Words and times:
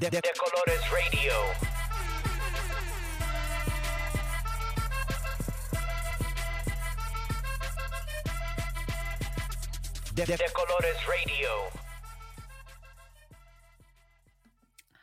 De, 0.00 0.08
de 0.10 0.22
Colores 0.38 0.90
Radio. 0.90 1.32
De, 10.14 10.24
de 10.24 10.52
Colores 10.54 10.96
Radio. 11.06 11.50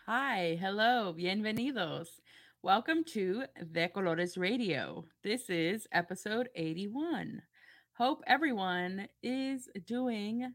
Hi, 0.08 0.58
hello, 0.60 1.14
bienvenidos. 1.14 2.22
Welcome 2.64 3.04
to 3.14 3.44
De 3.72 3.90
Colores 3.90 4.38
Radio. 4.38 5.06
This 5.24 5.50
is 5.50 5.88
episode 5.94 6.50
81. 6.56 7.44
Hope 7.94 8.24
everyone 8.28 9.08
is 9.22 9.70
doing 9.86 10.52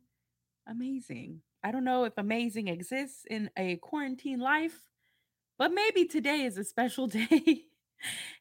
amazing. 0.67 1.41
I 1.65 1.71
don't 1.71 1.85
know 1.85 2.05
if 2.05 2.13
amazing 2.19 2.69
exists 2.69 3.25
in 3.31 3.51
a 3.57 3.77
quarantine 3.77 4.39
life, 4.39 4.79
but 5.59 5.73
maybe 5.73 6.05
today 6.05 6.43
is 6.43 6.59
a 6.59 6.65
special 6.65 7.07
day 7.09 7.63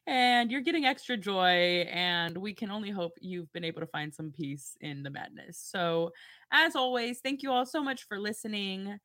and 0.06 0.50
you're 0.50 0.60
getting 0.60 0.84
extra 0.84 1.16
joy. 1.16 1.86
And 1.90 2.36
we 2.36 2.52
can 2.52 2.70
only 2.70 2.90
hope 2.90 3.12
you've 3.22 3.50
been 3.54 3.64
able 3.64 3.80
to 3.80 3.86
find 3.86 4.12
some 4.12 4.30
peace 4.30 4.76
in 4.82 5.02
the 5.02 5.08
madness. 5.08 5.58
So, 5.58 6.10
as 6.52 6.76
always, 6.76 7.20
thank 7.20 7.42
you 7.42 7.50
all 7.50 7.64
so 7.64 7.82
much 7.82 8.06
for 8.06 8.20
listening. 8.20 8.98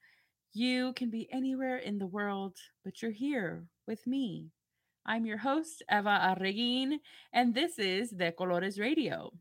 You 0.54 0.92
can 0.94 1.10
be 1.10 1.32
anywhere 1.32 1.78
in 1.78 1.98
the 1.98 2.08
world, 2.08 2.58
but 2.84 3.02
you're 3.02 3.12
here 3.12 3.64
with 3.88 4.06
me. 4.06 4.48
I'm 5.06 5.26
your 5.26 5.38
host, 5.38 5.82
Eva 5.90 6.36
Arreguin, 6.36 6.98
and 7.32 7.56
this 7.56 7.80
is 7.80 8.10
De 8.10 8.34
Colores 8.34 8.80
Radio. 8.80 9.32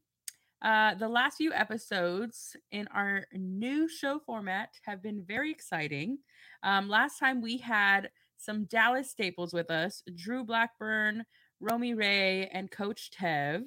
Uh, 0.61 0.95
the 0.95 1.09
last 1.09 1.37
few 1.37 1.53
episodes 1.53 2.57
in 2.73 2.89
our 2.89 3.25
new 3.33 3.89
show 3.89 4.19
format 4.19 4.71
have 4.85 5.03
been 5.03 5.23
very 5.23 5.51
exciting. 5.51 6.19
Um, 6.63 6.89
last 6.89 7.19
time 7.19 7.41
we 7.41 7.59
had 7.59 8.11
some 8.39 8.65
Dallas 8.65 9.11
staples 9.11 9.53
with 9.53 9.71
us 9.71 10.03
Drew 10.15 10.45
Blackburn, 10.45 11.25
Romy 11.61 11.95
Ray, 11.95 12.49
and 12.49 12.71
Coach 12.71 13.11
Tev. 13.11 13.63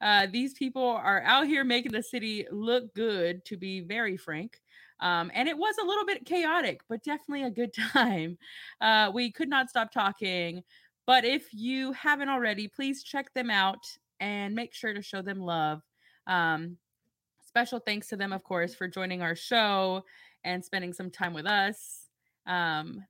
Uh, 0.00 0.26
these 0.30 0.54
people 0.54 0.86
are 0.86 1.22
out 1.22 1.46
here 1.46 1.64
making 1.64 1.92
the 1.92 2.02
city 2.02 2.46
look 2.52 2.94
good, 2.94 3.44
to 3.46 3.56
be 3.56 3.80
very 3.80 4.16
frank. 4.16 4.60
Um, 5.00 5.30
and 5.34 5.48
it 5.48 5.56
was 5.56 5.76
a 5.80 5.86
little 5.86 6.04
bit 6.04 6.24
chaotic, 6.24 6.80
but 6.88 7.02
definitely 7.02 7.44
a 7.44 7.50
good 7.50 7.72
time. 7.92 8.38
Uh, 8.80 9.10
we 9.12 9.32
could 9.32 9.48
not 9.48 9.70
stop 9.70 9.90
talking. 9.92 10.62
But 11.06 11.24
if 11.24 11.48
you 11.52 11.92
haven't 11.92 12.28
already, 12.28 12.68
please 12.68 13.02
check 13.02 13.32
them 13.34 13.50
out 13.50 13.84
and 14.20 14.54
make 14.54 14.74
sure 14.74 14.92
to 14.92 15.02
show 15.02 15.22
them 15.22 15.40
love. 15.40 15.80
Um, 16.28 16.76
special 17.44 17.80
thanks 17.80 18.06
to 18.08 18.16
them, 18.16 18.32
of 18.32 18.44
course, 18.44 18.74
for 18.74 18.86
joining 18.86 19.22
our 19.22 19.34
show 19.34 20.04
and 20.44 20.64
spending 20.64 20.92
some 20.92 21.10
time 21.10 21.34
with 21.34 21.46
us. 21.46 22.06
Um, 22.46 23.04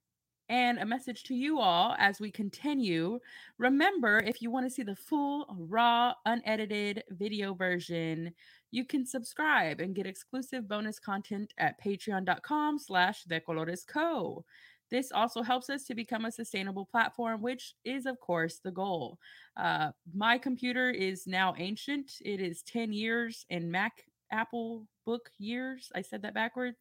and 0.49 0.79
a 0.79 0.87
message 0.87 1.25
to 1.25 1.35
you 1.35 1.61
all 1.61 1.95
as 1.99 2.21
we 2.21 2.31
continue. 2.31 3.19
Remember, 3.59 4.19
if 4.19 4.41
you 4.41 4.51
want 4.51 4.65
to 4.65 4.71
see 4.71 4.83
the 4.83 4.97
full, 4.97 5.47
raw, 5.59 6.15
unedited 6.25 7.05
video 7.11 7.53
version, 7.53 8.33
you 8.71 8.85
can 8.85 9.05
subscribe 9.05 9.81
and 9.81 9.95
get 9.95 10.07
exclusive 10.07 10.67
bonus 10.67 10.99
content 10.99 11.53
at 11.59 11.83
patreon.com 11.83 12.79
slash 12.79 13.25
decoloresco. 13.25 14.43
This 14.91 15.13
also 15.13 15.43
helps 15.43 15.69
us 15.69 15.85
to 15.85 15.95
become 15.95 16.25
a 16.25 16.33
sustainable 16.33 16.87
platform, 16.87 17.43
which 17.43 17.75
is, 17.85 18.07
of 18.07 18.19
course, 18.21 18.61
the 18.63 18.71
goal. 18.71 19.19
Uh, 19.57 19.91
my 20.15 20.39
computer 20.39 20.91
is 20.91 21.27
now 21.27 21.55
ancient. 21.59 22.13
It 22.25 22.41
is 22.41 22.63
10 22.63 22.93
years 22.93 23.45
in 23.51 23.71
Mac 23.71 24.05
Apple 24.33 24.87
book 25.05 25.31
years. 25.39 25.91
I 25.95 26.03
said 26.03 26.23
that 26.23 26.35
backwards, 26.35 26.79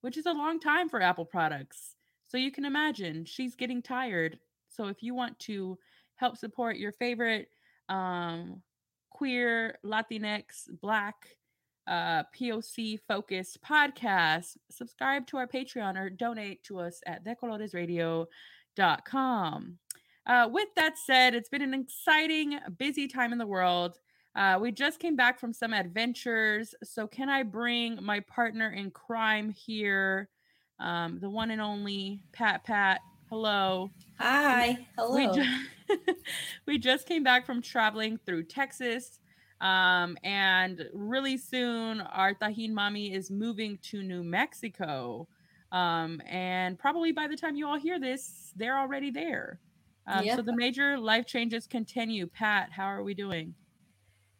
which 0.00 0.16
is 0.16 0.26
a 0.26 0.32
long 0.32 0.58
time 0.60 0.88
for 0.88 1.02
Apple 1.02 1.26
products. 1.26 1.94
So 2.28 2.36
you 2.36 2.50
can 2.50 2.64
imagine 2.64 3.24
she's 3.24 3.54
getting 3.54 3.82
tired. 3.82 4.38
So 4.68 4.86
if 4.86 5.02
you 5.02 5.14
want 5.14 5.38
to 5.40 5.78
help 6.16 6.36
support 6.36 6.76
your 6.76 6.92
favorite 6.92 7.48
um, 7.88 8.62
queer, 9.10 9.78
Latinx, 9.84 10.68
Black, 10.80 11.16
uh, 11.88 12.22
POC 12.38 13.00
focused 13.08 13.62
podcast, 13.62 14.58
subscribe 14.70 15.26
to 15.28 15.38
our 15.38 15.46
Patreon 15.46 15.96
or 15.96 16.10
donate 16.10 16.62
to 16.64 16.78
us 16.78 17.00
at 17.06 17.24
decoloresradio.com. 17.24 19.78
Uh, 20.26 20.48
with 20.52 20.68
that 20.76 20.98
said, 20.98 21.34
it's 21.34 21.48
been 21.48 21.62
an 21.62 21.72
exciting, 21.72 22.58
busy 22.76 23.08
time 23.08 23.32
in 23.32 23.38
the 23.38 23.46
world. 23.46 23.98
Uh, 24.36 24.58
we 24.60 24.70
just 24.70 25.00
came 25.00 25.16
back 25.16 25.40
from 25.40 25.54
some 25.54 25.72
adventures. 25.72 26.74
So, 26.84 27.06
can 27.06 27.30
I 27.30 27.42
bring 27.42 27.98
my 28.02 28.20
partner 28.20 28.70
in 28.70 28.90
crime 28.90 29.48
here, 29.48 30.28
um, 30.78 31.18
the 31.18 31.30
one 31.30 31.50
and 31.50 31.62
only 31.62 32.20
Pat 32.32 32.64
Pat? 32.64 33.00
Hello. 33.30 33.90
Hi. 34.18 34.86
Hello. 34.96 35.34
We, 35.34 35.44
we 36.66 36.78
just 36.78 37.08
came 37.08 37.22
back 37.22 37.46
from 37.46 37.62
traveling 37.62 38.18
through 38.24 38.44
Texas. 38.44 39.18
Um, 39.60 40.16
and 40.22 40.84
really 40.92 41.36
soon, 41.36 42.00
our 42.00 42.34
Tajín 42.34 42.72
Mommy 42.72 43.12
is 43.12 43.30
moving 43.30 43.78
to 43.90 44.02
New 44.02 44.22
Mexico. 44.22 45.28
Um, 45.72 46.22
and 46.26 46.78
probably 46.78 47.12
by 47.12 47.26
the 47.26 47.36
time 47.36 47.56
you 47.56 47.66
all 47.66 47.78
hear 47.78 47.98
this, 47.98 48.52
they're 48.56 48.78
already 48.78 49.10
there. 49.10 49.60
Um, 50.06 50.24
Yep. 50.24 50.36
So 50.36 50.42
the 50.42 50.56
major 50.56 50.98
life 50.98 51.26
changes 51.26 51.66
continue. 51.66 52.26
Pat, 52.26 52.70
how 52.72 52.86
are 52.86 53.02
we 53.02 53.14
doing? 53.14 53.54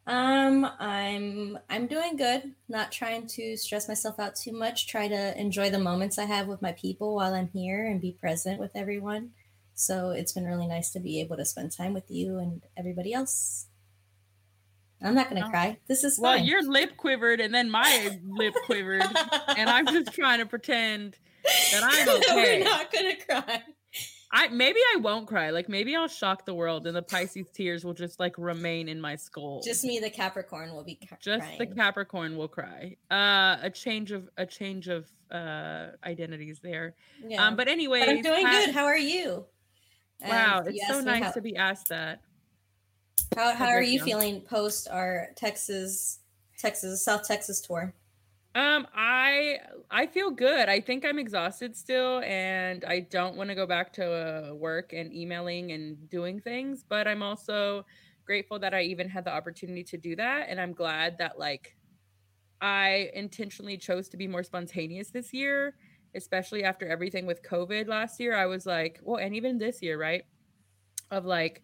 Um, 0.07 0.65
I'm 0.79 1.59
I'm 1.69 1.85
doing 1.85 2.15
good. 2.17 2.55
Not 2.67 2.91
trying 2.91 3.27
to 3.27 3.55
stress 3.55 3.87
myself 3.87 4.19
out 4.19 4.35
too 4.35 4.51
much. 4.51 4.87
Try 4.87 5.07
to 5.07 5.39
enjoy 5.39 5.69
the 5.69 5.77
moments 5.77 6.17
I 6.17 6.25
have 6.25 6.47
with 6.47 6.63
my 6.63 6.71
people 6.71 7.15
while 7.15 7.35
I'm 7.35 7.49
here 7.49 7.85
and 7.85 8.01
be 8.01 8.13
present 8.13 8.59
with 8.59 8.71
everyone. 8.73 9.31
So 9.75 10.09
it's 10.09 10.31
been 10.31 10.45
really 10.45 10.65
nice 10.65 10.89
to 10.91 10.99
be 10.99 11.21
able 11.21 11.37
to 11.37 11.45
spend 11.45 11.71
time 11.71 11.93
with 11.93 12.09
you 12.09 12.39
and 12.39 12.63
everybody 12.75 13.13
else. 13.13 13.68
I'm 15.01 15.15
not 15.15 15.29
gonna 15.29 15.45
Oh. 15.45 15.49
cry. 15.49 15.77
This 15.87 16.03
is 16.03 16.19
Well, 16.19 16.33
fine. 16.37 16.45
your 16.45 16.61
lip 16.63 16.97
quivered 16.97 17.39
and 17.39 17.53
then 17.53 17.69
my 17.71 18.19
lip 18.25 18.53
quivered, 18.65 19.03
and 19.57 19.69
I'm 19.69 19.85
just 19.87 20.13
trying 20.13 20.39
to 20.39 20.45
pretend 20.45 21.17
that 21.71 21.81
I'm 21.83 22.09
okay. 22.17 22.59
We're 22.59 22.65
not 22.65 22.91
gonna 22.91 23.15
cry. 23.15 23.63
I 24.31 24.47
maybe 24.49 24.79
I 24.93 24.97
won't 24.99 25.27
cry. 25.27 25.49
Like 25.49 25.69
maybe 25.69 25.95
I'll 25.95 26.07
shock 26.07 26.45
the 26.45 26.53
world, 26.53 26.85
and 26.85 26.95
the 26.95 27.01
Pisces 27.01 27.47
tears 27.51 27.83
will 27.83 27.95
just 27.95 28.19
like 28.19 28.35
remain 28.37 28.87
in 28.87 29.01
my 29.01 29.15
skull. 29.15 29.61
Just 29.63 29.83
me, 29.83 29.99
the 29.99 30.09
Capricorn, 30.11 30.71
will 30.75 30.83
be 30.83 30.95
ca- 30.95 31.17
just 31.19 31.47
the. 31.57 31.65
Capricorn 31.65 32.37
will 32.37 32.47
cry. 32.47 32.95
Uh, 33.09 33.57
a 33.63 33.71
change 33.73 34.11
of 34.11 34.29
a 34.37 34.45
change 34.45 34.87
of 34.87 35.07
uh 35.31 35.87
identities 36.05 36.59
there. 36.61 36.93
Yeah. 37.25 37.47
Um, 37.47 37.55
but 37.55 37.67
anyway, 37.67 38.01
I'm 38.05 38.21
doing 38.21 38.45
good. 38.45 38.69
How 38.71 38.85
are 38.85 38.97
you? 38.97 39.45
Wow, 40.21 40.63
it's 40.67 40.85
so 40.87 40.99
nice 41.01 41.23
how- 41.23 41.31
to 41.31 41.41
be 41.41 41.55
asked 41.55 41.87
that. 41.89 42.21
How 43.35 43.53
how 43.55 43.67
are 43.69 43.81
you 43.81 43.99
feeling 43.99 44.41
post 44.41 44.87
our 44.89 45.29
Texas 45.35 46.19
Texas 46.57 47.03
South 47.03 47.25
Texas 47.27 47.61
tour? 47.61 47.93
Um, 48.55 48.87
I 48.93 49.59
I 49.91 50.07
feel 50.07 50.31
good. 50.31 50.69
I 50.69 50.81
think 50.81 51.05
I'm 51.05 51.19
exhausted 51.19 51.75
still, 51.75 52.19
and 52.21 52.83
I 52.85 53.01
don't 53.01 53.35
want 53.35 53.49
to 53.49 53.55
go 53.55 53.67
back 53.67 53.93
to 53.93 54.51
uh, 54.51 54.53
work 54.55 54.91
and 54.93 55.13
emailing 55.13 55.71
and 55.71 56.09
doing 56.09 56.39
things. 56.41 56.83
But 56.87 57.07
I'm 57.07 57.21
also 57.21 57.85
grateful 58.25 58.59
that 58.59 58.73
I 58.73 58.81
even 58.83 59.07
had 59.09 59.23
the 59.25 59.31
opportunity 59.31 59.83
to 59.85 59.97
do 59.97 60.15
that, 60.15 60.47
and 60.49 60.59
I'm 60.59 60.73
glad 60.73 61.19
that 61.19 61.37
like 61.37 61.77
I 62.61 63.11
intentionally 63.13 63.77
chose 63.77 64.09
to 64.09 64.17
be 64.17 64.27
more 64.27 64.43
spontaneous 64.43 65.11
this 65.11 65.33
year, 65.33 65.77
especially 66.15 66.63
after 66.63 66.87
everything 66.87 67.25
with 67.27 67.43
COVID 67.43 67.87
last 67.87 68.19
year. 68.19 68.35
I 68.35 68.47
was 68.47 68.65
like, 68.65 68.99
well, 69.03 69.17
and 69.17 69.35
even 69.35 69.57
this 69.57 69.81
year, 69.81 69.99
right? 69.99 70.23
Of 71.11 71.25
like, 71.25 71.63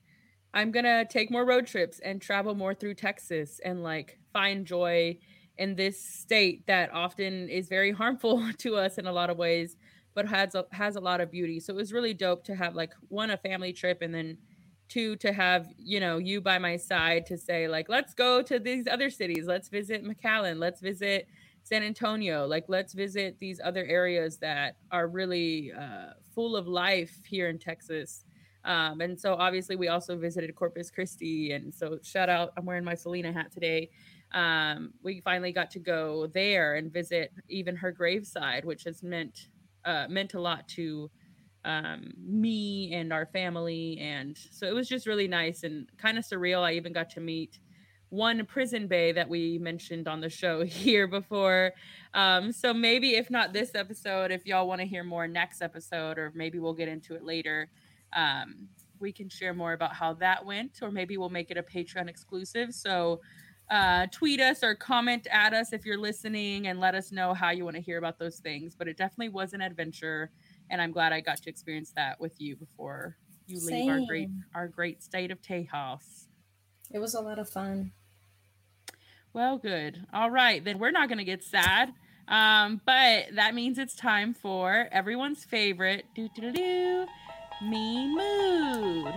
I'm 0.56 0.72
gonna 0.72 1.04
take 1.04 1.30
more 1.30 1.46
road 1.46 1.68
trips 1.68 2.00
and 2.00 2.22
travel 2.22 2.56
more 2.56 2.74
through 2.74 2.94
Texas 2.94 3.60
and 3.64 3.84
like 3.84 4.18
find 4.32 4.66
joy 4.66 5.18
in 5.58 5.76
this 5.76 6.02
state 6.02 6.66
that 6.68 6.94
often 6.94 7.50
is 7.50 7.68
very 7.68 7.92
harmful 8.02 8.42
to 8.60 8.78
us 8.78 8.98
in 8.98 9.06
a 9.06 9.12
lot 9.12 9.30
of 9.30 9.38
ways, 9.38 9.76
but 10.14 10.28
has 10.28 10.56
a, 10.56 10.66
has 10.72 10.96
a 10.96 11.02
lot 11.02 11.20
of 11.20 11.30
beauty. 11.30 11.60
So 11.60 11.74
it 11.74 11.76
was 11.76 11.92
really 11.92 12.14
dope 12.14 12.46
to 12.46 12.56
have 12.56 12.74
like 12.74 12.94
one 13.10 13.32
a 13.32 13.38
family 13.38 13.74
trip 13.74 14.02
and 14.02 14.16
then 14.16 14.38
two 14.88 15.16
to 15.18 15.34
have 15.34 15.68
you 15.78 16.00
know 16.00 16.20
you 16.20 16.40
by 16.40 16.60
my 16.60 16.78
side 16.78 17.26
to 17.26 17.36
say 17.40 17.68
like 17.68 17.90
let's 17.90 18.14
go 18.14 18.42
to 18.42 18.58
these 18.58 18.88
other 18.88 19.10
cities. 19.10 19.46
Let's 19.46 19.68
visit 19.68 20.06
mcallen. 20.06 20.58
Let's 20.58 20.80
visit 20.80 21.28
san 21.64 21.84
antonio. 21.84 22.48
Like 22.48 22.66
let's 22.70 22.94
visit 22.94 23.38
these 23.40 23.60
other 23.62 23.84
areas 23.84 24.38
that 24.38 24.78
are 24.90 25.08
really 25.08 25.74
uh, 25.78 26.12
full 26.34 26.56
of 26.56 26.68
life 26.68 27.22
here 27.26 27.50
in 27.50 27.58
texas 27.58 28.25
um, 28.66 29.02
and 29.02 29.20
so 29.20 29.36
obviously 29.36 29.76
we 29.76 29.88
also 29.88 30.18
visited 30.18 30.54
corpus 30.56 30.92
christi 30.92 31.54
and 31.54 31.74
so 31.74 31.98
shout 32.04 32.30
out 32.30 32.52
i'm 32.58 32.66
wearing 32.66 32.84
my 32.84 32.96
selena 32.96 33.32
hat 33.32 33.52
today 33.52 33.90
um, 34.34 34.92
we 35.04 35.22
finally 35.22 35.52
got 35.52 35.72
to 35.72 35.80
go 35.80 36.28
there 36.28 36.76
and 36.76 36.92
visit 36.92 37.32
even 37.48 37.76
her 37.76 37.92
graveside 37.92 38.66
which 38.66 38.84
has 38.84 39.02
meant 39.04 39.48
uh, 39.86 40.08
meant 40.10 40.34
a 40.34 40.42
lot 40.42 40.68
to 40.68 41.10
um, 41.66 42.14
me 42.18 42.94
and 42.94 43.12
our 43.12 43.26
family. 43.26 43.98
And 44.00 44.38
so 44.52 44.68
it 44.68 44.74
was 44.74 44.88
just 44.88 45.08
really 45.08 45.28
nice 45.28 45.64
and 45.64 45.90
kind 45.98 46.18
of 46.18 46.24
surreal. 46.24 46.62
I 46.62 46.74
even 46.74 46.94
got 46.94 47.10
to 47.12 47.20
meet 47.20 47.60
one 48.10 48.46
prison 48.46 48.88
bay 48.88 49.12
that 49.12 49.28
we 49.28 49.58
mentioned 49.58 50.08
on 50.08 50.22
the 50.22 50.30
show 50.30 50.64
here 50.66 51.08
before. 51.08 51.74
Um, 52.14 52.52
so 52.52 52.74
maybe 52.74 53.16
if 53.16 53.30
not 53.30 53.52
this 53.52 53.74
episode, 53.76 54.32
if 54.32 54.46
y'all 54.46 54.68
want 54.68 54.80
to 54.82 54.88
hear 54.88 55.04
more 55.04 55.28
next 55.28 55.62
episode, 55.62 56.18
or 56.18 56.32
maybe 56.36 56.60
we'll 56.60 56.74
get 56.74 56.88
into 56.88 57.16
it 57.16 57.24
later, 57.24 57.68
um, 58.16 58.68
we 59.00 59.12
can 59.12 59.30
share 59.30 59.54
more 59.54 59.74
about 59.74 59.94
how 59.94 60.14
that 60.14 60.46
went, 60.46 60.80
or 60.82 60.92
maybe 60.92 61.18
we'll 61.18 61.30
make 61.30 61.52
it 61.52 61.58
a 61.58 61.64
Patreon 61.64 62.08
exclusive. 62.10 62.74
So 62.74 63.22
uh, 63.70 64.08
tweet 64.12 64.40
us 64.40 64.64
or 64.64 64.76
comment 64.76 65.28
at 65.32 65.54
us 65.54 65.74
if 65.74 65.86
you're 65.86 65.98
listening 65.98 66.68
and 66.68 66.80
let 66.80 66.96
us 66.96 67.12
know 67.12 67.34
how 67.34 67.52
you 67.52 67.66
want 67.66 67.76
to 67.76 67.82
hear 67.82 67.98
about 67.98 68.20
those 68.20 68.38
things. 68.38 68.76
But 68.76 68.88
it 68.88 68.98
definitely 68.98 69.30
was 69.30 69.54
an 69.54 69.62
adventure, 69.62 70.32
and 70.70 70.82
I'm 70.82 70.92
glad 70.92 71.14
I 71.14 71.22
got 71.22 71.38
to 71.38 71.50
experience 71.50 71.92
that 71.96 72.20
with 72.20 72.40
you 72.40 72.56
before 72.56 73.18
you 73.48 73.60
leave 73.60 73.90
our 73.90 74.00
great 74.08 74.30
our 74.56 74.68
great 74.68 75.04
state 75.04 75.32
of 75.32 75.42
Tejas. 75.42 76.28
It 76.92 77.00
was 77.00 77.14
a 77.14 77.22
lot 77.22 77.40
of 77.40 77.50
fun. 77.50 77.92
Well, 79.34 79.58
good. 79.58 80.06
All 80.14 80.32
right, 80.32 80.64
then 80.64 80.80
we're 80.80 80.92
not 80.92 81.10
going 81.10 81.18
to 81.18 81.26
get 81.26 81.44
sad. 81.44 81.94
Um, 82.28 82.82
but 82.86 83.26
that 83.36 83.54
means 83.54 83.78
it's 83.78 83.96
time 83.96 84.34
for 84.34 84.88
everyone's 84.92 85.44
favorite 85.44 86.06
do 86.16 86.28
do 86.36 86.52
do 86.52 87.08
me 87.62 88.08
mood. 88.08 89.14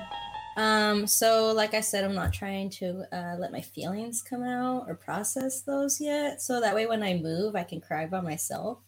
Um, 0.56 1.06
so 1.06 1.52
like 1.52 1.74
I 1.74 1.80
said, 1.80 2.04
I'm 2.04 2.16
not 2.16 2.32
trying 2.32 2.68
to 2.70 3.06
uh, 3.12 3.36
let 3.38 3.52
my 3.52 3.60
feelings 3.60 4.22
come 4.22 4.42
out 4.42 4.86
or 4.88 4.96
process 4.96 5.62
those 5.62 6.00
yet. 6.00 6.42
So 6.42 6.60
that 6.60 6.74
way, 6.74 6.86
when 6.86 7.02
I 7.02 7.14
move, 7.14 7.54
I 7.54 7.62
can 7.62 7.80
cry 7.80 8.06
by 8.06 8.20
myself. 8.20 8.78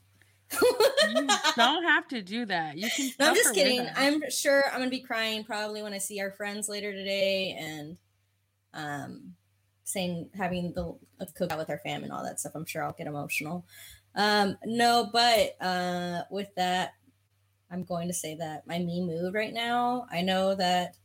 You 0.53 1.29
don't 1.57 1.85
have 1.85 2.09
to 2.09 2.23
do 2.23 2.45
that. 2.47 2.77
You 2.77 2.89
can. 2.91 3.11
No, 3.21 3.29
I'm 3.29 3.35
just 3.37 3.55
kidding. 3.55 3.87
I'm 3.95 4.29
sure 4.31 4.65
I'm 4.73 4.79
gonna 4.79 4.91
be 4.91 5.01
crying 5.01 5.45
probably 5.45 5.83
when 5.83 5.93
I 5.93 5.99
see 5.99 6.21
our 6.21 6.33
friends 6.33 6.69
later 6.69 6.93
today 6.93 7.57
and 7.59 7.97
um 8.75 9.35
saying 9.85 10.31
having 10.37 10.73
the 10.73 10.97
a 11.21 11.27
cookout 11.27 11.59
with 11.59 11.71
our 11.71 11.79
fam 11.79 12.03
and 12.03 12.13
all 12.13 12.25
that 12.25 12.41
stuff. 12.41 12.53
I'm 12.57 12.67
sure 12.67 12.83
I'll 12.83 12.93
get 12.93 13.07
emotional. 13.07 13.65
Um 14.17 14.59
no, 14.65 15.09
but 15.13 15.57
uh 15.61 16.23
with 16.31 16.53
that, 16.57 16.95
I'm 17.71 17.85
going 17.85 18.09
to 18.09 18.15
say 18.15 18.35
that 18.37 18.67
my 18.67 18.79
me 18.79 19.01
mood 19.01 19.35
right 19.35 19.53
now. 19.53 20.07
I 20.11 20.23
know 20.23 20.55
that 20.55 20.97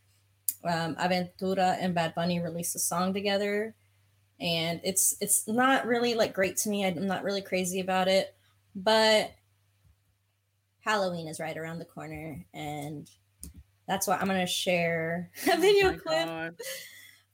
um 0.64 0.96
Aventura 0.96 1.78
and 1.80 1.94
Bad 1.94 2.16
Bunny 2.16 2.40
released 2.40 2.76
a 2.76 2.80
song 2.80 3.14
together 3.14 3.76
and 4.40 4.82
it's 4.84 5.16
it's 5.22 5.48
not 5.48 5.86
really 5.86 6.14
like 6.14 6.34
great 6.34 6.58
to 6.58 6.70
me. 6.70 6.86
I'm 6.86 7.08
not 7.08 7.24
really 7.24 7.42
crazy 7.42 7.80
about 7.80 8.08
it, 8.08 8.36
but 8.76 9.32
Halloween 10.82 11.28
is 11.28 11.40
right 11.40 11.58
around 11.58 11.80
the 11.80 11.86
corner, 11.86 12.46
and 12.54 13.10
that's 13.88 14.08
why 14.08 14.18
I'm 14.18 14.28
gonna 14.28 14.46
share 14.46 15.32
a 15.48 15.58
Oh 15.58 15.58
video 15.58 15.92
my 15.92 15.98
clip 15.98 16.26
God. 16.26 16.56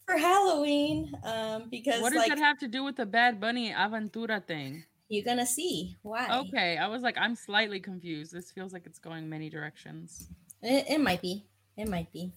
for 0.06 0.18
Halloween. 0.18 1.12
Um, 1.24 1.69
because 1.69 2.01
What 2.01 2.12
does 2.12 2.19
like 2.19 2.30
that 2.30 2.38
have 2.38 2.60
to 2.60 2.68
do 2.68 2.83
with 2.83 2.98
the 2.98 3.06
Bad 3.06 3.39
Bunny 3.42 3.72
Aventura 3.72 4.45
thing? 4.45 4.86
You're 5.11 5.25
gonna 5.25 5.45
see 5.45 5.97
why. 6.03 6.39
Okay, 6.47 6.77
I 6.77 6.87
was 6.87 7.01
like, 7.01 7.17
I'm 7.17 7.35
slightly 7.35 7.81
confused. 7.81 8.31
This 8.31 8.49
feels 8.49 8.71
like 8.71 8.83
it's 8.85 8.97
going 8.97 9.27
many 9.27 9.49
directions. 9.49 10.29
It, 10.61 10.85
it 10.89 11.01
might 11.01 11.21
be, 11.21 11.45
it 11.75 11.89
might 11.89 12.13
be, 12.13 12.31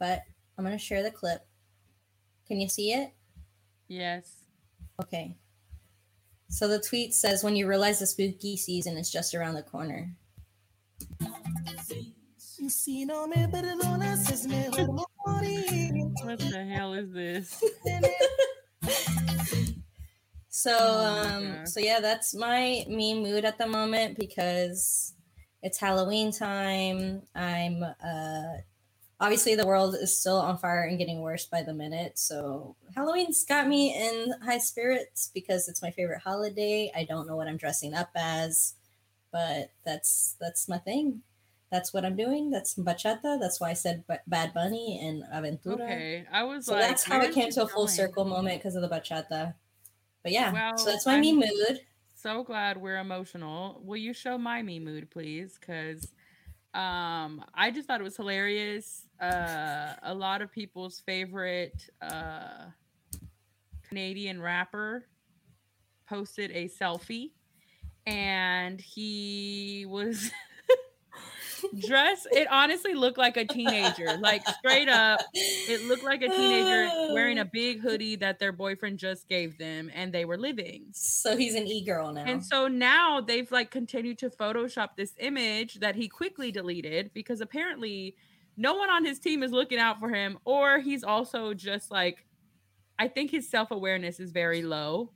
but 0.00 0.22
I'm 0.58 0.64
gonna 0.64 0.78
share 0.78 1.04
the 1.04 1.12
clip. 1.12 1.46
Can 2.48 2.60
you 2.60 2.68
see 2.68 2.92
it? 2.92 3.12
Yes. 3.86 4.28
Okay. 5.00 5.36
So 6.48 6.66
the 6.66 6.80
tweet 6.80 7.14
says, 7.14 7.44
"When 7.44 7.54
you 7.54 7.68
realize 7.68 8.00
the 8.00 8.06
spooky 8.06 8.56
season 8.56 8.96
is 8.96 9.08
just 9.08 9.32
around 9.32 9.54
the 9.54 9.62
corner." 9.62 10.16
Si 12.68 13.04
no 13.04 13.28
me 13.28 13.46
perdonas 13.46 14.28
es 14.28 14.44
mejor 14.48 14.88
morir. 15.24 16.10
What 16.24 16.40
the 16.40 16.64
hell 16.64 16.94
is 16.94 17.12
this? 17.12 17.62
So 20.66 20.76
Oh 20.76 21.14
um 21.22 21.52
God. 21.58 21.68
so 21.68 21.78
yeah, 21.80 22.00
that's 22.00 22.34
my 22.34 22.84
me 22.88 23.14
mood 23.22 23.44
at 23.44 23.56
the 23.56 23.68
moment 23.68 24.18
because 24.18 25.14
it's 25.62 25.78
Halloween 25.78 26.32
time. 26.32 27.22
I'm 27.36 27.84
uh 27.84 28.56
obviously 29.20 29.54
the 29.54 29.66
world 29.66 29.94
is 29.94 30.18
still 30.20 30.38
on 30.38 30.58
fire 30.58 30.82
and 30.82 30.98
getting 30.98 31.20
worse 31.20 31.46
by 31.46 31.62
the 31.62 31.72
minute. 31.72 32.18
So 32.18 32.74
Halloween's 32.96 33.44
got 33.44 33.68
me 33.68 33.94
in 33.94 34.34
high 34.44 34.58
spirits 34.58 35.30
because 35.32 35.68
it's 35.68 35.82
my 35.82 35.92
favorite 35.92 36.22
holiday. 36.22 36.90
I 36.96 37.04
don't 37.04 37.28
know 37.28 37.36
what 37.36 37.46
I'm 37.46 37.56
dressing 37.58 37.94
up 37.94 38.10
as, 38.16 38.74
but 39.30 39.70
that's 39.84 40.34
that's 40.40 40.68
my 40.68 40.78
thing. 40.78 41.22
That's 41.70 41.94
what 41.94 42.04
I'm 42.04 42.16
doing. 42.16 42.50
That's 42.50 42.74
bachata. 42.74 43.38
That's 43.38 43.60
why 43.60 43.70
I 43.70 43.74
said 43.74 44.04
ba- 44.08 44.20
Bad 44.26 44.52
Bunny 44.52 44.98
and 45.00 45.22
Aventura. 45.32 45.74
Okay, 45.82 46.26
I 46.32 46.42
was 46.42 46.66
So 46.66 46.72
like, 46.72 46.80
that's 46.82 47.04
how 47.04 47.20
it 47.20 47.32
came 47.32 47.50
to 47.52 47.62
a 47.62 47.68
full 47.68 47.86
going? 47.86 47.94
circle 47.94 48.24
moment 48.24 48.58
because 48.58 48.74
of 48.74 48.82
the 48.82 48.88
bachata. 48.88 49.54
But 50.26 50.32
yeah, 50.32 50.52
Well, 50.52 50.76
so 50.76 50.90
that's 50.90 51.06
my 51.06 51.20
me 51.20 51.28
I'm- 51.28 51.36
mood. 51.38 51.80
So 52.16 52.42
glad 52.42 52.76
we're 52.78 52.98
emotional. 52.98 53.80
Will 53.84 53.96
you 53.98 54.12
show 54.12 54.36
my 54.36 54.60
me 54.60 54.80
mood, 54.80 55.08
please? 55.08 55.56
Because 55.60 56.12
um, 56.74 57.44
I 57.54 57.70
just 57.70 57.86
thought 57.86 58.00
it 58.00 58.02
was 58.04 58.16
hilarious. 58.16 59.06
Uh, 59.20 59.92
a 60.02 60.12
lot 60.12 60.42
of 60.42 60.50
people's 60.50 60.98
favorite 61.06 61.88
uh, 62.02 62.64
Canadian 63.88 64.42
rapper 64.42 65.06
posted 66.08 66.50
a 66.50 66.68
selfie, 66.68 67.30
and 68.04 68.80
he 68.80 69.86
was 69.88 70.32
dressed. 71.86 72.28
It 72.32 72.48
honestly 72.50 72.94
looked 72.94 73.18
like 73.18 73.36
a 73.36 73.44
teenager, 73.44 74.16
like 74.18 74.46
straight 74.48 74.88
up. 74.88 75.20
It 75.34 75.86
looked 75.86 76.04
like 76.04 76.22
a 76.22 76.28
teenager 76.28 77.12
wearing 77.12 77.38
a 77.38 77.44
big 77.52 77.80
hoodie 77.80 78.16
that 78.16 78.38
their 78.38 78.52
boyfriend 78.52 78.98
just 78.98 79.28
gave 79.28 79.58
them, 79.58 79.90
and 79.94 80.12
they 80.12 80.24
were 80.24 80.38
living. 80.38 80.86
So 80.92 81.36
he's 81.36 81.54
an 81.54 81.66
e 81.66 81.84
girl 81.84 82.12
now. 82.12 82.24
And 82.24 82.44
so 82.44 82.68
now 82.68 83.20
they've 83.20 83.50
like 83.50 83.70
continued 83.70 84.18
to 84.18 84.30
Photoshop 84.30 84.90
this 84.96 85.12
image 85.18 85.74
that 85.76 85.96
he 85.96 86.08
quickly 86.08 86.50
deleted 86.50 87.10
because 87.14 87.40
apparently 87.40 88.16
no 88.56 88.74
one 88.74 88.90
on 88.90 89.04
his 89.04 89.18
team 89.18 89.42
is 89.42 89.52
looking 89.52 89.78
out 89.78 90.00
for 90.00 90.08
him, 90.08 90.38
or 90.44 90.78
he's 90.80 91.04
also 91.04 91.52
just 91.54 91.90
like, 91.90 92.24
I 92.98 93.08
think 93.08 93.30
his 93.30 93.48
self 93.48 93.70
awareness 93.70 94.18
is 94.20 94.32
very 94.32 94.62
low, 94.62 95.12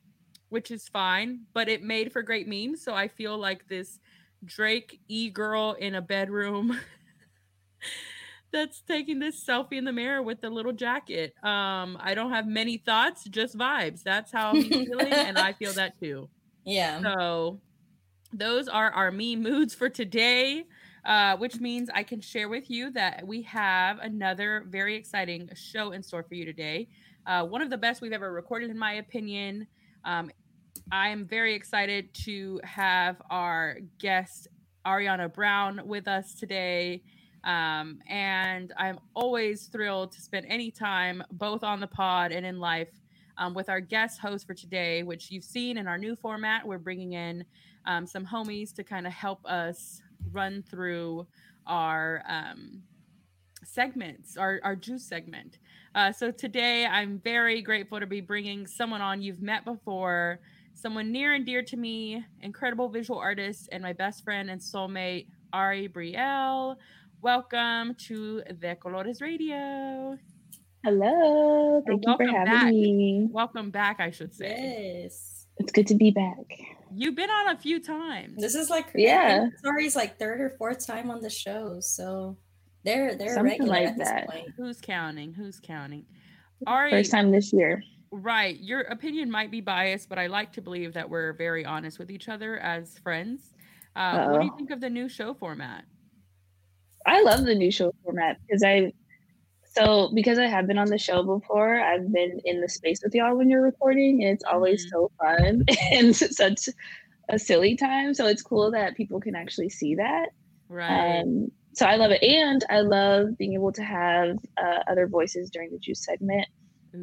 which 0.50 0.70
is 0.70 0.88
fine, 0.88 1.46
but 1.54 1.68
it 1.68 1.82
made 1.82 2.12
for 2.12 2.22
great 2.22 2.46
memes. 2.46 2.82
So 2.82 2.94
I 2.94 3.08
feel 3.08 3.38
like 3.38 3.66
this 3.68 3.98
Drake 4.44 5.00
e 5.08 5.30
girl 5.30 5.72
in 5.78 5.94
a 5.94 6.02
bedroom 6.02 6.78
that's 8.52 8.80
taking 8.82 9.18
this 9.18 9.44
selfie 9.44 9.74
in 9.74 9.84
the 9.84 9.92
mirror 9.92 10.22
with 10.22 10.40
the 10.40 10.50
little 10.50 10.72
jacket. 10.72 11.34
Um, 11.42 11.96
I 12.00 12.14
don't 12.14 12.32
have 12.32 12.46
many 12.46 12.78
thoughts, 12.78 13.24
just 13.24 13.56
vibes. 13.56 14.02
That's 14.02 14.32
how 14.32 14.50
I'm 14.50 14.62
feeling, 14.62 15.12
and 15.12 15.38
I 15.38 15.52
feel 15.52 15.72
that 15.74 15.98
too. 16.00 16.28
yeah. 16.64 17.00
So 17.00 17.60
those 18.32 18.68
are 18.68 18.90
our 18.90 19.10
me 19.10 19.36
moods 19.36 19.74
for 19.74 19.88
today, 19.88 20.64
uh, 21.04 21.36
which 21.36 21.60
means 21.60 21.90
I 21.94 22.02
can 22.02 22.20
share 22.20 22.48
with 22.48 22.70
you 22.70 22.90
that 22.92 23.26
we 23.26 23.42
have 23.42 23.98
another 23.98 24.64
very 24.68 24.96
exciting 24.96 25.50
show 25.54 25.92
in 25.92 26.02
store 26.02 26.22
for 26.22 26.34
you 26.34 26.44
today. 26.44 26.88
Uh, 27.26 27.44
one 27.44 27.62
of 27.62 27.70
the 27.70 27.78
best 27.78 28.00
we've 28.00 28.12
ever 28.12 28.32
recorded, 28.32 28.70
in 28.70 28.78
my 28.78 28.94
opinion. 28.94 29.66
Um, 30.04 30.30
I 30.92 31.08
am 31.08 31.26
very 31.26 31.54
excited 31.54 32.12
to 32.24 32.60
have 32.64 33.22
our 33.30 33.78
guest 33.98 34.48
Ariana 34.86 35.32
Brown 35.32 35.80
with 35.84 36.08
us 36.08 36.34
today. 36.34 37.02
Um, 37.44 38.00
and 38.08 38.72
I'm 38.76 38.98
always 39.14 39.66
thrilled 39.66 40.12
to 40.12 40.20
spend 40.20 40.46
any 40.48 40.70
time 40.70 41.22
both 41.32 41.64
on 41.64 41.80
the 41.80 41.86
pod 41.86 42.32
and 42.32 42.44
in 42.44 42.58
life 42.58 42.90
um, 43.38 43.54
with 43.54 43.68
our 43.68 43.80
guest 43.80 44.20
host 44.20 44.46
for 44.46 44.54
today, 44.54 45.02
which 45.02 45.30
you've 45.30 45.44
seen 45.44 45.78
in 45.78 45.86
our 45.86 45.96
new 45.96 46.14
format. 46.14 46.66
We're 46.66 46.78
bringing 46.78 47.14
in 47.14 47.44
um, 47.86 48.06
some 48.06 48.26
homies 48.26 48.74
to 48.74 48.84
kind 48.84 49.06
of 49.06 49.12
help 49.12 49.44
us 49.46 50.02
run 50.32 50.62
through 50.62 51.26
our 51.66 52.22
um, 52.28 52.82
segments, 53.64 54.36
our, 54.36 54.60
our 54.62 54.76
juice 54.76 55.04
segment. 55.04 55.58
Uh, 55.94 56.12
so 56.12 56.30
today, 56.30 56.86
I'm 56.86 57.18
very 57.18 57.62
grateful 57.62 57.98
to 57.98 58.06
be 58.06 58.20
bringing 58.20 58.66
someone 58.66 59.00
on 59.00 59.22
you've 59.22 59.42
met 59.42 59.64
before, 59.64 60.40
someone 60.80 61.12
near 61.12 61.34
and 61.34 61.44
dear 61.44 61.62
to 61.62 61.76
me, 61.76 62.24
incredible 62.40 62.88
visual 62.88 63.18
artist, 63.18 63.68
and 63.70 63.82
my 63.82 63.92
best 63.92 64.24
friend 64.24 64.50
and 64.50 64.60
soulmate, 64.60 65.26
Ari 65.52 65.88
Brielle. 65.88 66.76
Welcome 67.20 67.94
to 68.06 68.42
De 68.58 68.74
Colores 68.76 69.20
Radio. 69.20 70.16
Hello. 70.82 71.82
Thank 71.86 72.04
you 72.06 72.16
for 72.16 72.24
having 72.26 72.44
back. 72.52 72.72
me. 72.72 73.28
Welcome 73.30 73.70
back, 73.70 74.00
I 74.00 74.10
should 74.10 74.34
say. 74.34 75.02
Yes. 75.04 75.46
It's 75.58 75.72
good 75.72 75.86
to 75.88 75.94
be 75.94 76.10
back. 76.10 76.46
You've 76.94 77.14
been 77.14 77.28
on 77.28 77.54
a 77.54 77.58
few 77.58 77.80
times. 77.80 78.40
This 78.40 78.54
is 78.54 78.70
like 78.70 78.86
Yeah. 78.94 79.48
Sorry's 79.62 79.94
like 79.94 80.18
third 80.18 80.40
or 80.40 80.50
fourth 80.56 80.86
time 80.86 81.10
on 81.10 81.20
the 81.20 81.28
show, 81.28 81.78
so 81.80 82.38
they're 82.84 83.14
they're 83.14 83.34
Something 83.34 83.50
regular 83.68 83.72
like 83.72 83.86
at 83.88 83.98
this 83.98 84.08
that. 84.08 84.28
point. 84.28 84.48
Who's 84.56 84.80
counting? 84.80 85.34
Who's 85.34 85.60
counting? 85.60 86.06
Ari, 86.66 86.90
First 86.90 87.10
time 87.10 87.30
this 87.30 87.52
year. 87.52 87.82
Right. 88.12 88.58
Your 88.58 88.80
opinion 88.82 89.30
might 89.30 89.50
be 89.50 89.60
biased, 89.60 90.08
but 90.08 90.18
I 90.18 90.26
like 90.26 90.52
to 90.54 90.62
believe 90.62 90.94
that 90.94 91.10
we're 91.10 91.32
very 91.32 91.64
honest 91.64 91.98
with 91.98 92.10
each 92.10 92.28
other 92.28 92.58
as 92.58 92.98
friends. 92.98 93.54
Uh, 93.96 94.20
what 94.22 94.38
do 94.40 94.46
you 94.46 94.52
think 94.56 94.70
of 94.70 94.80
the 94.80 94.90
new 94.90 95.08
show 95.08 95.34
format? 95.34 95.84
I 97.06 97.22
love 97.22 97.44
the 97.44 97.54
new 97.54 97.70
show 97.70 97.92
format 98.04 98.38
because 98.46 98.62
I 98.62 98.92
So 99.64 100.12
because 100.14 100.38
I 100.38 100.46
have 100.46 100.66
been 100.66 100.78
on 100.78 100.90
the 100.90 100.98
show 100.98 101.22
before, 101.24 101.80
I've 101.80 102.12
been 102.12 102.40
in 102.44 102.60
the 102.60 102.68
space 102.68 103.00
with 103.04 103.14
y'all 103.14 103.36
when 103.36 103.50
you're 103.50 103.62
recording, 103.62 104.22
and 104.22 104.32
it's 104.32 104.44
always 104.44 104.84
Mhm. 104.84 104.90
so 104.90 105.12
fun 105.20 105.64
and 105.92 106.16
such 106.16 106.68
a 107.30 107.38
silly 107.38 107.76
time. 107.76 108.14
So 108.14 108.26
it's 108.26 108.42
cool 108.42 108.72
that 108.72 108.96
people 108.96 109.20
can 109.20 109.36
actually 109.36 109.70
see 109.70 109.96
that. 109.96 110.30
Right. 110.68 111.26
Um, 111.26 111.48
so 111.74 111.86
I 111.86 111.96
love 111.96 112.12
it, 112.12 112.22
and 112.22 112.64
I 112.70 112.80
love 112.82 113.38
being 113.38 113.54
able 113.54 113.72
to 113.74 113.84
have 113.84 114.38
uh, 114.58 114.80
other 114.88 115.08
voices 115.08 115.50
during 115.50 115.72
the 115.72 115.78
juice 115.80 116.04
segment. 116.04 116.48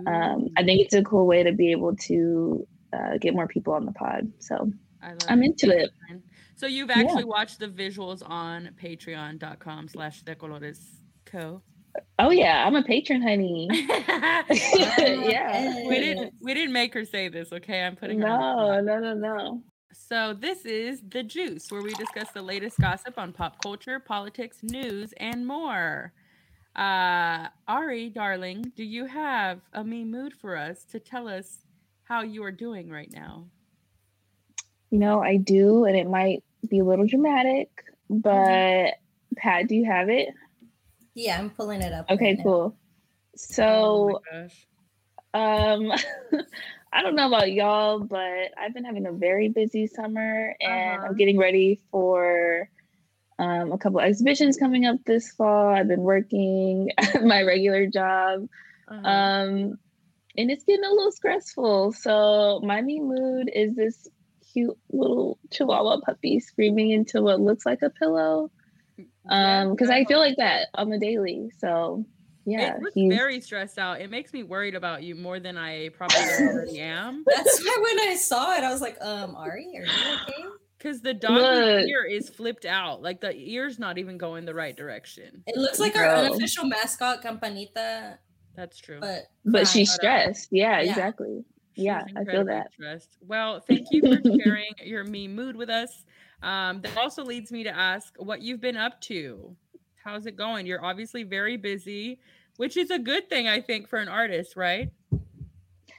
Um, 0.06 0.50
I 0.58 0.64
think 0.64 0.82
it's 0.82 0.94
a 0.94 1.04
cool 1.04 1.26
way 1.26 1.44
to 1.44 1.52
be 1.52 1.72
able 1.72 1.96
to 1.96 2.68
uh, 2.94 3.18
get 3.20 3.34
more 3.34 3.48
people 3.48 3.74
on 3.74 3.86
the 3.86 3.92
pod. 3.92 4.32
So 4.40 4.72
I 5.02 5.14
I'm 5.28 5.44
into 5.44 5.70
it. 5.70 5.92
So 6.56 6.66
you've 6.66 6.90
actually 6.90 7.24
watched 7.24 7.60
the 7.60 7.68
visuals 7.68 8.28
on 8.28 8.72
patreon.com 8.82 9.88
slash 9.88 10.24
de 10.24 10.36
colores 10.36 10.80
co. 11.26 11.62
Oh 12.20 12.32
yeah, 12.32 12.66
I'm 12.66 12.76
a 12.76 12.84
patron, 12.84 13.22
honey. 13.22 13.68
Yeah. 14.50 15.88
we 15.88 16.00
didn't 16.00 16.34
we 16.42 16.54
didn't 16.54 16.74
make 16.74 16.94
her 16.94 17.06
say 17.06 17.30
this, 17.30 17.52
okay? 17.52 17.84
I'm 17.84 17.96
putting 17.96 18.22
her 18.22 18.28
on 18.28 18.58
the 18.58 18.82
No, 18.82 19.00
no, 19.00 19.14
no, 19.14 19.36
no. 19.36 19.64
So 19.94 20.34
this 20.34 20.66
is 20.66 21.02
the 21.08 21.24
juice 21.24 21.72
where 21.72 21.82
we 21.82 21.94
discuss 21.94 22.32
the 22.32 22.42
latest 22.42 22.80
gossip 22.80 23.18
on 23.18 23.34
pop 23.34 23.62
culture, 23.62 24.00
politics, 24.00 24.58
news, 24.64 25.14
and 25.18 25.46
more. 25.46 26.14
Uh 26.78 27.50
Ari, 27.68 28.10
darling, 28.12 28.72
do 28.76 28.84
you 28.84 29.06
have 29.08 29.62
a 29.74 29.84
me 29.84 30.06
mood 30.06 30.34
for 30.34 30.58
us 30.58 30.86
to 30.92 31.00
tell 31.00 31.28
us 31.30 31.60
how 32.06 32.22
you 32.24 32.44
are 32.44 32.52
doing 32.52 32.90
right 32.90 33.12
now? 33.12 33.48
You 34.92 35.00
know, 35.00 35.22
I 35.22 35.38
do, 35.38 35.86
and 35.86 35.98
it 35.98 36.10
might 36.10 36.44
be 36.70 36.80
a 36.80 36.86
little 36.86 37.08
dramatic, 37.08 37.70
but 38.10 38.94
Pat, 39.38 39.68
do 39.68 39.76
you 39.76 39.86
have 39.86 40.10
it? 40.10 40.30
Yeah, 41.16 41.40
I'm 41.40 41.52
pulling 41.52 41.82
it 41.82 41.94
up. 41.94 42.10
Okay, 42.10 42.38
right 42.38 42.40
cool. 42.44 42.78
oh 43.60 43.98
So, 43.98 44.06
my 44.06 44.16
gosh. 44.32 44.68
um, 45.34 45.92
I 46.94 47.04
don't 47.04 47.16
know 47.16 47.28
about 47.28 47.52
y'all, 47.52 48.00
but 48.00 48.52
I've 48.60 48.74
been 48.74 48.86
having 48.86 49.08
a 49.08 49.14
very 49.14 49.50
busy 49.50 49.88
summer, 49.88 50.56
and 50.62 51.04
Uh-huh. 51.04 51.06
I'm 51.06 51.16
getting 51.16 51.38
ready 51.38 51.80
for 51.92 52.70
um, 53.40 53.72
a 53.72 53.78
couple 53.78 54.00
exhibitions 54.00 54.58
coming 54.58 54.86
up 54.86 54.98
this 55.06 55.32
fall. 55.32 55.68
I've 55.70 55.88
been 55.88 56.02
working 56.02 56.92
at 56.98 57.24
my 57.24 57.44
regular 57.44 57.86
job, 57.88 58.48
Uh-huh. 58.88 59.08
um, 59.08 59.80
and 60.38 60.52
it's 60.52 60.64
getting 60.64 60.86
a 60.86 60.90
little 60.90 61.12
stressful. 61.12 61.94
So 61.94 62.62
my 62.64 62.82
main 62.82 63.08
mood 63.08 63.50
is 63.54 63.76
this 63.76 64.08
cute 64.54 64.78
little 64.92 65.38
Chihuahua 65.52 66.02
puppy 66.06 66.40
screaming 66.40 66.92
into 66.92 67.22
what 67.22 67.40
looks 67.42 67.66
like 67.66 67.82
a 67.82 67.90
pillow. 67.90 68.52
Um, 69.30 69.72
because 69.72 69.90
I 69.90 70.06
feel 70.06 70.20
like 70.20 70.38
that 70.38 70.68
on 70.74 70.90
the 70.90 70.98
daily. 70.98 71.52
So 71.60 72.06
yeah, 72.46 72.76
it 72.78 72.82
looks 72.82 72.96
very 72.96 73.42
stressed 73.42 73.78
out. 73.78 74.00
It 74.00 74.10
makes 74.10 74.32
me 74.32 74.44
worried 74.44 74.74
about 74.74 75.04
you 75.04 75.16
more 75.16 75.40
than 75.40 75.58
I 75.58 75.90
probably 75.90 76.18
already 76.40 76.80
am. 76.80 77.24
That's 77.36 77.60
why 77.62 77.78
when 77.84 78.08
I 78.10 78.16
saw 78.16 78.56
it, 78.56 78.64
I 78.64 78.72
was 78.72 78.80
like, 78.80 78.98
um, 79.02 79.36
Ari, 79.36 79.66
are 79.76 79.84
you 79.84 80.14
okay? 80.24 80.50
Because 80.78 81.02
the 81.02 81.14
dog's 81.14 81.42
Look. 81.42 81.88
ear 81.90 82.04
is 82.06 82.30
flipped 82.30 82.66
out. 82.66 83.02
Like 83.02 83.20
the 83.22 83.34
ear's 83.36 83.80
not 83.80 83.98
even 83.98 84.18
going 84.18 84.46
the 84.46 84.54
right 84.54 84.76
direction. 84.78 85.44
It 85.48 85.58
looks 85.58 85.80
like 85.80 85.96
our 85.96 86.06
unofficial 86.06 86.66
mascot, 86.66 87.24
Campanita, 87.24 88.18
That's 88.56 88.78
true. 88.78 89.00
but 89.00 89.24
but 89.46 89.68
she's 89.68 89.92
stressed. 89.92 90.50
Yeah, 90.52 90.80
Yeah. 90.82 90.90
exactly. 90.92 91.44
She's 91.76 91.86
yeah, 91.86 92.04
I 92.16 92.24
feel 92.26 92.46
that. 92.46 92.74
Stressed. 92.74 93.18
Well, 93.22 93.60
thank 93.60 93.88
you 93.92 94.02
for 94.02 94.22
sharing 94.44 94.72
your 94.84 95.04
me 95.04 95.28
mood 95.28 95.56
with 95.56 95.70
us. 95.70 96.06
Um, 96.44 96.82
that 96.82 96.96
also 96.98 97.24
leads 97.24 97.52
me 97.52 97.64
to 97.64 97.76
ask 97.76 98.14
what 98.18 98.42
you've 98.42 98.62
been 98.62 98.78
up 98.78 99.02
to. 99.02 99.56
How's 100.04 100.26
it 100.28 100.36
going? 100.38 100.66
You're 100.68 100.84
obviously 100.86 101.24
very 101.24 101.58
busy, 101.58 102.20
which 102.58 102.78
is 102.78 102.92
a 102.92 103.00
good 103.00 103.30
thing, 103.30 103.48
I 103.48 103.62
think, 103.62 103.88
for 103.90 103.98
an 104.00 104.08
artist, 104.08 104.56
right? 104.56 104.90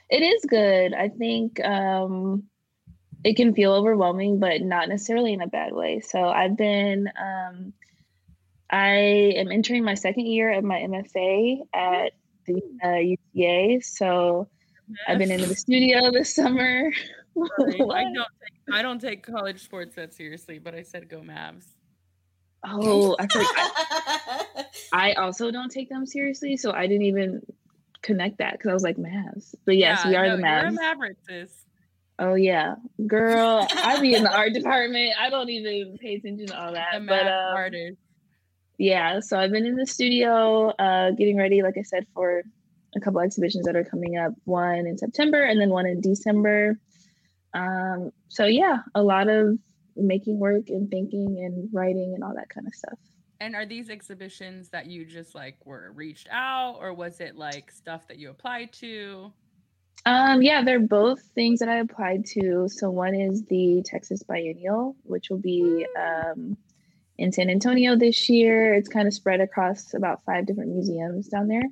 It 0.09 0.21
is 0.23 0.43
good. 0.45 0.93
I 0.93 1.09
think 1.09 1.63
um, 1.63 2.43
it 3.23 3.35
can 3.35 3.53
feel 3.53 3.73
overwhelming, 3.73 4.39
but 4.39 4.61
not 4.61 4.89
necessarily 4.89 5.33
in 5.33 5.41
a 5.41 5.47
bad 5.47 5.73
way. 5.73 5.99
So 5.99 6.29
I've 6.29 6.55
been, 6.55 7.09
um, 7.19 7.73
I 8.69 9.33
am 9.35 9.51
entering 9.51 9.83
my 9.83 9.95
second 9.95 10.27
year 10.27 10.51
of 10.53 10.63
my 10.63 10.77
MFA 10.77 11.61
at 11.73 12.13
the 12.45 12.61
uh, 12.83 13.35
UTA. 13.35 13.83
So 13.83 14.47
I've 15.07 15.17
been 15.17 15.31
into 15.31 15.47
the 15.47 15.55
studio 15.55 16.11
this 16.11 16.33
summer. 16.33 16.91
I 17.37 17.43
don't 17.75 18.15
take 18.15 18.23
I 18.71 18.81
don't 18.81 18.99
take 18.99 19.25
college 19.25 19.63
sports 19.63 19.95
that 19.95 20.13
seriously, 20.13 20.59
but 20.59 20.75
I 20.75 20.83
said 20.83 21.09
go 21.09 21.21
Mavs. 21.21 21.65
Oh, 22.63 23.15
I, 23.19 23.27
forgot. 23.27 23.49
I, 23.55 24.65
I 25.11 25.13
also 25.13 25.49
don't 25.49 25.71
take 25.71 25.89
them 25.89 26.05
seriously, 26.05 26.57
so 26.57 26.71
I 26.71 26.87
didn't 26.87 27.05
even 27.05 27.41
connect 28.01 28.39
that 28.39 28.53
because 28.53 28.69
I 28.69 28.73
was 28.73 28.83
like 28.83 28.97
Mavs. 28.97 29.55
But 29.65 29.77
yes, 29.77 30.01
Yeah, 30.03 30.09
we 30.09 30.15
are 30.17 30.27
no, 30.27 30.37
the 30.37 30.41
You're 30.41 30.57
a 30.57 30.63
Mavs. 30.63 30.75
Maverick, 30.75 31.17
sis. 31.27 31.65
Oh 32.21 32.35
yeah, 32.35 32.75
girl, 33.07 33.65
I 33.71 33.99
be 34.01 34.13
in 34.13 34.23
the 34.23 34.35
art 34.35 34.51
department. 34.53 35.13
I 35.17 35.29
don't 35.29 35.49
even 35.49 35.97
pay 35.97 36.15
attention 36.15 36.47
to 36.47 36.59
all 36.61 36.67
The 36.67 36.73
that. 36.73 37.01
Mav 37.01 37.07
But 37.07 37.27
um, 37.27 37.55
artist. 37.55 37.97
yeah, 38.77 39.21
so 39.21 39.39
I've 39.39 39.51
been 39.51 39.65
in 39.65 39.75
the 39.75 39.85
studio, 39.87 40.67
uh, 40.71 41.11
getting 41.11 41.37
ready, 41.37 41.61
like 41.63 41.77
I 41.77 41.81
said, 41.83 42.05
for 42.13 42.43
a 42.95 42.99
couple 42.99 43.21
exhibitions 43.21 43.65
that 43.65 43.75
are 43.77 43.85
coming 43.85 44.17
up. 44.17 44.33
One 44.43 44.85
in 44.85 44.97
September, 44.97 45.41
and 45.43 45.61
then 45.61 45.69
one 45.69 45.85
in 45.85 46.01
December. 46.01 46.77
Um, 47.53 48.11
so 48.27 48.45
yeah, 48.45 48.79
a 48.95 49.01
lot 49.01 49.29
of 49.29 49.57
making 49.95 50.39
work 50.39 50.67
and 50.67 50.89
thinking 50.91 51.39
and 51.43 51.69
writing 51.73 52.13
and 52.15 52.23
all 52.23 52.35
that 52.35 52.49
kind 52.49 52.67
of 52.67 52.73
stuff. 52.73 52.99
And 53.39 53.55
are 53.55 53.65
these 53.65 53.89
exhibitions 53.89 54.67
that 54.69 54.87
you 54.87 55.05
just 55.05 55.35
like 55.35 55.65
were 55.65 55.93
reached 55.95 56.27
out, 56.29 56.77
or 56.81 56.93
was 56.93 57.21
it 57.21 57.37
like 57.37 57.71
stuff 57.71 58.07
that 58.09 58.17
you 58.19 58.29
applied 58.29 58.73
to? 58.73 59.31
Um, 60.05 60.41
yeah, 60.41 60.63
they're 60.63 60.79
both 60.79 61.21
things 61.35 61.59
that 61.59 61.69
I 61.69 61.77
applied 61.77 62.25
to. 62.33 62.67
So 62.69 62.89
one 62.89 63.13
is 63.13 63.43
the 63.45 63.83
Texas 63.85 64.23
Biennial, 64.23 64.95
which 65.03 65.29
will 65.29 65.39
be 65.39 65.85
um, 65.99 66.57
in 67.17 67.31
San 67.31 67.49
Antonio 67.49 67.95
this 67.95 68.29
year. 68.29 68.73
It's 68.73 68.89
kind 68.89 69.07
of 69.07 69.13
spread 69.13 69.41
across 69.41 69.93
about 69.93 70.23
five 70.25 70.45
different 70.47 70.71
museums 70.71 71.27
down 71.27 71.47
there. 71.47 71.63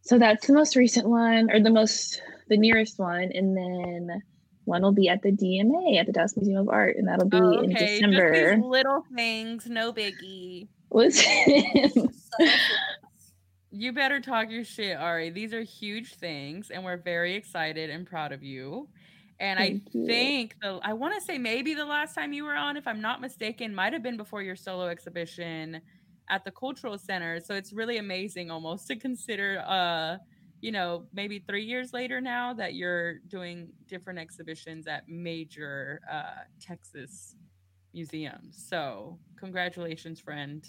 So 0.00 0.18
that's 0.18 0.46
the 0.46 0.52
most 0.54 0.74
recent 0.76 1.06
one, 1.08 1.50
or 1.50 1.60
the 1.60 1.70
most 1.70 2.20
the 2.48 2.56
nearest 2.58 2.98
one, 2.98 3.30
and 3.32 3.56
then 3.56 4.22
one 4.64 4.82
will 4.82 4.92
be 4.92 5.08
at 5.08 5.22
the 5.22 5.30
DMA 5.32 5.98
at 5.98 6.06
the 6.06 6.12
Dallas 6.12 6.36
Museum 6.36 6.58
of 6.60 6.68
Art, 6.68 6.96
and 6.96 7.06
that'll 7.08 7.28
be 7.28 7.36
Oh, 7.38 7.52
in 7.62 7.70
okay, 7.70 7.72
just 7.72 7.92
December. 8.02 8.56
these 8.56 8.64
little 8.64 9.04
things, 9.14 9.66
no 9.66 9.92
biggie. 9.92 10.68
Was 10.90 11.22
You 13.76 13.92
better 13.92 14.20
talk 14.20 14.50
your 14.50 14.64
shit, 14.64 14.96
Ari. 14.96 15.30
These 15.30 15.52
are 15.52 15.62
huge 15.62 16.14
things, 16.14 16.70
and 16.70 16.84
we're 16.84 16.96
very 16.96 17.34
excited 17.34 17.90
and 17.90 18.06
proud 18.06 18.30
of 18.30 18.42
you. 18.42 18.88
And 19.40 19.58
Thank 19.58 19.82
I 19.90 19.94
you. 19.94 20.04
think 20.06 20.54
the 20.62 20.78
I 20.82 20.92
want 20.92 21.14
to 21.14 21.20
say 21.20 21.38
maybe 21.38 21.74
the 21.74 21.84
last 21.84 22.14
time 22.14 22.32
you 22.32 22.44
were 22.44 22.54
on, 22.54 22.76
if 22.76 22.86
I'm 22.86 23.00
not 23.00 23.20
mistaken, 23.20 23.74
might 23.74 23.92
have 23.92 24.02
been 24.02 24.16
before 24.16 24.42
your 24.42 24.54
solo 24.54 24.86
exhibition 24.86 25.80
at 26.30 26.44
the 26.44 26.52
cultural 26.52 26.98
center. 26.98 27.40
So 27.40 27.54
it's 27.54 27.72
really 27.72 27.98
amazing 27.98 28.50
almost 28.50 28.86
to 28.88 28.96
consider 28.96 29.62
uh 29.66 30.18
you 30.60 30.72
know, 30.72 31.06
maybe 31.12 31.40
three 31.40 31.64
years 31.64 31.92
later 31.92 32.22
now 32.22 32.54
that 32.54 32.74
you're 32.74 33.18
doing 33.28 33.70
different 33.86 34.18
exhibitions 34.18 34.86
at 34.86 35.06
major 35.08 36.00
uh, 36.10 36.44
Texas 36.58 37.36
museums. 37.92 38.64
So, 38.68 39.18
congratulations, 39.38 40.20
friend. 40.20 40.64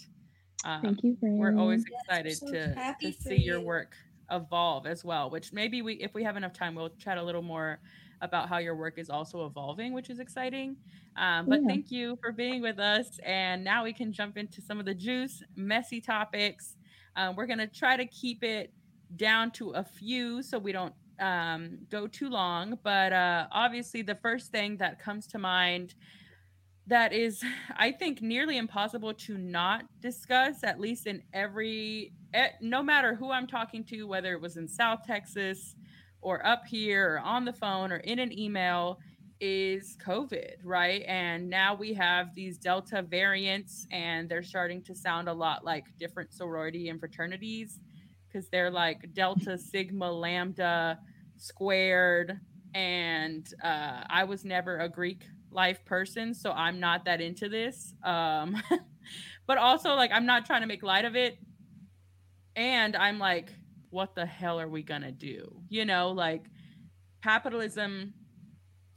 Um, 0.64 0.82
Thank 0.84 1.04
you, 1.04 1.18
friend. 1.20 1.38
we're 1.38 1.56
always 1.58 1.84
Yes, 1.92 1.92
we're 1.92 2.14
excited 2.14 2.38
so 2.38 2.48
to, 2.48 2.76
to 3.02 3.12
see 3.12 3.36
your 3.38 3.60
work 3.62 3.96
evolve 4.32 4.88
as 4.88 5.04
well 5.06 5.30
which 5.30 5.54
maybe 5.54 5.84
we 5.84 5.94
if 5.96 6.14
we 6.16 6.24
have 6.24 6.36
enough 6.36 6.54
time 6.54 6.74
we'll 6.74 6.90
chat 6.98 7.18
a 7.20 7.24
little 7.24 7.44
more 7.44 7.80
about 8.22 8.50
how 8.50 8.58
your 8.58 8.76
work 8.76 8.98
is 8.98 9.10
also 9.10 9.46
evolving 9.46 9.94
which 9.94 10.10
is 10.10 10.20
exciting 10.20 10.76
um, 11.18 11.48
but 11.48 11.62
Yeah. 11.62 11.68
thank 11.68 11.92
you 11.92 12.18
for 12.24 12.32
being 12.32 12.62
with 12.62 12.80
us 12.80 13.20
and 13.24 13.64
now 13.64 13.84
we 13.84 13.94
can 13.94 14.12
jump 14.12 14.36
into 14.38 14.62
some 14.62 14.80
of 14.80 14.86
the 14.86 14.96
juice 14.96 15.44
messy 15.56 16.02
topics 16.02 16.76
um, 17.16 17.36
we're 17.36 17.46
going 17.46 17.60
to 17.60 17.68
try 17.68 17.96
to 17.96 18.08
keep 18.08 18.44
it 18.44 18.74
down 19.16 19.52
to 19.52 19.70
a 19.72 19.84
few 19.84 20.42
so 20.42 20.58
we 20.58 20.72
don't 20.72 20.96
um, 21.20 21.78
go 21.92 22.08
too 22.08 22.30
long 22.30 22.80
but 22.84 23.14
uh, 23.14 23.48
obviously 23.52 24.02
the 24.02 24.16
first 24.16 24.52
thing 24.52 24.78
that 24.78 24.98
comes 25.00 25.28
to 25.28 25.38
mind 25.38 25.94
that 26.88 27.14
is 27.14 27.44
i 27.78 27.92
think 27.92 28.22
nearly 28.22 28.58
impossible 28.58 29.14
to 29.14 29.38
not 29.38 29.86
discuss 30.02 30.64
at 30.64 30.80
least 30.80 31.08
in 31.08 31.22
every 31.34 32.12
eh, 32.34 32.50
no 32.62 32.82
matter 32.82 33.16
who 33.16 33.32
i'm 33.32 33.48
talking 33.48 33.84
to 33.84 34.04
whether 34.04 34.34
it 34.34 34.42
was 34.42 34.58
in 34.58 34.68
south 34.68 35.00
texas 35.06 35.76
or 36.22 36.46
up 36.46 36.66
here 36.66 37.14
or 37.14 37.20
on 37.20 37.46
the 37.46 37.54
phone 37.54 37.92
or 37.92 37.98
in 37.98 38.20
an 38.20 38.38
email 38.38 39.00
is 39.42 39.98
covid 40.04 40.56
right? 40.64 41.04
And 41.08 41.50
now 41.50 41.76
we 41.76 41.94
have 41.94 42.34
these 42.34 42.58
delta 42.58 43.02
variants 43.02 43.86
and 43.92 44.30
they're 44.30 44.44
starting 44.44 44.82
to 44.84 44.96
sound 44.96 45.28
a 45.28 45.34
lot 45.34 45.66
like 45.66 45.86
different 46.00 46.34
sorority 46.34 46.90
and 46.90 47.00
fraternities 47.00 47.80
because 48.28 48.50
they're 48.50 48.72
like 48.72 49.14
delta 49.14 49.58
sigma 49.58 50.12
lambda 50.12 51.00
squared 51.38 52.40
and 52.74 53.54
uh, 53.64 54.04
i 54.10 54.24
was 54.24 54.46
never 54.46 54.80
a 54.80 54.90
greek 54.90 55.24
life 55.56 55.84
person 55.86 56.34
so 56.34 56.52
i'm 56.52 56.80
not 56.80 57.06
that 57.06 57.22
into 57.22 57.50
this 57.50 57.94
um 58.04 58.62
but 59.48 59.58
also 59.58 59.96
like 59.96 60.12
i'm 60.14 60.26
not 60.26 60.46
trying 60.46 60.62
to 60.62 60.68
make 60.68 60.84
light 60.84 61.06
of 61.06 61.16
it 61.16 61.40
and 62.56 62.96
I'm 62.96 63.20
like, 63.20 63.50
what 63.90 64.16
the 64.16 64.26
hell 64.26 64.60
are 64.60 64.68
we 64.68 64.82
gonna 64.82 65.12
do? 65.12 65.62
You 65.70 65.86
know, 65.86 66.12
like 66.12 66.46
capitalism 67.24 68.14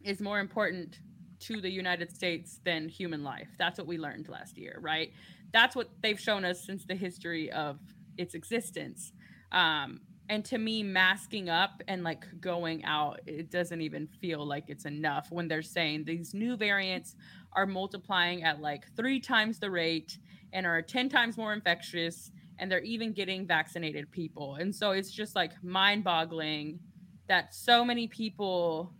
is 0.04 0.20
more 0.20 0.38
important 0.38 1.00
to 1.40 1.60
the 1.60 1.70
United 1.70 2.12
States 2.12 2.60
than 2.64 2.88
human 2.88 3.22
life. 3.24 3.48
That's 3.58 3.78
what 3.78 3.86
we 3.86 3.98
learned 3.98 4.28
last 4.28 4.58
year, 4.58 4.78
right? 4.80 5.12
That's 5.52 5.76
what 5.76 5.90
they've 6.02 6.18
shown 6.18 6.44
us 6.44 6.64
since 6.64 6.84
the 6.84 6.94
history 6.94 7.50
of 7.50 7.78
its 8.16 8.34
existence. 8.34 9.12
Um, 9.52 10.00
and 10.28 10.44
to 10.46 10.58
me, 10.58 10.82
masking 10.82 11.48
up 11.48 11.82
and 11.88 12.04
like 12.04 12.24
going 12.40 12.84
out, 12.84 13.20
it 13.26 13.50
doesn't 13.50 13.80
even 13.80 14.06
feel 14.06 14.46
like 14.46 14.64
it's 14.68 14.84
enough 14.84 15.28
when 15.30 15.48
they're 15.48 15.62
saying 15.62 16.04
these 16.04 16.34
new 16.34 16.56
variants 16.56 17.16
are 17.54 17.66
multiplying 17.66 18.42
at 18.42 18.60
like 18.60 18.84
three 18.94 19.20
times 19.20 19.58
the 19.58 19.70
rate 19.70 20.18
and 20.52 20.66
are 20.66 20.82
10 20.82 21.08
times 21.08 21.36
more 21.38 21.52
infectious 21.52 22.30
and 22.58 22.70
they're 22.70 22.82
even 22.82 23.12
getting 23.12 23.46
vaccinated 23.46 24.10
people. 24.10 24.56
And 24.56 24.74
so 24.74 24.90
it's 24.90 25.10
just 25.10 25.34
like 25.34 25.52
mind 25.62 26.04
boggling 26.04 26.80
that 27.28 27.54
so 27.54 27.84
many 27.84 28.06
people 28.06 28.92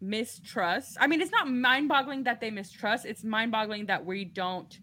mistrust. 0.00 0.96
I 1.00 1.06
mean, 1.06 1.20
it's 1.20 1.30
not 1.30 1.48
mind 1.48 1.88
boggling 1.88 2.24
that 2.24 2.40
they 2.40 2.50
mistrust, 2.50 3.06
it's 3.06 3.22
mind 3.22 3.52
boggling 3.52 3.86
that 3.86 4.04
we 4.04 4.24
don't 4.24 4.78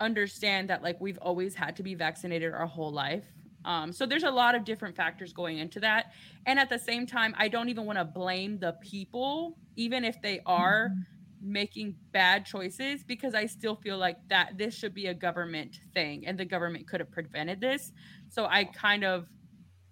understand 0.00 0.70
that 0.70 0.82
like 0.82 1.00
we've 1.00 1.18
always 1.18 1.54
had 1.54 1.76
to 1.76 1.82
be 1.84 1.94
vaccinated 1.94 2.52
our 2.52 2.66
whole 2.66 2.92
life. 2.92 3.26
Um, 3.64 3.92
so 3.92 4.06
there's 4.06 4.22
a 4.24 4.30
lot 4.30 4.54
of 4.54 4.64
different 4.64 4.96
factors 4.96 5.32
going 5.32 5.58
into 5.58 5.80
that. 5.80 6.12
And 6.46 6.58
at 6.58 6.68
the 6.68 6.78
same 6.78 7.06
time, 7.06 7.34
I 7.38 7.48
don't 7.48 7.68
even 7.68 7.84
want 7.84 7.98
to 7.98 8.04
blame 8.04 8.58
the 8.58 8.72
people, 8.82 9.56
even 9.76 10.04
if 10.04 10.20
they 10.20 10.40
are 10.46 10.90
making 11.40 11.96
bad 12.12 12.46
choices, 12.46 13.02
because 13.02 13.34
I 13.34 13.46
still 13.46 13.74
feel 13.74 13.98
like 13.98 14.16
that 14.28 14.56
this 14.56 14.74
should 14.74 14.94
be 14.94 15.06
a 15.06 15.14
government 15.14 15.80
thing 15.92 16.26
and 16.26 16.38
the 16.38 16.44
government 16.44 16.86
could 16.86 17.00
have 17.00 17.10
prevented 17.10 17.60
this. 17.60 17.92
So 18.28 18.46
I 18.46 18.64
kind 18.64 19.04
of 19.04 19.26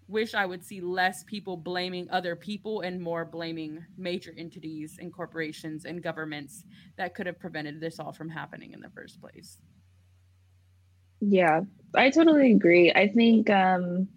wish 0.06 0.34
I 0.34 0.44
would 0.44 0.64
see 0.64 0.80
less 0.80 1.22
people 1.24 1.56
blaming 1.56 2.10
other 2.10 2.34
people 2.34 2.80
and 2.80 3.00
more 3.00 3.24
blaming 3.24 3.84
major 3.96 4.34
entities 4.36 4.98
and 5.00 5.12
corporations 5.12 5.84
and 5.84 6.02
governments 6.02 6.64
that 6.96 7.14
could 7.14 7.26
have 7.26 7.38
prevented 7.38 7.80
this 7.80 8.00
all 8.00 8.12
from 8.12 8.28
happening 8.28 8.72
in 8.72 8.80
the 8.80 8.90
first 8.90 9.20
place. 9.20 9.58
Yeah, 11.20 11.62
I 11.94 12.10
totally 12.10 12.52
agree. 12.52 12.92
I 12.92 13.08
think 13.08 13.50
um, 13.50 14.08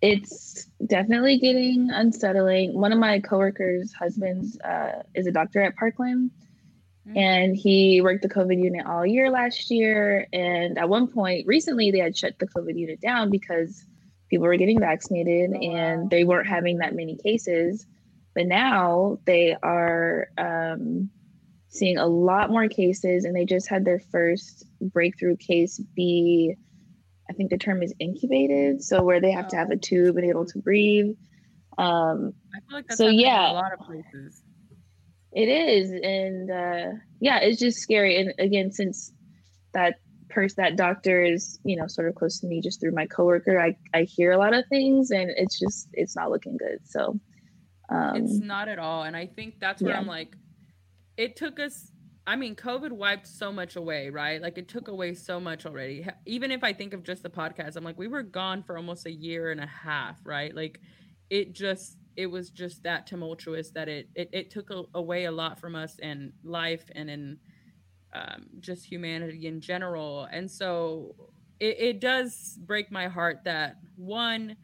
it's 0.00 0.66
definitely 0.86 1.38
getting 1.38 1.90
unsettling. 1.90 2.78
One 2.78 2.92
of 2.92 2.98
my 2.98 3.20
coworkers' 3.20 3.92
husbands 3.92 4.58
uh, 4.60 5.02
is 5.14 5.26
a 5.26 5.32
doctor 5.32 5.62
at 5.62 5.76
Parkland, 5.76 6.30
mm-hmm. 7.06 7.18
and 7.18 7.56
he 7.56 8.00
worked 8.00 8.22
the 8.22 8.28
COVID 8.28 8.62
unit 8.62 8.86
all 8.86 9.06
year 9.06 9.30
last 9.30 9.70
year. 9.70 10.26
And 10.32 10.78
at 10.78 10.88
one 10.88 11.08
point, 11.08 11.46
recently, 11.46 11.90
they 11.90 11.98
had 11.98 12.16
shut 12.16 12.38
the 12.38 12.46
COVID 12.46 12.78
unit 12.78 13.00
down 13.00 13.30
because 13.30 13.84
people 14.28 14.46
were 14.46 14.56
getting 14.56 14.80
vaccinated 14.80 15.52
oh, 15.54 15.60
and 15.60 16.10
they 16.10 16.24
weren't 16.24 16.48
having 16.48 16.78
that 16.78 16.94
many 16.94 17.16
cases. 17.16 17.86
But 18.34 18.46
now 18.46 19.18
they 19.26 19.56
are 19.62 20.28
um, 20.36 21.10
seeing 21.74 21.98
a 21.98 22.06
lot 22.06 22.50
more 22.50 22.68
cases, 22.68 23.24
and 23.24 23.34
they 23.34 23.44
just 23.44 23.68
had 23.68 23.84
their 23.84 23.98
first 23.98 24.64
breakthrough 24.80 25.36
case 25.36 25.80
be, 25.96 26.54
I 27.28 27.32
think 27.32 27.50
the 27.50 27.58
term 27.58 27.82
is 27.82 27.92
incubated, 27.98 28.82
so 28.82 29.02
where 29.02 29.20
they 29.20 29.32
have 29.32 29.46
oh. 29.46 29.48
to 29.48 29.56
have 29.56 29.70
a 29.70 29.74
oh. 29.74 29.78
tube 29.82 30.16
and 30.16 30.24
able 30.24 30.46
to 30.46 30.58
breathe. 30.60 31.16
Um, 31.76 32.32
I 32.54 32.60
feel 32.60 32.78
like 32.78 32.86
that's 32.86 32.98
so 32.98 33.08
yeah, 33.08 33.50
a 33.50 33.52
lot 33.52 33.72
of 33.72 33.80
places. 33.80 34.40
It 35.32 35.48
is, 35.48 35.90
and 35.90 36.48
uh, 36.48 36.96
yeah, 37.20 37.40
it's 37.40 37.58
just 37.58 37.80
scary. 37.80 38.20
And 38.20 38.32
again, 38.38 38.70
since 38.70 39.12
that 39.72 39.96
person, 40.28 40.62
that 40.62 40.76
doctor 40.76 41.24
is, 41.24 41.58
you 41.64 41.74
know, 41.74 41.88
sort 41.88 42.06
of 42.08 42.14
close 42.14 42.38
to 42.38 42.46
me 42.46 42.60
just 42.60 42.80
through 42.80 42.92
my 42.92 43.06
coworker, 43.06 43.58
I 43.60 43.76
I 43.92 44.04
hear 44.04 44.30
a 44.30 44.38
lot 44.38 44.54
of 44.54 44.64
things, 44.68 45.10
and 45.10 45.28
it's 45.36 45.58
just 45.58 45.88
it's 45.92 46.14
not 46.14 46.30
looking 46.30 46.56
good. 46.56 46.78
So 46.84 47.18
um, 47.88 48.14
it's 48.14 48.38
not 48.38 48.68
at 48.68 48.78
all, 48.78 49.02
and 49.02 49.16
I 49.16 49.26
think 49.26 49.58
that's 49.58 49.82
where 49.82 49.94
yeah. 49.94 49.98
I'm 49.98 50.06
like, 50.06 50.36
it 51.16 51.36
took 51.36 51.60
us 51.60 51.90
I 52.26 52.36
mean, 52.36 52.56
COVID 52.56 52.90
wiped 52.90 53.26
so 53.26 53.52
much 53.52 53.76
away, 53.76 54.08
right? 54.08 54.40
Like 54.40 54.56
it 54.56 54.66
took 54.66 54.88
away 54.88 55.14
so 55.14 55.38
much 55.38 55.66
already. 55.66 56.06
Even 56.24 56.50
if 56.50 56.64
I 56.64 56.72
think 56.72 56.94
of 56.94 57.02
just 57.02 57.22
the 57.22 57.28
podcast, 57.28 57.76
I'm 57.76 57.84
like, 57.84 57.98
we 57.98 58.08
were 58.08 58.22
gone 58.22 58.62
for 58.62 58.78
almost 58.78 59.04
a 59.04 59.12
year 59.12 59.50
and 59.50 59.60
a 59.60 59.66
half, 59.66 60.18
right? 60.24 60.54
Like 60.54 60.80
it 61.28 61.52
just, 61.52 61.98
it 62.16 62.26
was 62.26 62.48
just 62.48 62.82
that 62.84 63.06
tumultuous 63.06 63.70
that 63.72 63.88
it 63.88 64.08
it, 64.14 64.30
it 64.32 64.50
took 64.50 64.70
a, 64.70 64.84
away 64.94 65.24
a 65.24 65.32
lot 65.32 65.60
from 65.60 65.74
us 65.74 65.98
and 66.00 66.32
life 66.44 66.84
and 66.94 67.10
in 67.10 67.38
um, 68.14 68.46
just 68.60 68.86
humanity 68.86 69.46
in 69.46 69.60
general. 69.60 70.26
And 70.32 70.50
so 70.50 71.14
it, 71.60 71.76
it 71.78 72.00
does 72.00 72.58
break 72.64 72.90
my 72.90 73.08
heart 73.08 73.40
that 73.44 73.76
one, 73.96 74.56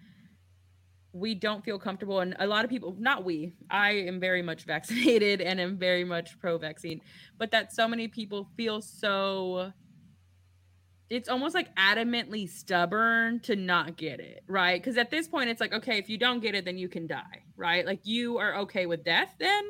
we 1.13 1.35
don't 1.35 1.65
feel 1.65 1.79
comfortable 1.79 2.21
and 2.21 2.37
a 2.39 2.47
lot 2.47 2.65
of 2.65 2.71
people 2.71 2.95
not 2.99 3.25
we 3.25 3.53
i 3.71 3.91
am 3.91 4.21
very 4.21 4.43
much 4.43 4.65
vaccinated 4.67 5.41
and 5.41 5.61
am 5.61 5.77
very 5.77 6.05
much 6.05 6.39
pro 6.39 6.59
vaccine 6.59 7.01
but 7.39 7.51
that 7.51 7.73
so 7.73 7.89
many 7.89 8.09
people 8.09 8.49
feel 8.57 8.81
so 8.81 9.73
it's 11.09 11.29
almost 11.29 11.57
like 11.57 11.75
adamantly 11.75 12.49
stubborn 12.49 13.41
to 13.41 13.57
not 13.57 13.97
get 13.97 14.21
it 14.21 14.45
right? 14.47 14.81
Because 14.81 14.97
at 14.97 15.11
this 15.11 15.27
point 15.27 15.51
it's 15.51 15.61
like 15.61 15.73
okay 15.73 15.99
if 15.99 16.09
you 16.09 16.17
don't 16.17 16.41
get 16.41 16.55
it 16.55 16.65
then 16.65 16.79
you 16.79 16.89
can 16.89 17.07
die 17.07 17.43
right? 17.57 17.85
Like 17.85 18.01
you 18.05 18.39
are 18.39 18.57
okay 18.61 18.87
with 18.87 19.05
death 19.05 19.35
then? 19.39 19.65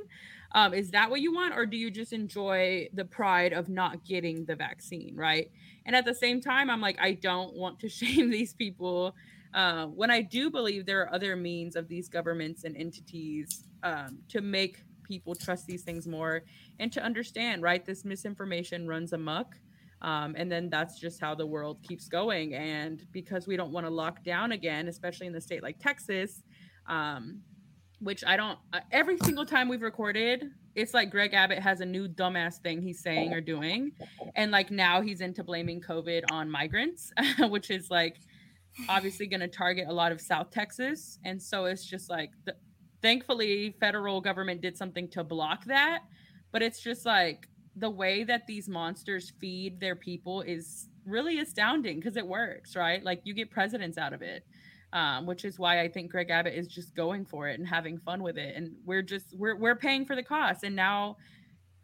Um, 0.52 0.74
is 0.74 0.90
that 0.90 1.10
what 1.10 1.20
you 1.20 1.32
want 1.32 1.56
or 1.56 1.64
do 1.64 1.76
you 1.76 1.90
just 1.90 2.12
enjoy 2.12 2.88
the 2.92 3.04
pride 3.04 3.52
of 3.52 3.68
not 3.68 4.04
getting 4.04 4.44
the 4.44 4.54
vaccine 4.54 5.16
right? 5.16 5.50
And 5.86 5.96
at 5.96 6.04
the 6.04 6.14
same 6.14 6.40
time 6.40 6.68
i'm 6.68 6.82
like 6.82 6.98
i 7.00 7.12
don't 7.12 7.54
want 7.56 7.80
to 7.80 7.88
shame 8.00 8.30
these 8.30 8.52
people 8.52 9.16
uh, 9.54 9.86
when 9.86 10.10
I 10.10 10.22
do 10.22 10.50
believe 10.50 10.86
there 10.86 11.02
are 11.02 11.14
other 11.14 11.36
means 11.36 11.76
of 11.76 11.88
these 11.88 12.08
governments 12.08 12.64
and 12.64 12.76
entities 12.76 13.64
um, 13.82 14.18
to 14.28 14.40
make 14.40 14.82
people 15.04 15.34
trust 15.34 15.66
these 15.66 15.82
things 15.82 16.06
more 16.06 16.42
and 16.78 16.92
to 16.92 17.02
understand, 17.02 17.62
right? 17.62 17.84
This 17.84 18.04
misinformation 18.04 18.86
runs 18.86 19.12
amok. 19.12 19.56
Um, 20.02 20.34
and 20.38 20.50
then 20.50 20.70
that's 20.70 20.98
just 20.98 21.20
how 21.20 21.34
the 21.34 21.46
world 21.46 21.78
keeps 21.82 22.08
going. 22.08 22.54
And 22.54 23.04
because 23.12 23.46
we 23.46 23.56
don't 23.56 23.72
want 23.72 23.86
to 23.86 23.90
lock 23.90 24.24
down 24.24 24.52
again, 24.52 24.88
especially 24.88 25.26
in 25.26 25.32
the 25.32 25.40
state 25.40 25.62
like 25.62 25.78
Texas, 25.78 26.42
um, 26.86 27.40
which 27.98 28.24
I 28.24 28.36
don't, 28.36 28.58
uh, 28.72 28.80
every 28.92 29.18
single 29.18 29.44
time 29.44 29.68
we've 29.68 29.82
recorded, 29.82 30.52
it's 30.74 30.94
like 30.94 31.10
Greg 31.10 31.34
Abbott 31.34 31.58
has 31.58 31.80
a 31.80 31.84
new 31.84 32.08
dumbass 32.08 32.58
thing 32.58 32.80
he's 32.80 33.02
saying 33.02 33.34
or 33.34 33.40
doing. 33.40 33.92
And 34.36 34.52
like 34.52 34.70
now 34.70 35.02
he's 35.02 35.20
into 35.20 35.44
blaming 35.44 35.80
COVID 35.80 36.22
on 36.30 36.50
migrants, 36.50 37.12
which 37.40 37.70
is 37.70 37.90
like, 37.90 38.20
obviously 38.88 39.26
going 39.26 39.40
to 39.40 39.48
target 39.48 39.86
a 39.88 39.92
lot 39.92 40.12
of 40.12 40.20
South 40.20 40.50
Texas. 40.50 41.18
And 41.24 41.42
so 41.42 41.64
it's 41.66 41.84
just 41.84 42.10
like, 42.10 42.30
the, 42.44 42.54
thankfully, 43.02 43.76
federal 43.80 44.20
government 44.20 44.60
did 44.60 44.76
something 44.76 45.08
to 45.10 45.24
block 45.24 45.64
that. 45.66 46.00
But 46.52 46.62
it's 46.62 46.80
just 46.80 47.06
like 47.06 47.48
the 47.76 47.90
way 47.90 48.24
that 48.24 48.46
these 48.46 48.68
monsters 48.68 49.32
feed 49.40 49.80
their 49.80 49.96
people 49.96 50.42
is 50.42 50.88
really 51.04 51.38
astounding 51.38 51.96
because 51.96 52.16
it 52.16 52.26
works, 52.26 52.76
right? 52.76 53.02
Like 53.02 53.20
you 53.24 53.34
get 53.34 53.50
presidents 53.50 53.98
out 53.98 54.12
of 54.12 54.22
it. 54.22 54.44
Um, 54.92 55.24
which 55.24 55.44
is 55.44 55.56
why 55.56 55.80
I 55.80 55.86
think 55.86 56.10
Greg 56.10 56.30
Abbott 56.30 56.54
is 56.54 56.66
just 56.66 56.96
going 56.96 57.24
for 57.24 57.46
it 57.46 57.60
and 57.60 57.68
having 57.68 57.96
fun 57.96 58.24
with 58.24 58.36
it. 58.36 58.56
And 58.56 58.72
we're 58.84 59.02
just 59.02 59.32
we're 59.38 59.54
we're 59.54 59.76
paying 59.76 60.04
for 60.04 60.16
the 60.16 60.22
cost. 60.24 60.64
And 60.64 60.74
now 60.74 61.16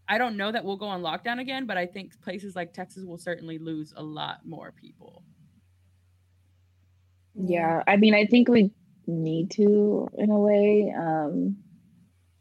I 0.09 0.18
don't 0.18 0.37
know 0.37 0.53
that 0.53 0.64
we'll 0.64 0.77
go 0.77 0.87
on 0.87 1.03
lockdown 1.03 1.40
again, 1.40 1.66
but 1.66 1.77
I 1.77 1.87
think 1.87 2.20
places 2.20 2.55
like 2.55 2.72
Texas 2.72 3.05
will 3.05 3.18
certainly 3.18 3.59
lose 3.59 3.92
a 3.96 4.03
lot 4.03 4.44
more 4.44 4.72
people. 4.72 5.22
Yeah, 7.38 7.83
I 7.87 7.96
mean, 7.96 8.14
I 8.14 8.27
think 8.27 8.49
we 8.49 8.70
need 9.07 9.51
to 9.53 10.09
in 10.16 10.31
a 10.31 10.38
way. 10.38 10.92
Um, 10.96 11.57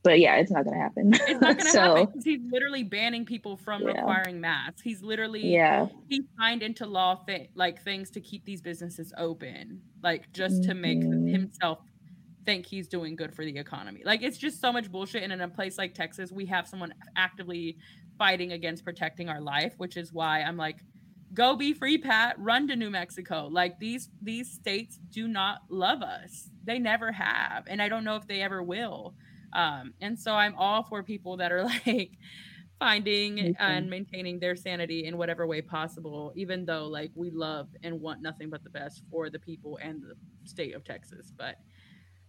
but 0.04 0.20
yeah, 0.20 0.36
it's 0.36 0.52
not 0.52 0.66
to 0.66 0.74
happen. 0.74 1.14
It's 1.14 1.42
not 1.42 1.60
to 1.60 1.66
so, 1.72 1.80
happen 1.80 2.06
because 2.06 2.24
he's 2.24 2.42
literally 2.52 2.84
banning 2.84 3.26
people 3.26 3.58
from 3.58 3.82
yeah. 3.82 3.90
requiring 3.90 4.40
masks. 4.40 4.82
He's 4.82 5.02
literally 5.02 5.48
yeah 5.48 5.88
he 6.08 6.22
signed 6.38 6.62
into 6.62 6.86
law 6.86 7.16
th- 7.28 7.50
like 7.56 7.84
things 7.84 8.12
to 8.12 8.22
keep 8.22 8.46
these 8.46 8.62
businesses 8.62 9.14
open, 9.18 9.82
like 10.04 10.32
just 10.32 10.62
mm-hmm. 10.62 10.70
to 10.70 10.74
make 10.76 11.00
mm-hmm. 11.00 11.28
himself 11.28 11.80
think 12.46 12.66
he's 12.68 12.88
doing 12.88 13.16
good 13.16 13.34
for 13.34 13.44
the 13.44 13.58
economy. 13.58 14.04
Like 14.06 14.22
it's 14.22 14.38
just 14.38 14.62
so 14.62 14.72
much 14.72 14.92
bullshit. 14.92 15.24
And 15.24 15.34
in 15.34 15.42
a 15.42 15.50
place 15.50 15.78
like 15.78 15.94
Texas, 15.94 16.32
we 16.32 16.46
have 16.46 16.68
someone 16.68 16.94
actively 17.18 17.78
fighting 18.18 18.54
against 18.54 18.86
protecting 18.86 19.28
our 19.28 19.42
life, 19.42 19.74
which 19.78 19.98
is 19.98 20.14
why 20.14 20.42
I'm 20.42 20.56
like, 20.56 20.78
go 21.34 21.56
be 21.56 21.74
free 21.74 21.98
pat. 21.98 22.36
Run 22.40 22.68
to 22.68 22.76
new 22.76 22.90
mexico. 22.90 23.48
Like 23.52 23.80
these 23.80 24.10
these 24.22 24.52
states 24.52 25.00
do 25.10 25.28
not 25.28 25.60
love 25.70 26.02
us. 26.02 26.50
They 26.64 26.80
never 26.80 27.12
have 27.12 27.66
and 27.68 27.82
i 27.82 27.90
don't 27.90 28.04
know 28.04 28.16
if 28.16 28.28
they 28.28 28.42
ever 28.42 28.64
will. 28.64 29.16
Um 29.54 29.94
and 30.02 30.18
so 30.20 30.34
i'm 30.34 30.56
all 30.56 30.84
for 30.84 31.04
people 31.04 31.38
that 31.38 31.52
are 31.52 31.64
like 31.86 32.12
finding 32.80 33.38
mm-hmm. 33.38 33.62
and 33.62 33.90
maintaining 33.90 34.40
their 34.40 34.56
sanity 34.56 35.06
in 35.06 35.18
whatever 35.18 35.48
way 35.48 35.62
possible 35.62 36.34
even 36.36 36.66
though 36.66 36.88
like 36.88 37.10
we 37.16 37.32
love 37.32 37.70
and 37.84 38.02
want 38.02 38.22
nothing 38.22 38.50
but 38.50 38.64
the 38.66 38.70
best 38.70 39.02
for 39.10 39.30
the 39.30 39.40
people 39.40 39.80
and 39.82 40.04
the 40.04 40.16
state 40.44 40.76
of 40.76 40.84
texas. 40.84 41.32
But 41.36 41.56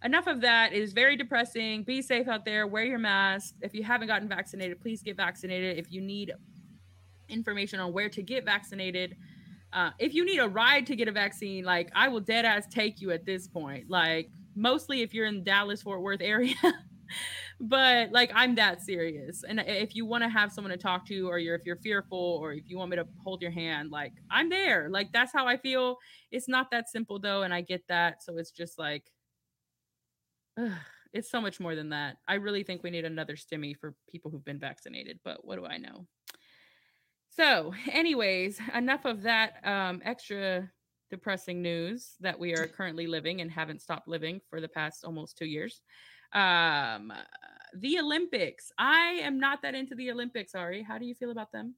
enough 0.03 0.27
of 0.27 0.41
that. 0.41 0.73
It 0.73 0.81
is 0.81 0.93
very 0.93 1.15
depressing. 1.15 1.83
Be 1.83 2.01
safe 2.01 2.27
out 2.27 2.45
there. 2.45 2.67
Wear 2.67 2.83
your 2.83 2.99
mask. 2.99 3.55
If 3.61 3.73
you 3.73 3.83
haven't 3.83 4.07
gotten 4.07 4.27
vaccinated 4.27 4.81
please 4.81 5.01
get 5.01 5.17
vaccinated. 5.17 5.77
If 5.77 5.91
you 5.91 6.01
need 6.01 6.33
information 7.29 7.79
on 7.79 7.93
where 7.93 8.09
to 8.09 8.21
get 8.21 8.45
vaccinated, 8.45 9.15
uh, 9.73 9.91
if 9.99 10.13
you 10.13 10.25
need 10.25 10.39
a 10.39 10.47
ride 10.47 10.85
to 10.87 10.95
get 10.95 11.07
a 11.07 11.11
vaccine, 11.11 11.63
like 11.63 11.91
I 11.95 12.07
will 12.07 12.19
dead 12.19 12.45
ass 12.45 12.65
take 12.69 13.01
you 13.01 13.11
at 13.11 13.25
this 13.25 13.47
point. 13.47 13.89
Like 13.89 14.29
mostly 14.55 15.01
if 15.01 15.13
you're 15.13 15.27
in 15.27 15.43
Dallas 15.43 15.81
Fort 15.81 16.01
Worth 16.01 16.21
area. 16.21 16.55
but 17.59 18.11
like 18.11 18.31
I'm 18.33 18.55
that 18.55 18.81
serious. 18.81 19.43
And 19.47 19.59
if 19.59 19.95
you 19.95 20.05
want 20.05 20.23
to 20.23 20.29
have 20.29 20.51
someone 20.51 20.71
to 20.71 20.77
talk 20.77 21.05
to, 21.07 21.29
or 21.29 21.39
you're 21.39 21.55
if 21.55 21.65
you're 21.65 21.77
fearful, 21.77 22.39
or 22.41 22.53
if 22.53 22.63
you 22.67 22.77
want 22.77 22.91
me 22.91 22.97
to 22.97 23.07
hold 23.23 23.41
your 23.41 23.51
hand, 23.51 23.91
like 23.91 24.13
I'm 24.29 24.49
there. 24.49 24.89
Like 24.89 25.11
that's 25.11 25.33
how 25.33 25.47
I 25.47 25.57
feel. 25.57 25.97
It's 26.31 26.47
not 26.47 26.71
that 26.71 26.89
simple 26.89 27.19
though, 27.19 27.43
and 27.43 27.53
I 27.53 27.61
get 27.61 27.87
that. 27.87 28.23
So 28.23 28.37
it's 28.37 28.51
just 28.51 28.77
like 28.77 29.11
ugh, 30.59 30.71
it's 31.13 31.29
so 31.29 31.41
much 31.41 31.59
more 31.59 31.75
than 31.75 31.89
that. 31.89 32.17
I 32.27 32.35
really 32.35 32.63
think 32.63 32.83
we 32.83 32.89
need 32.89 33.05
another 33.05 33.35
stimmy 33.35 33.75
for 33.75 33.95
people 34.09 34.31
who've 34.31 34.45
been 34.45 34.59
vaccinated, 34.59 35.19
but 35.23 35.45
what 35.45 35.57
do 35.57 35.65
I 35.65 35.77
know? 35.77 36.05
So, 37.37 37.71
anyways, 37.91 38.59
enough 38.73 39.05
of 39.05 39.21
that 39.21 39.63
um, 39.63 40.01
extra 40.03 40.71
depressing 41.11 41.61
news 41.61 42.15
that 42.19 42.39
we 42.39 42.53
are 42.55 42.65
currently 42.65 43.05
living 43.05 43.41
and 43.41 43.51
haven't 43.51 43.83
stopped 43.83 44.07
living 44.07 44.41
for 44.49 44.59
the 44.59 44.67
past 44.67 45.05
almost 45.05 45.37
two 45.37 45.45
years. 45.45 45.81
Um, 46.33 47.13
the 47.75 47.99
Olympics. 47.99 48.71
I 48.79 49.19
am 49.21 49.39
not 49.39 49.61
that 49.61 49.75
into 49.75 49.93
the 49.93 50.09
Olympics, 50.09 50.55
Ari. 50.55 50.81
How 50.81 50.97
do 50.97 51.05
you 51.05 51.13
feel 51.13 51.29
about 51.29 51.51
them? 51.51 51.75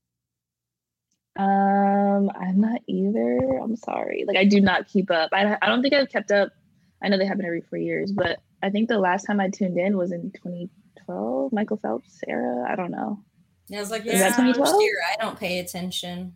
Um, 1.38 2.32
I'm 2.40 2.62
not 2.62 2.80
either. 2.88 3.60
I'm 3.62 3.76
sorry. 3.76 4.24
Like 4.26 4.38
I 4.38 4.46
do 4.46 4.62
not 4.62 4.88
keep 4.88 5.12
up. 5.12 5.32
I, 5.34 5.58
I 5.62 5.68
don't 5.68 5.82
think 5.82 5.94
I've 5.94 6.10
kept 6.10 6.32
up. 6.32 6.54
I 7.04 7.10
know 7.10 7.18
they 7.18 7.26
happen 7.26 7.46
every 7.46 7.62
four 7.62 7.80
years, 7.80 8.14
but 8.14 8.40
I 8.64 8.70
think 8.70 8.88
the 8.88 8.98
last 8.98 9.24
time 9.26 9.42
I 9.42 9.50
tuned 9.50 9.78
in 9.78 9.98
was 9.98 10.14
in 10.14 10.32
2012, 10.32 11.52
Michael 11.52 11.78
Phelps 11.78 12.22
era. 12.28 12.66
I 12.70 12.78
don't 12.78 12.92
know. 12.92 13.24
Yeah, 13.70 13.78
I 13.78 13.82
was 13.82 13.92
like, 13.92 14.06
Is 14.06 14.14
this 14.14 14.36
that 14.36 14.48
is 14.48 14.56
the 14.58 14.64
first 14.66 14.76
year 14.82 14.98
I 15.12 15.22
don't 15.24 15.40
pay 15.40 15.60
attention. 15.60 16.34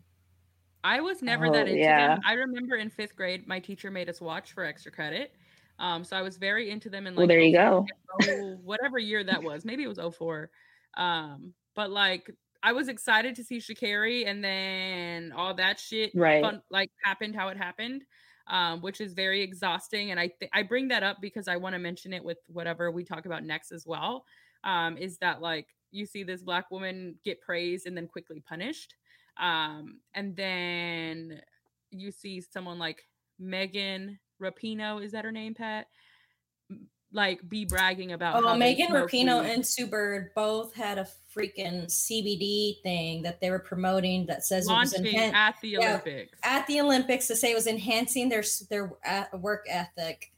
I 0.84 1.02
was 1.02 1.22
never 1.22 1.48
Oh, 1.48 1.52
that 1.54 1.67
into 1.67 1.80
yeah. 1.80 2.10
them. 2.15 2.22
I 2.26 2.34
remember 2.34 2.76
in 2.76 2.89
fifth 2.89 3.15
grade, 3.15 3.48
my 3.48 3.60
teacher 3.60 3.89
made 3.89 4.10
us 4.10 4.22
watch 4.22 4.52
for 4.54 4.63
extra 4.63 4.91
credit. 4.91 5.34
Um, 5.80 6.04
so 6.04 6.15
I 6.15 6.22
was 6.22 6.38
very 6.38 6.69
into 6.69 6.89
them 6.89 7.08
And 7.08 7.15
like 7.15 7.22
Well, 7.22 7.28
there 7.28 7.39
you 7.41 7.54
go. 7.54 7.86
oh, 8.22 8.58
whatever 8.63 9.00
year 9.00 9.24
that 9.24 9.41
was. 9.41 9.65
Maybe 9.65 9.84
it 9.84 9.88
was 9.88 9.98
04. 10.00 10.50
Um, 10.98 11.54
but 11.76 11.89
like 11.89 12.30
I 12.62 12.74
was 12.74 12.88
excited 12.88 13.36
to 13.38 13.43
see 13.43 13.58
Sha'Carri 13.58 14.28
and 14.28 14.43
then 14.43 15.32
all 15.32 15.54
that 15.56 15.80
shit 15.80 16.12
Right. 16.13 16.43
fun, 16.43 16.62
like 16.69 16.91
happened 17.04 17.36
how 17.36 17.48
it 17.50 17.58
happened. 17.58 18.04
Um, 18.48 18.82
which 18.82 19.00
is 19.00 19.13
very 19.13 19.41
exhausting. 19.41 20.12
And 20.12 20.19
I 20.19 20.28
th- 20.28 20.52
I 20.54 20.63
bring 20.63 20.89
that 20.89 21.02
up 21.02 21.17
because 21.22 21.48
I 21.48 21.56
want 21.56 21.76
to 21.76 21.80
mention 21.80 22.12
it 22.12 22.22
with 22.22 22.39
whatever 22.48 22.91
we 22.91 23.06
talk 23.06 23.26
about 23.26 23.46
next 23.46 23.72
as 23.72 23.86
well. 23.88 24.26
Um, 24.65 24.98
is 24.98 25.17
that 25.19 25.41
like 25.41 25.67
you 25.94 26.06
see 26.06 26.24
this 26.24 26.42
black 26.42 26.70
woman 26.72 27.16
get 27.24 27.40
praised 27.42 27.86
and 27.88 27.96
then 27.96 28.08
quickly 28.08 28.42
punished. 28.42 28.96
Um, 29.38 30.00
and 30.14 30.36
then 30.36 31.42
you 31.92 32.12
see 32.12 32.42
someone 32.42 32.80
like 32.80 33.04
Megan 33.40 34.20
Rapinoe, 34.42 35.04
is 35.04 35.12
that 35.12 35.24
her 35.24 35.32
name, 35.32 35.54
Pat? 35.54 35.88
Like 37.12 37.48
be 37.48 37.64
bragging 37.64 38.14
about 38.14 38.44
Oh, 38.44 38.56
Megan 38.56 38.88
Rapinoe 38.88 39.46
and 39.46 39.66
Sue 39.66 39.86
Bird 39.86 40.32
both 40.34 40.74
had 40.74 40.98
a 40.98 41.08
freaking 41.36 41.86
CBD 41.86 42.82
thing 42.82 43.22
that 43.22 43.40
they 43.40 43.52
were 43.52 43.60
promoting 43.60 44.26
that 44.26 44.44
says 44.44 44.66
it 44.68 44.72
was 44.74 44.94
launching 44.94 45.14
enhan- 45.14 45.34
at 45.34 45.56
the 45.62 45.70
yeah, 45.70 45.90
Olympics. 45.90 46.40
at 46.44 46.66
the 46.66 46.82
Olympics 46.82 47.28
to 47.28 47.36
say 47.36 47.52
it 47.52 47.56
was 47.56 47.68
enhancing 47.68 48.30
their 48.30 48.44
their 48.72 48.94
uh, 49.06 49.26
work 49.38 49.66
ethic 49.70 50.32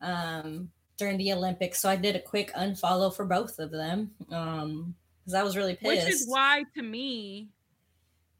um, 0.00 0.70
during 1.00 1.16
the 1.16 1.32
Olympics. 1.32 1.80
So 1.80 1.88
I 1.88 1.96
did 1.96 2.14
a 2.14 2.20
quick 2.20 2.52
unfollow 2.54 3.12
for 3.12 3.24
both 3.24 3.58
of 3.58 3.72
them 3.72 4.12
um, 4.30 4.94
because 5.24 5.34
I 5.34 5.42
was 5.42 5.56
really 5.56 5.74
pissed. 5.74 6.06
Which 6.06 6.14
is 6.14 6.26
why 6.28 6.64
to 6.76 6.82
me, 6.82 7.48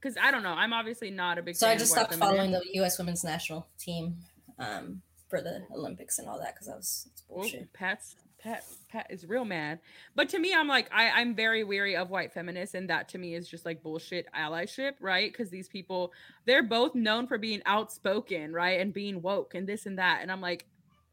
because 0.01 0.17
I 0.23 0.31
don't 0.31 0.45
know, 0.45 0.53
I'm 0.53 0.73
obviously 0.73 1.11
not 1.11 1.39
a 1.39 1.43
big 1.43 1.57
so 1.57 1.67
fan 1.67 1.75
I 1.75 1.79
just 1.79 1.91
stopped 1.91 2.15
following 2.15 2.53
the 2.53 2.63
U.S. 2.75 2.99
women's 2.99 3.25
national 3.25 3.67
team 3.79 4.19
um, 4.61 5.03
for 5.29 5.41
the 5.41 5.63
Olympics 5.75 6.21
and 6.21 6.29
all 6.29 6.39
that 6.39 6.55
because 6.55 6.69
I 6.69 6.77
was 6.77 7.09
it's 7.13 7.23
bullshit. 7.23 7.73
Pat's 7.73 8.15
Pat 8.43 8.65
Pat 8.89 9.07
is 9.11 9.27
real 9.27 9.45
mad. 9.45 9.81
But 10.15 10.29
to 10.31 10.39
me, 10.39 10.55
I'm 10.55 10.69
like, 10.69 10.89
I, 10.93 11.11
I'm 11.11 11.35
very 11.35 11.65
weary 11.65 11.97
of 11.97 12.11
white 12.11 12.33
feminists, 12.33 12.75
and 12.75 12.89
that 12.91 13.09
to 13.11 13.19
me 13.19 13.35
is 13.35 13.49
just 13.49 13.65
like 13.65 13.83
bullshit 13.83 14.27
allyship, 14.35 14.93
right? 15.01 15.31
Because 15.31 15.51
these 15.51 15.69
people, 15.69 16.13
they're 16.47 16.63
both 16.63 16.95
known 16.95 17.27
for 17.27 17.39
being 17.39 17.63
outspoken, 17.67 18.53
right? 18.53 18.81
And 18.81 18.93
being 18.93 19.23
woke 19.23 19.55
and 19.55 19.67
this 19.67 19.87
and 19.87 19.99
that. 19.99 20.21
And 20.23 20.33
I'm 20.33 20.41
like, 20.41 20.67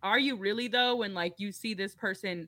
are 0.03 0.19
you 0.19 0.35
really 0.35 0.67
though? 0.67 0.95
When 0.97 1.13
like 1.13 1.35
you 1.37 1.51
see 1.51 1.73
this 1.73 1.95
person, 1.95 2.47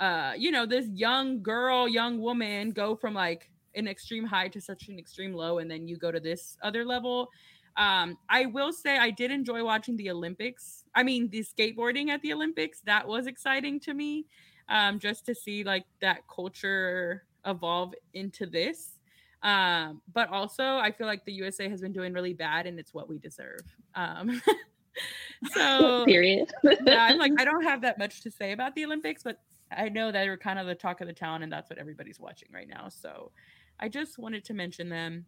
uh, 0.00 0.32
you 0.36 0.50
know, 0.50 0.66
this 0.66 0.86
young 0.88 1.42
girl, 1.42 1.88
young 1.88 2.20
woman 2.20 2.70
go 2.70 2.94
from 2.96 3.14
like 3.14 3.50
an 3.74 3.88
extreme 3.88 4.24
high 4.24 4.48
to 4.48 4.60
such 4.60 4.88
an 4.88 4.98
extreme 4.98 5.32
low, 5.32 5.58
and 5.58 5.70
then 5.70 5.88
you 5.88 5.96
go 5.96 6.10
to 6.10 6.20
this 6.20 6.56
other 6.62 6.84
level. 6.84 7.30
Um, 7.76 8.18
I 8.28 8.46
will 8.46 8.72
say 8.72 8.98
I 8.98 9.10
did 9.10 9.30
enjoy 9.30 9.64
watching 9.64 9.96
the 9.96 10.10
Olympics. 10.10 10.84
I 10.94 11.02
mean, 11.02 11.30
the 11.30 11.42
skateboarding 11.42 12.08
at 12.08 12.20
the 12.22 12.32
Olympics. 12.32 12.80
That 12.84 13.06
was 13.06 13.26
exciting 13.26 13.80
to 13.80 13.94
me. 13.94 14.26
Um, 14.68 14.98
just 14.98 15.26
to 15.26 15.34
see 15.34 15.64
like 15.64 15.84
that 16.00 16.20
culture 16.28 17.24
evolve 17.44 17.94
into 18.14 18.46
this. 18.46 18.98
Um, 19.42 20.00
but 20.12 20.28
also 20.28 20.62
I 20.62 20.92
feel 20.92 21.06
like 21.06 21.24
the 21.24 21.32
USA 21.32 21.68
has 21.68 21.80
been 21.80 21.92
doing 21.92 22.12
really 22.12 22.32
bad 22.32 22.66
and 22.66 22.78
it's 22.78 22.94
what 22.94 23.08
we 23.08 23.18
deserve. 23.18 23.60
Um, 23.94 24.40
so 25.52 26.04
Period. 26.04 26.50
yeah, 26.64 27.04
I'm 27.04 27.18
like, 27.18 27.32
I 27.38 27.44
don't 27.44 27.64
have 27.64 27.82
that 27.82 27.98
much 27.98 28.22
to 28.22 28.30
say 28.30 28.52
about 28.52 28.74
the 28.74 28.84
Olympics, 28.84 29.22
but 29.22 29.38
I 29.76 29.88
know 29.88 30.12
that 30.12 30.24
they're 30.24 30.36
kind 30.36 30.58
of 30.58 30.66
the 30.66 30.74
talk 30.74 31.00
of 31.00 31.06
the 31.06 31.12
town, 31.12 31.42
and 31.42 31.52
that's 31.52 31.70
what 31.70 31.78
everybody's 31.78 32.20
watching 32.20 32.48
right 32.52 32.68
now. 32.68 32.88
So 32.88 33.32
I 33.80 33.88
just 33.88 34.18
wanted 34.18 34.44
to 34.46 34.54
mention 34.54 34.88
them 34.88 35.26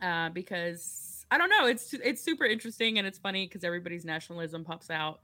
uh, 0.00 0.28
because 0.30 1.24
I 1.30 1.38
don't 1.38 1.48
know, 1.48 1.66
it's 1.66 1.94
it's 1.94 2.22
super 2.22 2.44
interesting 2.44 2.98
and 2.98 3.06
it's 3.06 3.18
funny 3.18 3.46
because 3.46 3.64
everybody's 3.64 4.04
nationalism 4.04 4.64
pops 4.64 4.90
out. 4.90 5.20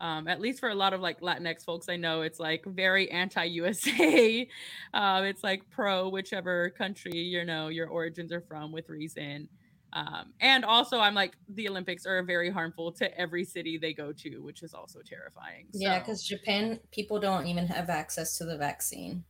Um, 0.00 0.26
at 0.26 0.40
least 0.40 0.58
for 0.58 0.68
a 0.68 0.74
lot 0.74 0.94
of 0.94 1.00
like 1.00 1.20
Latinx 1.20 1.64
folks, 1.64 1.88
I 1.88 1.96
know 1.96 2.22
it's 2.22 2.40
like 2.40 2.64
very 2.66 3.08
anti-USA. 3.12 4.48
um, 4.94 5.24
it's 5.24 5.44
like 5.44 5.70
pro 5.70 6.08
whichever 6.08 6.70
country 6.70 7.16
you 7.16 7.44
know 7.44 7.68
your 7.68 7.86
origins 7.86 8.32
are 8.32 8.40
from 8.40 8.72
with 8.72 8.88
reason. 8.88 9.48
Um, 9.94 10.32
and 10.40 10.64
also, 10.64 10.98
I'm 10.98 11.14
like 11.14 11.34
the 11.48 11.68
Olympics 11.68 12.06
are 12.06 12.22
very 12.22 12.50
harmful 12.50 12.92
to 12.92 13.18
every 13.18 13.44
city 13.44 13.78
they 13.78 13.92
go 13.92 14.12
to, 14.12 14.38
which 14.42 14.62
is 14.62 14.74
also 14.74 15.00
terrifying. 15.04 15.66
Yeah, 15.72 15.98
because 15.98 16.22
Japan 16.24 16.80
people 16.92 17.20
don't 17.20 17.46
even 17.46 17.66
have 17.66 17.90
access 17.90 18.38
to 18.38 18.44
the 18.44 18.56
vaccine. 18.56 19.24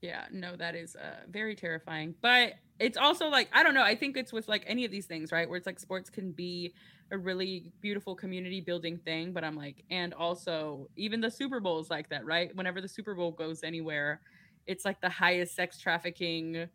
yeah, 0.00 0.26
no, 0.32 0.56
that 0.56 0.74
is 0.74 0.96
uh, 0.96 1.24
very 1.28 1.54
terrifying. 1.56 2.14
But 2.22 2.54
it's 2.78 2.96
also 2.96 3.28
like 3.28 3.48
I 3.52 3.62
don't 3.62 3.74
know. 3.74 3.82
I 3.82 3.96
think 3.96 4.16
it's 4.16 4.32
with 4.32 4.48
like 4.48 4.64
any 4.66 4.84
of 4.84 4.90
these 4.90 5.06
things, 5.06 5.32
right? 5.32 5.48
Where 5.48 5.56
it's 5.56 5.66
like 5.66 5.80
sports 5.80 6.10
can 6.10 6.32
be 6.32 6.74
a 7.10 7.18
really 7.18 7.72
beautiful 7.80 8.14
community 8.14 8.60
building 8.60 8.98
thing, 8.98 9.32
but 9.32 9.42
I'm 9.44 9.56
like, 9.56 9.84
and 9.90 10.12
also 10.14 10.88
even 10.96 11.20
the 11.20 11.30
Super 11.30 11.60
Bowl 11.60 11.80
is 11.80 11.90
like 11.90 12.08
that, 12.10 12.24
right? 12.24 12.54
Whenever 12.54 12.80
the 12.80 12.88
Super 12.88 13.14
Bowl 13.14 13.32
goes 13.32 13.64
anywhere, 13.64 14.20
it's 14.66 14.84
like 14.84 15.00
the 15.00 15.08
highest 15.08 15.56
sex 15.56 15.78
trafficking 15.80 16.68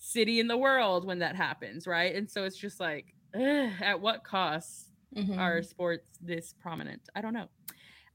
city 0.00 0.40
in 0.40 0.48
the 0.48 0.56
world 0.58 1.04
when 1.04 1.20
that 1.20 1.36
happens, 1.36 1.86
right? 1.86 2.16
And 2.16 2.28
so 2.28 2.44
it's 2.44 2.56
just 2.56 2.80
like, 2.80 3.14
ugh, 3.34 3.70
at 3.80 4.00
what 4.00 4.24
cost 4.24 4.88
Mhm. 5.16 5.38
are 5.38 5.62
sports 5.62 6.08
this 6.20 6.52
prominent? 6.54 7.08
I 7.14 7.20
don't 7.20 7.34
know. 7.34 7.48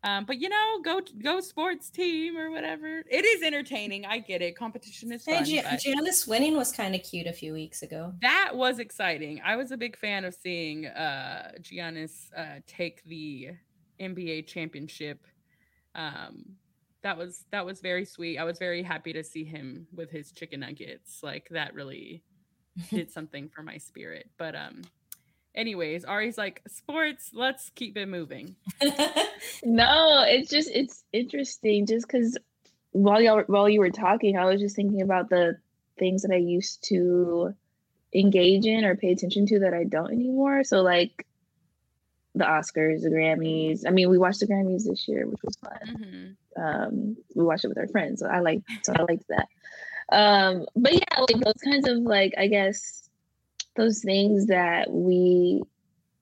Um, 0.04 0.26
but 0.26 0.40
you 0.40 0.50
know, 0.50 0.82
go 0.84 1.02
go 1.24 1.42
sports 1.42 1.90
team 1.90 2.38
or 2.38 2.52
whatever. 2.52 3.04
It 3.10 3.26
is 3.26 3.42
entertaining. 3.42 4.06
I 4.06 4.20
get 4.20 4.42
it. 4.44 4.56
Competition 4.56 5.12
is 5.12 5.26
Hey, 5.26 5.36
fun. 5.36 5.46
But 5.64 5.80
Giannis 5.80 6.28
winning 6.28 6.56
was 6.56 6.72
kind 6.72 6.94
of 6.96 7.02
cute 7.04 7.26
a 7.28 7.34
few 7.34 7.54
weeks 7.54 7.82
ago. 7.82 8.14
that 8.22 8.52
was 8.56 8.78
exciting. 8.80 9.42
I 9.44 9.56
was 9.56 9.72
a 9.72 9.78
big 9.78 9.98
fan 9.98 10.24
of 10.26 10.36
seeing 10.36 10.86
uh 10.88 11.54
Giannis 11.60 12.30
uh 12.38 12.60
take 12.68 13.04
the 13.06 13.52
NBA 14.00 14.44
championship. 14.48 15.26
Um 15.96 16.58
that 17.06 17.20
was 17.20 17.46
that 17.52 17.68
was 17.68 17.82
very 17.82 18.04
sweet. 18.04 18.40
I 18.40 18.46
was 18.46 18.58
very 18.58 18.82
happy 18.82 19.14
to 19.14 19.24
see 19.24 19.44
him 19.44 19.86
with 19.94 20.10
his 20.10 20.32
chicken 20.32 20.62
nuggets. 20.62 21.22
Like 21.22 21.48
that 21.52 21.76
really 21.76 22.24
did 22.90 23.12
something 23.12 23.48
for 23.48 23.62
my 23.62 23.78
spirit. 23.78 24.28
But 24.40 24.56
um 24.56 24.82
anyways, 25.54 26.04
Ari's 26.04 26.36
like 26.36 26.64
sports, 26.68 27.30
let's 27.32 27.70
keep 27.76 27.96
it 27.96 28.08
moving. 28.08 28.56
No, 29.64 30.24
it's 30.28 30.50
just 30.50 30.70
it's 30.74 31.04
interesting 31.14 31.86
just 31.86 32.08
because 32.08 32.38
while 32.92 33.22
y'all 33.22 33.44
while 33.46 33.70
you 33.70 33.80
were 33.80 33.92
talking, 33.92 34.38
I 34.38 34.46
was 34.46 34.60
just 34.60 34.76
thinking 34.76 35.02
about 35.02 35.30
the 35.30 35.58
things 36.00 36.24
that 36.24 36.34
I 36.34 36.38
used 36.38 36.84
to 36.90 37.54
engage 38.14 38.66
in 38.66 38.84
or 38.84 38.96
pay 38.96 39.12
attention 39.12 39.46
to 39.48 39.60
that 39.60 39.74
I 39.74 39.84
don't 39.84 40.12
anymore. 40.12 40.64
So 40.64 40.82
like 40.82 41.28
the 42.36 42.44
Oscars, 42.46 43.02
the 43.02 43.10
Grammys. 43.10 43.84
I 43.88 43.92
mean, 43.92 44.10
we 44.10 44.18
watched 44.18 44.42
the 44.42 44.48
Grammys 44.48 44.84
this 44.84 45.08
year, 45.08 45.26
which 45.26 45.42
was 45.44 45.56
fun. 45.58 46.36
Mhm. 46.58 46.62
Um, 46.62 47.18
we 47.34 47.44
watched 47.44 47.66
it 47.66 47.70
with 47.70 47.78
our 47.78 47.88
friends, 47.88 48.20
so 48.20 48.28
I 48.28 48.40
like 48.40 48.62
so 48.84 48.94
I 48.98 49.02
liked 49.04 49.26
that. 49.30 49.48
Um, 50.12 50.66
but 50.76 50.94
yeah, 50.94 51.20
like 51.20 51.44
those 51.44 51.62
kinds 51.64 51.88
of 51.88 51.98
like 52.00 52.34
I 52.38 52.48
guess 52.48 53.10
those 53.76 54.02
things 54.02 54.48
that 54.48 54.90
we 54.92 55.62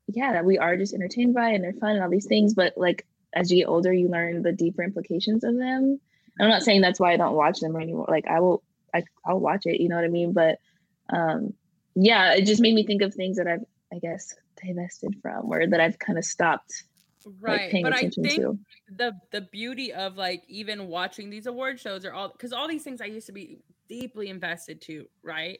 yeah 0.08 0.34
that 0.34 0.46
we 0.46 0.58
are 0.58 0.76
just 0.78 0.94
entertained 0.94 1.34
by 1.34 1.50
and 1.50 1.64
they're 1.64 1.74
fun 1.74 1.92
and 1.92 2.04
all 2.04 2.10
these 2.10 2.26
things 2.26 2.54
but 2.54 2.74
like 2.76 3.06
as 3.34 3.52
you 3.52 3.58
get 3.58 3.70
older 3.70 3.94
you 3.94 4.10
learn 4.10 4.42
the 4.42 4.52
deeper 4.52 4.84
implications 4.84 5.44
of 5.44 5.56
them 5.56 6.00
i'm 6.40 6.50
not 6.50 6.62
saying 6.62 6.82
that's 6.82 7.00
why 7.00 7.14
i 7.14 7.18
don't 7.18 7.36
watch 7.36 7.60
them 7.60 7.76
anymore 7.76 8.06
like 8.10 8.28
i 8.28 8.40
will 8.40 8.62
I, 8.94 9.04
i'll 9.26 9.40
watch 9.40 9.66
it 9.66 9.80
you 9.80 9.88
know 9.88 9.96
what 9.96 10.04
i 10.04 10.10
mean 10.10 10.34
but 10.34 10.60
um 11.10 11.54
yeah 11.96 12.34
it 12.34 12.46
just 12.46 12.62
made 12.62 12.74
me 12.76 12.86
think 12.86 13.02
of 13.02 13.14
things 13.14 13.38
that 13.38 13.48
i've 13.48 13.64
i 13.94 14.00
guess 14.00 14.36
divested 14.74 15.16
from 15.22 15.52
or 15.52 15.68
that 15.68 15.80
I've 15.80 16.00
kind 16.00 16.18
of 16.18 16.26
stopped 16.26 16.72
right 17.40 17.72
paying 17.72 17.86
but 17.86 17.94
i 17.94 18.00
attention 18.00 18.24
think 18.24 18.42
to. 18.42 18.60
the 18.98 19.14
the 19.32 19.40
beauty 19.52 19.94
of 19.94 20.18
like 20.18 20.44
even 20.50 20.88
watching 20.88 21.30
these 21.30 21.46
award 21.46 21.80
shows 21.80 22.04
are 22.04 22.14
all 22.14 22.28
because 22.30 22.52
all 22.52 22.68
these 22.68 22.84
things 22.84 23.00
i 23.00 23.06
used 23.06 23.28
to 23.28 23.32
be 23.32 23.60
deeply 23.88 24.28
invested 24.30 24.82
to 24.82 25.06
right 25.24 25.60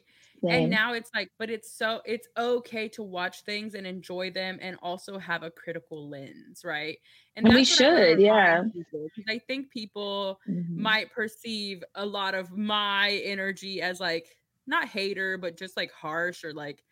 and 0.50 0.68
now 0.70 0.92
it's 0.92 1.10
like 1.14 1.28
but 1.38 1.48
it's 1.48 1.72
so 1.74 2.02
it's 2.04 2.28
okay 2.36 2.86
to 2.86 3.02
watch 3.02 3.44
things 3.44 3.74
and 3.74 3.86
enjoy 3.86 4.30
them 4.30 4.58
and 4.60 4.76
also 4.82 5.18
have 5.18 5.42
a 5.42 5.50
critical 5.50 6.10
lens 6.10 6.62
right 6.66 6.98
And 7.34 7.46
we 7.48 7.54
what 7.54 7.60
I 7.60 7.62
should, 7.62 8.20
yeah. 8.20 8.64
people, 8.74 9.08
i 9.26 9.38
think 9.38 9.70
people 9.70 10.38
Mhm. 10.46 10.76
might 10.76 11.10
perceive 11.12 11.82
a 11.94 12.04
lot 12.04 12.34
of 12.34 12.52
my 12.52 13.12
energy 13.24 13.80
as 13.80 14.00
like 14.00 14.36
not 14.66 14.86
hater 14.88 15.38
but 15.38 15.56
just 15.56 15.78
like 15.78 15.92
harsh 15.92 16.44
or 16.44 16.52
like 16.52 16.84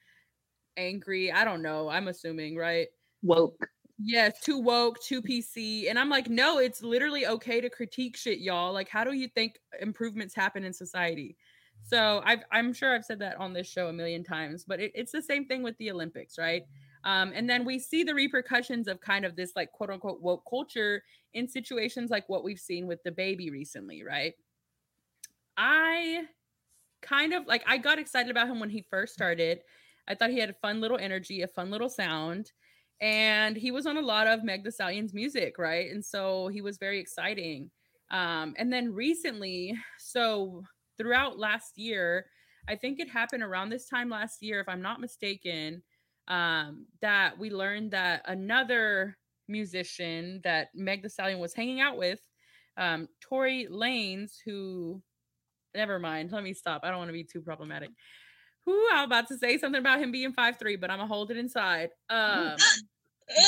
angry 0.76 1.30
i 1.32 1.44
don't 1.44 1.62
know 1.62 1.88
i'm 1.88 2.08
assuming 2.08 2.56
right 2.56 2.88
woke. 3.22 3.68
Yes, 3.98 4.40
too 4.40 4.58
woke, 4.58 5.00
too 5.00 5.22
PC. 5.22 5.88
And 5.88 5.98
I'm 5.98 6.08
like, 6.08 6.28
no, 6.28 6.58
it's 6.58 6.82
literally 6.82 7.26
okay 7.26 7.61
to 7.61 7.70
critique 7.70 8.16
shit, 8.16 8.40
y'all. 8.40 8.72
Like, 8.72 8.88
how 8.88 9.04
do 9.04 9.12
you 9.12 9.28
think 9.28 9.61
improvements 9.80 10.35
happen 10.35 10.64
in 10.64 10.72
society? 10.72 11.37
So 11.85 12.22
I've, 12.24 12.40
I'm 12.50 12.72
sure 12.72 12.94
I've 12.94 13.04
said 13.04 13.18
that 13.20 13.37
on 13.37 13.52
this 13.52 13.68
show 13.68 13.88
a 13.88 13.92
million 13.92 14.24
times, 14.24 14.64
but 14.64 14.80
it, 14.80 14.92
it's 14.94 15.12
the 15.12 15.22
same 15.22 15.46
thing 15.46 15.62
with 15.62 15.76
the 15.78 15.90
Olympics, 15.90 16.38
right? 16.38 16.62
Um, 17.04 17.32
and 17.35 17.48
then 17.48 17.64
we 17.64 17.78
see 17.78 18.04
the 18.04 18.14
repercussions 18.14 18.87
of 18.87 19.00
kind 19.00 19.24
of 19.24 19.35
this 19.35 19.52
like 19.56 19.72
quote 19.72 19.90
unquote 19.90 20.20
woke 20.20 20.44
culture 20.48 21.02
in 21.35 21.48
situations 21.48 22.11
like 22.11 22.28
what 22.28 22.44
we've 22.44 22.61
seen 22.61 22.87
with 22.87 23.02
DaBaby 23.04 23.50
recently, 23.50 24.04
right? 24.04 24.35
I 25.56 26.24
kind 27.02 27.32
of 27.32 27.46
like 27.46 27.64
I 27.66 27.78
got 27.78 27.98
excited 27.98 28.30
about 28.30 28.48
him 28.48 28.61
when 28.61 28.70
he 28.70 28.87
first 28.88 29.12
started. 29.12 29.61
I 30.08 30.14
thought 30.14 30.30
he 30.30 30.40
had 30.40 30.50
a 30.50 30.54
fun 30.54 30.80
little 30.80 30.98
energy, 30.98 31.42
a 31.42 31.48
fun 31.48 31.70
little 31.70 31.88
sound 31.88 32.52
and 33.02 33.56
he 33.56 33.72
was 33.72 33.84
on 33.84 33.96
a 33.96 34.00
lot 34.00 34.28
of 34.28 34.44
Meg 34.44 34.62
Thee 34.62 34.70
Stallion's 34.70 35.12
music, 35.12 35.58
right? 35.58 35.90
And 35.90 36.04
so 36.04 36.46
he 36.46 36.62
was 36.62 36.78
very 36.78 37.00
exciting. 37.00 37.68
Um, 38.12 38.54
and 38.56 38.72
then 38.72 38.94
recently, 38.94 39.76
so 39.98 40.62
throughout 40.96 41.36
last 41.36 41.76
year, 41.76 42.26
I 42.68 42.76
think 42.76 43.00
it 43.00 43.10
happened 43.10 43.42
around 43.42 43.70
this 43.70 43.88
time 43.88 44.08
last 44.08 44.40
year, 44.40 44.60
if 44.60 44.68
I'm 44.68 44.82
not 44.82 45.00
mistaken, 45.00 45.82
um, 46.28 46.86
that 47.00 47.36
we 47.36 47.50
learned 47.50 47.90
that 47.90 48.22
another 48.26 49.18
musician 49.48 50.40
that 50.44 50.68
Meg 50.72 51.02
Thee 51.02 51.08
Stallion 51.08 51.40
was 51.40 51.54
hanging 51.54 51.80
out 51.80 51.96
with, 51.98 52.20
um, 52.76 53.08
Tory 53.20 53.66
Lanez, 53.68 54.36
who 54.44 55.02
never 55.74 55.98
mind, 55.98 56.30
let 56.30 56.44
me 56.44 56.54
stop. 56.54 56.82
I 56.84 56.90
don't 56.90 56.98
want 56.98 57.08
to 57.08 57.14
be 57.14 57.24
too 57.24 57.40
problematic. 57.40 57.90
Who 58.66 58.88
I'm 58.92 59.05
about 59.05 59.29
to 59.29 59.38
say 59.38 59.59
something 59.59 59.81
about 59.81 60.01
him 60.01 60.12
being 60.12 60.33
five 60.33 60.59
three, 60.59 60.77
but 60.77 60.90
I'm 60.90 60.98
gonna 60.98 61.09
hold 61.09 61.31
it 61.31 61.37
inside. 61.37 61.90
Um, 62.09 62.55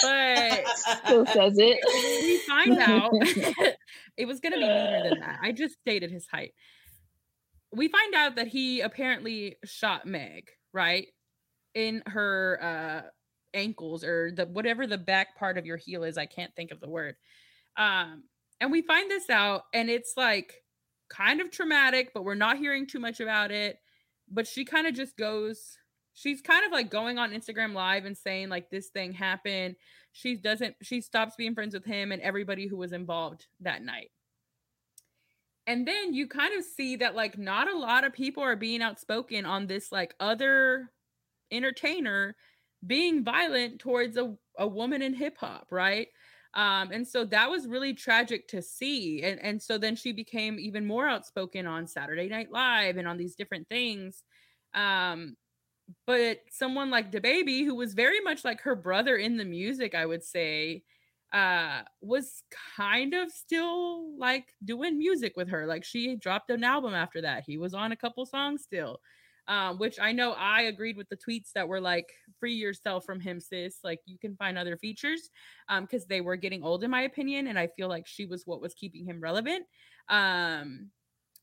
but 0.03 0.67
Still 1.05 1.27
says 1.27 1.55
it. 1.57 1.79
we 2.25 2.39
find 2.49 2.79
out 2.79 3.11
it 4.17 4.27
was 4.27 4.41
gonna 4.41 4.57
be 4.57 4.63
meaner 4.63 5.09
than 5.11 5.21
that. 5.21 5.39
I 5.43 5.53
just 5.53 5.75
stated 5.81 6.11
his 6.11 6.27
height. 6.31 6.53
We 7.73 7.89
find 7.89 8.15
out 8.15 8.37
that 8.37 8.49
he 8.49 8.81
apparently 8.81 9.57
shot 9.65 10.07
Meg, 10.07 10.49
right? 10.73 11.09
In 11.75 12.03
her 12.07 12.59
uh 12.63 13.09
ankles 13.53 14.05
or 14.05 14.33
the 14.33 14.47
whatever 14.47 14.87
the 14.87 14.99
back 14.99 15.37
part 15.39 15.59
of 15.59 15.67
your 15.67 15.77
heel 15.77 16.05
is. 16.05 16.19
I 16.19 16.27
can't 16.27 16.55
think 16.57 16.71
of 16.73 16.81
the 16.81 16.89
word. 16.89 17.15
Um, 17.77 18.25
and 18.61 18.71
we 18.71 18.83
find 18.83 19.11
this 19.11 19.31
out, 19.31 19.63
and 19.73 19.91
it's 19.91 20.15
like 20.17 20.55
kind 21.09 21.41
of 21.41 21.51
traumatic, 21.51 22.11
but 22.15 22.25
we're 22.25 22.35
not 22.35 22.59
hearing 22.59 22.87
too 22.87 22.99
much 22.99 23.21
about 23.21 23.51
it. 23.51 23.79
But 24.29 24.47
she 24.47 24.65
kind 24.65 24.87
of 24.87 24.95
just 24.95 25.17
goes, 25.17 25.79
she's 26.15 26.41
kind 26.41 26.65
of 26.65 26.73
like 26.73 26.91
going 26.91 27.19
on 27.19 27.33
Instagram 27.33 27.75
live 27.75 28.05
and 28.05 28.17
saying, 28.17 28.49
like, 28.49 28.71
this 28.71 28.89
thing 28.89 29.13
happened. 29.13 29.77
She 30.13 30.37
doesn't, 30.37 30.77
she 30.83 31.01
stops 31.01 31.35
being 31.37 31.55
friends 31.55 31.75
with 31.75 31.85
him 31.85 32.13
and 32.13 32.23
everybody 32.23 32.67
who 32.67 32.77
was 32.77 32.93
involved 32.93 33.47
that 33.61 33.83
night. 33.83 34.11
And 35.67 35.89
then 35.89 36.13
you 36.13 36.29
kind 36.29 36.57
of 36.59 36.65
see 36.65 36.97
that, 36.97 37.15
like, 37.15 37.39
not 37.39 37.73
a 37.73 37.79
lot 37.79 38.05
of 38.05 38.13
people 38.13 38.43
are 38.43 38.57
being 38.57 38.83
outspoken 38.83 39.47
on 39.47 39.67
this, 39.67 39.91
like, 39.91 40.15
other 40.21 40.91
entertainer 41.51 42.37
being 42.87 43.25
violent 43.25 43.79
towards 43.79 44.17
a, 44.17 44.35
a 44.59 44.67
woman 44.67 45.01
in 45.01 45.15
hip 45.15 45.39
hop, 45.39 45.69
right? 45.71 46.09
Um, 46.55 46.91
and 46.93 47.07
so 47.07 47.25
that 47.27 47.51
was 47.51 47.67
really 47.67 47.95
tragic 47.95 48.47
to 48.49 48.63
see. 48.63 49.23
And, 49.23 49.41
and 49.43 49.61
so 49.61 49.77
then 49.77 49.97
she 49.97 50.13
became 50.13 50.59
even 50.59 50.87
more 50.87 51.09
outspoken 51.09 51.67
on 51.67 51.87
Saturday 51.87 52.29
Night 52.29 52.53
Live 52.53 52.97
and 52.97 53.09
on 53.09 53.17
these 53.17 53.35
different 53.35 53.69
things. 53.69 54.23
Um, 54.73 55.37
but 56.07 56.39
someone 56.51 56.91
like 56.91 57.13
DaBaby, 57.13 57.65
who 57.65 57.75
was 57.75 57.95
very 57.95 58.21
much 58.21 58.45
like 58.45 58.63
her 58.63 58.77
brother 58.77 59.17
in 59.17 59.37
the 59.37 59.45
music, 59.45 59.95
I 59.95 60.07
would 60.07 60.23
say, 60.23 60.85
uh, 61.33 61.83
was 62.01 62.45
kind 62.77 63.15
of 63.15 63.33
still 63.33 64.17
like 64.17 64.47
doing 64.65 64.97
music 64.97 65.33
with 65.37 65.49
her. 65.49 65.67
Like 65.67 65.85
she 65.85 66.15
dropped 66.17 66.51
an 66.51 66.63
album 66.63 66.95
after 66.95 67.23
that. 67.23 67.43
He 67.45 67.59
was 67.59 67.75
on 67.75 67.91
a 67.91 67.97
couple 67.97 68.25
songs 68.25 68.63
still 68.63 69.01
um, 69.47 69.79
which 69.79 70.01
I 70.01 70.13
know 70.13 70.33
I 70.33 70.63
agreed 70.63 70.97
with 70.97 71.09
the 71.09 71.17
tweets 71.17 71.53
that 71.55 71.69
were 71.69 71.81
like, 71.81 72.13
free 72.41 72.55
yourself 72.55 73.05
from 73.05 73.21
him, 73.21 73.41
sis. 73.41 73.79
Like, 73.85 74.01
you 74.07 74.19
can 74.19 74.37
find 74.37 74.57
other 74.57 74.77
features 74.77 75.31
because 75.69 76.03
um, 76.03 76.07
they 76.09 76.21
were 76.21 76.37
getting 76.37 76.63
old, 76.63 76.83
in 76.85 76.91
my 76.91 77.03
opinion. 77.03 77.49
And 77.49 77.59
I 77.59 77.69
feel 77.69 77.89
like 77.89 78.07
she 78.07 78.27
was 78.27 78.47
what 78.47 78.61
was 78.61 78.75
keeping 78.75 79.05
him 79.05 79.21
relevant. 79.21 79.67
Um, 80.09 80.91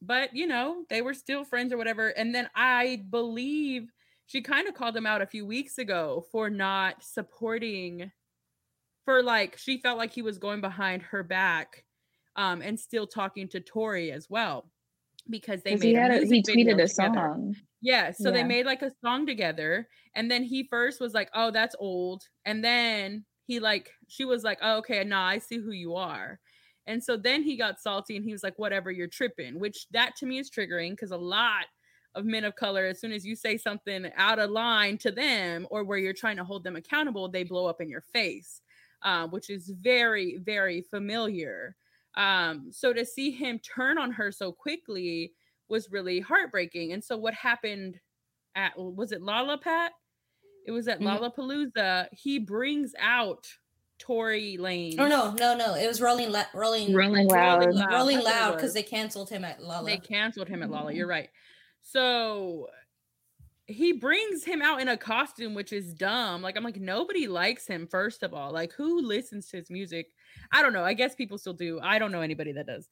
but, 0.01 0.35
you 0.35 0.47
know, 0.47 0.83
they 0.89 1.01
were 1.01 1.13
still 1.13 1.43
friends 1.43 1.71
or 1.71 1.77
whatever. 1.77 2.09
And 2.09 2.33
then 2.33 2.49
I 2.55 3.03
believe 3.09 3.91
she 4.25 4.41
kind 4.41 4.67
of 4.67 4.73
called 4.73 4.97
him 4.97 5.05
out 5.05 5.21
a 5.21 5.27
few 5.27 5.45
weeks 5.45 5.77
ago 5.77 6.25
for 6.31 6.49
not 6.49 7.03
supporting, 7.03 8.11
for 9.05 9.21
like, 9.21 9.57
she 9.57 9.77
felt 9.77 9.99
like 9.99 10.11
he 10.11 10.23
was 10.23 10.39
going 10.39 10.61
behind 10.61 11.03
her 11.03 11.21
back 11.21 11.85
um, 12.35 12.61
and 12.63 12.79
still 12.79 13.05
talking 13.05 13.47
to 13.49 13.59
Tory 13.59 14.11
as 14.11 14.27
well 14.27 14.71
because 15.29 15.63
they 15.63 15.75
made 15.75 15.93
he 15.93 15.95
a 15.95 16.01
had 16.01 16.11
a, 16.11 16.25
he 16.25 16.41
tweeted 16.43 16.81
a 16.81 16.87
together. 16.87 16.87
song. 16.87 17.55
Yeah, 17.81 18.11
so 18.11 18.31
they 18.31 18.43
made 18.43 18.65
like 18.65 18.81
a 18.83 18.91
song 19.03 19.25
together, 19.25 19.87
and 20.15 20.29
then 20.29 20.43
he 20.43 20.63
first 20.67 20.99
was 21.01 21.13
like, 21.13 21.29
"Oh, 21.33 21.51
that's 21.51 21.75
old," 21.79 22.23
and 22.45 22.63
then 22.63 23.25
he 23.47 23.59
like 23.59 23.91
she 24.07 24.25
was 24.25 24.43
like, 24.43 24.59
"Oh, 24.61 24.77
okay, 24.79 25.03
nah, 25.03 25.25
I 25.27 25.39
see 25.39 25.57
who 25.57 25.71
you 25.71 25.95
are," 25.95 26.39
and 26.85 27.03
so 27.03 27.17
then 27.17 27.43
he 27.43 27.57
got 27.57 27.79
salty 27.81 28.15
and 28.15 28.25
he 28.25 28.31
was 28.31 28.43
like, 28.43 28.59
"Whatever, 28.59 28.91
you're 28.91 29.07
tripping," 29.07 29.59
which 29.59 29.87
that 29.91 30.15
to 30.17 30.25
me 30.27 30.37
is 30.39 30.49
triggering 30.51 30.91
because 30.91 31.11
a 31.11 31.17
lot 31.17 31.65
of 32.15 32.25
men 32.25 32.43
of 32.43 32.55
color, 32.55 32.85
as 32.85 32.99
soon 32.99 33.11
as 33.13 33.25
you 33.25 33.35
say 33.35 33.57
something 33.57 34.11
out 34.15 34.37
of 34.39 34.51
line 34.51 34.97
to 34.99 35.11
them 35.11 35.65
or 35.71 35.83
where 35.83 35.97
you're 35.97 36.13
trying 36.13 36.37
to 36.37 36.43
hold 36.43 36.63
them 36.63 36.75
accountable, 36.75 37.29
they 37.29 37.43
blow 37.43 37.65
up 37.67 37.81
in 37.81 37.89
your 37.89 38.01
face, 38.01 38.61
uh, 39.03 39.27
which 39.27 39.49
is 39.49 39.69
very, 39.69 40.37
very 40.37 40.81
familiar. 40.81 41.75
Um, 42.15 42.71
so 42.71 42.93
to 42.93 43.05
see 43.05 43.31
him 43.31 43.59
turn 43.59 43.97
on 43.97 44.11
her 44.11 44.31
so 44.31 44.51
quickly 44.51 45.33
was 45.69 45.91
really 45.91 46.19
heartbreaking. 46.19 46.91
And 46.93 47.03
so 47.03 47.17
what 47.17 47.33
happened 47.33 47.99
at 48.55 48.73
was 48.77 49.11
it 49.11 49.21
Lollapalooza? 49.21 49.89
It 50.65 50.71
was 50.71 50.87
at 50.87 50.99
Mhm. 50.99 51.19
Lollapalooza. 51.19 52.07
He 52.11 52.37
brings 52.39 52.93
out 52.99 53.47
Tory 53.97 54.57
Lanez. 54.59 54.99
Oh 54.99 55.07
no, 55.07 55.31
no, 55.39 55.55
no! 55.55 55.75
It 55.75 55.87
was 55.87 56.01
Rolling, 56.01 56.31
La- 56.31 56.45
Rolling, 56.53 56.93
Rolling 56.93 57.27
Rolling 57.27 57.27
Loud. 57.27 57.73
Loud. 57.75 57.91
Rolling 57.91 58.17
That's 58.17 58.25
what 58.25 58.35
it 58.35 58.39
Loud 58.39 58.55
because 58.55 58.73
they 58.73 58.83
canceled 58.83 59.29
him 59.29 59.45
at 59.45 59.61
Lala. 59.63 59.85
They 59.85 59.97
canceled 59.97 60.47
him 60.47 60.63
at 60.63 60.69
Lala. 60.71 60.91
You're 60.91 61.07
right. 61.07 61.29
So 61.81 62.67
he 63.67 63.93
brings 63.93 64.43
him 64.43 64.61
out 64.61 64.81
in 64.81 64.89
a 64.89 64.97
costume, 64.97 65.53
which 65.53 65.71
is 65.71 65.93
dumb. 65.93 66.41
Like, 66.41 66.57
I'm 66.57 66.63
like, 66.63 66.79
nobody 66.79 67.27
likes 67.27 67.65
him, 67.67 67.87
first 67.87 68.21
of 68.21 68.33
all. 68.33 68.51
Like, 68.51 68.73
who 68.73 69.01
listens 69.01 69.47
to 69.49 69.57
his 69.57 69.69
music? 69.69 70.13
I 70.51 70.61
don't 70.61 70.73
know. 70.73 70.83
I 70.83 70.93
guess 70.93 71.15
people 71.15 71.37
still 71.37 71.53
do. 71.53 71.79
I 71.81 71.99
don't 71.99 72.11
know 72.11 72.21
anybody 72.21 72.51
that 72.53 72.67
does. 72.67 72.89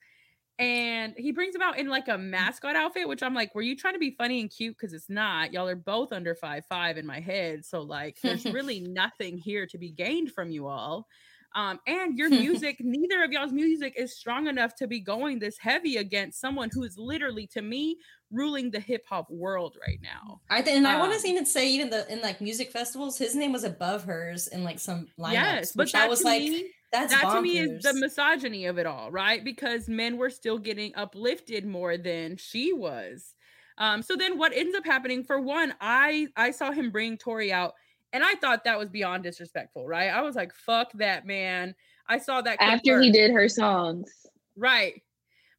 And 0.57 1.13
he 1.17 1.31
brings 1.31 1.55
him 1.55 1.61
out 1.61 1.79
in 1.79 1.87
like 1.87 2.09
a 2.09 2.17
mascot 2.17 2.75
outfit, 2.75 3.07
which 3.07 3.23
I'm 3.23 3.33
like, 3.33 3.55
were 3.55 3.61
you 3.61 3.77
trying 3.77 3.93
to 3.93 3.99
be 3.99 4.11
funny 4.11 4.41
and 4.41 4.49
cute? 4.49 4.75
Because 4.77 4.91
it's 4.93 5.09
not. 5.09 5.53
Y'all 5.53 5.69
are 5.69 5.75
both 5.75 6.11
under 6.11 6.35
five 6.35 6.65
five 6.67 6.97
in 6.97 7.05
my 7.05 7.21
head. 7.21 7.63
So 7.63 7.81
like 7.81 8.17
there's 8.21 8.43
really 8.53 8.81
nothing 8.81 9.37
here 9.37 9.65
to 9.67 9.77
be 9.77 9.91
gained 9.91 10.33
from 10.33 10.51
you 10.51 10.67
all. 10.67 11.07
Um, 11.55 11.79
and 11.87 12.17
your 12.17 12.29
music, 12.45 12.75
neither 12.81 13.23
of 13.23 13.31
y'all's 13.31 13.53
music 13.53 13.93
is 13.97 14.17
strong 14.17 14.47
enough 14.47 14.75
to 14.75 14.87
be 14.87 14.99
going 14.99 15.39
this 15.39 15.57
heavy 15.57 15.95
against 15.95 16.41
someone 16.41 16.69
who 16.73 16.83
is 16.83 16.97
literally, 16.97 17.47
to 17.53 17.61
me, 17.61 17.97
ruling 18.29 18.69
the 18.69 18.81
hip 18.81 19.03
hop 19.07 19.31
world 19.31 19.77
right 19.87 19.99
now. 20.03 20.41
I 20.49 20.61
think, 20.61 20.75
and 20.77 20.87
I 20.87 20.99
want 20.99 21.13
Um, 21.13 21.21
to 21.21 21.27
even 21.27 21.45
say, 21.45 21.69
even 21.69 21.89
the 21.89 22.11
in 22.11 22.19
like 22.21 22.41
music 22.41 22.69
festivals, 22.71 23.17
his 23.17 23.33
name 23.33 23.53
was 23.53 23.63
above 23.63 24.03
hers 24.03 24.47
in 24.47 24.63
like 24.65 24.77
some 24.77 25.07
lineups. 25.17 25.33
yes, 25.33 25.71
but 25.71 25.91
that 25.93 26.09
was 26.09 26.21
like, 26.23 26.41
me, 26.41 26.69
that's 26.91 27.13
that 27.13 27.29
to 27.31 27.39
me 27.39 27.57
is 27.57 27.81
the 27.81 27.93
misogyny 27.93 28.65
of 28.65 28.77
it 28.77 28.85
all, 28.85 29.11
right? 29.11 29.43
Because 29.43 29.89
men 29.89 30.17
were 30.17 30.29
still 30.29 30.57
getting 30.57 30.93
uplifted 30.95 31.65
more 31.65 31.97
than 31.97 32.37
she 32.37 32.73
was. 32.73 33.35
Um, 33.77 34.01
so 34.01 34.15
then 34.15 34.37
what 34.37 34.53
ends 34.53 34.75
up 34.75 34.85
happening 34.85 35.23
for 35.23 35.39
one, 35.39 35.73
I 35.79 36.27
I 36.35 36.51
saw 36.51 36.71
him 36.71 36.91
bring 36.91 37.17
Tory 37.17 37.51
out 37.51 37.73
and 38.11 38.23
I 38.23 38.35
thought 38.35 38.63
that 38.65 38.77
was 38.79 38.89
beyond 38.89 39.23
disrespectful, 39.23 39.87
right? 39.87 40.09
I 40.09 40.21
was 40.21 40.35
like, 40.35 40.53
fuck 40.53 40.91
that 40.95 41.25
man. 41.25 41.75
I 42.07 42.17
saw 42.17 42.41
that 42.41 42.61
clip 42.61 42.81
After 42.81 42.99
he 43.01 43.11
did 43.11 43.31
her 43.31 43.47
songs. 43.49 44.25
Right. 44.55 45.01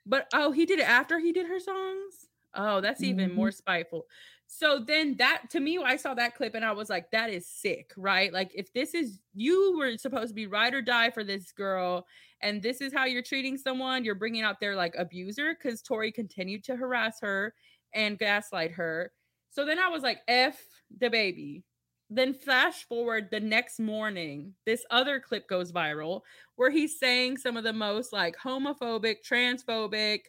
But 0.06 0.28
oh, 0.34 0.52
he 0.52 0.66
did 0.66 0.80
it 0.80 0.88
after 0.88 1.18
he 1.18 1.32
did 1.32 1.46
her 1.46 1.60
songs? 1.60 2.28
Oh, 2.54 2.80
that's 2.80 3.02
even 3.02 3.30
Mhm. 3.30 3.34
more 3.34 3.52
spiteful. 3.52 4.06
So 4.52 4.80
then 4.80 5.14
that 5.18 5.48
to 5.50 5.60
me 5.60 5.78
i 5.78 5.94
saw 5.94 6.12
that 6.14 6.34
clip 6.34 6.56
and 6.56 6.64
i 6.64 6.72
was 6.72 6.90
like 6.90 7.08
that 7.12 7.30
is 7.30 7.46
sick 7.46 7.92
right? 7.96 8.32
Like 8.32 8.50
if 8.52 8.72
this 8.72 8.94
is 8.94 9.20
you 9.32 9.78
were 9.78 9.96
supposed 9.96 10.30
to 10.30 10.34
be 10.34 10.48
ride 10.48 10.74
or 10.74 10.82
die 10.82 11.10
for 11.10 11.22
this 11.22 11.52
girl 11.52 12.04
and 12.42 12.60
this 12.60 12.80
is 12.80 12.92
how 12.92 13.04
you're 13.04 13.22
treating 13.22 13.56
someone 13.56 14.04
you're 14.04 14.16
bringing 14.16 14.42
out 14.42 14.58
their 14.58 14.74
like 14.74 14.94
abuser 14.98 15.54
because 15.54 15.80
Tory 15.80 16.10
continued 16.10 16.64
to 16.64 16.74
harass 16.74 17.20
her 17.20 17.54
and 17.94 18.18
gaslight 18.18 18.72
her. 18.72 19.12
So 19.50 19.64
then 19.64 19.78
i 19.78 19.88
was 19.88 20.02
like 20.02 20.18
f 20.26 20.58
DaBaby. 21.00 21.62
Then 22.10 22.34
flash 22.34 22.82
forward 22.88 23.28
the 23.30 23.38
next 23.38 23.78
morning 23.78 24.54
this 24.66 24.84
other 24.90 25.20
clip 25.20 25.48
goes 25.48 25.70
viral 25.70 26.22
where 26.56 26.70
he's 26.70 26.98
saying 26.98 27.36
some 27.36 27.56
of 27.56 27.62
the 27.62 27.72
most 27.72 28.12
like 28.12 28.36
homophobic 28.36 29.18
transphobic 29.24 30.22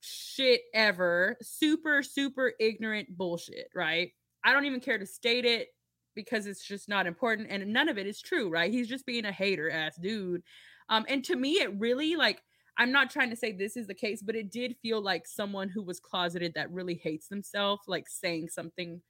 shit 0.00 0.62
ever. 0.74 1.36
Super, 1.42 2.02
super 2.02 2.52
ignorant 2.60 3.16
bullshit, 3.16 3.68
right? 3.74 4.12
I 4.44 4.52
don't 4.52 4.64
even 4.64 4.80
care 4.80 4.98
to 4.98 5.06
state 5.06 5.44
it 5.44 5.68
because 6.14 6.46
it's 6.46 6.66
just 6.66 6.88
not 6.88 7.06
important 7.06 7.48
and 7.50 7.72
none 7.72 7.88
of 7.88 7.98
it 7.98 8.06
is 8.06 8.20
true, 8.20 8.48
right? 8.50 8.72
He's 8.72 8.88
just 8.88 9.06
being 9.06 9.24
a 9.24 9.32
hater 9.32 9.70
ass 9.70 9.96
dude. 10.00 10.42
Um, 10.88 11.04
and 11.08 11.24
to 11.24 11.36
me, 11.36 11.54
it 11.54 11.78
really 11.78 12.16
like 12.16 12.42
I'm 12.78 12.92
not 12.92 13.10
trying 13.10 13.30
to 13.30 13.36
say 13.36 13.50
this 13.50 13.76
is 13.76 13.88
the 13.88 13.94
case, 13.94 14.22
but 14.22 14.36
it 14.36 14.52
did 14.52 14.76
feel 14.80 15.02
like 15.02 15.26
someone 15.26 15.68
who 15.68 15.82
was 15.82 15.98
closeted 15.98 16.54
that 16.54 16.70
really 16.70 16.94
hates 16.94 17.26
themselves, 17.26 17.82
like 17.88 18.08
saying 18.08 18.50
something 18.50 19.02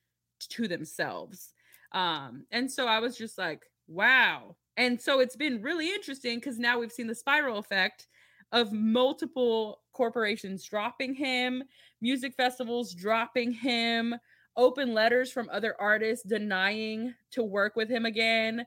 to 0.48 0.66
themselves. 0.66 1.52
Um, 1.92 2.46
and 2.50 2.70
so 2.70 2.86
I 2.86 2.98
was 3.00 3.16
just 3.16 3.36
like, 3.36 3.64
wow. 3.86 4.56
And 4.78 4.98
so 4.98 5.20
it's 5.20 5.36
been 5.36 5.60
really 5.62 5.90
interesting 5.90 6.38
because 6.38 6.58
now 6.58 6.78
we've 6.78 6.92
seen 6.92 7.08
the 7.08 7.14
spiral 7.14 7.58
effect 7.58 8.06
of 8.52 8.72
multiple 8.72 9.82
corporations 9.92 10.64
dropping 10.64 11.14
him, 11.14 11.62
music 12.00 12.34
festivals 12.34 12.94
dropping 12.94 13.52
him, 13.52 14.14
open 14.56 14.92
letters 14.92 15.30
from 15.30 15.48
other 15.50 15.74
artists 15.80 16.26
denying 16.26 17.14
to 17.30 17.42
work 17.42 17.76
with 17.76 17.88
him 17.88 18.04
again. 18.04 18.66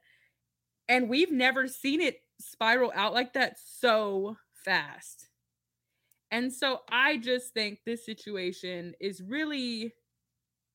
And 0.88 1.10
we've 1.10 1.32
never 1.32 1.68
seen 1.68 2.02
it 2.02 2.18
spiral 2.40 2.92
out 2.96 3.14
like 3.14 3.34
that 3.34 3.58
so 3.60 4.38
fast. 4.54 5.30
And 6.32 6.52
so 6.52 6.80
I 6.90 7.18
just 7.18 7.54
think 7.54 7.80
this 7.86 8.06
situation 8.06 8.94
is 9.00 9.22
really 9.22 9.94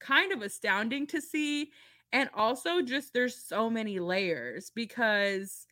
kind 0.01 0.33
of 0.33 0.43
astounding 0.43 1.07
to 1.09 1.21
see. 1.21 1.71
And 2.13 2.29
also, 2.35 2.83
just 2.83 3.13
there's 3.13 3.43
so 3.43 3.69
many 3.69 3.99
layers 3.99 4.71
because 4.75 5.66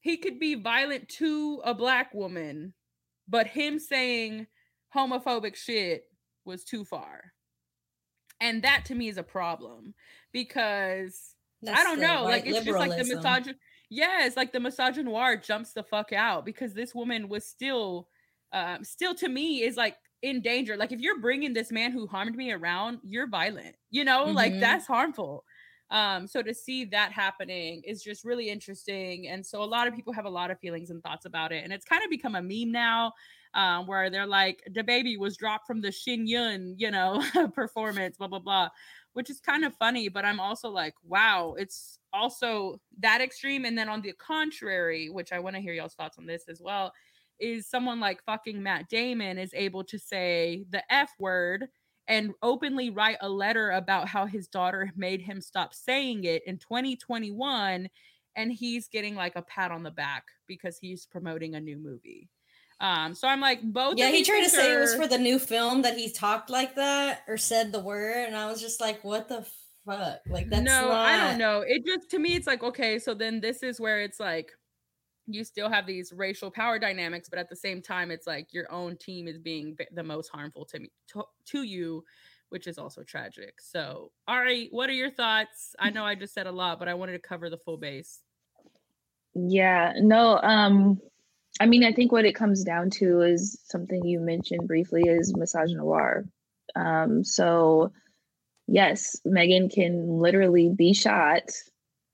he 0.00 0.16
could 0.16 0.38
be 0.38 0.54
violent 0.54 1.08
to 1.08 1.60
a 1.64 1.74
black 1.74 2.14
woman, 2.14 2.74
but 3.28 3.46
him 3.48 3.78
saying 3.78 4.46
homophobic 4.94 5.56
shit 5.56 6.04
was 6.44 6.64
too 6.64 6.84
far. 6.84 7.34
And 8.40 8.62
that 8.62 8.84
to 8.86 8.94
me 8.94 9.08
is 9.08 9.18
a 9.18 9.22
problem 9.22 9.94
because 10.32 11.34
That's 11.62 11.80
I 11.80 11.84
don't 11.84 12.00
know, 12.00 12.26
like 12.28 12.46
it's 12.46 12.62
just 12.62 12.78
like 12.78 12.96
the 12.96 13.02
liberalism. 13.02 13.04
misogyn 13.04 13.54
yeah, 13.90 14.24
it's 14.24 14.36
like 14.36 14.52
the 14.52 14.60
misogynoir 14.60 15.44
jumps 15.44 15.72
the 15.72 15.82
fuck 15.82 16.12
out 16.12 16.44
because 16.44 16.74
this 16.74 16.94
woman 16.94 17.28
was 17.28 17.44
still 17.46 18.08
um 18.52 18.82
still 18.84 19.14
to 19.16 19.28
me 19.28 19.62
is 19.62 19.76
like 19.76 19.96
in 20.22 20.40
danger. 20.42 20.76
Like 20.76 20.92
if 20.92 21.00
you're 21.00 21.20
bringing 21.20 21.52
this 21.52 21.70
man 21.70 21.92
who 21.92 22.06
harmed 22.06 22.36
me 22.36 22.50
around, 22.52 23.00
you're 23.04 23.28
violent. 23.28 23.76
You 23.90 24.04
know, 24.04 24.30
like 24.30 24.54
Mhm. 24.54 24.60
that's 24.60 24.86
harmful. 24.86 25.44
Um, 25.90 26.26
so 26.26 26.42
to 26.42 26.54
see 26.54 26.84
that 26.86 27.12
happening 27.12 27.82
is 27.84 28.02
just 28.02 28.24
really 28.24 28.48
interesting. 28.48 29.28
And 29.28 29.44
so 29.44 29.62
a 29.62 29.64
lot 29.64 29.88
of 29.88 29.94
people 29.94 30.12
have 30.12 30.24
a 30.24 30.30
lot 30.30 30.50
of 30.50 30.60
feelings 30.60 30.90
and 30.90 31.02
thoughts 31.02 31.26
about 31.26 31.52
it. 31.52 31.64
And 31.64 31.72
it's 31.72 31.84
kind 31.84 32.04
of 32.04 32.10
become 32.10 32.36
a 32.36 32.42
meme 32.42 32.70
now, 32.70 33.12
um, 33.54 33.86
where 33.86 34.08
they're 34.08 34.26
like, 34.26 34.62
DaBaby 34.70 35.18
was 35.18 35.36
dropped 35.36 35.66
from 35.66 35.80
the 35.80 35.90
Shin 35.90 36.26
Yun, 36.26 36.76
you 36.78 36.90
know, 36.90 37.22
performance, 37.54 38.16
blah, 38.16 38.28
blah, 38.28 38.38
blah, 38.38 38.68
which 39.14 39.30
is 39.30 39.40
kind 39.40 39.64
of 39.64 39.74
funny. 39.74 40.08
But 40.08 40.24
I'm 40.24 40.38
also 40.38 40.70
like, 40.70 40.94
wow, 41.02 41.54
it's 41.58 41.98
also 42.12 42.80
that 43.00 43.20
extreme. 43.20 43.64
And 43.64 43.76
then 43.76 43.88
on 43.88 44.00
the 44.00 44.12
contrary, 44.12 45.10
which 45.10 45.32
I 45.32 45.40
want 45.40 45.56
to 45.56 45.62
hear 45.62 45.72
y'all's 45.72 45.94
thoughts 45.94 46.18
on 46.18 46.26
this 46.26 46.44
as 46.48 46.60
well, 46.62 46.92
is 47.40 47.66
someone 47.66 47.98
like 47.98 48.22
fucking 48.24 48.62
Matt 48.62 48.88
Damon 48.88 49.38
is 49.38 49.52
able 49.54 49.82
to 49.84 49.98
say 49.98 50.64
the 50.70 50.82
F 50.92 51.10
word 51.18 51.66
and 52.10 52.32
openly 52.42 52.90
write 52.90 53.16
a 53.20 53.28
letter 53.28 53.70
about 53.70 54.08
how 54.08 54.26
his 54.26 54.48
daughter 54.48 54.92
made 54.96 55.22
him 55.22 55.40
stop 55.40 55.72
saying 55.72 56.24
it 56.24 56.42
in 56.46 56.58
2021 56.58 57.88
and 58.36 58.52
he's 58.52 58.88
getting 58.88 59.14
like 59.14 59.36
a 59.36 59.42
pat 59.42 59.70
on 59.70 59.82
the 59.82 59.90
back 59.90 60.24
because 60.46 60.76
he's 60.76 61.06
promoting 61.06 61.54
a 61.54 61.60
new 61.60 61.78
movie 61.78 62.28
um 62.80 63.14
so 63.14 63.28
i'm 63.28 63.40
like 63.40 63.62
both 63.62 63.96
Yeah, 63.96 64.10
he 64.10 64.24
tried 64.24 64.42
to 64.42 64.50
say 64.50 64.74
it 64.74 64.80
was 64.80 64.94
for 64.94 65.06
the 65.06 65.18
new 65.18 65.38
film 65.38 65.82
that 65.82 65.96
he 65.96 66.10
talked 66.10 66.50
like 66.50 66.74
that 66.74 67.22
or 67.28 67.36
said 67.36 67.72
the 67.72 67.80
word, 67.80 68.26
and 68.26 68.36
I 68.36 68.46
was 68.46 68.60
just 68.60 68.80
like, 68.80 69.04
"What 69.04 69.28
the 69.28 69.46
fuck?" 69.86 70.20
Like 70.28 70.48
that's 70.48 70.62
no 70.62 70.90
i 70.90 71.16
don't 71.16 71.38
know 71.38 71.62
it 71.66 71.84
just 71.84 72.10
to 72.10 72.18
me 72.18 72.34
it's 72.34 72.46
like 72.46 72.62
okay 72.62 72.98
so 72.98 73.14
then 73.14 73.40
this 73.40 73.62
is 73.62 73.80
where 73.80 74.00
it's 74.00 74.20
like 74.20 74.52
you 75.34 75.44
still 75.44 75.70
have 75.70 75.86
these 75.86 76.12
racial 76.12 76.50
power 76.50 76.78
dynamics 76.78 77.28
but 77.28 77.38
at 77.38 77.48
the 77.48 77.56
same 77.56 77.80
time 77.80 78.10
it's 78.10 78.26
like 78.26 78.52
your 78.52 78.70
own 78.72 78.96
team 78.96 79.28
is 79.28 79.38
being 79.38 79.76
the 79.92 80.02
most 80.02 80.28
harmful 80.28 80.64
to 80.64 80.78
me 80.78 80.90
to, 81.08 81.22
to 81.44 81.62
you 81.62 82.04
which 82.50 82.66
is 82.66 82.78
also 82.78 83.04
tragic. 83.04 83.60
So 83.60 84.10
right 84.28 84.68
what 84.70 84.90
are 84.90 84.94
your 84.94 85.10
thoughts? 85.10 85.74
I 85.78 85.90
know 85.90 86.04
i 86.04 86.14
just 86.14 86.34
said 86.34 86.46
a 86.46 86.52
lot 86.52 86.78
but 86.78 86.88
i 86.88 86.94
wanted 86.94 87.12
to 87.12 87.20
cover 87.20 87.48
the 87.48 87.58
full 87.58 87.76
base. 87.76 88.20
Yeah, 89.34 89.92
no, 89.96 90.38
um, 90.42 91.00
I 91.60 91.66
mean, 91.66 91.84
I 91.84 91.92
think 91.92 92.10
what 92.10 92.24
it 92.24 92.34
comes 92.34 92.64
down 92.64 92.90
to 92.90 93.20
is 93.20 93.60
something 93.64 94.04
you 94.04 94.18
mentioned 94.18 94.66
briefly 94.66 95.02
is 95.02 95.34
misogynoir. 95.34 96.28
Um, 96.74 97.22
so 97.22 97.92
yes, 98.66 99.20
Megan 99.24 99.68
can 99.68 100.20
literally 100.20 100.68
be 100.68 100.94
shot 100.94 101.50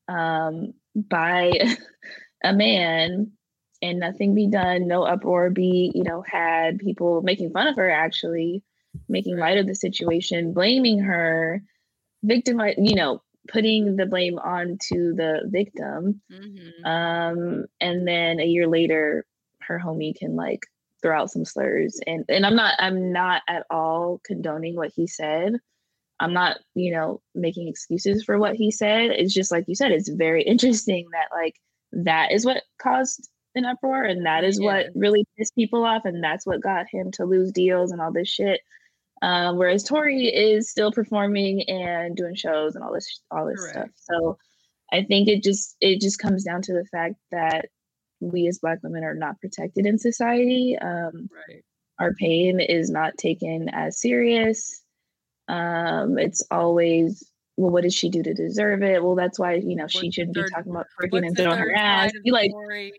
um, 0.09 0.74
by 0.94 1.52
a 2.46 2.52
man 2.54 3.32
and 3.82 3.98
nothing 4.00 4.35
be 4.35 4.46
done, 4.48 4.88
no 4.88 5.02
uproar 5.04 5.50
be, 5.50 5.92
you 5.94 6.02
know, 6.02 6.22
had 6.22 6.78
people 6.78 7.22
making 7.22 7.50
fun 7.50 7.66
of 7.66 7.76
her 7.76 7.90
actually, 7.90 8.62
making 9.09 9.37
light 9.37 9.59
of 9.59 9.66
the 9.66 9.74
situation, 9.74 10.52
blaming 10.54 10.98
her, 11.00 11.62
victimize, 12.22 12.74
you 12.78 12.94
know, 12.94 13.22
putting 13.48 13.96
the 13.96 14.06
blame 14.06 14.38
onto 14.38 15.14
the 15.14 15.42
victim. 15.46 16.20
Mhm. 16.32 16.85
um 16.85 17.66
and 17.80 18.06
then 18.09 18.40
a 18.40 18.44
year 18.44 18.66
later 18.66 19.24
her 19.61 19.78
homie 19.78 20.16
can 20.16 20.35
like 20.37 20.61
throw 21.02 21.20
out 21.20 21.30
some 21.30 21.44
slurs. 21.44 22.00
And 22.06 22.24
and 22.28 22.44
i'm 22.46 22.56
not 22.56 22.74
i'm 22.78 23.12
not 23.12 23.42
at 23.48 23.64
all 23.70 24.20
condoning 24.24 24.74
what 24.76 24.92
he 24.94 25.06
said. 25.06 25.54
I'm 26.18 26.32
not 26.32 26.59
you 26.74 26.92
know 26.92 27.20
making 27.35 27.68
excuses 27.68 28.24
for 28.24 28.38
what 28.38 28.56
he 28.56 28.70
said. 28.70 29.11
It's 29.11 29.35
just 29.35 29.52
like 29.52 29.64
you 29.68 29.74
said 29.76 29.92
it's 29.92 30.09
very 30.09 30.42
interesting 30.52 31.06
that 31.12 31.28
like 31.37 31.54
that 32.04 32.32
is 32.32 32.44
what 32.44 32.62
caused 32.78 33.28
an 33.54 33.64
uproar 33.64 34.04
and 34.04 34.26
that 34.26 34.44
is 34.44 34.61
what 34.61 34.87
really 34.94 35.24
pissed 35.37 35.54
people 35.54 35.85
off 35.85 36.04
and 36.04 36.22
that's 36.22 36.46
what 36.46 36.61
got 36.61 36.87
him 36.90 37.11
to 37.11 37.24
lose 37.24 37.50
deals 37.52 37.90
and 37.90 38.00
all 38.00 38.12
this 38.12 38.28
shit. 38.28 38.61
Uh, 39.22 39.54
whereas 39.54 39.82
Tory 39.82 40.26
is 40.26 40.70
still 40.70 40.92
performing 40.92 41.62
and 41.68 42.14
doing 42.14 42.35
shows 42.35 42.74
and 42.74 42.85
all 42.85 42.92
this 42.92 43.22
all 43.30 43.46
this 43.46 43.70
stuff. 43.70 43.88
So 43.96 44.37
I 44.92 45.04
think 45.04 45.28
it 45.28 45.42
just 45.42 45.76
it 45.80 46.02
just 46.02 46.18
comes 46.18 46.44
down 46.44 46.61
to 46.62 46.74
the 46.74 46.85
fact 46.85 47.16
that 47.32 47.66
we 48.20 48.46
as 48.46 48.59
black 48.59 48.82
women 48.82 49.04
are 49.04 49.14
not 49.14 49.40
protected 49.40 49.87
in 49.87 49.98
society. 49.98 50.76
Um, 50.78 51.30
right. 51.32 51.62
our 51.98 52.12
pain 52.14 52.61
is 52.61 52.90
not 52.90 53.16
taken 53.16 53.70
as 53.70 54.00
serious. 54.00 54.82
Um, 55.48 56.18
it's 56.18 56.42
always 56.50 57.24
well, 57.57 57.71
what 57.71 57.83
did 57.83 57.92
she 57.92 58.11
do 58.11 58.23
to 58.23 58.35
deserve 58.35 58.83
it? 58.83 59.03
Well, 59.03 59.14
that's 59.14 59.38
why 59.38 59.55
you 59.55 59.77
know 59.77 59.87
she 59.87 59.99
What's 59.99 60.03
the 60.03 60.11
shouldn't 60.12 60.35
be 60.35 60.42
talking 60.51 60.73
about 60.73 60.87
freaking 61.01 61.27
and 61.27 61.37
throwing 61.37 61.59
her 61.59 61.75
ass. 61.75 62.12
You 62.23 62.33
like 62.33 62.51
story? 62.51 62.92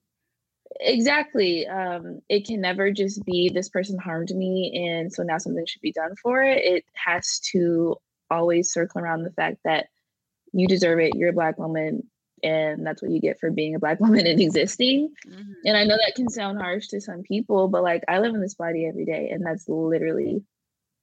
exactly. 0.80 1.68
Um, 1.68 2.22
it 2.30 2.46
can 2.46 2.62
never 2.62 2.92
just 2.92 3.24
be 3.26 3.50
this 3.50 3.70
person 3.70 4.00
harmed 4.00 4.32
me, 4.36 4.90
and 4.90 5.14
so 5.14 5.24
now 5.24 5.38
something 5.38 5.66
should 5.66 5.82
be 5.82 5.92
done 5.92 6.16
for 6.22 6.42
it. 6.42 6.64
It 6.64 6.86
has 6.94 7.40
to 7.52 7.98
always 8.30 8.72
circle 8.72 9.02
around 9.02 9.24
the 9.24 9.32
fact 9.32 9.58
that 9.64 9.88
you 10.54 10.68
deserve 10.68 11.00
it. 11.00 11.16
You're 11.16 11.30
a 11.30 11.34
black 11.34 11.60
woman, 11.60 12.10
and 12.42 12.86
that's 12.86 13.02
what 13.02 13.12
you 13.12 13.22
get 13.22 13.40
for 13.40 13.52
being 13.52 13.76
a 13.76 13.80
black 13.80 14.00
woman 14.02 14.26
and 14.26 14.40
existing. 14.40 15.14
Mhm. 15.28 15.54
And 15.66 15.78
I 15.78 15.84
know 15.84 15.98
that 15.98 16.16
can 16.16 16.30
sound 16.30 16.60
harsh 16.60 16.88
to 16.88 17.02
some 17.02 17.22
people, 17.22 17.68
but 17.68 17.84
like 17.84 18.04
I 18.08 18.20
live 18.20 18.34
in 18.34 18.42
this 18.42 18.56
body 18.56 18.88
every 18.88 19.06
day, 19.06 19.30
and 19.30 19.46
that's 19.46 19.70
literally 19.70 20.44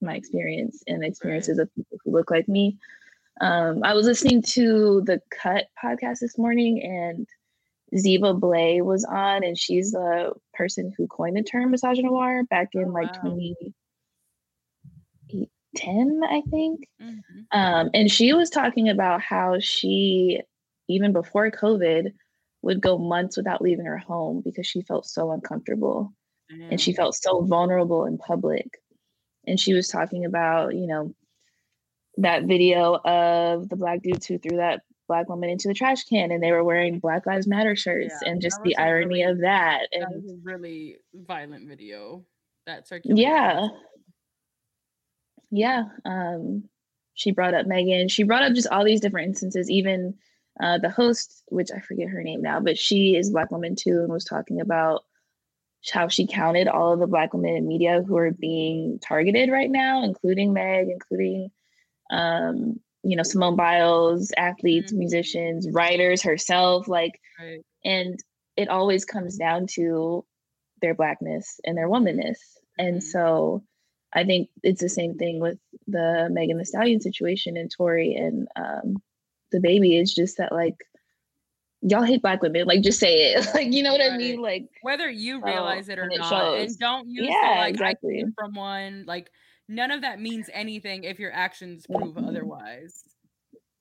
my 0.00 0.16
experience 0.16 0.82
and 0.86 1.04
experiences 1.04 1.58
of 1.58 1.74
people 1.74 1.98
who 2.04 2.12
look 2.12 2.30
like 2.30 2.48
me. 2.48 2.78
Um, 3.40 3.82
I 3.82 3.94
was 3.94 4.06
listening 4.06 4.42
to 4.42 5.02
the 5.04 5.20
Cut 5.30 5.66
podcast 5.82 6.20
this 6.20 6.38
morning, 6.38 6.80
and 6.82 7.26
Zeba 7.94 8.38
Blay 8.38 8.80
was 8.80 9.04
on, 9.04 9.42
and 9.44 9.58
she's 9.58 9.92
the 9.92 10.32
person 10.54 10.92
who 10.96 11.06
coined 11.08 11.36
the 11.36 11.42
term 11.42 11.72
misogynoir 11.72 12.48
back 12.48 12.68
in 12.74 12.88
Oh, 12.88 12.92
like 12.92 13.10
wow. 13.22 13.30
2010, 13.30 16.20
I 16.24 16.42
think. 16.50 16.86
Mhm. 17.00 17.46
Um, 17.52 17.90
and 17.94 18.10
she 18.10 18.32
was 18.32 18.50
talking 18.50 18.88
about 18.88 19.20
how 19.20 19.58
she, 19.58 20.40
even 20.88 21.12
before 21.12 21.50
COVID, 21.50 22.12
would 22.62 22.80
go 22.80 22.98
months 22.98 23.36
without 23.36 23.62
leaving 23.62 23.86
her 23.86 23.98
home 23.98 24.40
because 24.44 24.66
she 24.66 24.80
felt 24.82 25.06
so 25.06 25.30
uncomfortable 25.32 26.12
and 26.70 26.80
she 26.80 26.92
felt 26.92 27.14
so 27.14 27.42
vulnerable 27.42 28.04
in 28.06 28.18
public. 28.18 28.66
And 29.46 29.60
she 29.60 29.74
was 29.74 29.88
talking 29.88 30.24
about, 30.24 30.74
you 30.74 30.86
know, 30.86 31.14
that 32.18 32.44
video 32.44 32.96
of 33.04 33.68
the 33.68 33.76
black 33.76 34.02
dudes 34.02 34.26
who 34.26 34.38
threw 34.38 34.56
that 34.58 34.82
black 35.08 35.28
woman 35.28 35.50
into 35.50 35.68
the 35.68 35.74
trash 35.74 36.04
can 36.04 36.30
and 36.30 36.42
they 36.42 36.52
were 36.52 36.64
wearing 36.64 36.98
Black 36.98 37.26
Lives 37.26 37.46
Matter 37.46 37.76
shirts 37.76 38.14
Yeah, 38.22 38.30
and 38.30 38.40
just 38.40 38.62
the 38.62 38.76
irony 38.78 39.22
really- 39.22 39.22
of 39.32 39.40
that. 39.40 39.88
That 39.92 40.02
And 40.12 40.22
was 40.22 40.32
a 40.32 40.36
really 40.42 40.96
violent 41.12 41.68
video 41.68 42.24
that 42.66 42.86
circulated. 42.88 43.22
yeah. 43.22 43.68
Yeah. 45.50 45.84
Um 46.04 46.64
she 47.16 47.30
brought 47.30 47.54
up 47.54 47.66
Megan. 47.66 48.08
She 48.08 48.24
brought 48.24 48.42
up 48.42 48.54
just 48.54 48.68
all 48.68 48.84
these 48.84 49.00
different 49.00 49.28
instances, 49.28 49.70
even 49.70 50.14
uh 50.62 50.78
the 50.78 50.90
host, 50.90 51.42
which 51.48 51.68
I 51.74 51.80
forget 51.80 52.08
her 52.08 52.22
name 52.22 52.40
now, 52.42 52.60
but 52.60 52.78
she 52.78 53.16
is 53.16 53.28
a 53.28 53.32
black 53.32 53.50
woman 53.50 53.76
too, 53.76 54.00
and 54.00 54.12
was 54.12 54.24
talking 54.24 54.60
about 54.60 55.04
how 55.92 56.08
she 56.08 56.26
counted 56.26 56.66
all 56.66 56.94
of 56.94 56.98
the 57.00 57.06
black 57.06 57.34
women 57.34 57.54
in 57.56 57.68
media 57.68 58.02
who 58.02 58.16
are 58.16 58.30
being 58.30 58.98
targeted 59.00 59.50
right 59.50 59.70
now, 59.70 60.02
including 60.02 60.54
Meg, 60.54 60.88
including 60.88 61.50
um, 62.10 62.80
you 63.02 63.16
know, 63.16 63.22
Simone 63.22 63.56
Biles, 63.56 64.32
athletes, 64.36 64.92
Mhm. 64.92 64.98
musicians, 64.98 65.68
writers 65.70 66.22
herself, 66.22 66.88
like 66.88 67.20
Right. 67.38 67.62
and 67.84 68.18
it 68.56 68.68
always 68.68 69.04
comes 69.04 69.36
down 69.36 69.66
to 69.74 70.24
their 70.80 70.94
blackness 70.94 71.60
and 71.64 71.76
their 71.76 71.88
womanness. 71.88 72.38
And 72.78 72.98
Mhm. 72.98 73.02
so 73.02 73.64
I 74.12 74.24
think 74.24 74.48
it's 74.62 74.80
the 74.80 74.88
same 74.88 75.16
thing 75.18 75.40
with 75.40 75.58
the 75.86 76.28
Megan 76.30 76.56
Thee 76.58 76.64
Stallion 76.64 77.00
situation 77.00 77.56
and 77.56 77.70
Tory 77.70 78.14
and 78.14 78.48
um 78.56 79.02
DaBaby. 79.52 80.00
It's 80.00 80.14
just 80.14 80.36
that 80.38 80.52
like 80.52 80.76
y'all 81.82 82.02
hate 82.02 82.22
black 82.22 82.42
women. 82.42 82.66
Like 82.66 82.82
just 82.82 82.98
say 83.00 83.32
it. 83.32 83.46
Like 83.54 83.72
you 83.72 83.82
know 83.82 83.92
what 83.92 84.00
I 84.00 84.16
mean? 84.16 84.40
Like 84.40 84.68
whether 84.82 85.10
you 85.10 85.40
realize 85.42 85.88
it 85.88 85.98
or 85.98 86.02
and 86.04 86.12
it 86.12 86.18
not 86.18 86.30
shows. 86.30 86.62
and 86.70 86.78
don't 86.78 87.08
use 87.08 87.26
Yeah, 87.28 87.54
the, 87.54 87.60
like 87.60 87.70
exactly. 87.70 88.24
From 88.36 88.54
one 88.54 89.04
like 89.06 89.30
none 89.68 89.90
of 89.90 90.02
that 90.02 90.20
means 90.20 90.50
anything 90.52 91.04
if 91.04 91.18
your 91.18 91.32
actions 91.32 91.86
prove 91.86 92.14
Mhm. 92.14 92.28
otherwise 92.28 93.02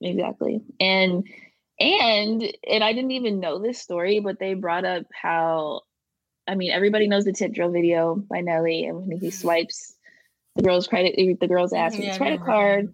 exactly. 0.02 0.62
And 0.80 1.28
and 1.80 2.44
and 2.70 2.84
I 2.84 2.94
didn't 2.94 3.12
even 3.12 3.40
know 3.40 3.60
this 3.60 3.80
story, 3.80 4.20
but 4.20 4.40
they 4.40 4.54
brought 4.54 4.86
up 4.86 5.04
how 5.14 5.82
I 6.48 6.56
mean 6.56 6.72
everybody 6.72 7.08
knows 7.08 7.26
the 7.26 7.34
tip 7.34 7.54
drill 7.54 7.72
video 7.72 8.16
by 8.16 8.42
Nelly 8.42 8.86
and 8.86 9.08
when 9.08 9.20
he 9.20 9.28
Mhm. 9.28 9.34
swipes 9.34 9.96
the 10.56 10.64
girl's 10.64 10.88
credit 10.88 11.16
the 11.16 11.48
girl's 11.48 11.74
ass 11.74 11.94
Mhm, 11.94 11.98
with 11.98 12.06
yeah, 12.06 12.12
his 12.12 12.18
credit 12.18 12.42
card. 12.42 12.94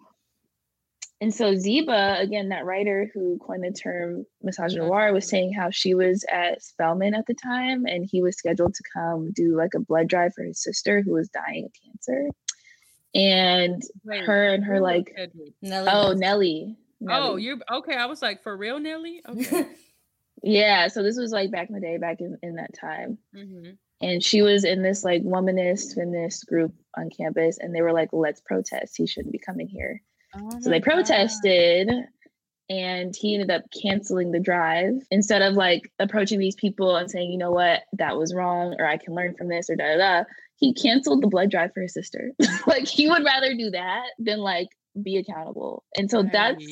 And 1.22 1.34
so 1.34 1.54
Zeba, 1.54 2.22
again, 2.22 2.48
that 2.50 2.64
writer 2.64 3.12
who 3.14 3.38
coined 3.40 3.64
the 3.66 3.72
term 3.72 4.26
misogynoir, 4.42 5.12
was 5.12 5.28
saying 5.28 5.52
how 5.52 5.70
she 5.70 5.94
was 5.94 6.24
at 6.32 6.62
Spelman 6.64 7.14
at 7.14 7.26
the 7.26 7.34
time 7.34 7.86
and 7.86 8.08
he 8.10 8.22
was 8.22 8.38
scheduled 8.38 8.74
to 8.74 8.84
come 8.94 9.32
do 9.34 9.58
like 9.58 9.74
a 9.76 9.82
blood 9.82 10.08
drive 10.08 10.34
for 10.34 10.44
his 10.46 10.64
sister 10.64 11.02
who 11.02 11.12
was 11.12 11.28
dying 11.30 11.66
of 11.66 11.72
cancer. 11.84 12.30
And 13.16 13.82
Wait, 14.04 14.24
her 14.26 14.50
and 14.50 14.64
her 14.64 14.80
like. 14.80 15.14
Nelly 15.62 15.90
oh, 15.92 16.10
was- 16.10 16.20
Nelly. 16.20 16.78
oh 17.02 17.06
Nelly. 17.06 17.44
you 17.44 17.62
okay 17.72 17.96
i 17.96 18.06
was 18.06 18.22
like 18.22 18.44
for 18.44 18.56
real 18.58 18.78
nelly 18.78 19.22
okay 19.28 19.66
Yeah, 20.44 20.88
so 20.88 21.04
this 21.04 21.18
was 21.18 21.32
like 21.32 21.52
back 21.52 21.70
in 21.70 21.76
the 21.76 21.82
day, 21.82 21.98
back 21.98 22.22
in, 22.22 22.38
in 22.42 22.56
that 22.56 22.74
time. 22.80 23.18
hmm 23.34 23.72
And 24.02 24.24
she 24.24 24.42
was 24.42 24.64
in 24.64 24.82
this 24.82 25.04
like 25.04 25.24
womanist 25.24 25.96
feminist 25.96 26.48
group 26.48 26.74
on 26.98 27.10
campus, 27.10 27.58
and 27.60 27.76
they 27.76 27.82
were 27.82 27.92
like, 27.94 28.10
let's 28.14 28.42
protest. 28.42 28.96
He 28.98 29.06
shouldn't 29.08 29.34
be 29.34 29.40
coming 29.40 29.68
here. 29.68 30.02
oh 30.36 30.50
So 30.62 30.70
they 30.70 30.80
protested, 30.80 31.90
and 32.70 33.16
he 33.16 33.34
ended 33.34 33.52
up 33.52 33.64
canceling 33.82 34.32
the 34.32 34.40
drive 34.40 34.94
instead 35.12 35.42
of 35.42 35.56
like 35.56 35.92
approaching 36.00 36.40
these 36.40 36.56
people 36.56 36.96
and 36.96 37.10
saying, 37.12 37.32
you 37.32 37.38
know 37.38 37.52
what, 37.52 37.82
that 37.94 38.16
was 38.16 38.34
wrong, 38.34 38.76
or 38.80 38.86
I 38.86 38.98
can 38.98 39.16
learn 39.16 39.36
from 39.36 39.50
this, 39.50 39.70
or 39.70 39.76
da 39.76 39.98
da 39.98 39.98
da. 39.98 40.24
He 40.60 40.74
canceled 40.74 41.24
the 41.24 41.28
blood 41.28 41.50
drive 41.50 41.74
for 41.74 41.82
his 41.82 41.94
sister. 41.94 42.32
like 42.68 42.88
he 42.88 43.10
would 43.10 43.24
rather 43.24 43.56
do 43.56 43.72
that 43.72 44.08
than 44.20 44.40
like 44.40 44.68
be 45.02 45.18
accountable. 45.18 45.84
And 45.96 46.10
so 46.12 46.24
that's 46.24 46.64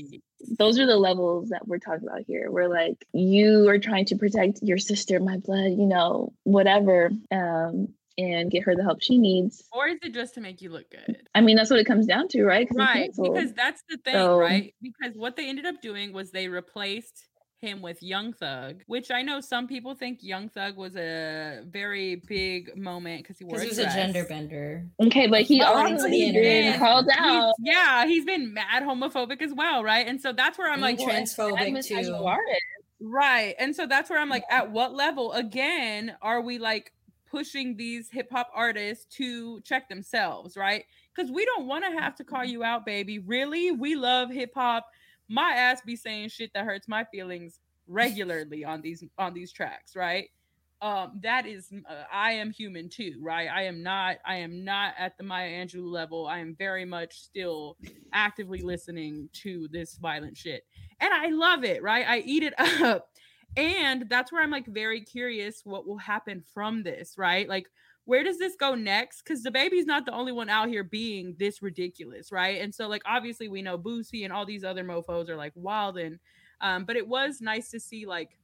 those 0.59 0.77
are 0.77 0.85
the 0.85 0.97
levels 0.97 1.49
that 1.49 1.67
we're 1.67 1.79
talking 1.79 2.07
about 2.07 2.21
here. 2.27 2.51
We're 2.51 2.67
like, 2.67 3.03
you 3.13 3.67
are 3.69 3.79
trying 3.79 4.05
to 4.05 4.15
protect 4.15 4.59
your 4.61 4.77
sister, 4.77 5.19
my 5.19 5.37
blood, 5.37 5.71
you 5.71 5.85
know, 5.85 6.33
whatever, 6.43 7.09
um, 7.31 7.89
and 8.19 8.49
get 8.51 8.63
her 8.63 8.75
the 8.75 8.83
help 8.83 9.01
she 9.01 9.17
needs. 9.17 9.63
or 9.71 9.87
is 9.87 9.99
it 10.03 10.13
just 10.13 10.33
to 10.33 10.41
make 10.41 10.61
you 10.61 10.71
look 10.71 10.89
good 10.89 11.17
I 11.35 11.41
mean, 11.41 11.55
that's 11.55 11.69
what 11.69 11.79
it 11.79 11.85
comes 11.85 12.07
down 12.07 12.27
to, 12.29 12.43
right? 12.43 12.67
right 12.73 13.11
because 13.15 13.53
that's 13.53 13.83
the 13.89 13.97
thing 13.97 14.13
So- 14.13 14.37
right 14.37 14.73
because 14.81 15.15
what 15.15 15.35
they 15.35 15.47
ended 15.47 15.65
up 15.65 15.81
doing 15.81 16.13
was 16.13 16.31
they 16.31 16.47
replaced 16.47 17.27
him 17.59 17.81
with 17.81 18.01
young 18.03 18.33
thug 18.33 18.83
which 18.87 19.09
i 19.09 19.21
know 19.21 19.41
some 19.41 19.67
people 19.67 19.95
think 19.95 20.19
young 20.21 20.47
thug 20.49 20.77
was 20.77 20.95
a 20.95 21.63
very 21.67 22.15
big 22.27 22.77
moment 22.77 23.23
because 23.23 23.37
he 23.39 23.45
wore 23.45 23.57
Because 23.59 23.77
a 23.77 23.81
he 23.81 23.85
was 23.87 23.93
a 23.95 23.97
gender 23.97 24.25
bender. 24.25 24.85
okay, 25.01 25.27
but 25.27 25.41
he 25.41 25.59
According 25.61 25.93
also 25.93 26.05
to 26.05 26.11
the 26.11 26.31
been 26.31 26.35
internet. 26.35 26.79
called 26.79 27.05
He's- 27.05 27.17
out. 27.19 27.53
yeah 27.59 28.05
he's 28.05 28.25
been 28.25 28.53
mad 28.53 28.83
homophobic 28.83 29.41
as 29.41 29.53
well 29.53 29.83
right 29.83 30.07
and 30.07 30.21
so 30.21 30.33
that's 30.33 30.57
where 30.57 30.67
i'm 30.67 30.83
And 30.83 30.83
like 30.83 30.99
transphobic 30.99 31.87
too. 31.87 31.95
Right. 32.99 33.55
And 33.59 33.75
so 33.75 33.85
that's 33.85 34.09
where 34.09 34.19
I'm 34.19 34.29
like, 34.29 34.43
at 34.49 34.71
what 34.71 34.93
level 34.93 35.31
again 35.33 36.15
are 36.21 36.41
we 36.41 36.57
like 36.57 36.93
pushing 37.29 37.75
these 37.77 38.09
hip 38.09 38.27
hop 38.31 38.49
artists 38.53 39.05
to 39.17 39.59
check 39.61 39.89
themselves, 39.89 40.57
right? 40.57 40.85
Because 41.15 41.31
we 41.31 41.45
don't 41.45 41.67
want 41.67 41.85
to 41.85 41.91
have 41.91 42.15
to 42.15 42.23
call 42.23 42.41
mm-hmm. 42.41 42.51
you 42.51 42.63
out, 42.63 42.85
baby. 42.85 43.19
Really? 43.19 43.71
We 43.71 43.95
love 43.95 44.31
hip 44.31 44.51
hop. 44.55 44.87
My 45.29 45.51
ass 45.51 45.81
be 45.81 45.95
saying 45.95 46.29
shit 46.29 46.51
that 46.53 46.65
hurts 46.65 46.87
my 46.87 47.03
feelings 47.05 47.59
regularly 47.87 48.63
on 48.65 48.81
these 48.81 49.03
on 49.17 49.33
these 49.33 49.51
tracks, 49.51 49.95
right? 49.95 50.29
Um, 50.79 51.19
that 51.23 51.47
is 51.47 51.71
uh, 51.89 52.03
I 52.13 52.33
am 52.33 52.51
human 52.51 52.87
too, 52.87 53.15
right? 53.21 53.49
I 53.49 53.63
am 53.63 53.81
not 53.81 54.17
I 54.25 54.37
am 54.37 54.63
not 54.63 54.93
at 54.97 55.17
the 55.17 55.23
Maya 55.23 55.49
Angelou 55.49 55.91
level. 55.91 56.27
I 56.27 56.39
am 56.39 56.55
very 56.57 56.85
much 56.85 57.19
still 57.19 57.77
actively 58.13 58.61
listening 58.61 59.29
to 59.43 59.67
this 59.71 59.95
violent 59.95 60.37
shit 60.37 60.63
and 60.99 61.13
I 61.13 61.29
love 61.29 61.63
it, 61.63 61.83
right? 61.83 62.05
I 62.07 62.19
eat 62.19 62.43
it 62.43 62.53
up. 62.81 63.09
And 63.55 64.05
that's 64.09 64.31
where 64.31 64.41
I'm 64.41 64.51
like 64.51 64.67
very 64.67 65.01
curious 65.01 65.61
what 65.63 65.87
will 65.87 65.97
happen 65.97 66.43
from 66.53 66.83
this, 66.83 67.15
right? 67.17 67.47
Like, 67.47 67.67
where 68.07 68.23
does 68.23 68.39
this 68.39 68.55
go 68.55 68.73
next? 68.73 69.21
Because 69.21 69.43
DaBaby's 69.43 69.85
not 69.85 70.05
the 70.05 70.13
only 70.13 70.31
one 70.31 70.47
out 70.47 70.69
here 70.69 70.85
being 70.85 71.35
this 71.37 71.61
ridiculous, 71.61 72.31
right? 72.31 72.61
And 72.61 72.73
so, 72.73 72.87
like, 72.87 73.01
obviously, 73.05 73.49
we 73.49 73.61
know 73.61 73.77
Boosie 73.77 74.23
and 74.23 74.31
all 74.31 74.45
these 74.45 74.63
other 74.63 74.83
mofos 74.83 75.27
are 75.27 75.35
like 75.35 75.51
wild, 75.55 75.97
and 75.97 76.17
um, 76.61 76.85
but 76.85 76.95
it 76.95 77.05
was 77.05 77.41
nice 77.41 77.69
to 77.71 77.81
see 77.81 78.05
like 78.05 78.39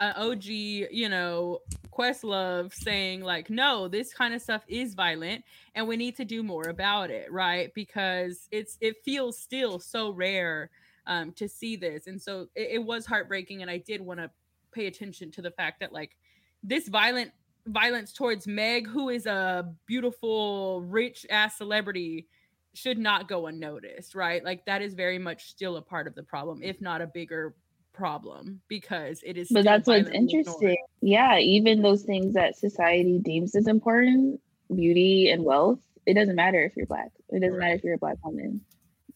an 0.00 0.14
OG, 0.16 0.46
you 0.46 1.10
know, 1.10 1.58
Questlove 1.92 2.72
saying 2.72 3.20
like, 3.20 3.50
no, 3.50 3.88
this 3.88 4.14
kind 4.14 4.32
of 4.32 4.40
stuff 4.40 4.64
is 4.66 4.94
violent, 4.94 5.44
and 5.74 5.86
we 5.86 5.98
need 5.98 6.16
to 6.16 6.24
do 6.24 6.42
more 6.42 6.68
about 6.70 7.10
it, 7.10 7.30
right? 7.30 7.70
Because 7.74 8.48
it's 8.50 8.78
it 8.80 8.96
feels 9.04 9.38
still 9.38 9.80
so 9.80 10.12
rare 10.12 10.70
um, 11.06 11.32
to 11.32 11.46
see 11.46 11.76
this. 11.76 12.06
And 12.06 12.20
so 12.20 12.48
it, 12.54 12.68
it 12.72 12.84
was 12.84 13.04
heartbreaking. 13.04 13.60
And 13.60 13.70
I 13.70 13.76
did 13.76 14.00
want 14.00 14.20
to 14.20 14.30
pay 14.72 14.86
attention 14.86 15.30
to 15.32 15.42
the 15.42 15.50
fact 15.50 15.80
that 15.80 15.92
like 15.92 16.16
this 16.62 16.88
violent 16.88 17.32
violence 17.66 18.12
towards 18.12 18.46
Meg, 18.46 18.88
who 18.88 19.08
is 19.08 19.26
a 19.26 19.72
beautiful, 19.86 20.82
rich 20.82 21.26
ass 21.30 21.56
celebrity, 21.56 22.28
should 22.74 22.98
not 22.98 23.28
go 23.28 23.46
unnoticed, 23.46 24.14
right? 24.14 24.44
Like 24.44 24.64
that 24.66 24.82
is 24.82 24.94
very 24.94 25.18
much 25.18 25.50
still 25.50 25.76
a 25.76 25.82
part 25.82 26.06
of 26.06 26.14
the 26.14 26.22
problem, 26.22 26.60
if 26.62 26.80
not 26.80 27.02
a 27.02 27.06
bigger 27.06 27.54
problem, 27.92 28.60
because 28.68 29.20
it 29.24 29.36
is. 29.36 29.48
But 29.50 29.64
that's 29.64 29.86
what's 29.86 30.08
violently 30.08 30.16
ignored. 30.16 30.46
interesting. 30.46 30.76
Yeah, 31.00 31.38
even 31.38 31.82
those 31.82 32.02
things 32.02 32.34
that 32.34 32.56
society 32.56 33.18
deems 33.18 33.54
as 33.54 33.66
important, 33.66 34.40
beauty 34.74 35.30
and 35.30 35.44
wealth, 35.44 35.80
it 36.06 36.14
doesn't 36.14 36.36
matter 36.36 36.64
if 36.64 36.76
you're 36.76 36.86
black. 36.86 37.10
It 37.28 37.40
doesn't 37.40 37.58
matter 37.58 37.74
if 37.74 37.84
you're 37.84 37.94
a 37.94 37.98
black 37.98 38.24
woman. 38.24 38.62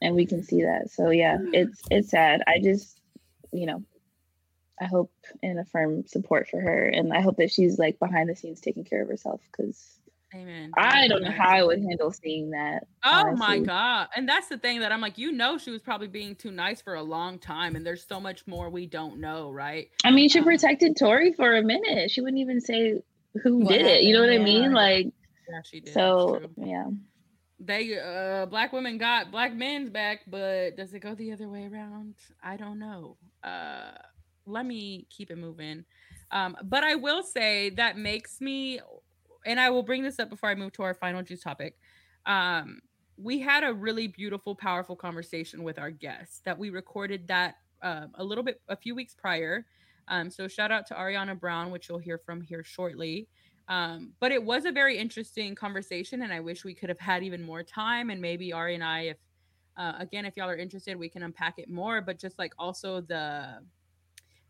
And 0.03 0.15
we 0.15 0.27
can 0.27 0.43
see 0.43 0.63
that. 0.63 0.91
So 0.91 1.11
yeah, 1.11 1.39
it's 1.53 1.81
it's 1.91 2.11
sad. 2.11 2.43
I 2.47 2.59
just, 2.63 3.01
you 3.53 3.65
know, 3.65 3.83
I 4.81 4.85
hope 4.87 5.11
and 5.43 5.59
affirm 5.59 6.07
support 6.07 6.49
for 6.49 6.61
her. 6.61 6.85
And 6.87 7.12
I 7.12 7.20
hope 7.20 7.37
that 7.39 7.51
she's 7.51 7.79
like 7.79 7.99
behind 7.99 8.29
the 8.29 8.37
scenes 8.37 8.61
taking 8.61 8.85
care 8.85 9.03
of 9.03 9.09
herself 9.09 9.41
because 9.51 9.99
Amen. 10.35 10.72
I 10.77 11.09
don't 11.09 11.22
know 11.22 11.31
how 11.31 11.49
I 11.51 11.62
would 11.62 11.79
handle 11.81 12.11
seeing 12.12 12.51
that. 12.51 12.87
Oh 13.05 13.33
my 13.37 13.59
god. 13.61 14.09
And 14.14 14.29
that's 14.29 14.49
the 14.49 14.59
thing 14.59 14.81
that 14.81 14.93
I'm 14.93 15.01
like, 15.01 15.16
you 15.18 15.33
know, 15.33 15.57
she 15.57 15.70
was 15.70 15.81
probably 15.81 16.09
being 16.09 16.35
too 16.35 16.51
nice 16.51 16.83
for 16.83 16.95
a 16.97 17.03
long 17.03 17.39
time, 17.39 17.77
and 17.77 17.87
there's 17.87 18.05
so 18.07 18.20
much 18.20 18.47
more 18.47 18.68
we 18.68 18.87
don't 18.87 19.18
know, 19.20 19.51
right? 19.51 19.89
I 20.05 20.11
mean, 20.11 20.29
she 20.29 20.41
Um, 20.41 20.45
protected 20.45 20.97
Tory 20.97 21.33
for 21.33 21.57
a 21.57 21.62
minute. 21.62 22.11
She 22.11 22.20
wouldn't 22.20 22.41
even 22.41 22.61
say 22.61 23.01
who 23.43 23.59
What 23.61 23.68
did 23.70 23.87
it. 23.87 24.03
You 24.03 24.14
know 24.14 24.20
what 24.20 24.31
I 24.33 24.39
mean? 24.39 24.72
Like, 24.72 25.07
Yeah, 25.49 25.61
she 25.64 25.81
did. 25.81 25.95
so 25.95 26.41
yeah. 26.57 26.87
they 27.61 27.99
uh 27.99 28.45
black 28.47 28.72
women 28.72 28.99
got 28.99 29.31
black 29.31 29.55
men's 29.55 29.89
back 29.89 30.20
but 30.27 30.77
does 30.77 30.93
it 30.93 31.01
go 31.01 31.14
the 31.14 31.33
other 31.33 31.49
way 31.49 31.64
around 31.72 32.14
i 32.43 32.55
don't 32.57 32.79
know 32.79 33.16
uh 33.43 33.93
let 34.47 34.67
me 34.67 35.07
keep 35.11 35.31
it 35.31 35.39
moving. 35.39 35.85
Um 36.31 36.57
but 36.65 36.85
i 36.85 36.95
will 36.95 37.23
say 37.23 37.71
that 37.71 37.99
makes 37.99 38.41
me 38.41 38.81
and 39.47 39.61
i 39.61 39.71
will 39.71 39.83
bring 39.83 40.03
this 40.03 40.19
up 40.19 40.31
before 40.31 40.51
i 40.51 40.55
move 40.55 40.73
to 40.73 40.83
our 40.83 40.95
final 40.95 41.23
juice 41.23 41.41
topic. 41.43 41.77
Um 42.27 42.81
we 43.17 43.41
had 43.41 43.65
a 43.65 43.73
really 43.73 44.09
beautiful 44.09 44.55
powerful 44.55 44.97
conversation 44.97 45.63
with 45.63 45.79
our 45.79 45.91
guests 45.91 46.41
that 46.45 46.59
we 46.59 46.71
recorded 46.71 47.29
that 47.29 47.57
um, 47.83 48.11
a 48.17 48.25
little 48.25 48.45
bit 48.45 48.61
a 48.69 48.77
few 48.77 48.95
weeks 48.95 49.15
prior. 49.15 49.67
Um 50.09 50.31
so 50.31 50.49
shout 50.49 50.73
out 50.73 50.87
to 50.89 50.95
ariana 50.95 51.39
brown 51.39 51.71
which 51.71 51.89
you'll 51.89 51.99
hear 51.99 52.19
from 52.19 52.41
here 52.41 52.65
shortly. 52.65 53.29
Um, 53.69 54.13
but 54.21 54.31
it 54.33 54.43
was 54.45 54.65
a 54.65 54.71
very 54.73 54.97
interesting 54.97 55.57
conversation, 55.57 56.23
and 56.23 56.33
I 56.33 56.39
wish 56.41 56.65
we 56.65 56.73
could 56.75 56.89
have 56.89 57.01
had 57.01 57.25
even 57.25 57.43
more 57.43 57.65
time. 57.65 58.11
And 58.11 58.21
maybe 58.21 58.53
Ari 58.53 58.75
and 58.77 58.85
I, 58.85 59.01
if 59.03 59.17
Uh, 59.77 59.95
again, 59.99 60.25
if 60.25 60.37
y'all 60.37 60.49
are 60.49 60.57
interested, 60.57 60.97
we 60.97 61.09
can 61.09 61.23
unpack 61.23 61.59
it 61.59 61.69
more, 61.69 62.01
but 62.01 62.19
just 62.19 62.39
like 62.39 62.55
also 62.59 63.01
the 63.03 63.59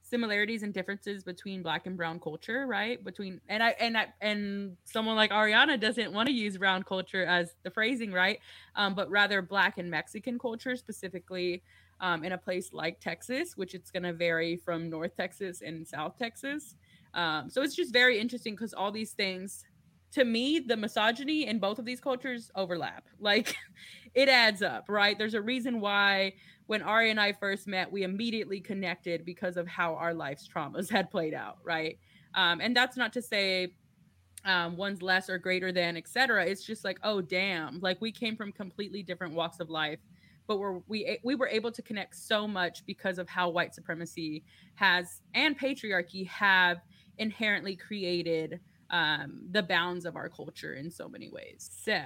similarities 0.08 0.62
and 0.62 0.72
differences 0.72 1.24
between 1.24 1.62
black 1.62 1.86
and 1.86 1.96
brown 1.96 2.20
culture, 2.20 2.66
right? 2.66 3.02
Between 3.02 3.40
and 3.48 3.62
I 3.62 3.70
and 3.80 3.98
I 3.98 4.06
and 4.20 4.76
someone 4.84 5.16
like 5.16 5.30
Ariana 5.30 5.80
doesn't 5.80 6.12
want 6.12 6.28
to 6.28 6.34
use 6.34 6.56
brown 6.58 6.82
culture 6.84 7.24
as 7.24 7.54
the 7.64 7.70
phrasing, 7.70 8.12
right? 8.12 8.38
Um, 8.76 8.94
but 8.94 9.10
rather 9.10 9.42
black 9.42 9.78
and 9.78 9.90
Mexican 9.90 10.38
culture, 10.38 10.76
specifically 10.76 11.62
um, 12.00 12.24
in 12.24 12.32
a 12.32 12.38
place 12.38 12.72
like 12.72 13.00
Texas, 13.00 13.56
which 13.56 13.74
it's 13.74 13.90
going 13.90 14.02
to 14.04 14.12
vary 14.12 14.56
from 14.56 14.88
North 14.88 15.16
Texas 15.16 15.62
and 15.62 15.86
South 15.86 16.16
Texas. 16.18 16.76
Um, 17.14 17.48
so 17.48 17.62
it's 17.62 17.74
just 17.74 17.92
very 17.92 18.18
interesting 18.18 18.54
because 18.54 18.74
all 18.74 18.92
these 18.92 19.12
things, 19.12 19.64
to 20.16 20.24
me, 20.24 20.60
the 20.60 20.78
misogyny 20.78 21.46
in 21.46 21.58
both 21.58 21.78
of 21.78 21.84
these 21.84 22.00
cultures 22.00 22.50
overlap. 22.54 23.04
Like 23.20 23.54
it 24.14 24.30
adds 24.30 24.62
up, 24.62 24.86
right? 24.88 25.16
There's 25.18 25.34
a 25.34 25.42
reason 25.42 25.78
why 25.78 26.32
when 26.68 26.80
Ari 26.80 27.10
and 27.10 27.20
I 27.20 27.34
first 27.34 27.66
met, 27.66 27.92
we 27.92 28.02
immediately 28.02 28.58
connected 28.58 29.26
because 29.26 29.58
of 29.58 29.68
how 29.68 29.94
our 29.94 30.14
life's 30.14 30.48
traumas 30.48 30.90
had 30.90 31.10
played 31.10 31.34
out, 31.34 31.58
right? 31.62 31.98
Um, 32.34 32.62
and 32.62 32.74
that's 32.74 32.96
not 32.96 33.12
to 33.12 33.20
say 33.20 33.74
um, 34.46 34.78
one's 34.78 35.02
less 35.02 35.28
or 35.28 35.36
greater 35.36 35.70
than, 35.70 35.98
etc. 35.98 36.46
It's 36.46 36.64
just 36.64 36.82
like, 36.82 36.98
oh 37.02 37.20
damn, 37.20 37.78
like 37.80 38.00
we 38.00 38.10
came 38.10 38.36
from 38.36 38.52
completely 38.52 39.02
different 39.02 39.34
walks 39.34 39.60
of 39.60 39.68
life, 39.68 39.98
but 40.46 40.58
we're, 40.58 40.78
we 40.88 41.18
we 41.24 41.34
were 41.34 41.48
able 41.48 41.72
to 41.72 41.82
connect 41.82 42.16
so 42.16 42.48
much 42.48 42.86
because 42.86 43.18
of 43.18 43.28
how 43.28 43.50
white 43.50 43.74
supremacy 43.74 44.44
has 44.76 45.20
and 45.34 45.58
patriarchy 45.58 46.26
have 46.26 46.78
inherently 47.18 47.76
created 47.76 48.60
um, 48.90 49.40
the 49.50 49.62
bounds 49.62 50.04
of 50.04 50.16
our 50.16 50.28
culture 50.28 50.74
in 50.74 50.90
so 50.90 51.08
many 51.08 51.28
ways. 51.28 51.70
So 51.84 52.00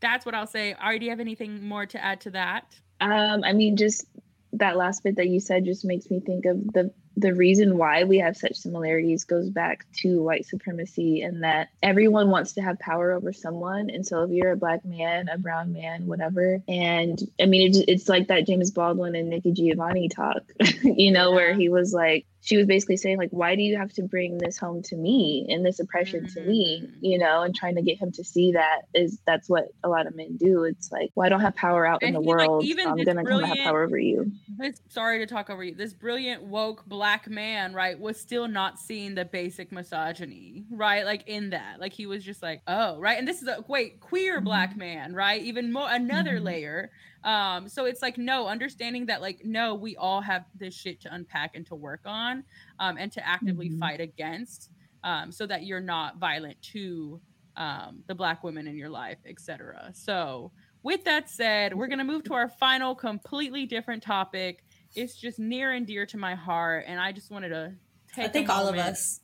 that's 0.00 0.26
what 0.26 0.34
I'll 0.34 0.46
say. 0.46 0.74
Ari, 0.74 0.98
do 0.98 1.04
you 1.04 1.10
have 1.10 1.20
anything 1.20 1.62
more 1.62 1.86
to 1.86 2.02
add 2.02 2.20
to 2.22 2.30
that? 2.30 2.74
Um, 3.00 3.42
I 3.44 3.52
mean, 3.52 3.76
just 3.76 4.06
that 4.52 4.76
last 4.76 5.02
bit 5.02 5.16
that 5.16 5.28
you 5.28 5.40
said 5.40 5.64
just 5.64 5.84
makes 5.84 6.10
me 6.10 6.20
think 6.20 6.44
of 6.44 6.72
the 6.72 6.92
the 7.16 7.34
reason 7.34 7.76
why 7.76 8.04
we 8.04 8.18
have 8.18 8.36
such 8.36 8.54
similarities 8.54 9.24
goes 9.24 9.50
back 9.50 9.86
to 9.98 10.22
white 10.22 10.46
supremacy 10.46 11.22
and 11.22 11.42
that 11.42 11.68
everyone 11.82 12.30
wants 12.30 12.52
to 12.52 12.62
have 12.62 12.78
power 12.78 13.12
over 13.12 13.32
someone. 13.32 13.90
And 13.90 14.06
so 14.06 14.22
if 14.22 14.30
you're 14.30 14.52
a 14.52 14.56
black 14.56 14.84
man 14.84 15.28
a 15.28 15.38
brown 15.38 15.72
man 15.72 16.06
whatever 16.06 16.62
and 16.68 17.20
i 17.40 17.46
mean 17.46 17.74
it, 17.74 17.84
it's 17.88 18.08
like 18.08 18.28
that 18.28 18.46
james 18.46 18.70
baldwin 18.70 19.14
and 19.14 19.28
nikki 19.28 19.52
giovanni 19.52 20.08
talk 20.08 20.42
you 20.82 21.10
know 21.10 21.32
where 21.32 21.54
he 21.54 21.68
was 21.68 21.92
like 21.92 22.26
she 22.44 22.56
was 22.56 22.66
basically 22.66 22.96
saying 22.96 23.18
like 23.18 23.30
why 23.30 23.54
do 23.54 23.62
you 23.62 23.76
have 23.76 23.92
to 23.92 24.02
bring 24.02 24.38
this 24.38 24.58
home 24.58 24.82
to 24.82 24.96
me 24.96 25.46
and 25.48 25.64
this 25.64 25.78
oppression 25.78 26.26
to 26.26 26.40
me? 26.40 26.82
Mm. 26.84 26.92
you 27.00 27.18
know 27.18 27.42
and 27.42 27.54
trying 27.54 27.76
to 27.76 27.82
get 27.82 27.98
him 27.98 28.10
to 28.12 28.24
see 28.24 28.52
that 28.52 28.82
is 28.94 29.18
that's 29.26 29.48
what 29.48 29.68
a 29.84 29.88
lot 29.88 30.06
of 30.06 30.14
men 30.14 30.36
do. 30.36 30.64
It's 30.64 30.90
like 30.90 31.10
well 31.14 31.26
i 31.26 31.28
don't 31.28 31.40
have 31.40 31.54
power 31.54 31.86
out 31.86 32.02
in 32.02 32.14
the 32.14 32.20
he, 32.20 32.26
like, 32.26 32.48
world. 32.48 32.64
even 32.64 32.88
i'm 32.88 32.96
gonna 32.96 33.24
come 33.24 33.42
have 33.42 33.58
power 33.58 33.84
over 33.84 33.98
you. 33.98 34.32
This 34.58 34.80
sorry 34.88 35.18
to 35.20 35.26
talk 35.26 35.50
over 35.50 35.62
you. 35.62 35.74
This 35.74 35.92
brilliant 35.92 36.42
woke 36.42 36.84
black 36.86 37.01
man 37.28 37.72
right 37.74 37.98
was 37.98 38.20
still 38.20 38.46
not 38.48 38.78
seeing 38.78 39.14
the 39.14 39.24
basic 39.24 39.72
misogyny 39.72 40.64
right 40.70 41.04
like 41.04 41.22
in 41.26 41.50
that 41.50 41.80
like 41.80 41.92
he 41.92 42.06
was 42.06 42.24
just 42.24 42.42
like 42.42 42.62
oh 42.66 42.98
right 42.98 43.18
and 43.18 43.26
this 43.26 43.42
is 43.42 43.48
a 43.48 43.64
wait 43.68 44.00
queer 44.00 44.40
black 44.40 44.76
man 44.76 45.14
right 45.14 45.42
even 45.42 45.72
more 45.72 45.88
another 45.90 46.40
Mhm. 46.40 46.44
layer 46.44 46.90
um 47.24 47.68
so 47.68 47.84
it's 47.84 48.02
like 48.02 48.18
no 48.18 48.46
understanding 48.46 49.06
that 49.06 49.20
like 49.20 49.40
no 49.44 49.74
we 49.74 49.96
all 49.96 50.20
have 50.20 50.44
this 50.54 50.74
shit 50.74 51.00
to 51.00 51.14
unpack 51.14 51.52
and 51.54 51.66
to 51.66 51.74
work 51.74 52.02
on 52.06 52.44
um 52.78 52.96
and 52.98 53.12
to 53.12 53.26
actively 53.26 53.68
Mhm. 53.68 53.78
fight 53.78 54.00
against 54.00 54.70
um 55.04 55.32
so 55.32 55.46
that 55.46 55.64
you're 55.64 55.80
not 55.80 56.18
violent 56.18 56.60
to 56.62 57.20
um 57.56 58.02
the 58.08 58.14
black 58.14 58.42
women 58.42 58.66
in 58.66 58.76
your 58.76 58.88
life 58.90 59.18
etc 59.26 59.90
so 59.94 60.52
with 60.84 61.04
that 61.04 61.30
said, 61.30 61.74
we're 61.74 61.86
going 61.86 62.00
to 62.00 62.04
move 62.04 62.24
to 62.24 62.34
our 62.34 62.48
final, 62.48 62.96
completely 62.96 63.66
different 63.66 64.02
topic. 64.02 64.64
It's 64.94 65.16
just 65.16 65.38
near 65.38 65.72
and 65.72 65.86
dear 65.86 66.06
to 66.06 66.16
my 66.16 66.34
heart. 66.34 66.84
And 66.86 67.00
I 67.00 67.12
just 67.12 67.30
wanted 67.30 67.50
to 67.50 67.72
take 68.14 68.26
I 68.26 68.28
think 68.28 68.48
a 68.48 68.52
all 68.52 68.68
of 68.68 68.76
us. 68.76 69.20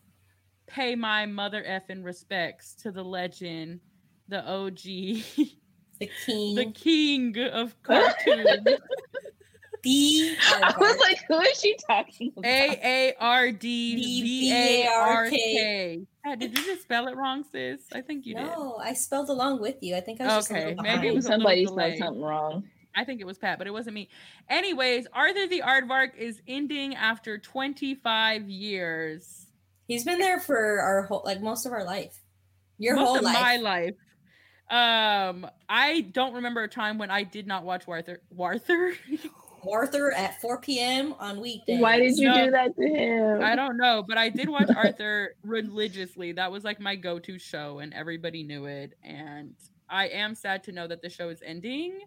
pay 0.67 0.95
my 0.95 1.27
mother 1.27 1.63
effing 1.67 2.05
respects 2.05 2.75
to 2.83 2.91
the 2.91 3.03
legend, 3.03 3.81
the 4.29 4.47
OG, 4.49 4.81
The 6.01 6.11
king. 6.25 6.55
the 6.55 6.67
king 6.73 7.37
of 7.39 7.75
cartoons, 7.83 8.47
the 9.83 10.37
i 10.43 10.75
was 10.79 10.99
like 10.99 11.19
who 11.29 11.41
is 11.41 11.61
she 11.61 11.77
talking 11.89 12.33
about 12.37 12.45
A 12.51 12.81
A 12.83 13.15
R 13.21 13.53
D 13.53 13.95
V 14.23 14.53
A 14.53 14.87
R 14.89 15.29
K. 15.31 16.01
Did 16.39 16.57
you 16.59 16.65
just 16.65 16.83
spell 16.83 17.09
it 17.09 17.17
wrong, 17.17 17.45
sis? 17.51 17.81
I 17.93 18.01
think 18.03 18.27
you 18.27 18.35
did. 18.35 18.45
no, 18.45 18.77
I 18.83 18.93
spelled 18.93 19.29
along 19.29 19.61
with 19.61 19.77
you. 19.81 19.97
I 19.97 20.01
think 20.01 20.21
I 20.21 20.27
was 20.27 20.49
just 20.49 20.51
a 20.51 20.67
Okay, 20.67 20.77
maybe 20.83 21.09
it 21.09 21.15
was 21.15 21.27
somebody 21.27 21.65
spelled 21.67 21.97
something 21.99 22.23
wrong 22.23 22.65
I 22.99 23.05
think 23.05 23.21
it 23.21 23.27
was 23.27 23.39
Pat, 23.39 23.59
but 23.59 23.67
it 23.69 23.73
wasn't 23.73 23.95
me. 23.95 24.09
Anyways, 24.51 25.07
Arthur 25.13 25.47
the 25.47 25.63
Aardvark 25.65 26.17
is 26.19 26.43
ending 26.49 26.97
after 26.97 27.39
25 27.39 28.49
years. 28.51 29.47
He's 29.87 30.05
been 30.05 30.19
there 30.19 30.41
for 30.41 30.81
our 30.81 31.03
whole, 31.03 31.23
like 31.25 31.41
most 31.41 31.65
of 31.65 31.71
our 31.73 31.85
life. 31.85 32.19
Your 32.79 32.97
Most 32.97 33.07
whole 33.07 33.17
of 33.19 33.23
life. 33.23 33.35
my 33.41 33.57
life. 33.57 33.95
Um, 34.71 35.49
I 35.69 36.03
don't 36.13 36.35
remember 36.35 36.63
a 36.65 36.69
time 36.69 36.99
when 36.99 37.11
I 37.11 37.23
did 37.23 37.47
not 37.47 37.65
watch 37.65 37.87
Warther. 37.87 38.21
Warther? 38.31 38.95
Arthur 39.71 40.13
at 40.13 40.41
4 40.41 40.61
p.m. 40.61 41.15
on 41.19 41.41
weekdays. 41.41 41.81
why 41.81 41.99
did 41.99 42.17
you 42.17 42.29
No. 42.29 42.45
do 42.47 42.51
that 42.53 42.77
to 42.77 42.87
him 42.87 43.43
I 43.43 43.57
don't 43.57 43.77
know, 43.77 44.05
but 44.07 44.17
I 44.17 44.29
did 44.29 44.49
watch 44.49 44.69
Arthur 44.77 45.35
religiously. 45.43 46.33
That 46.33 46.51
was 46.53 46.65
like 46.65 46.81
my 46.81 46.95
go-to 46.97 47.39
show, 47.39 47.79
and 47.81 47.93
everybody 47.95 48.43
knew 48.45 48.67
it. 48.67 48.95
And 49.03 49.55
I 49.89 50.09
am 50.09 50.35
sad 50.35 50.65
to 50.65 50.73
know 50.73 50.87
that 50.87 51.03
the 51.03 51.11
show 51.11 51.29
is 51.31 51.43
ending. 51.45 51.99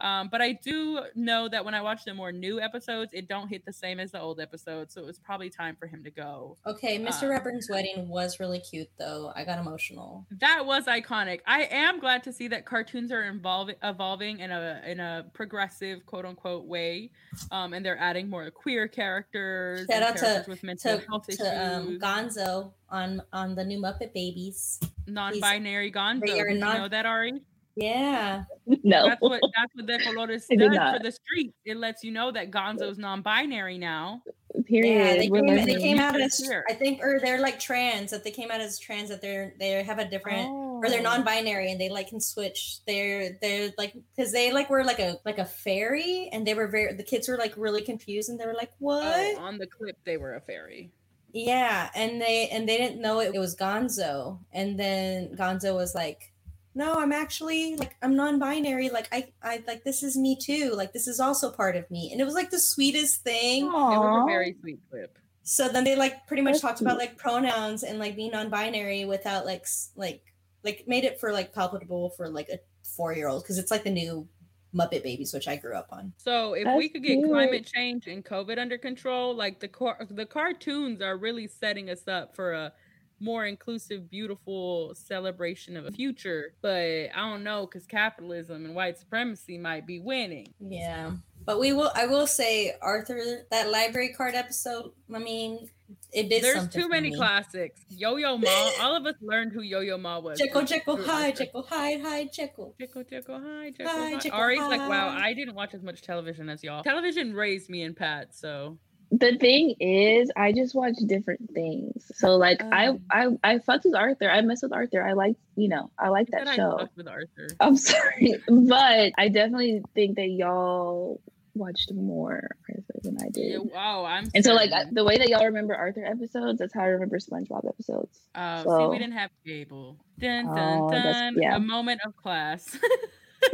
Um, 0.00 0.28
but 0.30 0.40
I 0.40 0.52
do 0.52 1.00
know 1.14 1.48
that 1.48 1.64
when 1.64 1.74
I 1.74 1.82
watch 1.82 2.04
the 2.04 2.14
more 2.14 2.32
new 2.32 2.60
episodes, 2.60 3.12
it 3.12 3.28
don't 3.28 3.48
hit 3.48 3.64
the 3.64 3.72
same 3.72 4.00
as 4.00 4.12
the 4.12 4.20
old 4.20 4.40
episodes. 4.40 4.94
So 4.94 5.00
it 5.02 5.06
was 5.06 5.18
probably 5.18 5.50
time 5.50 5.76
for 5.78 5.86
him 5.86 6.02
to 6.04 6.10
go. 6.10 6.56
Okay, 6.66 6.98
Mr. 6.98 7.24
Uh, 7.24 7.38
Ratburn's 7.40 7.68
wedding 7.70 8.08
was 8.08 8.40
really 8.40 8.60
cute 8.60 8.88
though. 8.98 9.32
I 9.36 9.44
got 9.44 9.58
emotional. 9.58 10.26
That 10.40 10.64
was 10.66 10.86
iconic. 10.86 11.40
I 11.46 11.64
am 11.70 12.00
glad 12.00 12.22
to 12.24 12.32
see 12.32 12.48
that 12.48 12.64
cartoons 12.64 13.12
are 13.12 13.28
evolving, 13.28 13.76
evolving 13.82 14.40
in 14.40 14.50
a 14.50 14.80
in 14.86 15.00
a 15.00 15.26
progressive 15.32 16.04
quote 16.06 16.24
unquote 16.24 16.64
way, 16.66 17.10
um, 17.50 17.72
and 17.74 17.84
they're 17.84 17.98
adding 17.98 18.28
more 18.30 18.50
queer 18.50 18.88
characters, 18.88 19.86
Shout 19.90 20.02
out 20.02 20.16
to- 20.16 20.20
characters 20.24 20.48
with 20.48 20.62
mental 20.62 20.98
To, 20.98 21.06
health 21.06 21.28
issues, 21.28 21.38
to 21.38 21.74
um, 21.76 21.98
Gonzo 22.00 22.72
on 22.88 23.22
on 23.32 23.54
the 23.54 23.64
new 23.64 23.78
Muppet 23.80 24.12
Babies. 24.14 24.80
non-binary 25.06 25.92
Gonzo. 25.92 26.26
they 26.26 26.40
are 26.40 26.48
you 26.48 26.58
know 26.58 26.88
that 26.88 27.06
Ari? 27.06 27.40
Yeah. 27.76 28.44
no 28.66 29.08
That's 29.08 29.20
what 29.20 29.40
that's 29.56 29.74
what 29.74 29.86
De 29.86 29.98
Colores 29.98 30.44
I 30.50 30.56
did 30.56 30.72
does 30.72 30.96
for 30.96 31.02
the 31.02 31.12
street. 31.12 31.54
It 31.64 31.76
lets 31.76 32.04
you 32.04 32.12
know 32.12 32.30
that 32.32 32.50
Gonzo's 32.50 32.98
non-binary 32.98 33.78
now. 33.78 34.22
period 34.66 34.94
Yeah, 34.94 35.16
they 35.16 35.28
came, 35.28 35.64
they 35.66 35.74
came 35.76 35.98
out 36.00 36.20
as 36.20 36.36
queer. 36.44 36.64
I 36.68 36.74
think, 36.74 37.00
or 37.02 37.20
they're 37.20 37.40
like 37.40 37.58
trans. 37.58 38.10
That 38.10 38.24
they 38.24 38.30
came 38.30 38.50
out 38.50 38.60
as 38.60 38.78
trans. 38.78 39.08
That 39.08 39.20
they're 39.22 39.54
they 39.58 39.82
have 39.82 39.98
a 39.98 40.04
different, 40.08 40.48
or 40.48 40.88
they're 40.88 41.00
Oh. 41.00 41.04
non-binary, 41.04 41.70
and 41.70 41.80
they 41.80 41.88
like 41.88 42.08
can 42.08 42.20
switch. 42.20 42.78
They're 42.86 43.38
they're 43.40 43.70
like 43.78 43.94
because 44.14 44.32
they 44.32 44.52
like 44.52 44.68
were 44.68 44.84
like 44.84 44.98
a 44.98 45.18
like 45.24 45.38
a 45.38 45.44
fairy, 45.44 46.28
and 46.32 46.46
they 46.46 46.54
were 46.54 46.66
very 46.66 46.92
the 46.94 47.02
kids 47.02 47.28
were 47.28 47.36
like 47.36 47.54
really 47.56 47.82
confused, 47.82 48.28
and 48.28 48.38
they 48.38 48.46
were 48.46 48.54
like, 48.54 48.70
oh, 48.72 48.76
what? 48.78 49.36
Oh, 49.38 49.40
on 49.40 49.58
the 49.58 49.66
clip, 49.66 49.96
they 50.04 50.16
were 50.16 50.34
a 50.34 50.40
fairy. 50.40 50.90
Yeah, 51.32 51.88
and 51.94 52.20
they 52.20 52.48
and 52.48 52.68
they 52.68 52.76
didn't 52.76 53.00
know 53.00 53.20
it, 53.20 53.34
it 53.34 53.38
was 53.38 53.54
Gonzo, 53.56 54.38
and 54.52 54.78
then 54.78 55.36
Gonzo 55.36 55.74
was 55.76 55.94
like, 55.94 56.29
"No, 56.74 56.94
I'm 56.94 57.12
actually 57.12 57.76
like 57.76 57.96
I'm 58.02 58.16
non-binary. 58.16 58.90
Like 58.90 59.08
I 59.12 59.32
I 59.42 59.62
like 59.66 59.84
this 59.84 60.02
is 60.02 60.16
me 60.16 60.36
too. 60.36 60.72
Like 60.74 60.92
this 60.92 61.08
is 61.08 61.20
also 61.20 61.50
part 61.50 61.76
of 61.76 61.90
me." 61.90 62.10
And 62.12 62.20
it 62.20 62.24
was 62.24 62.34
like 62.34 62.50
the 62.50 62.58
sweetest 62.58 63.22
thing. 63.22 63.66
It 63.66 63.70
was 63.70 64.22
a 64.24 64.30
very 64.30 64.56
sweet 64.60 64.80
clip. 64.90 65.18
So 65.42 65.68
then 65.68 65.84
they 65.84 65.96
like 65.96 66.26
pretty 66.26 66.42
much 66.42 66.54
That's 66.54 66.62
talked 66.62 66.80
about 66.80 66.98
like 66.98 67.16
pronouns 67.16 67.82
and 67.82 67.98
like 67.98 68.16
being 68.16 68.30
non-binary 68.30 69.04
without 69.04 69.46
like 69.46 69.66
like 69.96 70.22
like 70.62 70.84
made 70.86 71.04
it 71.04 71.18
for 71.18 71.32
like 71.32 71.54
palpable 71.54 72.10
for 72.10 72.28
like 72.28 72.48
a 72.48 72.58
four-year-old 72.96 73.42
because 73.42 73.58
it's 73.58 73.70
like 73.70 73.84
the 73.84 73.90
new 73.90 74.28
Muppet 74.74 75.02
Babies, 75.02 75.34
which 75.34 75.48
I 75.48 75.56
grew 75.56 75.74
up 75.74 75.88
on. 75.90 76.12
So 76.16 76.54
if 76.54 76.66
we 76.76 76.88
could 76.88 77.02
get 77.02 77.14
cute. 77.14 77.28
climate 77.28 77.66
change 77.66 78.06
and 78.06 78.24
COVID 78.24 78.58
under 78.58 78.78
control, 78.78 79.34
like 79.34 79.60
the 79.60 79.68
car- 79.68 80.06
the 80.08 80.26
cartoons 80.26 81.02
are 81.02 81.16
really 81.16 81.48
setting 81.48 81.90
us 81.90 82.06
up 82.06 82.34
for 82.36 82.52
a 82.52 82.72
more 83.20 83.46
inclusive, 83.46 84.10
beautiful 84.10 84.94
celebration 84.94 85.76
of 85.76 85.86
a 85.86 85.90
future. 85.92 86.54
But 86.62 87.10
I 87.14 87.30
don't 87.30 87.44
know 87.44 87.66
because 87.66 87.86
capitalism 87.86 88.64
and 88.64 88.74
white 88.74 88.98
supremacy 88.98 89.58
might 89.58 89.86
be 89.86 90.00
winning. 90.00 90.52
Yeah. 90.60 91.12
But 91.44 91.58
we 91.58 91.72
will 91.72 91.90
I 91.94 92.06
will 92.06 92.26
say 92.26 92.74
Arthur 92.82 93.46
that 93.50 93.70
library 93.70 94.10
card 94.10 94.34
episode, 94.34 94.92
I 95.12 95.18
mean, 95.18 95.70
it 96.12 96.28
did 96.28 96.42
There's 96.42 96.68
too 96.68 96.88
many 96.88 97.10
me. 97.10 97.16
classics. 97.16 97.80
Yo 97.88 98.16
Yo 98.16 98.36
Ma. 98.38 98.70
All 98.80 98.94
of 98.94 99.06
us 99.06 99.14
learned 99.20 99.52
who 99.52 99.62
Yo 99.62 99.80
Yo 99.80 99.98
Ma 99.98 100.18
was. 100.18 100.38
Jekyll, 100.38 100.62
Jekyll, 100.64 100.96
Arthur. 101.10 101.32
Jekyll, 101.44 101.62
hide, 101.62 102.00
hide, 102.00 102.32
Jekyll. 102.32 102.74
Jekyll, 102.78 103.04
Jekyll, 103.04 103.40
hi, 103.44 103.70
Jekyll, 103.70 103.86
Hi, 103.88 104.10
hi. 104.10 104.18
Jekyll, 104.18 104.38
Ari's 104.38 104.60
like, 104.60 104.88
wow. 104.88 105.08
I 105.08 105.32
didn't 105.32 105.54
watch 105.54 105.74
as 105.74 105.82
much 105.82 106.02
television 106.02 106.48
as 106.48 106.62
y'all. 106.62 106.82
Television 106.82 107.34
raised 107.34 107.68
me 107.70 107.82
and 107.82 107.96
Pat, 107.96 108.34
so 108.34 108.78
the 109.12 109.36
thing 109.38 109.74
is, 109.80 110.30
I 110.36 110.52
just 110.52 110.74
watch 110.74 110.94
different 111.06 111.50
things. 111.52 112.10
So 112.14 112.36
like 112.36 112.62
I 112.62 112.88
Oh. 112.88 113.00
I 113.10 113.28
I 113.42 113.58
fucked 113.58 113.84
with 113.84 113.94
Arthur. 113.96 114.30
I 114.30 114.40
mess 114.42 114.62
with 114.62 114.72
Arthur. 114.72 115.02
I 115.02 115.12
like 115.14 115.36
you 115.56 115.68
know 115.68 115.90
I 115.98 116.08
like 116.10 116.28
that 116.28 116.48
show. 116.54 116.76
fucked 116.78 116.96
with 116.96 117.08
Arthur. 117.08 117.48
I'm 117.58 117.76
sorry, 117.90 118.34
but 118.48 119.12
I 119.18 119.28
definitely 119.28 119.82
think 119.94 120.16
that 120.16 120.28
y'all 120.28 121.20
watched 121.54 121.92
more 121.92 122.50
Arthur 122.68 123.00
than 123.02 123.16
I 123.20 123.24
Yeah, 123.34 123.58
did. 123.58 123.72
wow, 123.72 124.04
I'm. 124.04 124.30
And 124.34 124.44
so 124.44 124.54
like 124.54 124.70
the 124.92 125.02
way 125.04 125.18
that 125.18 125.28
y'all 125.28 125.44
remember 125.44 125.74
Arthur 125.74 126.04
episodes, 126.04 126.60
that's 126.60 126.72
how 126.72 126.82
I 126.82 126.86
remember 126.86 127.18
SpongeBob 127.18 127.68
episodes. 127.68 128.20
Oh, 128.36 128.58
see, 128.58 128.68
So- 128.68 128.90
we 128.90 128.98
didn't 128.98 129.14
have 129.14 129.30
cable. 129.44 129.98
Dun 130.20 130.46
oh, 130.48 130.54
dun 130.54 130.82
Oh, 130.82 130.90
dun. 130.90 131.34
yeah. 131.42 131.56
A 131.56 131.60
moment 131.60 132.00
of 132.06 132.14
class. 132.16 132.78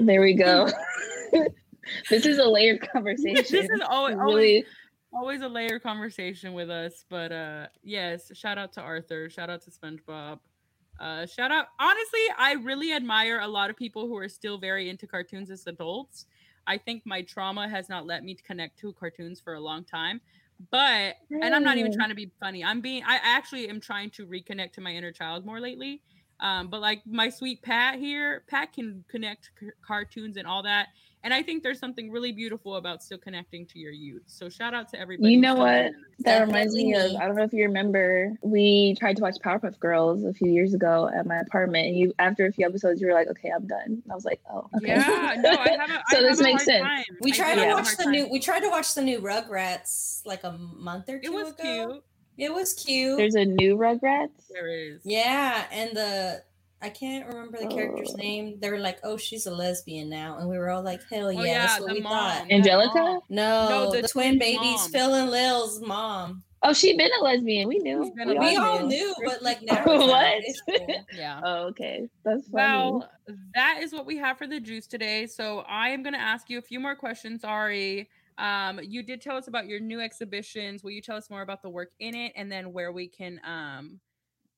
There 0.00 0.20
we 0.20 0.34
go. 0.34 0.68
this 2.10 2.26
is 2.26 2.38
a 2.38 2.44
layered 2.44 2.80
conversation. 2.90 3.34
this 3.50 3.70
is 3.70 3.80
always, 3.88 4.16
always 4.16 4.34
really 4.34 4.64
always 5.16 5.42
a 5.42 5.48
layered 5.48 5.82
conversation 5.82 6.52
with 6.52 6.70
us. 6.70 7.04
But 7.08 7.32
uh 7.32 7.66
yes, 7.82 8.30
shout 8.36 8.58
out 8.58 8.72
to 8.74 8.80
Arthur. 8.80 9.30
Shout 9.30 9.50
out 9.50 9.62
to 9.62 9.70
SpongeBob. 9.70 10.40
Uh 11.00 11.26
shout 11.26 11.50
out 11.50 11.66
honestly, 11.80 12.20
I 12.38 12.54
really 12.54 12.92
admire 12.92 13.40
a 13.40 13.48
lot 13.48 13.70
of 13.70 13.76
people 13.76 14.06
who 14.06 14.16
are 14.16 14.28
still 14.28 14.58
very 14.58 14.88
into 14.88 15.06
cartoons 15.06 15.50
as 15.50 15.66
adults. 15.66 16.26
I 16.66 16.78
think 16.78 17.02
my 17.06 17.22
trauma 17.22 17.68
has 17.68 17.88
not 17.88 18.06
let 18.06 18.24
me 18.24 18.34
connect 18.34 18.78
to 18.80 18.92
cartoons 18.92 19.40
for 19.40 19.54
a 19.54 19.60
long 19.60 19.84
time. 19.84 20.20
But 20.70 21.16
and 21.30 21.54
I'm 21.54 21.62
not 21.62 21.76
even 21.76 21.92
trying 21.92 22.08
to 22.08 22.14
be 22.14 22.30
funny. 22.40 22.64
I'm 22.64 22.80
being 22.80 23.02
I 23.04 23.18
actually 23.22 23.68
am 23.68 23.80
trying 23.80 24.10
to 24.10 24.26
reconnect 24.26 24.72
to 24.74 24.80
my 24.80 24.92
inner 24.92 25.12
child 25.12 25.44
more 25.44 25.60
lately. 25.60 26.02
Um, 26.40 26.68
but 26.68 26.80
like 26.80 27.02
my 27.06 27.28
sweet 27.30 27.62
Pat 27.62 27.98
here, 27.98 28.44
Pat 28.48 28.72
can 28.72 29.04
connect 29.08 29.50
c- 29.58 29.68
cartoons 29.86 30.36
and 30.36 30.46
all 30.46 30.62
that. 30.64 30.88
And 31.24 31.34
I 31.34 31.42
think 31.42 31.62
there's 31.64 31.80
something 31.80 32.10
really 32.12 32.30
beautiful 32.30 32.76
about 32.76 33.02
still 33.02 33.18
connecting 33.18 33.66
to 33.68 33.78
your 33.80 33.90
youth. 33.90 34.22
So 34.26 34.48
shout 34.48 34.74
out 34.74 34.88
to 34.90 35.00
everybody. 35.00 35.32
You 35.32 35.40
know 35.40 35.54
what? 35.56 35.64
that. 35.66 35.92
That 36.20 36.46
reminds 36.46 36.74
me 36.74 36.94
of. 36.94 37.16
I 37.16 37.26
don't 37.26 37.34
know 37.36 37.42
if 37.42 37.52
you 37.52 37.64
remember 37.64 38.32
we 38.42 38.94
tried 38.98 39.16
to 39.16 39.22
watch 39.22 39.36
Powerpuff 39.44 39.78
Girls 39.80 40.24
a 40.24 40.32
few 40.32 40.50
years 40.50 40.72
ago 40.72 41.10
at 41.12 41.26
my 41.26 41.38
apartment 41.38 41.86
and 41.88 41.96
you 41.96 42.12
after 42.18 42.46
a 42.46 42.52
few 42.52 42.64
episodes 42.64 43.00
you 43.00 43.08
were 43.08 43.12
like, 43.14 43.28
Okay, 43.28 43.50
I'm 43.50 43.66
done. 43.66 44.02
I 44.10 44.14
was 44.14 44.24
like, 44.24 44.40
Oh, 44.52 44.68
okay. 44.76 44.88
Yeah, 44.94 45.34
no, 45.38 45.50
I 45.50 45.70
haven't. 45.70 46.02
So 46.10 46.18
I 46.18 46.22
this 46.22 46.38
have 46.38 46.44
makes 46.44 46.64
sense. 46.64 46.84
time. 46.84 47.04
We 47.20 47.32
tried 47.32 47.54
to 47.56 47.64
have 47.64 47.78
watch 47.78 47.96
the 47.96 48.04
time. 48.04 48.12
new. 48.12 48.28
We 48.30 48.38
tried 48.38 48.60
to 48.60 48.68
watch 48.68 48.94
the 48.94 49.02
new 49.02 49.20
Rugrats 49.20 50.20
like 50.24 50.44
a 50.44 50.52
month 50.52 51.08
or 51.08 51.18
two 51.18 51.26
It 51.26 51.32
was 51.32 51.54
ago. 51.54 51.62
cute. 51.62 52.04
It 52.38 52.52
was 52.52 52.74
cute. 52.74 53.16
There's 53.16 53.34
a 53.34 53.44
new 53.44 53.76
Rugrats. 53.76 54.46
There 54.50 54.68
is. 54.68 55.00
yeah, 55.04 55.64
and 55.72 55.96
the 55.96 56.42
I 56.82 56.90
can't 56.90 57.26
remember 57.26 57.58
the 57.58 57.66
character's 57.68 58.12
Oh. 58.12 58.16
name. 58.18 58.58
They 58.60 58.70
were 58.70 58.78
like, 58.78 58.98
"Oh, 59.02 59.16
she's 59.16 59.46
a 59.46 59.50
lesbian 59.50 60.10
now," 60.10 60.36
and 60.38 60.48
we 60.48 60.58
were 60.58 60.68
all 60.68 60.82
like, 60.82 61.00
"Hell 61.08 61.28
oh, 61.28 61.30
yeah!" 61.30 61.40
Oh 61.40 61.42
yeah, 61.44 61.66
that's 61.66 61.80
what 61.80 61.92
we 61.94 62.00
mom. 62.00 62.12
thought. 62.12 62.50
Angelica? 62.52 63.18
No, 63.30 63.68
No, 63.68 63.90
the, 63.90 64.02
the 64.02 64.08
twin 64.08 64.32
twin 64.32 64.38
babies, 64.38 64.60
mom. 64.82 64.90
Phil 64.90 65.14
and 65.14 65.30
Lil's 65.30 65.80
mom. 65.80 66.42
Oh, 66.62 66.72
she'd 66.72 66.98
been 66.98 67.10
a 67.20 67.22
lesbian. 67.24 67.68
We 67.68 67.78
knew. 67.78 68.00
We 68.14 68.22
a 68.22 68.26
We 68.40 68.56
all 68.56 68.64
all 68.64 68.78
knew. 68.86 68.88
knew, 68.88 69.14
but 69.24 69.42
like 69.42 69.62
now, 69.62 69.82
it's 69.86 69.86
not 69.86 70.66
What? 70.68 71.00
Yeah. 71.14 71.40
Oh, 71.42 71.54
okay. 71.68 72.08
That's 72.24 72.46
funny. 72.48 72.52
Well, 72.52 73.10
that 73.54 73.78
is 73.82 73.92
what 73.92 74.04
we 74.04 74.18
have 74.18 74.36
for 74.36 74.46
the 74.46 74.60
juice 74.60 74.86
today. 74.86 75.26
So 75.26 75.60
I 75.60 75.90
am 75.90 76.02
going 76.02 76.14
to 76.14 76.20
ask 76.20 76.50
you 76.50 76.58
a 76.58 76.62
few 76.62 76.80
more 76.80 76.94
questions, 76.96 77.44
Ari. 77.44 78.08
Um, 78.38 78.80
you 78.82 79.02
did 79.02 79.20
tell 79.20 79.36
us 79.36 79.48
about 79.48 79.66
your 79.66 79.80
new 79.80 80.00
exhibitions. 80.00 80.82
Will 80.82 80.90
you 80.90 81.02
tell 81.02 81.16
us 81.16 81.30
more 81.30 81.42
about 81.42 81.62
the 81.62 81.70
work 81.70 81.92
in 81.98 82.14
it, 82.14 82.32
and 82.36 82.50
then 82.50 82.72
where 82.72 82.92
we 82.92 83.08
can 83.08 83.40
um, 83.44 84.00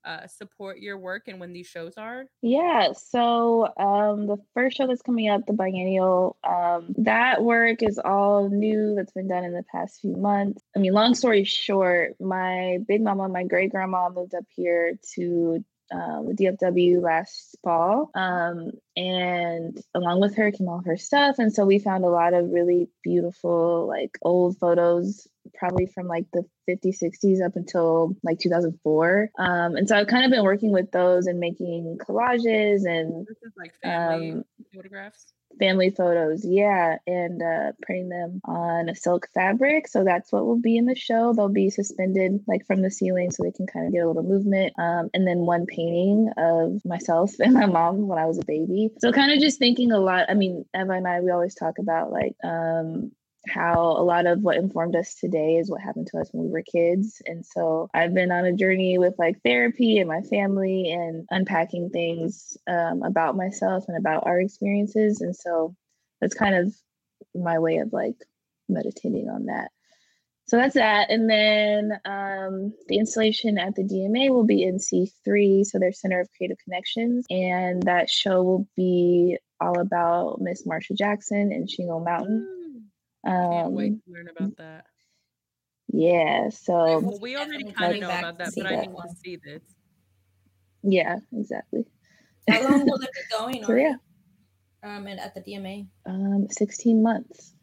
uh, 0.05 0.27
support 0.27 0.79
your 0.79 0.99
work 0.99 1.29
and 1.29 1.39
when 1.39 1.53
these 1.53 1.67
shows 1.67 1.95
are? 1.97 2.25
Yeah, 2.43 2.93
so 2.93 3.73
um, 3.77 4.27
the 4.27 4.39
first 4.55 4.77
show 4.77 4.87
that's 4.87 5.03
coming 5.03 5.29
up, 5.29 5.47
the 5.47 5.53
biennial, 5.53 6.37
um, 6.45 6.95
that 6.99 7.43
work 7.43 7.83
is 7.83 7.99
all 7.99 8.49
new 8.49 8.95
that's 8.95 9.13
been 9.13 9.29
done 9.29 9.45
in 9.45 9.53
the 9.53 9.65
past 9.71 10.01
few 10.01 10.17
months. 10.17 10.63
I 10.75 10.79
mean, 10.79 10.93
long 10.93 11.15
story 11.15 11.45
short, 11.45 12.15
my 12.21 12.79
big 12.87 13.03
mama, 13.03 13.29
my 13.29 13.45
great 13.45 13.71
grandma 13.71 14.09
moved 14.09 14.35
up 14.35 14.45
here 14.55 14.99
to 15.15 15.65
um, 15.93 16.27
the 16.29 16.35
DFW 16.35 17.03
last 17.03 17.57
fall. 17.63 18.11
Um, 18.15 18.73
and 18.97 19.79
along 19.95 20.21
with 20.21 20.37
her 20.37 20.51
came 20.51 20.69
all 20.69 20.83
her 20.85 20.97
stuff. 20.97 21.37
And 21.39 21.53
so 21.53 21.65
we 21.65 21.79
found 21.79 22.05
a 22.05 22.09
lot 22.09 22.35
of 22.35 22.51
really 22.51 22.89
beautiful, 23.03 23.87
like 23.87 24.19
old 24.23 24.59
photos, 24.59 25.27
probably 25.55 25.87
from 25.87 26.07
like 26.07 26.27
the 26.33 26.45
50s, 26.69 27.03
60s 27.03 27.45
up 27.45 27.57
until 27.57 28.17
like 28.23 28.39
2004. 28.39 29.31
Um, 29.39 29.77
and 29.77 29.89
so 29.89 29.97
I've 29.97 30.09
kind 30.09 30.25
of 30.25 30.31
been 30.31 30.45
working 30.45 30.73
with 30.73 30.91
those 30.91 31.27
and 31.27 31.41
making 31.41 31.99
collages 32.01 32.87
and 32.87 33.27
This 33.27 33.39
is 33.43 33.53
like 33.57 33.73
family 33.83 34.33
um, 34.33 34.45
photographs. 34.75 35.33
Family 35.59 35.91
photos. 35.91 36.45
Yeah 36.45 36.99
and 37.07 37.43
uh, 37.43 37.73
printing 37.83 38.09
them 38.09 38.41
on 38.45 38.89
a 38.89 38.95
silk 38.95 39.29
fabric. 39.33 39.89
So 39.89 40.05
that's 40.05 40.33
what 40.33 40.47
will 40.47 40.61
be 40.61 40.77
in 40.77 40.87
the 40.87 40.95
show. 40.95 41.33
They'll 41.33 41.49
be 41.49 41.71
suspended 41.71 42.45
like 42.47 42.67
from 42.67 42.83
the 42.83 42.91
ceiling 42.91 43.31
so 43.31 43.43
they 43.43 43.53
can 43.53 43.67
kind 43.67 43.87
of 43.87 43.93
get 43.93 44.05
a 44.05 44.07
little 44.07 44.23
movement. 44.23 44.75
Um, 44.79 45.11
and 45.15 45.27
then 45.27 45.39
one 45.39 45.67
painting 45.67 46.31
of 46.37 46.85
myself 46.85 47.33
and 47.41 47.55
my 47.55 47.67
mom 47.67 48.07
when 48.09 48.19
i 48.19 48.27
was 48.27 48.39
a 48.39 48.45
baby. 48.45 48.91
So 48.99 49.13
kind 49.13 49.33
of 49.33 49.41
just 49.41 49.59
thinking 49.59 49.93
a 49.93 49.99
lot. 49.99 50.27
I 50.29 50.35
mean 50.35 50.65
eva 50.75 50.93
and 50.93 51.09
i 51.09 51.21
we 51.21 51.31
always 51.31 51.55
talk 51.55 51.79
about 51.79 52.11
like 52.11 52.35
um, 52.45 53.13
how 53.47 53.81
a 53.81 54.03
lot 54.03 54.27
of 54.27 54.41
what 54.41 54.57
informed 54.57 54.97
us 54.97 55.15
today 55.15 55.57
is 55.57 55.71
what 55.71 55.81
happened 55.81 56.09
to 56.09 56.19
us 56.19 56.29
when 56.33 56.47
we 56.47 56.51
were 56.51 56.63
kids. 56.63 57.23
And 57.27 57.45
so 57.45 57.89
I've 57.95 58.15
been 58.15 58.33
on 58.33 58.45
a 58.45 58.53
journey 58.53 58.99
with 58.99 59.15
like 59.19 59.41
therapy 59.43 59.99
and 59.99 60.09
my 60.09 60.23
family 60.23 60.91
and 60.91 61.27
unpacking 61.31 61.91
things 61.91 62.57
um, 62.69 63.03
about 63.03 63.37
myself 63.37 63.85
and 63.89 63.97
about 63.97 64.27
our 64.27 64.41
experiences. 64.41 65.21
And 65.21 65.35
so 65.35 65.75
that's 66.21 66.35
kind 66.35 66.55
of 66.55 66.75
my 67.35 67.59
way 67.59 67.79
of 67.79 67.93
like 67.93 68.17
meditating 68.69 69.29
on 69.29 69.47
that. 69.47 69.71
So 70.47 70.57
that's 70.57 70.75
that. 70.75 71.11
And 71.11 71.29
then 71.29 71.93
um, 72.07 72.73
the 72.89 72.97
installation 72.97 73.59
at 73.59 73.75
the 73.75 73.83
DMA 73.83 74.31
will 74.31 74.47
be 74.47 74.63
in 74.63 74.79
C3, 74.79 75.65
so 75.67 75.79
their 75.79 75.93
Center 75.93 76.21
of 76.21 76.29
Creative 76.35 76.57
Connections. 76.65 77.27
And 77.29 77.83
that 77.83 78.09
show 78.09 78.43
will 78.43 78.67
be 78.75 79.37
all 79.61 79.79
about 79.79 80.41
Miss 80.41 80.67
Marsha 80.67 80.97
Jackson 80.97 81.53
and 81.53 81.69
Shingle 81.69 82.01
Mountain. 82.01 82.58
Mm, 83.27 83.51
Can't 83.53 83.73
wait 83.73 83.93
Um, 83.93 84.03
to 84.07 84.13
learn 84.13 84.29
about 84.29 84.57
that. 84.59 84.87
yeah, 85.89 86.49
so 86.51 87.01
Well, 87.01 87.19
we 87.21 87.37
already 87.37 87.73
kind 87.73 87.95
of 87.95 88.01
know 88.01 88.19
about 88.19 88.39
that, 88.39 88.53
see 88.53 88.63
but 88.63 88.71
I 88.73 88.77
that 88.77 88.87
need 88.89 88.97
to 88.97 89.15
see 89.25 89.37
this. 89.45 89.63
yeah, 90.83 91.17
exactly. 91.33 91.85
How 92.49 92.63
long 92.63 92.81
will 92.87 93.01
it 93.01 93.11
be 93.13 93.37
going? 93.37 93.65
So 93.65 93.75
yeah, 93.75 93.97
Um, 94.83 95.07
and 95.07 95.19
at 95.21 95.35
the 95.35 95.41
DMA. 95.41 95.87
um, 96.07 96.47
16 96.51 97.03
months. 97.03 97.55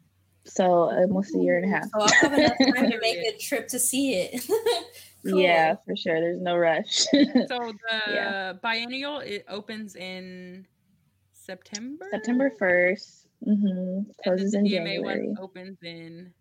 So 0.44 0.64
almost 0.92 1.34
a 1.34 1.38
year 1.38 1.56
and 1.58 1.64
a 1.64 1.76
half. 1.76 1.84
So 1.90 2.00
I'll 2.00 2.08
have 2.30 2.32
enough 2.34 2.56
time 2.76 2.90
to 2.90 2.98
make 3.00 3.16
a 3.18 3.36
trip 3.38 3.68
to 3.68 3.78
see 3.78 4.14
it. 4.14 4.44
Cool. 5.28 5.40
Yeah, 5.40 5.74
for 5.84 5.96
sure. 5.96 6.20
There's 6.20 6.40
no 6.40 6.56
rush. 6.56 6.98
So 6.98 7.08
the 7.10 8.12
Yeah. 8.12 8.52
biennial 8.62 9.18
it 9.18 9.44
opens 9.48 9.96
in 9.96 10.68
September. 11.32 12.06
September 12.12 12.48
1st. 13.44 13.60
hmm 13.60 13.68
And 13.68 14.14
Closes 14.22 14.52
the 14.52 14.58
in 14.58 14.64
DMA 14.64 14.70
January, 14.70 15.28
one 15.28 15.36
opens 15.40 15.78
in 15.82 16.32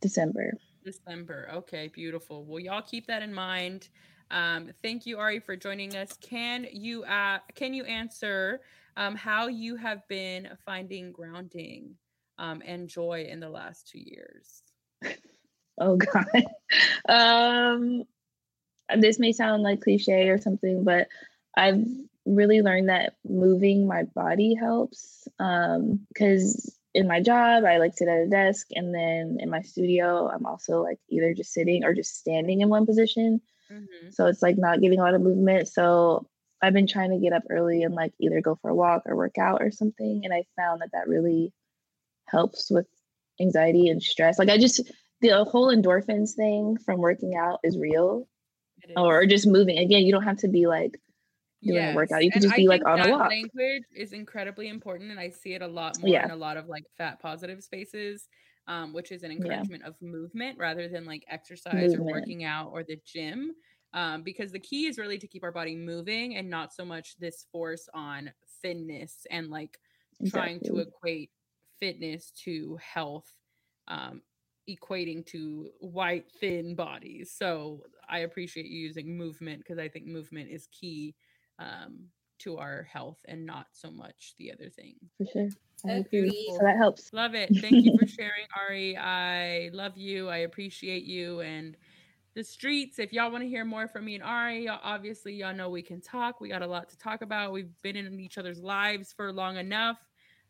December. 0.00 0.52
December. 0.84 1.48
Okay, 1.54 1.88
beautiful. 1.88 2.44
Well, 2.44 2.60
y'all 2.60 2.82
keep 2.82 3.06
that 3.06 3.22
in 3.22 3.32
mind. 3.32 3.88
Um, 4.30 4.70
thank 4.82 5.06
you, 5.06 5.18
Ari, 5.18 5.40
for 5.40 5.56
joining 5.56 5.96
us. 5.96 6.16
Can 6.20 6.66
you 6.72 7.04
uh, 7.04 7.38
can 7.54 7.74
you 7.74 7.84
answer 7.84 8.60
um, 8.96 9.14
how 9.14 9.48
you 9.48 9.76
have 9.76 10.06
been 10.08 10.48
finding 10.64 11.12
grounding 11.12 11.94
um, 12.38 12.62
and 12.66 12.88
joy 12.88 13.26
in 13.28 13.40
the 13.40 13.48
last 13.48 13.88
two 13.88 14.00
years? 14.00 14.62
Oh 15.76 15.96
God. 15.96 16.44
um, 17.08 18.04
this 18.96 19.18
may 19.18 19.32
sound 19.32 19.64
like 19.64 19.80
cliche 19.80 20.28
or 20.28 20.38
something, 20.38 20.84
but 20.84 21.08
I've 21.56 21.84
really 22.26 22.62
learned 22.62 22.88
that 22.88 23.14
moving 23.24 23.86
my 23.86 24.04
body 24.14 24.54
helps. 24.54 25.28
Um, 25.38 26.06
because 26.08 26.78
in 26.94 27.08
my 27.08 27.20
job, 27.20 27.64
I 27.64 27.78
like 27.78 27.94
sit 27.94 28.08
at 28.08 28.22
a 28.22 28.28
desk, 28.28 28.68
and 28.74 28.94
then 28.94 29.38
in 29.40 29.50
my 29.50 29.62
studio, 29.62 30.28
I'm 30.28 30.46
also 30.46 30.82
like 30.82 30.98
either 31.10 31.34
just 31.34 31.52
sitting 31.52 31.84
or 31.84 31.92
just 31.92 32.16
standing 32.16 32.60
in 32.60 32.68
one 32.68 32.86
position. 32.86 33.40
Mhm. 33.70 34.12
So 34.12 34.26
it's 34.26 34.42
like 34.42 34.56
not 34.58 34.80
getting 34.80 35.00
a 35.00 35.02
lot 35.02 35.14
of 35.14 35.22
movement. 35.22 35.68
So 35.68 36.26
I've 36.62 36.72
been 36.72 36.86
trying 36.86 37.10
to 37.10 37.18
get 37.18 37.32
up 37.32 37.42
early 37.50 37.82
and 37.82 37.94
like 37.94 38.12
either 38.20 38.40
go 38.40 38.54
for 38.54 38.70
a 38.70 38.74
walk 38.74 39.02
or 39.06 39.16
work 39.16 39.38
out 39.38 39.60
or 39.60 39.70
something. 39.70 40.22
And 40.24 40.32
I 40.32 40.44
found 40.56 40.80
that 40.80 40.92
that 40.92 41.08
really 41.08 41.52
helps 42.26 42.70
with 42.70 42.86
anxiety 43.40 43.88
and 43.88 44.02
stress. 44.02 44.38
Like 44.38 44.48
I 44.48 44.56
just, 44.58 44.80
the 45.20 45.44
whole 45.44 45.74
endorphins 45.74 46.32
thing 46.32 46.78
from 46.78 47.00
working 47.00 47.34
out 47.36 47.60
is 47.64 47.76
real 47.76 48.28
is. 48.84 48.94
or 48.96 49.26
just 49.26 49.46
moving. 49.46 49.78
Again, 49.78 50.04
you 50.04 50.12
don't 50.12 50.22
have 50.22 50.38
to 50.38 50.48
be 50.48 50.66
like 50.66 50.98
doing 51.66 51.86
a 51.86 51.90
workout. 51.92 52.24
You 52.24 52.32
can 52.32 52.42
just 52.42 52.54
I 52.54 52.56
be 52.56 52.68
like 52.68 52.86
on 52.86 53.00
a 53.00 53.06
walk. 53.06 53.34
Language 53.42 53.84
is 53.94 54.12
incredibly 54.12 54.68
important, 54.68 55.10
and 55.10 55.20
I 55.20 55.30
see 55.30 55.54
it 55.54 55.62
a 55.62 55.66
lot 55.66 55.98
more 55.98 56.20
Yeah. 56.20 56.22
in 56.22 56.30
a 56.30 56.36
lot 56.36 56.56
of 56.56 56.66
like 56.68 56.84
fat 56.96 57.20
positive 57.20 57.62
spaces, 57.62 58.28
um, 58.66 58.92
which 58.92 59.12
is 59.12 59.22
an 59.22 59.30
encouragement 59.30 59.84
of 59.84 60.00
movement 60.02 60.58
rather 60.58 60.88
than 60.88 61.04
like 61.04 61.24
exercise 61.28 61.94
or 61.94 62.04
working 62.04 62.44
out 62.44 62.70
or 62.70 62.82
the 62.84 63.00
gym. 63.04 63.52
Um, 63.92 64.22
because 64.24 64.50
the 64.50 64.58
key 64.58 64.86
is 64.86 64.98
really 64.98 65.18
to 65.18 65.28
keep 65.28 65.44
our 65.44 65.52
body 65.52 65.76
moving 65.76 66.36
and 66.36 66.50
not 66.50 66.72
so 66.72 66.84
much 66.84 67.16
this 67.18 67.46
force 67.52 67.88
on 67.94 68.32
thinness 68.60 69.24
and 69.30 69.50
like 69.50 69.78
trying 70.24 70.60
to 70.62 70.78
equate 70.78 71.30
fitness 71.78 72.30
to 72.44 72.76
health. 72.82 73.32
Um, 73.88 74.22
equating 74.68 75.26
to 75.26 75.70
white 75.80 76.30
thin 76.40 76.74
bodies. 76.74 77.30
So 77.36 77.82
I 78.08 78.20
appreciate 78.20 78.64
you 78.66 78.78
using 78.78 79.14
movement 79.16 79.58
because 79.58 79.78
I 79.78 79.88
think 79.88 80.06
movement 80.06 80.50
is 80.50 80.68
key 80.68 81.14
um, 81.58 82.08
to 82.40 82.58
our 82.58 82.82
health 82.82 83.18
and 83.26 83.46
not 83.46 83.66
so 83.72 83.90
much 83.90 84.34
the 84.38 84.52
other 84.52 84.68
thing. 84.68 84.96
For 85.18 85.26
sure. 85.32 85.48
I 85.86 85.92
agree. 85.94 86.20
Agreed. 86.20 86.46
So 86.50 86.58
that 86.62 86.76
helps. 86.76 87.12
Love 87.12 87.34
it. 87.34 87.50
Thank 87.60 87.84
you 87.84 87.96
for 87.98 88.06
sharing, 88.18 88.46
Ari. 88.58 88.96
I 88.96 89.70
love 89.72 89.96
you. 89.96 90.28
I 90.28 90.38
appreciate 90.38 91.04
you 91.04 91.40
and 91.40 91.76
the 92.34 92.42
streets. 92.42 92.98
If 92.98 93.12
y'all 93.12 93.30
want 93.30 93.44
to 93.44 93.48
hear 93.48 93.64
more 93.64 93.86
from 93.86 94.04
me 94.06 94.14
and 94.16 94.24
Ari, 94.24 94.64
y'all- 94.64 94.80
obviously 94.82 95.34
y'all 95.34 95.54
know 95.54 95.68
we 95.70 95.82
can 95.82 96.00
talk. 96.00 96.40
We 96.40 96.48
got 96.48 96.62
a 96.62 96.66
lot 96.66 96.88
to 96.90 96.98
talk 96.98 97.22
about. 97.22 97.52
We've 97.52 97.70
been 97.82 97.96
in 97.96 98.18
each 98.18 98.38
other's 98.38 98.60
lives 98.60 99.12
for 99.12 99.32
long 99.32 99.56
enough. 99.56 99.98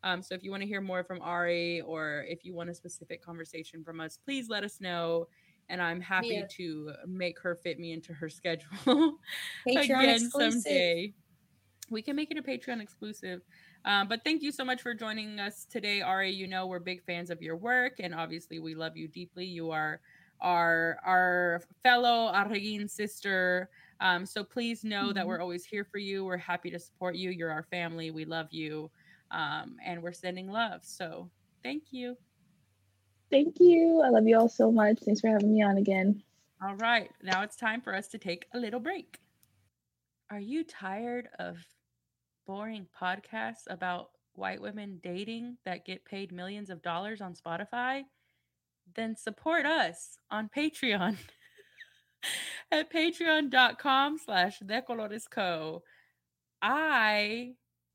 Um, 0.03 0.23
so 0.23 0.35
if 0.35 0.43
you 0.45 0.51
want 0.51 0.63
to 0.63 0.67
hear 0.69 0.81
more 0.81 1.03
from 1.03 1.21
Ari 1.23 1.81
or 1.83 2.25
if 2.29 2.45
you 2.45 2.55
want 2.55 2.71
a 2.71 2.75
specific 2.75 3.25
conversation 3.25 3.83
from 3.83 4.01
us, 4.01 4.19
please 4.23 4.49
let 4.49 4.63
us 4.63 4.81
know. 4.81 5.29
And 5.69 5.81
I'm 5.81 6.01
happy 6.01 6.29
Yeah. 6.29 6.47
to 6.57 6.93
make 7.07 7.39
her 7.41 7.55
fit 7.57 7.79
me 7.79 7.93
into 7.93 8.13
her 8.13 8.29
schedule 8.29 9.19
again 9.67 10.09
exclusive. 10.09 10.53
someday. 10.63 11.13
We 11.91 12.03
can 12.03 12.17
make 12.17 12.31
it 12.31 12.39
a 12.39 12.43
Patreon 12.43 12.81
exclusive. 12.81 13.43
Um, 13.85 14.09
but 14.09 14.25
thank 14.25 14.43
you 14.43 14.51
so 14.53 14.65
much 14.65 14.81
for 14.83 14.95
joining 14.95 15.39
us 15.39 15.67
today, 15.67 16.01
Ari. 16.01 16.31
You 16.31 16.47
know 16.47 16.67
we're 16.67 16.79
big 16.81 17.03
fans 17.05 17.31
of 17.31 17.43
your 17.43 17.57
work, 17.57 17.95
and 18.01 18.15
obviously 18.15 18.59
we 18.59 18.75
love 18.75 18.97
you 18.97 19.07
deeply. 19.09 19.45
You 19.45 19.71
are 19.71 20.01
our 20.41 20.99
our 21.05 21.63
fellow 21.83 22.33
Arreguin 22.33 22.89
sister. 22.91 23.69
Um, 24.01 24.25
so 24.27 24.43
please 24.43 24.83
know 24.85 25.13
that 25.13 25.25
Mhm. 25.25 25.29
we're 25.29 25.41
always 25.41 25.65
here 25.65 25.85
for 25.85 25.99
you. 25.99 26.25
We're 26.25 26.37
happy 26.39 26.71
to 26.71 26.79
support 26.79 27.17
you. 27.17 27.31
You're 27.31 27.51
our 27.53 27.63
family. 27.65 28.11
We 28.11 28.25
love 28.25 28.49
you, 28.51 28.91
um, 29.31 29.77
and 29.85 30.03
we're 30.03 30.13
sending 30.13 30.49
love. 30.49 30.85
So 30.85 31.31
thank 31.63 31.85
you. 31.93 32.17
Thank 33.31 33.59
you. 33.61 34.03
I 34.05 34.11
love 34.11 34.27
you 34.27 34.39
all 34.39 34.49
so 34.49 34.71
much. 34.71 34.99
Thanks 35.01 35.21
for 35.21 35.29
having 35.29 35.53
me 35.53 35.63
on 35.63 35.79
again. 35.79 36.23
All 36.63 36.77
right, 36.77 37.11
now 37.23 37.43
it's 37.43 37.57
time 37.57 37.81
for 37.81 37.95
us 37.95 38.09
to 38.09 38.19
take 38.19 38.47
a 38.55 38.59
little 38.59 38.81
break. 38.81 39.19
Are 40.31 40.41
you 40.41 40.65
tired 40.65 41.29
of 41.39 41.59
boring 42.47 42.87
podcasts 42.99 43.65
about 43.69 44.11
white 44.35 44.63
women 44.63 44.99
dating 45.03 45.59
that 45.65 45.85
get 45.85 46.05
paid 46.05 46.33
millions 46.33 46.71
of 46.71 46.81
dollars 46.81 47.21
on 47.21 47.35
Spotify? 47.35 48.05
Then 48.95 49.17
support 49.17 49.67
us 49.67 50.17
on 50.31 50.49
Patreon 50.57 51.17
at 52.73 52.91
patreon.com 52.91 54.19
slash 54.19 54.61
decoloresco. 54.61 55.83
I 56.63 57.55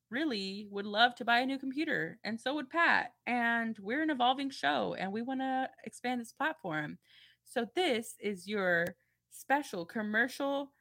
really 0.10 0.68
would 0.70 0.86
love 0.86 1.16
to 1.16 1.26
buy 1.26 1.40
a 1.40 1.46
new 1.46 1.58
computer, 1.58 2.20
and 2.24 2.40
so 2.40 2.56
would 2.56 2.70
Pat. 2.70 3.14
And 3.28 3.78
we're 3.80 4.02
an 4.02 4.10
evolving 4.10 4.50
show, 4.50 4.96
and 4.98 5.12
we 5.12 5.22
want 5.22 5.42
to 5.42 5.70
expand 5.86 6.22
this 6.22 6.34
platform. 6.34 6.98
So, 7.46 7.68
this 7.76 8.16
is 8.20 8.48
your 8.48 8.96
special 9.32 9.86
commercial 9.86 10.72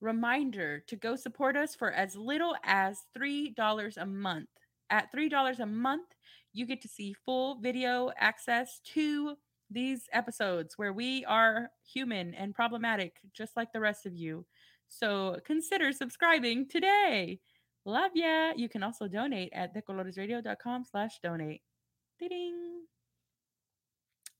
reminder 0.00 0.84
to 0.86 0.96
go 0.96 1.16
support 1.16 1.56
us 1.56 1.74
for 1.74 1.92
as 1.92 2.16
little 2.16 2.54
as 2.64 3.04
$3 3.16 3.96
a 3.96 4.06
month. 4.06 4.48
At 4.90 5.12
$3 5.12 5.58
a 5.58 5.66
month, 5.66 6.08
you 6.52 6.66
get 6.66 6.80
to 6.82 6.88
see 6.88 7.14
full 7.24 7.60
video 7.60 8.10
access 8.18 8.80
to 8.94 9.36
these 9.70 10.02
episodes 10.12 10.78
where 10.78 10.92
we 10.92 11.24
are 11.26 11.70
human 11.84 12.34
and 12.34 12.54
problematic, 12.54 13.16
just 13.34 13.56
like 13.56 13.72
the 13.72 13.80
rest 13.80 14.06
of 14.06 14.14
you. 14.14 14.46
So 14.88 15.38
consider 15.44 15.92
subscribing 15.92 16.68
today. 16.68 17.40
Love 17.88 18.10
ya. 18.14 18.52
You 18.54 18.68
can 18.68 18.82
also 18.82 19.08
donate 19.08 19.50
at 19.54 19.74
decoloresradio.com 19.74 20.84
slash 20.84 21.20
donate. 21.22 21.62
Ding. 22.20 22.82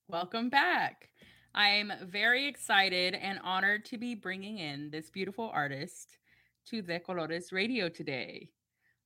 Welcome 0.07 0.51
back. 0.51 1.09
I'm 1.55 1.91
very 2.03 2.47
excited 2.47 3.15
and 3.15 3.41
honored 3.43 3.87
to 3.87 3.97
be 3.97 4.15
bringing 4.15 4.59
in 4.59 4.91
this 4.91 5.09
beautiful 5.09 5.51
artist 5.51 6.19
to 6.67 6.83
De 6.83 7.01
Colores 7.01 7.51
Radio 7.51 7.89
today. 7.89 8.51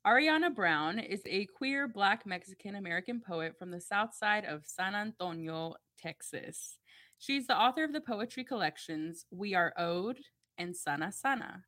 Ariana 0.05 0.53
Brown 0.53 0.99
is 0.99 1.22
a 1.24 1.47
queer 1.47 1.86
Black 1.86 2.26
Mexican 2.26 2.74
American 2.74 3.20
poet 3.20 3.57
from 3.57 3.70
the 3.70 3.80
south 3.80 4.12
side 4.12 4.45
of 4.45 4.66
San 4.66 4.97
Antonio, 4.97 5.76
Texas. 6.01 6.78
She's 7.20 7.47
the 7.47 7.57
author 7.57 7.84
of 7.84 7.93
the 7.93 8.01
poetry 8.01 8.43
collections 8.43 9.24
We 9.30 9.55
Are 9.55 9.72
Owed 9.78 10.18
and 10.59 10.74
Sana 10.76 11.12
Sana. 11.12 11.62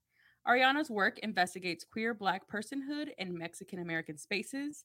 Ariana's 0.47 0.91
work 0.91 1.19
investigates 1.21 1.85
queer 1.91 2.13
Black 2.13 2.43
personhood 2.49 3.09
in 3.19 3.37
Mexican 3.37 3.79
American 3.79 4.19
spaces, 4.19 4.85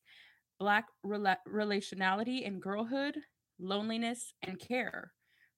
Black 0.59 0.85
rela- 1.05 1.37
relationality 1.47 2.47
and 2.47 2.61
girlhood, 2.61 3.17
loneliness, 3.59 4.33
and 4.41 4.57
care. 4.59 5.11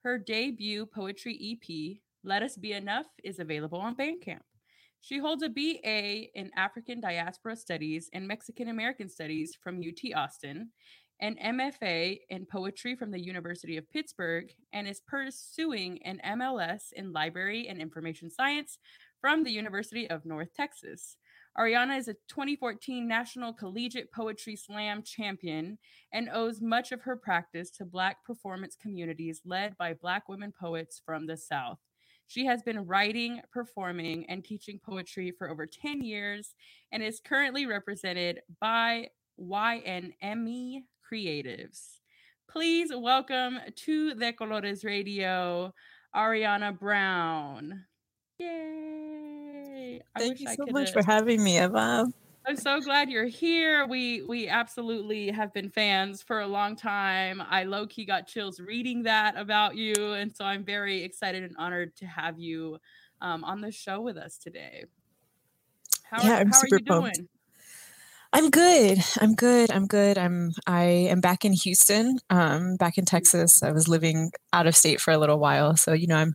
Her 0.03 0.17
debut 0.17 0.87
poetry 0.87 1.37
EP, 1.61 1.97
Let 2.23 2.41
Us 2.41 2.57
Be 2.57 2.73
Enough, 2.73 3.05
is 3.23 3.39
available 3.39 3.79
on 3.79 3.95
Bandcamp. 3.95 4.41
She 5.01 5.19
holds 5.19 5.43
a 5.43 5.49
BA 5.49 6.29
in 6.39 6.51
African 6.55 6.99
Diaspora 6.99 7.55
Studies 7.55 8.09
and 8.13 8.27
Mexican 8.27 8.69
American 8.69 9.09
Studies 9.09 9.57
from 9.63 9.79
UT 9.79 10.15
Austin, 10.15 10.69
an 11.19 11.35
MFA 11.43 12.19
in 12.29 12.47
Poetry 12.47 12.95
from 12.95 13.11
the 13.11 13.19
University 13.19 13.77
of 13.77 13.89
Pittsburgh, 13.91 14.51
and 14.73 14.87
is 14.87 15.01
pursuing 15.07 16.01
an 16.03 16.19
MLS 16.25 16.91
in 16.93 17.11
Library 17.11 17.67
and 17.67 17.79
Information 17.79 18.29
Science 18.29 18.79
from 19.21 19.43
the 19.43 19.51
University 19.51 20.09
of 20.09 20.25
North 20.25 20.51
Texas. 20.53 21.17
Ariana 21.57 21.97
is 21.99 22.07
a 22.07 22.15
2014 22.27 23.07
National 23.07 23.53
Collegiate 23.53 24.11
Poetry 24.11 24.55
Slam 24.55 25.03
champion 25.03 25.77
and 26.11 26.29
owes 26.33 26.59
much 26.59 26.91
of 26.91 27.01
her 27.03 27.15
practice 27.15 27.69
to 27.71 27.85
Black 27.85 28.25
performance 28.25 28.75
communities 28.81 29.41
led 29.45 29.77
by 29.77 29.93
Black 29.93 30.27
women 30.27 30.51
poets 30.59 31.01
from 31.05 31.27
the 31.27 31.37
South. 31.37 31.77
She 32.25 32.45
has 32.45 32.63
been 32.63 32.87
writing, 32.87 33.41
performing, 33.51 34.25
and 34.27 34.43
teaching 34.43 34.79
poetry 34.83 35.33
for 35.37 35.49
over 35.49 35.67
10 35.67 36.01
years 36.01 36.55
and 36.91 37.03
is 37.03 37.21
currently 37.23 37.65
represented 37.67 38.39
by 38.59 39.09
YNME 39.39 40.83
Creatives. 41.11 41.97
Please 42.49 42.91
welcome 42.95 43.59
to 43.75 44.15
De 44.15 44.33
Colores 44.33 44.83
Radio, 44.83 45.73
Ariana 46.15 46.77
Brown. 46.77 47.85
Yay! 48.39 48.90
I 50.15 50.19
Thank 50.19 50.39
you 50.39 50.47
I 50.47 50.55
so 50.55 50.65
much 50.69 50.91
for 50.91 51.03
having 51.03 51.43
me, 51.43 51.59
Eva. 51.59 52.05
I'm 52.47 52.57
so 52.57 52.79
glad 52.81 53.09
you're 53.09 53.25
here. 53.25 53.85
We 53.85 54.23
we 54.23 54.47
absolutely 54.47 55.29
have 55.31 55.53
been 55.53 55.69
fans 55.69 56.23
for 56.23 56.41
a 56.41 56.47
long 56.47 56.75
time. 56.75 57.41
I 57.47 57.63
low 57.63 57.85
key 57.85 58.05
got 58.05 58.27
chills 58.27 58.59
reading 58.59 59.03
that 59.03 59.37
about 59.37 59.75
you, 59.75 60.13
and 60.13 60.35
so 60.35 60.43
I'm 60.43 60.63
very 60.63 61.03
excited 61.03 61.43
and 61.43 61.55
honored 61.57 61.95
to 61.97 62.07
have 62.07 62.39
you 62.39 62.79
um, 63.21 63.43
on 63.43 63.61
the 63.61 63.71
show 63.71 64.01
with 64.01 64.17
us 64.17 64.37
today. 64.37 64.85
How, 66.03 66.23
Yeah, 66.23 66.37
are, 66.37 66.39
I'm 66.41 66.51
how 66.51 66.57
are 66.59 66.61
super 66.61 66.79
you 66.79 66.85
pumped. 66.85 67.17
doing? 67.17 67.29
I'm 68.33 68.49
good. 68.49 68.97
I'm 69.19 69.35
good. 69.35 69.71
I'm 69.71 69.85
good. 69.85 70.17
I'm 70.17 70.51
I 70.65 70.83
am 70.83 71.19
back 71.21 71.45
in 71.45 71.53
Houston, 71.53 72.17
um, 72.29 72.75
back 72.77 72.97
in 72.97 73.05
Texas. 73.05 73.61
I 73.61 73.71
was 73.71 73.87
living 73.87 74.31
out 74.53 74.67
of 74.67 74.75
state 74.75 75.01
for 75.01 75.11
a 75.11 75.17
little 75.17 75.37
while, 75.37 75.75
so 75.75 75.93
you 75.93 76.07
know 76.07 76.15
I'm 76.15 76.33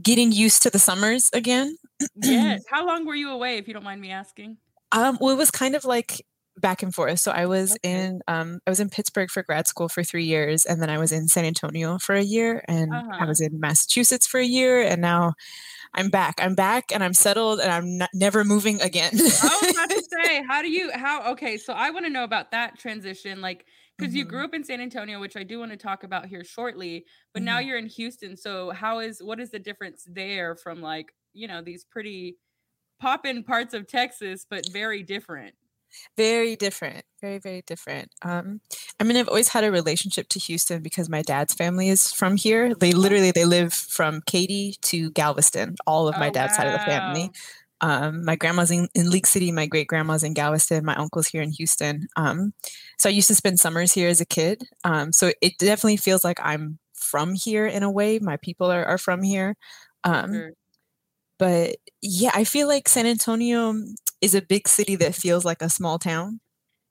getting 0.00 0.32
used 0.32 0.62
to 0.62 0.70
the 0.70 0.78
summers 0.78 1.28
again. 1.32 1.76
Yes. 2.14 2.64
How 2.68 2.86
long 2.86 3.06
were 3.06 3.14
you 3.14 3.30
away, 3.30 3.58
if 3.58 3.68
you 3.68 3.74
don't 3.74 3.84
mind 3.84 4.00
me 4.00 4.10
asking? 4.10 4.58
Um, 4.92 5.18
well, 5.20 5.30
it 5.34 5.38
was 5.38 5.50
kind 5.50 5.74
of 5.74 5.84
like 5.84 6.24
back 6.58 6.82
and 6.82 6.94
forth. 6.94 7.18
So 7.20 7.32
I 7.32 7.46
was 7.46 7.76
Okay. 7.76 7.82
in 7.82 8.20
um, 8.28 8.60
I 8.66 8.70
was 8.70 8.80
in 8.80 8.90
Pittsburgh 8.90 9.30
for 9.30 9.42
grad 9.42 9.66
school 9.66 9.88
for 9.88 10.04
three 10.04 10.24
years, 10.24 10.66
and 10.66 10.82
then 10.82 10.90
I 10.90 10.98
was 10.98 11.10
in 11.12 11.28
San 11.28 11.44
Antonio 11.46 11.98
for 11.98 12.14
a 12.14 12.22
year, 12.22 12.62
and 12.68 13.02
Uh-huh. 13.02 13.24
I 13.24 13.26
was 13.26 13.40
in 13.40 13.58
Massachusetts 13.58 14.26
for 14.26 14.38
a 14.38 14.44
year, 14.44 14.82
and 14.82 15.00
now 15.00 15.32
I'm 15.94 16.10
back. 16.10 16.36
I'm 16.40 16.54
back, 16.54 16.92
and 16.92 17.04
I'm 17.04 17.14
settled, 17.14 17.60
and 17.60 17.70
I'm 17.72 17.98
not, 17.98 18.10
never 18.14 18.44
moving 18.44 18.80
again. 18.82 19.12
I 19.40 19.56
was 19.56 19.68
about 19.70 19.90
to 19.90 20.02
say, 20.12 20.42
how 20.46 20.62
do 20.62 20.70
you 20.70 20.92
how 20.92 21.32
okay, 21.32 21.56
so 21.56 21.72
I 21.72 21.90
want 21.90 22.06
to 22.06 22.10
know 22.12 22.22
about 22.24 22.50
that 22.52 22.78
transition, 22.78 23.40
like 23.40 23.66
because 23.98 24.14
you 24.14 24.24
Mhm. 24.24 24.24
grew 24.24 24.44
up 24.44 24.54
in 24.54 24.62
San 24.64 24.80
Antonio, 24.80 25.20
which 25.20 25.36
I 25.36 25.42
do 25.42 25.58
want 25.58 25.72
to 25.72 25.76
talk 25.76 26.04
about 26.04 26.26
here 26.26 26.44
shortly, 26.44 27.06
but 27.32 27.42
now 27.42 27.58
Mhm. 27.58 27.58
you're 27.58 27.78
in 27.78 27.86
Houston. 27.86 28.36
So 28.36 28.70
how 28.70 29.00
is 29.00 29.22
what 29.22 29.40
is 29.40 29.50
the 29.50 29.58
difference 29.58 30.06
there 30.08 30.54
from 30.56 30.80
like, 30.80 31.12
you 31.34 31.48
know, 31.48 31.62
these 31.62 31.84
pretty 31.84 32.36
poppin' 33.00 33.44
parts 33.44 33.74
of 33.74 33.86
Texas, 33.88 34.46
but 34.48 34.66
very 34.66 35.02
different? 35.02 35.54
very 36.16 36.56
different 36.56 37.04
very 37.20 37.38
very 37.38 37.62
different. 37.66 38.10
Um 38.22 38.60
i 39.00 39.04
mean 39.04 39.16
i've 39.16 39.28
always 39.28 39.48
had 39.48 39.64
a 39.64 39.70
relationship 39.70 40.28
to 40.28 40.38
houston 40.38 40.82
because 40.82 41.08
my 41.08 41.22
dad's 41.22 41.54
family 41.54 41.88
is 41.88 42.12
from 42.12 42.36
here. 42.36 42.74
They 42.74 42.92
literally 42.92 43.30
they 43.30 43.44
live 43.44 43.72
from 43.72 44.20
katy 44.26 44.76
to 44.82 45.10
galveston 45.12 45.76
all 45.86 46.08
of 46.08 46.16
my 46.16 46.28
Oh, 46.28 46.30
dad's 46.30 46.54
side 46.54 46.66
of 46.66 46.72
the 46.72 46.78
family. 46.78 47.30
um 47.80 48.24
my 48.24 48.36
grandma's 48.36 48.70
in, 48.70 48.88
in 48.94 49.10
league 49.10 49.26
city 49.26 49.52
my 49.52 49.66
great 49.66 49.86
grandma's 49.88 50.22
in 50.24 50.34
galveston 50.34 50.84
my 50.84 50.94
uncle's 50.96 51.28
here 51.28 51.42
in 51.42 51.50
houston. 51.50 52.06
Um 52.16 52.52
so 52.98 53.08
i 53.08 53.12
used 53.12 53.28
to 53.28 53.34
spend 53.34 53.60
summers 53.60 53.92
here 53.92 54.08
as 54.08 54.20
a 54.20 54.26
kid. 54.26 54.64
Um 54.84 55.12
so 55.12 55.32
it 55.40 55.58
definitely 55.58 55.96
feels 55.98 56.24
like 56.24 56.38
i'm 56.42 56.78
from 56.94 57.34
here 57.34 57.66
in 57.66 57.82
a 57.82 57.90
way. 57.90 58.18
My 58.20 58.36
people 58.38 58.70
are, 58.70 58.84
are 58.84 58.98
from 58.98 59.22
here. 59.22 59.56
Um 60.04 60.32
Sure. 60.32 60.52
But 61.42 61.76
yeah 62.00 62.30
i 62.34 62.44
feel 62.44 62.68
like 62.68 62.88
san 62.88 63.06
antonio 63.06 63.74
is 64.20 64.34
a 64.34 64.42
big 64.42 64.68
city 64.68 64.94
that 64.96 65.14
feels 65.14 65.44
like 65.44 65.60
a 65.60 65.68
small 65.68 65.98
town 65.98 66.40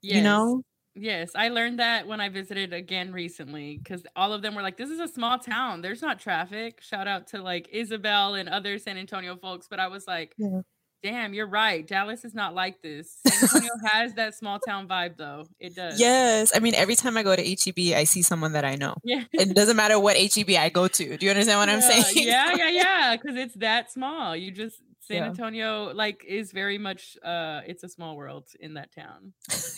you 0.02 0.20
know 0.22 0.62
Yes, 0.94 1.30
I 1.34 1.48
learned 1.48 1.78
that 1.78 2.06
when 2.06 2.20
I 2.20 2.28
visited 2.28 2.74
again 2.74 3.12
recently 3.12 3.78
because 3.78 4.04
all 4.14 4.34
of 4.34 4.42
them 4.42 4.54
were 4.54 4.60
like, 4.60 4.76
"This 4.76 4.90
is 4.90 5.00
a 5.00 5.08
small 5.08 5.38
town. 5.38 5.80
There's 5.80 6.02
not 6.02 6.20
traffic." 6.20 6.82
Shout 6.82 7.08
out 7.08 7.28
to 7.28 7.40
like 7.40 7.68
Isabel 7.72 8.34
and 8.34 8.46
other 8.46 8.78
San 8.78 8.98
Antonio 8.98 9.36
folks, 9.36 9.68
but 9.68 9.80
I 9.80 9.88
was 9.88 10.06
like, 10.06 10.34
Yeah. 10.36 10.60
"Damn, 11.02 11.34
you're 11.34 11.46
right. 11.48 11.86
Dallas 11.86 12.24
is 12.24 12.34
not 12.34 12.54
like 12.54 12.80
this. 12.82 13.16
San 13.26 13.42
Antonio 13.42 13.70
has 13.92 14.14
that 14.14 14.34
small 14.34 14.58
town 14.58 14.88
vibe, 14.88 15.16
though. 15.16 15.46
It 15.60 15.74
does." 15.74 15.98
Yes. 16.00 16.52
I 16.54 16.60
mean, 16.60 16.74
every 16.74 16.94
time 16.94 17.16
I 17.16 17.22
go 17.22 17.34
to 17.34 17.42
HEB, 17.42 17.94
I 17.96 18.04
see 18.04 18.22
someone 18.22 18.52
that 18.52 18.64
I 18.64 18.76
know. 18.76 18.94
Yeah. 19.04 19.24
It 19.32 19.54
doesn't 19.54 19.76
matter 19.76 19.98
what 19.98 20.16
HEB 20.16 20.50
I 20.50 20.68
go 20.68 20.88
to. 20.88 21.16
Do 21.16 21.24
you 21.26 21.30
understand 21.30 21.58
what 21.58 21.68
I'm 21.68 21.80
saying? 21.80 22.04
Yeah, 22.26 22.54
yeah, 22.56 22.68
yeah. 22.70 23.16
Because 23.16 23.36
it's 23.36 23.54
that 23.56 23.90
small. 23.92 24.36
You 24.36 24.50
just 24.50 24.76
San 25.00 25.16
Yeah. 25.16 25.24
Antonio 25.26 25.92
like 25.92 26.24
is 26.26 26.52
very 26.52 26.78
much 26.78 27.16
uh 27.24 27.60
it's 27.66 27.82
a 27.82 27.88
small 27.88 28.16
world 28.16 28.46
in 28.60 28.74
that 28.74 28.92
town. 28.94 29.32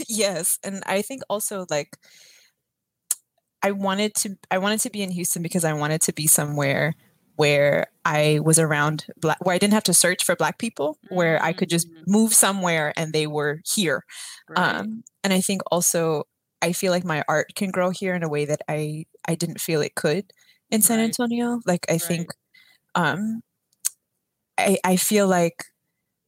yes 0.08 0.58
and 0.62 0.82
i 0.86 1.00
think 1.00 1.22
also 1.30 1.64
like 1.70 1.96
i 3.62 3.70
wanted 3.70 4.14
to 4.14 4.36
i 4.50 4.58
wanted 4.58 4.80
to 4.80 4.90
be 4.90 5.02
in 5.02 5.10
houston 5.10 5.42
because 5.42 5.64
i 5.64 5.72
wanted 5.72 6.00
to 6.02 6.12
be 6.12 6.26
somewhere 6.26 6.94
where 7.36 7.86
i 8.04 8.40
was 8.44 8.58
around 8.58 9.06
black 9.16 9.38
where 9.44 9.54
i 9.54 9.58
didn't 9.58 9.74
have 9.74 9.82
to 9.84 9.94
search 9.94 10.24
for 10.24 10.36
black 10.36 10.58
people 10.58 10.98
where 11.08 11.42
i 11.42 11.52
could 11.52 11.68
just 11.70 11.88
Mm. 11.88 12.04
move 12.06 12.34
somewhere 12.34 12.92
and 12.96 13.12
they 13.12 13.26
were 13.26 13.60
here 13.66 14.04
Right. 14.48 14.78
um 14.80 15.02
and 15.24 15.32
i 15.32 15.40
think 15.40 15.62
also 15.70 16.24
i 16.62 16.72
feel 16.72 16.92
like 16.92 17.04
my 17.04 17.24
art 17.28 17.54
can 17.56 17.70
grow 17.70 17.90
here 17.90 18.14
in 18.14 18.22
a 18.22 18.28
way 18.28 18.44
that 18.44 18.60
i 18.68 19.04
i 19.28 19.34
didn't 19.34 19.60
feel 19.60 19.80
it 19.82 19.94
could 19.94 20.32
in 20.70 20.82
san 20.82 20.98
Right. 20.98 21.04
antonio 21.04 21.60
like 21.66 21.86
i 21.90 21.98
Right. 22.00 22.00
think 22.08 22.30
um 22.94 23.42
i 24.58 24.78
i 24.84 24.96
feel 24.96 25.26
like 25.28 25.64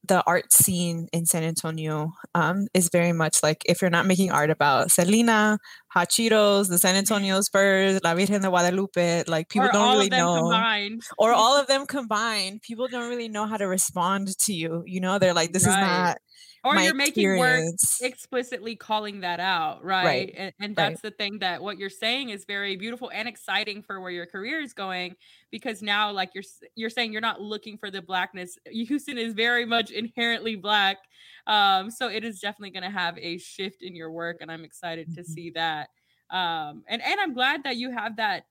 the 0.09 0.23
art 0.27 0.53
scene 0.53 1.09
in 1.13 1.27
San 1.27 1.43
Antonio 1.43 2.13
um, 2.35 2.67
is 2.75 2.89
very 2.91 3.13
much 3.13 3.43
like 3.43 3.63
if 3.67 3.81
you're 3.81 3.91
not 3.91 4.07
making 4.07 4.31
art 4.31 4.51
about 4.51 4.91
Selena, 4.91 5.59
Hot 5.89 6.09
Cheetos, 6.09 6.69
the 6.69 6.79
San 6.79 6.97
Antonio 6.97 7.41
Spurs, 7.41 8.01
La 8.05 8.15
Virgen 8.15 8.43
de 8.43 8.49
Guadalupe, 8.49 9.25
like 9.27 9.49
people 9.49 9.69
or 9.69 9.73
don't 9.73 9.83
all 9.83 9.95
really 9.95 10.07
of 10.07 10.11
them 10.11 10.21
know, 10.21 10.35
combined. 10.43 11.03
or 11.19 11.33
all 11.33 11.57
of 11.59 11.67
them 11.67 11.87
combined, 11.87 12.63
people 12.63 12.89
don't 12.89 13.09
really 13.09 13.29
know 13.29 13.47
how 13.47 13.57
to 13.57 13.67
respond 13.67 14.37
to 14.39 14.53
you. 14.53 14.83
You 14.87 15.01
know, 15.01 15.19
they're 15.19 15.35
like, 15.35 15.53
this 15.53 15.63
is 15.63 15.69
not 15.69 16.19
or 16.67 16.79
you're 16.79 16.95
making 16.95 17.35
work 17.35 17.67
explicitly 18.01 18.77
calling 18.77 19.21
that 19.21 19.41
out 19.41 19.83
right, 19.83 20.31
Right, 20.31 20.35
and, 20.37 20.53
and 20.61 20.77
right. 20.77 20.77
that's 20.77 21.01
the 21.01 21.11
thing 21.11 21.39
that 21.39 21.63
what 21.63 21.79
you're 21.79 21.89
saying 21.89 22.29
is 22.29 22.45
very 22.45 22.77
beautiful 22.77 23.11
and 23.15 23.27
exciting 23.27 23.83
for 23.83 24.01
where 24.03 24.11
your 24.11 24.27
career 24.27 24.61
is 24.61 24.75
going 24.75 25.17
because 25.51 25.81
now 25.83 26.13
like 26.13 26.35
you're 26.35 26.45
you're 26.75 26.91
saying 26.91 27.13
you're 27.13 27.23
not 27.23 27.41
looking 27.41 27.79
for 27.79 27.91
the 27.91 28.03
blackness 28.03 28.59
houston 28.67 29.17
is 29.17 29.33
very 29.33 29.65
much 29.65 29.91
inherently 29.91 30.57
black 30.57 30.99
um 31.47 31.91
so 31.91 32.09
it 32.09 32.25
is 32.25 32.41
definitely 32.41 32.71
going 32.71 32.83
to 32.83 32.91
have 32.91 33.17
a 33.19 33.39
shift 33.39 33.83
in 33.83 33.97
your 33.97 34.11
work 34.11 34.39
and 34.43 34.53
i'm 34.53 34.65
excited 34.65 35.11
to 35.11 35.25
Mhm. 35.25 35.25
see 35.25 35.51
that 35.51 35.89
um 36.31 36.85
and 36.89 37.03
and 37.03 37.21
i'm 37.21 37.33
glad 37.35 37.65
that 37.65 37.77
you 37.77 37.91
have 37.91 38.17
that 38.17 38.45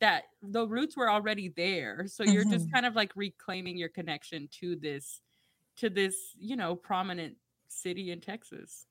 that 0.00 0.24
the 0.42 0.66
roots 0.66 0.96
were 0.96 1.10
already 1.10 1.48
there 1.48 2.06
so 2.06 2.22
you're 2.24 2.44
just 2.44 2.66
Mhm. 2.66 2.72
kind 2.72 2.86
of 2.86 2.94
like 2.94 3.12
reclaiming 3.16 3.76
your 3.76 3.88
connection 3.88 4.48
to 4.52 4.76
this 4.76 5.20
to 5.76 5.90
this 5.90 6.16
you 6.38 6.56
know 6.56 6.76
prominent 6.76 7.36
city 7.72 8.10
in 8.10 8.20
Texas. 8.20 8.86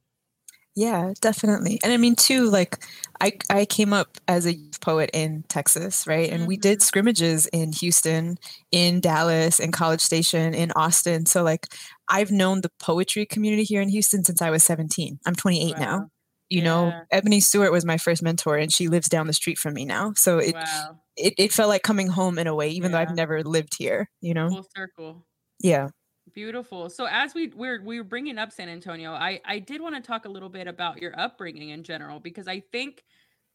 Yeah, 0.76 1.14
definitely. 1.20 1.80
And 1.84 1.92
I 1.92 1.98
mean 1.98 2.16
too, 2.16 2.50
like 2.50 2.78
I 3.20 3.34
I 3.50 3.66
came 3.66 3.92
up 3.92 4.18
as 4.30 4.46
a 4.46 4.54
youth 4.54 4.80
poet 4.80 5.10
in 5.14 5.44
Texas, 5.50 6.08
right? 6.08 6.32
And 6.32 6.48
we 6.48 6.56
did 6.56 6.80
Mhm. 6.80 6.82
scrimmages 6.82 7.46
in 7.48 7.74
Houston, 7.74 8.38
in 8.72 9.02
Dallas, 9.02 9.60
in 9.60 9.72
College 9.74 10.00
Station, 10.00 10.54
in 10.54 10.72
Austin. 10.76 11.26
So 11.26 11.44
like 11.44 11.68
I've 12.08 12.32
known 12.32 12.62
the 12.62 12.72
poetry 12.80 13.26
community 13.26 13.64
here 13.64 13.82
in 13.82 13.90
Houston 13.90 14.24
since 14.24 14.42
I 14.42 14.50
was 14.50 14.64
17. 14.64 15.20
I'm 15.26 15.36
28 15.36 15.78
now. 15.78 16.00
Wow. 16.00 16.10
You 16.50 16.62
know, 16.62 16.94
Ebony 17.12 17.40
Stewart 17.42 17.72
was 17.72 17.86
my 17.86 17.98
first 17.98 18.24
mentor 18.24 18.58
and 18.58 18.72
she 18.72 18.88
lives 18.88 19.10
down 19.10 19.28
the 19.28 19.34
street 19.34 19.58
from 19.60 19.74
me 19.74 19.84
now. 19.86 20.14
So 20.16 20.38
it 20.40 20.56
wow. 20.56 21.00
it, 21.18 21.34
it 21.38 21.54
felt 21.54 21.70
like 21.70 21.84
coming 21.84 22.08
home 22.08 22.40
in 22.40 22.48
a 22.48 22.56
way, 22.56 22.70
even 22.70 22.92
though 22.92 23.00
I've 23.00 23.12
never 23.12 23.44
lived 23.44 23.76
here, 23.78 24.10
you 24.22 24.34
know? 24.34 24.50
Full 24.50 24.68
circle. 24.76 25.26
Yeah. 25.60 25.90
Beautiful. 26.34 26.90
So 26.90 27.06
as 27.06 27.34
we 27.34 27.48
we're 27.50 27.82
we 27.84 27.98
were 27.98 28.06
bringing 28.06 28.38
up 28.38 28.52
San 28.54 28.70
Antonio, 28.70 29.12
I 29.12 29.42
I 29.44 29.60
did 29.60 29.82
want 29.82 29.96
to 29.96 30.02
talk 30.02 30.26
a 30.26 30.30
little 30.30 30.50
bit 30.50 30.68
about 30.68 31.02
your 31.02 31.18
upbringing 31.20 31.70
in 31.70 31.84
general 31.84 32.20
because 32.22 32.48
I 32.48 32.62
think 32.62 33.04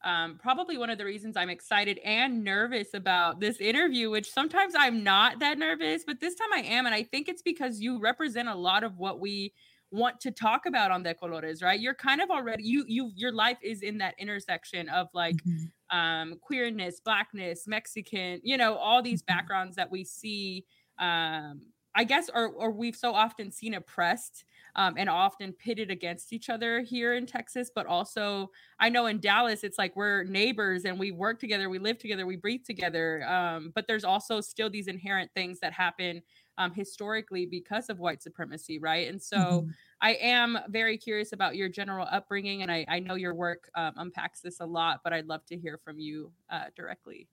um, 0.05 0.37
probably 0.39 0.77
one 0.77 0.91
of 0.91 0.99
the 0.99 1.05
reasons 1.07 1.37
I'm 1.39 1.49
excited 1.49 1.99
and 2.05 2.45
nervous 2.45 2.93
about 2.93 3.41
this 3.41 3.61
interview, 3.61 4.11
which 4.11 4.31
sometimes 4.31 4.75
I'm 4.77 5.03
not 5.03 5.39
that 5.39 5.59
nervous, 5.59 6.05
but 6.05 6.21
this 6.21 6.35
time 6.35 6.53
I 6.53 6.59
am, 6.61 6.85
and 6.85 6.95
I 6.95 7.03
think 7.03 7.29
it's 7.29 7.41
because 7.43 7.81
you 7.81 7.99
represent 7.99 8.49
a 8.49 8.55
lot 8.55 8.85
of 8.85 8.99
what 8.99 9.21
we 9.21 9.55
want 9.91 10.21
to 10.21 10.31
talk 10.31 10.67
about 10.67 10.91
on 10.91 11.03
De 11.03 11.15
Colores, 11.15 11.63
right? 11.63 11.81
You're 11.81 11.95
kind 11.95 12.21
of 12.21 12.31
already 12.31 12.65
you 12.65 12.85
you 12.87 13.11
your 13.15 13.33
life 13.33 13.59
is 13.63 13.81
in 13.83 13.99
that 13.99 14.15
intersection 14.19 14.89
of 14.91 15.09
like 15.15 15.43
Mhm. 15.45 15.73
um, 15.91 16.39
queerness, 16.41 17.01
blackness, 17.01 17.67
Mexican, 17.67 18.41
you 18.43 18.57
know, 18.57 18.75
all 18.75 19.03
these 19.03 19.23
Mhm. 19.23 19.23
backgrounds 19.23 19.77
that 19.77 19.91
we 19.91 20.05
see. 20.05 20.67
Um, 20.99 21.73
I 21.97 22.05
guess, 22.05 22.29
or 22.33 22.49
or 22.49 22.71
we've 22.71 22.95
so 22.95 23.15
often 23.15 23.51
seen 23.51 23.75
oppressed 23.75 24.45
um, 24.77 24.95
and 24.99 25.09
often 25.09 25.53
pitted 25.55 25.91
against 25.91 26.33
each 26.33 26.51
other 26.51 26.81
here 26.83 27.15
in 27.15 27.27
Texas, 27.27 27.71
but 27.75 27.87
also 27.87 28.51
I 28.79 28.91
know 28.91 29.07
in 29.07 29.19
Dallas 29.19 29.65
it's 29.65 29.79
like 29.79 29.97
we're 29.97 30.23
neighbors 30.25 30.85
and 30.85 30.99
we 30.99 31.11
work 31.11 31.41
together, 31.41 31.71
we 31.71 31.79
live 31.79 31.99
together, 31.99 32.27
we 32.27 32.37
breathe 32.37 32.65
together. 32.65 33.27
Um, 33.27 33.73
but 33.75 33.87
there's 33.89 34.05
also 34.05 34.41
still 34.43 34.69
these 34.71 34.89
inherent 34.89 35.33
things 35.35 35.61
that 35.61 35.73
happen 35.73 36.23
um, 36.59 36.73
historically 36.75 37.47
because 37.47 37.89
of 37.89 37.99
white 37.99 38.23
supremacy, 38.23 38.79
right? 38.79 39.09
And 39.09 39.23
so 39.23 39.65
Mhm. 39.65 39.75
I 40.01 40.15
am 40.15 40.59
very 40.69 40.99
curious 40.99 41.33
about 41.33 41.57
your 41.57 41.69
general 41.69 42.07
upbringing, 42.11 42.63
and 42.63 42.71
I, 42.71 42.85
I 42.89 43.01
know 43.01 43.15
your 43.15 43.35
work 43.35 43.71
um, 43.75 43.95
unpacks 43.97 44.41
this 44.41 44.61
a 44.61 44.67
lot, 44.67 45.01
but 45.03 45.13
I'd 45.13 45.27
love 45.27 45.45
to 45.47 45.57
hear 45.59 45.79
from 45.79 45.99
you 45.99 46.33
uh, 46.51 46.67
directly. 46.75 47.29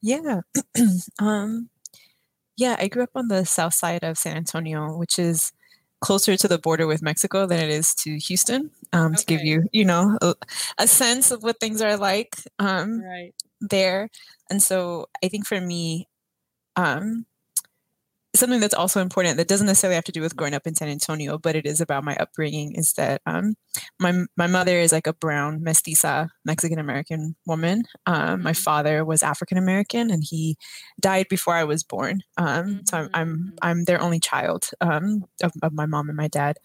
Yeah. 0.00 0.40
um 1.20 1.70
yeah, 2.58 2.76
I 2.78 2.88
grew 2.88 3.04
up 3.04 3.12
on 3.16 3.28
the 3.28 3.46
south 3.46 3.74
side 3.74 4.04
of 4.04 4.18
San 4.18 4.36
Antonio, 4.36 4.96
which 4.98 5.18
is 5.18 5.52
closer 6.00 6.36
to 6.36 6.48
the 6.48 6.58
border 6.58 6.86
with 6.86 7.02
Mexico 7.02 7.46
than 7.46 7.60
it 7.60 7.70
is 7.70 7.94
to 7.96 8.18
Houston. 8.18 8.70
Um, 8.92 9.14
to 9.16 9.26
give 9.26 9.42
you, 9.42 9.64
you 9.72 9.84
know, 9.86 10.18
a, 10.22 10.34
a 10.78 10.88
sense 10.88 11.30
of 11.32 11.42
what 11.44 11.60
things 11.60 11.82
are 11.82 11.96
like 11.96 12.36
um, 12.60 13.02
Right. 13.02 13.34
there. 13.60 14.10
And 14.50 14.62
so 14.62 15.06
I 15.24 15.28
think 15.28 15.46
for 15.46 15.60
me, 15.60 16.08
um, 16.76 17.26
something 18.38 18.60
that's 18.60 18.74
also 18.74 19.00
important 19.00 19.36
that 19.36 19.48
doesn't 19.48 19.66
necessarily 19.66 19.94
have 19.96 20.04
to 20.04 20.12
do 20.12 20.20
with 20.22 20.36
growing 20.36 20.54
up 20.54 20.66
in 20.66 20.74
San 20.74 20.88
Antonio, 20.88 21.38
but 21.38 21.56
it 21.56 21.66
is 21.66 21.80
about 21.80 22.04
my 22.04 22.16
upbringing 22.16 22.74
is 22.74 22.94
that 22.94 23.20
um, 23.26 23.54
my 24.00 24.24
my 24.36 24.46
mother 24.46 24.78
is 24.78 24.92
like 24.92 25.06
a 25.06 25.12
brown 25.12 25.60
mestiza 25.60 26.28
Mexican 26.44 26.78
American 26.78 27.36
woman. 27.46 27.82
Um, 28.06 28.42
my 28.42 28.52
father 28.54 29.04
was 29.04 29.22
African 29.22 29.58
American, 29.58 30.10
and 30.10 30.22
he 30.26 30.56
died 31.00 31.26
before 31.28 31.54
I 31.54 31.64
was 31.64 31.82
born. 31.84 32.20
Um, 32.36 32.82
so 32.88 32.98
I'm, 32.98 33.10
I'm 33.14 33.28
Mhm. 33.28 33.52
I'm 33.62 33.84
their 33.84 34.00
only 34.00 34.20
child 34.20 34.70
um, 34.80 35.24
of, 35.42 35.52
of 35.62 35.72
my 35.72 35.86
mom 35.86 36.08
and 36.08 36.16
my 36.16 36.28
dad. 36.28 36.56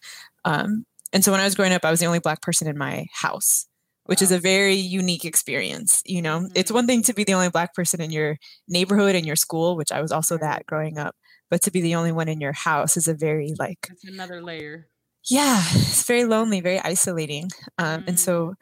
Um, 0.45 0.86
and 1.11 1.24
so 1.24 1.32
when 1.32 1.41
I 1.41 1.45
was 1.45 1.55
growing 1.55 1.74
up, 1.74 1.86
I 1.86 1.91
was 1.91 1.99
the 1.99 2.05
only 2.05 2.19
black 2.19 2.41
person 2.41 2.67
in 2.67 2.78
my 2.78 3.05
house 3.13 3.67
which 4.05 4.21
is 4.21 4.34
a 4.34 4.38
very 4.39 4.76
unique 4.76 5.24
experience. 5.24 6.01
You 6.05 6.21
know, 6.21 6.49
it's 6.55 6.69
Mhm. 6.71 6.76
one 6.76 6.88
thing 6.88 7.03
to 7.03 7.13
be 7.13 7.24
the 7.24 7.34
only 7.36 7.49
black 7.49 7.74
person 7.74 8.01
in 8.01 8.11
your 8.11 8.38
neighborhood 8.67 9.15
and 9.15 9.26
your 9.26 9.38
school, 9.38 9.78
which 9.78 9.93
I 9.93 10.01
was 10.01 10.11
also 10.11 10.38
that 10.39 10.65
growing 10.65 10.97
up, 10.97 11.15
but 11.49 11.61
to 11.63 11.71
be 11.71 11.81
the 11.81 11.95
only 11.95 12.11
one 12.11 12.27
in 12.29 12.41
your 12.41 12.53
house 12.53 12.97
is 12.97 13.07
a 13.07 13.13
very 13.13 13.53
like, 13.59 13.87
That's 13.89 14.03
another 14.05 14.41
layer. 14.41 14.87
yeah, 15.29 15.63
it's 15.71 16.05
very 16.05 16.25
lonely, 16.25 16.61
very 16.61 16.79
isolating. 16.79 17.49
Um, 17.77 18.03
and 18.07 18.17
Mm. 18.17 18.19
so 18.19 18.55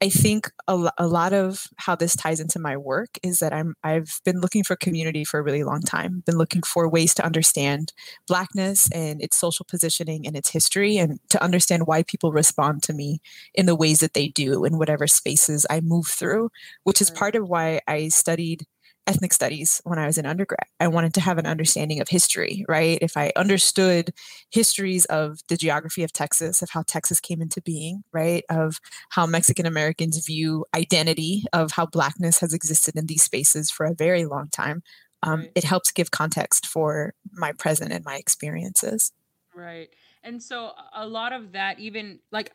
I 0.00 0.10
think 0.10 0.50
a, 0.68 0.92
a 0.98 1.08
lot 1.08 1.32
of 1.32 1.66
how 1.76 1.96
this 1.96 2.14
ties 2.14 2.38
into 2.38 2.60
my 2.60 2.76
work 2.76 3.18
is 3.24 3.40
that 3.40 3.52
I'm 3.52 3.74
I've 3.82 4.20
been 4.24 4.40
looking 4.40 4.62
for 4.62 4.76
community 4.76 5.24
for 5.24 5.40
a 5.40 5.42
really 5.42 5.64
long 5.64 5.80
time. 5.80 6.22
Been 6.24 6.38
looking 6.38 6.62
for 6.62 6.88
ways 6.88 7.14
to 7.14 7.24
understand 7.26 7.92
blackness 8.28 8.88
and 8.92 9.20
its 9.20 9.36
social 9.36 9.66
positioning 9.68 10.24
and 10.26 10.36
its 10.36 10.50
history 10.50 10.98
and 10.98 11.18
to 11.30 11.42
understand 11.42 11.88
why 11.88 12.04
people 12.04 12.30
respond 12.30 12.84
to 12.84 12.92
me 12.92 13.18
in 13.54 13.66
the 13.66 13.74
ways 13.74 13.98
that 13.98 14.14
they 14.14 14.28
do 14.28 14.64
in 14.64 14.78
whatever 14.78 15.08
spaces 15.08 15.66
I 15.68 15.80
move 15.80 16.06
through, 16.06 16.50
which 16.84 17.00
is 17.00 17.10
part 17.10 17.34
of 17.34 17.48
why 17.48 17.80
I 17.88 18.06
studied 18.08 18.66
ethnic 19.08 19.32
studies 19.32 19.80
when 19.84 19.98
I 19.98 20.06
was 20.06 20.18
in 20.18 20.26
undergrad. 20.26 20.68
I 20.78 20.86
wanted 20.88 21.14
to 21.14 21.20
have 21.20 21.38
an 21.38 21.46
understanding 21.46 22.00
of 22.00 22.08
history, 22.08 22.64
right? 22.68 22.98
If 23.00 23.16
I 23.16 23.32
understood 23.34 24.12
histories 24.50 25.06
of 25.06 25.40
the 25.48 25.56
geography 25.56 26.04
of 26.04 26.12
Texas, 26.12 26.62
of 26.62 26.70
how 26.70 26.82
Texas 26.86 27.18
came 27.18 27.42
into 27.42 27.62
being, 27.62 28.04
right? 28.12 28.44
Of 28.50 28.78
how 29.08 29.26
Mexican 29.26 29.66
Americans 29.66 30.24
view 30.24 30.66
identity, 30.76 31.44
of 31.52 31.72
how 31.72 31.86
Blackness 31.86 32.38
has 32.40 32.52
existed 32.52 32.94
in 32.96 33.06
these 33.06 33.22
spaces 33.22 33.70
for 33.70 33.86
a 33.86 33.94
very 33.94 34.26
long 34.26 34.48
time. 34.50 34.82
Um. 35.22 35.48
It 35.56 35.64
helps 35.64 35.90
give 35.90 36.12
context 36.12 36.66
for 36.66 37.14
my 37.32 37.52
present 37.52 37.92
and 37.92 38.04
my 38.04 38.16
experiences. 38.16 39.10
Right. 39.54 39.88
And 40.22 40.42
so 40.42 40.72
a 40.94 41.06
lot 41.06 41.32
of 41.32 41.52
that, 41.52 41.80
even 41.80 42.20
like, 42.30 42.52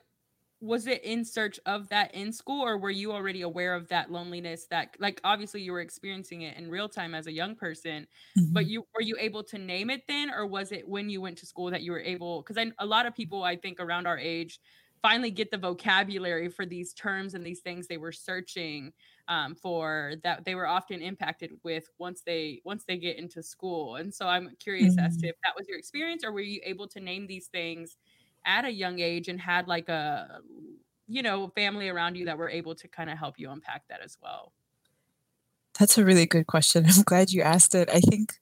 was 0.64 0.88
it 0.88 1.03
in 1.03 1.26
search 1.26 1.59
of 1.66 1.89
that 1.89 2.14
in 2.16 2.32
school, 2.34 2.61
or 2.66 2.78
were 2.78 2.89
you 2.91 3.11
already 3.11 3.41
aware 3.41 3.76
of 3.76 3.89
that 3.89 4.11
loneliness? 4.11 4.68
That, 4.68 4.95
like, 4.99 5.22
obviously 5.24 5.61
you 5.61 5.72
were 5.74 5.82
experiencing 5.82 6.41
it 6.41 6.57
in 6.57 6.70
real 6.70 6.89
time 6.89 7.14
as 7.16 7.28
a 7.28 7.32
young 7.34 7.55
person, 7.55 8.07
but 8.51 8.66
Mhm. 8.66 8.70
you 8.70 8.86
were 8.93 9.01
you 9.01 9.16
able 9.20 9.43
to 9.45 9.57
name 9.57 9.89
it 9.89 10.03
then, 10.07 10.30
or 10.32 10.45
was 10.45 10.72
it 10.72 10.88
when 10.88 11.09
you 11.09 11.22
went 11.22 11.38
to 11.39 11.45
school 11.45 11.72
that 11.72 11.82
you 11.84 11.91
were 11.91 11.99
able? 11.99 12.41
Because 12.43 12.64
a 12.80 12.86
lot 12.86 13.05
of 13.05 13.16
people 13.16 13.43
I 13.43 13.55
think 13.57 13.80
around 13.80 14.07
our 14.07 14.18
age 14.18 14.59
finally 15.01 15.32
get 15.32 15.51
the 15.51 15.57
vocabulary 15.57 16.47
for 16.47 16.66
these 16.66 16.93
terms 16.93 17.34
and 17.34 17.45
these 17.45 17.59
things 17.61 17.88
they 17.88 17.97
were 17.97 18.11
searching 18.14 18.93
um, 19.28 19.53
for 19.55 20.14
that 20.24 20.45
they 20.45 20.55
were 20.55 20.68
often 20.68 21.01
impacted 21.01 21.51
with 21.64 21.86
once 21.99 22.24
they 22.26 22.61
once 22.64 22.86
they 22.86 22.97
get 22.97 23.18
into 23.18 23.43
school 23.43 23.95
and 23.97 24.14
so 24.14 24.28
i'm 24.28 24.55
curious 24.59 24.95
as 24.97 25.18
to 25.18 25.28
Mhm. 25.28 25.30
if 25.30 25.36
that 25.43 25.55
was 25.57 25.68
your 25.68 25.78
experience 25.78 26.24
or 26.24 26.32
were 26.32 26.39
you 26.39 26.61
able 26.64 26.88
to 26.88 27.01
name 27.01 27.28
these 27.28 27.47
things 27.47 27.97
at 28.46 28.66
a 28.66 28.72
young 28.72 29.00
age 29.00 29.28
and 29.28 29.39
had 29.39 29.68
like 29.68 29.89
a 29.89 30.39
you 31.08 31.22
know 31.22 31.52
family 31.56 31.89
around 31.89 32.16
you 32.16 32.26
that 32.26 32.38
were 32.38 32.50
able 32.50 32.76
to 32.76 32.88
kind 32.88 33.10
of 33.10 33.18
help 33.18 33.36
you 33.38 33.50
unpack 33.50 33.84
that 33.89 34.02
as 34.04 34.18
well 34.22 34.54
That's 35.80 35.98
a 35.98 36.06
really 36.06 36.26
good 36.26 36.46
question. 36.48 36.86
I'm 36.89 37.04
glad 37.04 37.32
you 37.32 37.41
asked 37.41 37.76
it. 37.76 37.89
I 37.91 38.00
think 38.00 38.34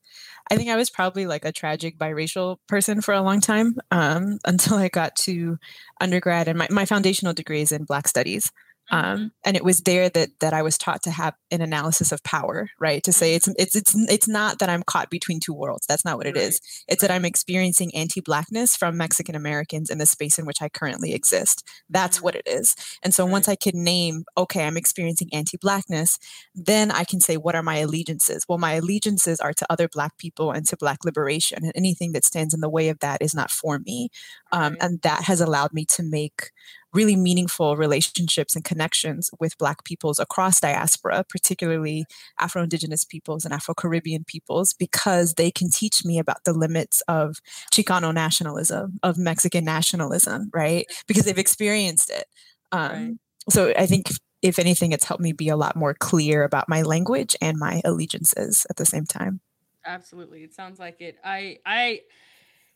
I 0.49 0.57
think 0.57 0.69
I 0.69 0.75
was 0.75 0.89
probably 0.89 1.27
like 1.27 1.45
a 1.45 1.51
tragic 1.51 1.97
biracial 1.97 2.57
person 2.67 3.01
for 3.01 3.13
a 3.13 3.21
long 3.21 3.39
time 3.39 3.75
um, 3.89 4.37
until 4.45 4.77
I 4.77 4.89
got 4.89 5.15
to 5.17 5.57
undergrad 5.99 6.47
and 6.47 6.57
my, 6.57 6.67
my 6.69 6.85
foundational 6.85 7.33
degree 7.33 7.61
is 7.61 7.71
in 7.71 7.85
Black 7.85 8.07
Studies. 8.07 8.51
Mhm. 8.91 8.97
Um, 8.97 9.31
and 9.45 9.55
it 9.55 9.63
was 9.63 9.79
there 9.81 10.09
that 10.09 10.29
that 10.41 10.53
I 10.53 10.61
was 10.61 10.77
taught 10.77 11.01
to 11.03 11.11
have 11.11 11.33
an 11.49 11.61
analysis 11.61 12.11
of 12.11 12.21
power, 12.23 12.69
right? 12.79 13.01
To 13.03 13.13
say 13.13 13.35
it's 13.35 13.47
it's 13.57 13.73
it's 13.75 13.95
it's 14.09 14.27
not 14.27 14.59
that 14.59 14.69
I'm 14.69 14.83
caught 14.83 15.09
between 15.09 15.39
two 15.39 15.53
worlds. 15.53 15.85
That's 15.87 16.03
not 16.03 16.17
what 16.17 16.27
it 16.27 16.35
Right, 16.35 16.37
is. 16.37 16.59
It's 16.89 17.01
that 17.01 17.09
I'm 17.11 17.23
experiencing 17.23 17.95
anti-blackness 17.95 18.75
from 18.75 18.97
Mexican 18.97 19.35
Americans 19.35 19.89
in 19.89 19.97
the 19.97 20.05
space 20.05 20.37
in 20.37 20.45
which 20.45 20.61
I 20.61 20.67
currently 20.69 21.13
exist. 21.13 21.65
That's 21.89 22.19
Mm. 22.19 22.21
what 22.21 22.35
it 22.35 22.43
is. 22.45 22.75
And 23.01 23.13
so 23.15 23.25
once 23.25 23.47
I 23.47 23.55
can 23.55 23.81
name, 23.83 24.25
okay, 24.37 24.65
I'm 24.65 24.77
experiencing 24.77 25.29
anti-blackness, 25.33 26.19
then 26.53 26.91
I 26.91 27.05
can 27.05 27.21
say, 27.21 27.37
what 27.37 27.55
are 27.55 27.63
my 27.63 27.77
allegiances? 27.77 28.43
Well, 28.49 28.57
my 28.57 28.73
allegiances 28.73 29.39
are 29.39 29.53
to 29.53 29.65
other 29.71 29.87
Black 29.87 30.17
people 30.17 30.51
and 30.51 30.67
to 30.67 30.75
Black 30.77 31.05
liberation, 31.05 31.59
and 31.63 31.71
anything 31.75 32.11
that 32.11 32.25
stands 32.25 32.53
in 32.53 32.59
the 32.59 32.69
way 32.69 32.89
of 32.89 32.99
that 32.99 33.21
is 33.21 33.33
not 33.33 33.51
for 33.51 33.79
me. 33.79 34.09
Um, 34.51 34.75
Right. 34.75 34.81
and 34.81 35.01
that 35.03 35.23
has 35.23 35.39
allowed 35.41 35.73
me 35.73 35.85
to 35.85 36.03
make 36.03 36.51
really 36.93 37.15
meaningful 37.15 37.77
relationships 37.77 38.55
and 38.55 38.65
connections 38.65 39.29
with 39.39 39.57
Black 39.57 39.83
peoples 39.83 40.19
across 40.19 40.59
diaspora, 40.59 41.25
particularly 41.29 42.05
Afro 42.39 42.63
Indigenous 42.63 43.05
peoples 43.05 43.45
and 43.45 43.53
Afro 43.53 43.73
Caribbean 43.73 44.23
peoples, 44.25 44.73
because 44.73 45.35
they 45.35 45.51
can 45.51 45.69
teach 45.69 46.03
me 46.05 46.19
about 46.19 46.43
the 46.45 46.53
limits 46.53 47.01
of 47.07 47.37
Chicano 47.73 48.13
nationalism, 48.13 48.99
of 49.03 49.17
Mexican 49.17 49.63
nationalism, 49.65 50.49
right? 50.53 50.85
Because 51.07 51.25
they've 51.25 51.37
experienced 51.37 52.09
it. 52.09 52.25
Um, 52.71 52.91
Right. 52.91 53.13
So 53.49 53.73
I 53.77 53.85
think, 53.87 54.09
if 54.41 54.59
anything, 54.59 54.91
it's 54.91 55.05
helped 55.05 55.21
me 55.23 55.33
be 55.33 55.49
a 55.49 55.57
lot 55.57 55.75
more 55.75 55.93
clear 55.93 56.43
about 56.43 56.69
my 56.69 56.83
language 56.83 57.35
and 57.41 57.57
my 57.57 57.81
allegiances 57.85 58.65
at 58.69 58.75
the 58.75 58.85
same 58.85 59.05
time. 59.05 59.41
absolutely 59.85 60.43
it 60.43 60.53
sounds 60.53 60.79
like 60.79 61.01
it 61.01 61.17
i 61.23 61.57
i 61.65 61.99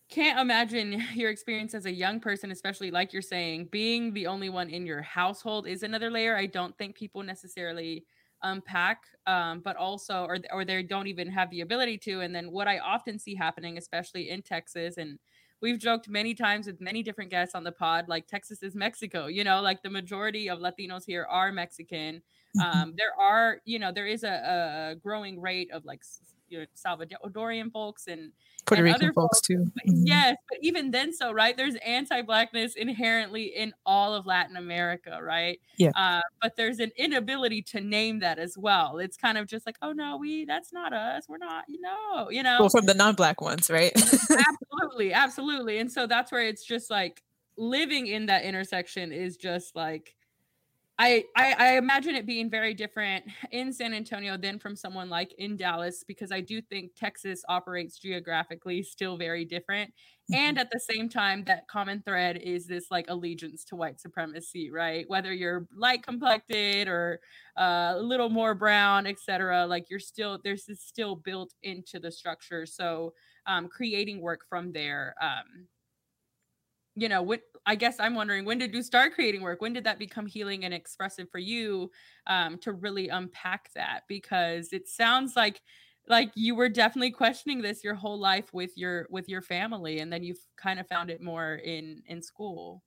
can't 0.09 0.39
imagine 0.39 1.01
your 1.13 1.29
experience 1.29 1.73
as 1.73 1.85
a 1.85 1.91
young 1.91 2.19
person 2.19 2.51
especially 2.51 2.91
like 2.91 3.11
you're 3.13 3.21
saying 3.21 3.65
being 3.65 4.13
the 4.13 4.27
only 4.27 4.49
one 4.49 4.69
in 4.69 4.85
your 4.85 5.01
household 5.01 5.67
is 5.67 5.83
another 5.83 6.11
layer 6.11 6.35
i 6.35 6.45
don't 6.45 6.77
think 6.77 6.95
people 6.95 7.23
necessarily 7.23 8.05
unpack 8.43 9.03
um, 9.25 9.61
but 9.61 9.75
also 9.75 10.25
or 10.25 10.37
or 10.51 10.63
they 10.65 10.83
don't 10.83 11.07
even 11.07 11.27
have 11.29 11.49
the 11.49 11.61
ability 11.61 11.97
to 11.97 12.21
and 12.21 12.35
then 12.35 12.51
what 12.51 12.67
i 12.67 12.77
often 12.79 13.17
see 13.17 13.33
happening 13.33 13.77
especially 13.77 14.29
in 14.29 14.41
texas 14.41 14.97
and 14.97 15.17
we've 15.61 15.79
joked 15.79 16.07
many 16.09 16.35
times 16.35 16.67
with 16.67 16.79
many 16.79 17.01
different 17.01 17.31
guests 17.31 17.55
on 17.55 17.63
the 17.63 17.71
pod 17.71 18.07
like 18.07 18.27
texas 18.27 18.61
is 18.61 18.75
mexico 18.75 19.25
you 19.25 19.43
know 19.43 19.61
like 19.61 19.81
the 19.81 19.89
majority 19.89 20.49
of 20.49 20.59
latinos 20.59 21.03
here 21.05 21.25
are 21.29 21.51
mexican 21.51 22.21
Mhm. 22.53 22.85
um, 22.85 22.93
there 22.97 23.13
are 23.19 23.61
you 23.65 23.79
know 23.79 23.91
there 23.91 24.05
is 24.05 24.23
a, 24.23 24.91
a 24.91 24.95
growing 24.95 25.41
rate 25.41 25.71
of 25.71 25.83
like 25.85 26.03
s- 26.45 26.49
you 26.49 26.59
know, 26.59 26.65
salvadorian 26.75 27.71
folks 27.71 28.07
and 28.07 28.31
Puerto 28.65 28.79
and 28.81 28.85
Rican 28.85 29.03
other 29.03 29.13
folks 29.13 29.41
too. 29.41 29.65
Mhm. 29.87 30.03
yes 30.05 30.35
but 30.49 30.57
even 30.61 30.89
then 30.91 31.13
so 31.13 31.31
right 31.31 31.55
there's 31.55 31.75
anti-blackness 31.85 32.75
inherently 32.75 33.43
in 33.43 33.73
all 33.85 34.15
of 34.15 34.25
latin 34.25 34.55
america 34.57 35.19
right 35.21 35.59
Yeah. 35.77 35.91
uh, 35.95 36.21
but 36.41 36.55
there's 36.55 36.79
an 36.79 36.91
inability 36.97 37.61
to 37.63 37.81
name 37.81 38.19
that 38.19 38.39
as 38.39 38.57
well 38.57 38.97
it's 38.97 39.17
kind 39.17 39.37
of 39.37 39.47
just 39.47 39.65
like 39.67 39.77
oh 39.83 39.91
no 39.91 40.17
we 40.17 40.45
that's 40.45 40.73
not 40.73 40.93
us 40.93 41.25
we're 41.29 41.37
not 41.37 41.65
you 41.67 41.79
know 41.81 42.29
you 42.31 42.41
know 42.41 42.57
Well, 42.59 42.69
from 42.69 42.85
the 42.87 42.93
non-black 42.95 43.39
ones, 43.41 43.69
right? 43.69 43.91
absolutely 44.49 45.13
absolutely 45.13 45.77
and 45.79 45.91
so 45.91 46.07
that's 46.07 46.31
where 46.31 46.41
it's 46.43 46.65
just 46.65 46.89
like 46.89 47.21
living 47.57 48.07
in 48.07 48.25
that 48.27 48.43
intersection 48.43 49.11
is 49.11 49.37
just 49.37 49.75
like 49.75 50.15
I, 50.97 51.25
I 51.35 51.55
I 51.59 51.77
imagine 51.77 52.15
it 52.15 52.25
being 52.25 52.49
very 52.49 52.73
different 52.73 53.25
in 53.51 53.73
San 53.73 53.93
Antonio 53.93 54.37
than 54.37 54.59
from 54.59 54.77
someone 54.77 55.09
like 55.09 55.33
in 55.37 55.57
Dallas 55.57 56.05
because 56.07 56.31
I 56.31 56.39
do 56.39 56.61
think 56.61 56.91
Texas 56.95 57.43
operates 57.49 57.99
geographically 57.99 58.81
still 58.81 59.17
very 59.17 59.43
different 59.43 59.93
and 60.31 60.57
at 60.57 60.69
the 60.71 60.79
same 60.79 61.09
time 61.09 61.43
that 61.45 61.67
common 61.67 62.01
thread 62.01 62.37
is 62.37 62.65
this 62.65 62.85
like 62.91 63.05
allegiance 63.09 63.65
to 63.65 63.75
white 63.75 63.99
supremacy 63.99 64.71
right? 64.71 65.03
Whether 65.09 65.33
you're 65.33 65.67
light 65.75 66.01
complected 66.01 66.87
or 66.87 67.19
uh, 67.59 67.95
a 67.97 68.01
little 68.01 68.29
more 68.29 68.55
brown 68.55 69.05
etc 69.05 69.67
like 69.67 69.89
you're 69.89 69.99
still 69.99 70.39
there's 70.45 70.65
this 70.65 70.81
still 70.81 71.17
built 71.17 71.53
into 71.63 71.99
the 71.99 72.11
structure. 72.11 72.65
So 72.65 73.13
um, 73.47 73.67
creating 73.67 74.21
work 74.21 74.45
from 74.47 74.71
there 74.71 75.13
um, 75.21 75.67
you 76.95 77.09
know 77.09 77.21
what 77.21 77.41
i 77.65 77.75
guess 77.75 77.99
i'm 77.99 78.15
wondering 78.15 78.45
when 78.45 78.57
did 78.57 78.73
you 78.73 78.81
start 78.81 79.13
creating 79.13 79.41
work 79.41 79.61
when 79.61 79.73
did 79.73 79.83
that 79.83 79.99
become 79.99 80.25
healing 80.25 80.65
and 80.65 80.73
expressive 80.73 81.29
for 81.29 81.39
you 81.39 81.91
um, 82.27 82.57
to 82.57 82.71
really 82.71 83.09
unpack 83.09 83.71
that 83.73 84.01
because 84.07 84.71
it 84.73 84.87
sounds 84.87 85.35
like 85.35 85.61
like 86.07 86.31
you 86.35 86.55
were 86.55 86.69
definitely 86.69 87.11
questioning 87.11 87.61
this 87.61 87.83
your 87.83 87.95
whole 87.95 88.19
life 88.19 88.53
with 88.53 88.77
your 88.77 89.07
with 89.09 89.27
your 89.27 89.41
family 89.41 89.99
and 89.99 90.11
then 90.11 90.23
you've 90.23 90.45
kind 90.55 90.79
of 90.79 90.87
found 90.87 91.09
it 91.09 91.21
more 91.21 91.55
in 91.55 92.01
in 92.07 92.21
school 92.21 92.83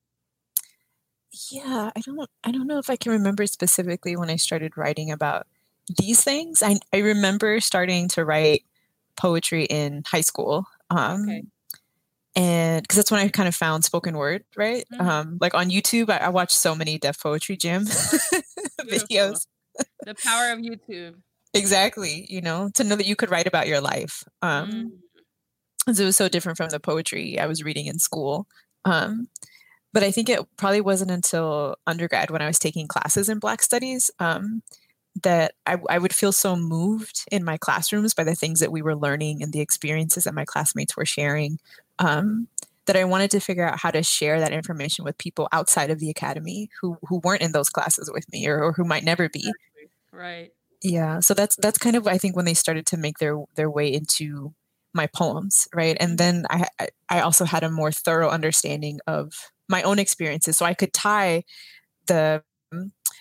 yeah, 1.51 1.91
I 1.95 2.01
don't 2.01 2.31
I 2.45 2.51
don't 2.51 2.67
know 2.67 2.79
if 2.79 2.91
I 2.91 2.97
can 2.97 3.13
remember 3.13 3.47
specifically 3.47 4.17
when 4.17 4.31
I 4.31 4.37
started 4.37 4.77
writing 4.77 5.11
about 5.11 5.47
these 5.99 6.23
things. 6.25 6.63
I 6.63 6.77
I 6.93 6.99
remember 6.99 7.61
starting 7.61 8.09
to 8.09 8.25
write 8.25 8.65
poetry 9.17 9.65
in 9.65 10.05
high 10.07 10.23
school. 10.23 10.67
Um 10.91 11.23
Okay. 11.29 11.43
And 12.39 12.83
because 12.83 12.97
that's 12.97 13.11
when 13.11 13.21
I 13.21 13.29
kind 13.29 13.49
of 13.49 13.55
found 13.55 13.85
spoken 13.85 14.17
word, 14.17 14.45
right? 14.57 14.85
Mhm. 14.93 15.01
Um, 15.01 15.39
like 15.41 15.55
on 15.55 15.71
YouTube, 15.71 16.09
I, 16.09 16.19
I 16.19 16.29
watched 16.29 16.53
so 16.57 16.75
many 16.75 16.97
Def 16.99 17.21
Poetry 17.21 17.57
Jam 17.57 17.85
videos. 18.83 19.47
the 20.07 20.15
power 20.25 20.53
of 20.53 20.59
youtube 20.61 21.15
Exactly, 21.55 22.27
you 22.29 22.41
know, 22.43 22.71
to 22.75 22.85
know 22.85 22.95
that 22.95 23.07
you 23.07 23.17
could 23.17 23.31
write 23.31 23.47
about 23.47 23.67
your 23.67 23.81
life. 23.81 24.23
Um, 24.43 24.71
Mm, 24.71 24.91
'cause 25.87 25.99
it 25.99 26.05
was 26.05 26.17
so 26.17 26.29
different 26.29 26.59
from 26.59 26.69
the 26.69 26.79
poetry 26.79 27.39
I 27.41 27.47
was 27.47 27.65
reading 27.65 27.87
in 27.87 27.99
school. 27.99 28.47
Um, 28.85 29.29
but 29.95 30.03
I 30.05 30.11
think 30.11 30.29
it 30.29 30.41
probably 30.59 30.83
wasn't 30.83 31.11
until 31.11 31.77
undergrad 31.87 32.31
when 32.31 32.43
I 32.43 32.47
was 32.47 32.59
taking 32.59 32.87
classes 32.87 33.29
in 33.31 33.39
Black 33.39 33.63
Studies 33.63 34.11
um, 34.19 34.63
that 35.23 35.55
I, 35.67 35.79
I 35.89 35.99
would 35.99 36.15
feel 36.15 36.33
so 36.33 36.55
moved 36.55 37.25
in 37.33 37.43
my 37.45 37.57
classrooms 37.57 38.13
by 38.15 38.25
the 38.25 38.35
things 38.35 38.61
that 38.61 38.71
we 38.71 38.83
were 38.83 38.95
learning 38.97 39.43
and 39.43 39.53
the 39.53 39.61
experiences 39.61 40.25
that 40.25 40.35
my 40.35 40.45
classmates 40.45 40.97
were 40.97 41.07
sharing 41.07 41.59
um, 41.99 42.49
that 42.87 42.97
I 42.97 43.05
wanted 43.05 43.31
to 43.33 43.41
figure 43.41 43.69
out 43.69 43.79
how 43.79 43.91
to 43.91 44.03
share 44.03 44.41
that 44.41 44.53
information 44.53 45.05
with 45.05 45.19
people 45.19 45.49
outside 45.53 45.91
of 45.91 46.01
the 46.01 46.11
academy 46.11 46.71
who 46.81 46.97
who 47.09 47.21
weren't 47.23 47.43
in 47.43 47.53
those 47.53 47.71
classes 47.71 48.11
with 48.13 48.31
me 48.33 48.49
or, 48.49 48.63
or 48.63 48.73
who 48.73 48.85
might 48.85 49.05
never 49.05 49.29
be. 49.29 49.53
Right. 50.11 50.53
Yeah. 50.83 51.21
So 51.21 51.35
that's 51.35 51.57
that's 51.57 51.79
kind 51.79 51.97
of 51.97 52.07
i 52.07 52.19
think 52.19 52.35
when 52.35 52.45
they 52.45 52.55
started 52.55 52.87
to 52.87 52.97
make 52.97 53.19
their 53.19 53.37
their 53.57 53.71
way 53.71 53.93
into 53.93 54.55
my 54.95 55.07
poems 55.07 55.69
right? 55.75 55.97
And 56.01 56.19
then 56.19 56.45
I, 56.51 56.67
I 56.81 56.89
i 57.09 57.21
also 57.21 57.45
had 57.45 57.63
a 57.63 57.71
more 57.71 57.93
thorough 57.93 58.31
understanding 58.31 59.01
of 59.07 59.51
my 59.69 59.83
own 59.83 59.99
experiences. 59.99 60.57
So 60.57 60.65
i 60.65 60.75
could 60.75 60.93
tie 60.93 61.45
the 62.07 62.43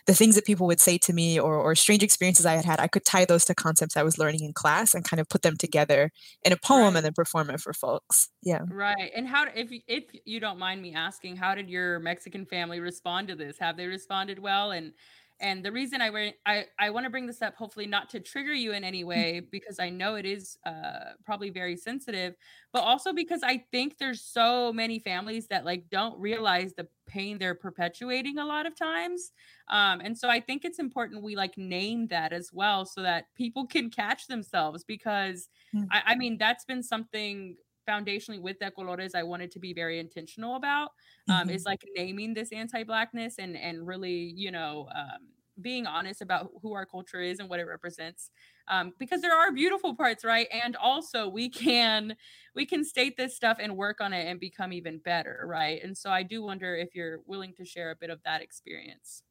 the 0.07 0.13
things 0.13 0.35
that 0.35 0.45
people 0.45 0.65
would 0.67 0.79
say 0.79 0.97
to 0.97 1.13
me 1.13 1.39
or, 1.39 1.55
or 1.57 1.75
strange 1.75 2.01
experiences 2.03 2.45
i 2.45 2.53
had 2.55 2.65
had 2.65 2.79
i 2.79 2.87
could 2.87 3.05
tie 3.05 3.25
those 3.25 3.45
to 3.45 3.53
concepts 3.53 3.97
i 3.97 4.03
was 4.03 4.17
learning 4.17 4.43
in 4.43 4.53
class 4.53 4.93
and 4.95 5.03
kind 5.05 5.19
of 5.19 5.29
put 5.29 5.41
them 5.43 5.57
together 5.57 6.11
in 6.43 6.53
a 6.53 6.57
poem 6.57 6.93
Right. 6.93 6.97
and 6.97 7.05
then 7.05 7.13
perform 7.13 7.49
it 7.49 7.59
for 7.59 7.73
folks 7.73 8.29
yeah 8.41 8.61
Right. 8.69 9.11
And 9.15 9.27
how 9.27 9.45
if 9.55 9.69
if 9.87 10.05
you 10.25 10.39
don't 10.39 10.59
mind 10.59 10.81
me 10.81 10.93
asking, 10.93 11.35
how 11.37 11.55
did 11.55 11.69
your 11.69 11.99
Mexican 11.99 12.45
family 12.45 12.79
respond 12.79 13.27
to 13.29 13.35
this? 13.35 13.57
Have 13.59 13.77
they 13.77 13.87
responded 13.87 14.39
well? 14.39 14.71
And 14.71 14.93
and 15.39 15.63
the 15.63 15.71
reason 15.71 16.01
I 16.01 16.09
wa- 16.09 16.31
I 16.45 16.65
I 16.79 16.89
want 16.89 17.05
to 17.05 17.09
bring 17.09 17.25
this 17.27 17.41
up, 17.41 17.55
hopefully 17.55 17.85
not 17.88 18.09
to 18.09 18.19
trigger 18.19 18.53
you 18.53 18.73
in 18.73 18.83
any 18.83 19.03
way, 19.03 19.39
because 19.39 19.79
I 19.79 19.89
know 19.89 20.15
it 20.15 20.25
is 20.25 20.57
uh, 20.65 21.13
probably 21.25 21.49
very 21.49 21.77
sensitive, 21.77 22.35
but 22.73 22.79
also 22.81 23.13
because 23.13 23.43
I 23.43 23.65
think 23.71 23.97
there's 23.97 24.23
so 24.23 24.73
many 24.73 24.99
families 24.99 25.47
that 25.47 25.65
like 25.65 25.89
don't 25.89 26.19
realize 26.19 26.73
the 26.73 26.88
pain 27.07 27.38
they're 27.38 27.55
perpetuating 27.55 28.38
a 28.38 28.45
lot 28.45 28.65
of 28.65 28.75
times. 28.75 29.31
Um, 29.69 30.01
and 30.01 30.17
so 30.17 30.29
I 30.29 30.39
think 30.39 30.65
it's 30.65 30.79
important 30.79 31.23
we 31.23 31.35
like 31.35 31.57
name 31.57 32.07
that 32.07 32.33
as 32.33 32.51
well, 32.53 32.85
so 32.85 33.01
that 33.03 33.25
people 33.35 33.67
can 33.67 33.89
catch 33.89 34.27
themselves 34.27 34.83
because 34.83 35.49
Mm. 35.73 35.91
I, 35.91 36.01
I 36.07 36.15
mean 36.15 36.38
that's 36.38 36.65
been 36.65 36.83
something 36.83 37.57
foundationally 37.88 38.41
with 38.41 38.59
De 38.59 38.71
Colores 38.71 39.15
I 39.15 39.23
wanted 39.23 39.51
to 39.51 39.59
be 39.59 39.73
very 39.73 39.99
intentional 39.99 40.55
about 40.55 40.91
um, 41.29 41.49
Mhm. 41.49 41.49
is 41.49 41.65
like 41.65 41.83
naming 41.95 42.33
this 42.33 42.51
anti-blackness 42.51 43.38
and 43.39 43.57
and 43.57 43.85
really 43.88 44.33
you 44.35 44.51
know 44.51 44.89
um, 44.93 45.29
being 45.59 45.88
honest 45.88 46.21
about 46.21 46.51
who 46.61 46.73
our 46.73 46.85
culture 46.85 47.19
is 47.21 47.39
and 47.39 47.49
what 47.49 47.59
it 47.59 47.63
represents 47.65 48.29
um, 48.67 48.93
because 48.99 49.21
there 49.21 49.35
are 49.35 49.51
beautiful 49.51 49.95
parts 49.95 50.23
right? 50.23 50.47
And 50.51 50.75
also 50.75 51.27
we 51.27 51.49
can 51.49 52.15
we 52.53 52.65
can 52.65 52.83
state 52.83 53.17
this 53.17 53.35
stuff 53.35 53.57
and 53.59 53.75
work 53.77 54.01
on 54.01 54.13
it 54.13 54.27
and 54.27 54.39
become 54.39 54.71
even 54.73 54.99
better 54.99 55.43
right? 55.45 55.81
And 55.83 55.97
so 55.97 56.09
i 56.11 56.23
do 56.23 56.43
wonder 56.43 56.75
if 56.75 56.93
you're 56.95 57.19
willing 57.25 57.53
to 57.55 57.65
share 57.65 57.91
a 57.91 57.95
bit 57.95 58.09
of 58.09 58.21
that 58.23 58.41
experience. 58.41 59.23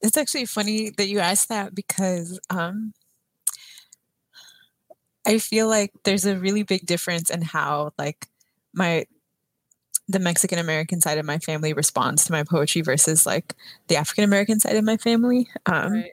It's 0.00 0.16
actually 0.16 0.46
funny 0.46 0.90
that 0.90 1.08
you 1.08 1.18
asked 1.18 1.48
that 1.48 1.74
because 1.74 2.38
um, 2.50 2.92
I 5.26 5.38
feel 5.38 5.68
like 5.68 5.92
there's 6.04 6.24
a 6.24 6.38
really 6.38 6.62
big 6.62 6.86
difference 6.86 7.30
in 7.30 7.42
how 7.42 7.92
like 7.98 8.26
my 8.72 9.06
the 10.08 10.18
Mexican 10.18 10.58
American 10.58 11.00
side 11.00 11.18
of 11.18 11.26
my 11.26 11.38
family 11.38 11.72
responds 11.74 12.24
to 12.24 12.32
my 12.32 12.42
poetry 12.42 12.80
versus 12.80 13.26
like 13.26 13.54
the 13.88 13.96
African 13.96 14.24
American 14.24 14.58
side 14.58 14.76
of 14.76 14.84
my 14.84 14.96
family. 14.96 15.48
Um, 15.66 15.92
right 15.92 16.12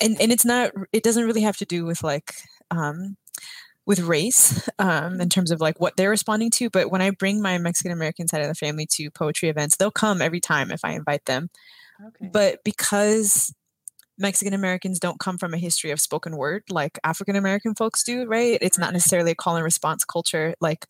and 0.00 0.20
and 0.20 0.32
it's 0.32 0.44
not 0.44 0.72
it 0.92 1.02
doesn't 1.02 1.24
really 1.24 1.42
have 1.42 1.56
to 1.58 1.64
do 1.64 1.84
with 1.84 2.02
like 2.02 2.34
um 2.70 3.16
with 3.86 4.00
race 4.00 4.68
um, 4.78 5.20
in 5.20 5.28
terms 5.28 5.50
of 5.50 5.60
like 5.60 5.78
what 5.80 5.96
they're 5.96 6.10
responding 6.10 6.50
to. 6.50 6.70
But 6.70 6.90
when 6.90 7.02
I 7.02 7.10
bring 7.10 7.42
my 7.42 7.58
Mexican 7.58 7.92
American 7.92 8.28
side 8.28 8.40
of 8.42 8.48
the 8.48 8.54
family 8.54 8.86
to 8.92 9.10
poetry 9.10 9.50
events, 9.50 9.76
they'll 9.76 9.90
come 9.90 10.22
every 10.22 10.40
time 10.40 10.70
if 10.70 10.84
I 10.84 10.92
invite 10.92 11.26
them. 11.26 11.50
okay 12.06 12.30
But 12.32 12.64
because 12.64 13.54
Mexican 14.18 14.54
Americans 14.54 15.00
don't 15.00 15.18
come 15.20 15.38
from 15.38 15.54
a 15.54 15.58
history 15.58 15.90
of 15.90 16.00
spoken 16.00 16.36
word 16.36 16.62
like 16.70 16.98
African 17.04 17.36
American 17.36 17.74
folks 17.74 18.02
do, 18.04 18.26
right? 18.26 18.58
It's 18.62 18.78
not 18.78 18.92
necessarily 18.92 19.32
a 19.32 19.34
call 19.34 19.56
and 19.56 19.64
response 19.64 20.04
culture. 20.04 20.54
Like 20.60 20.86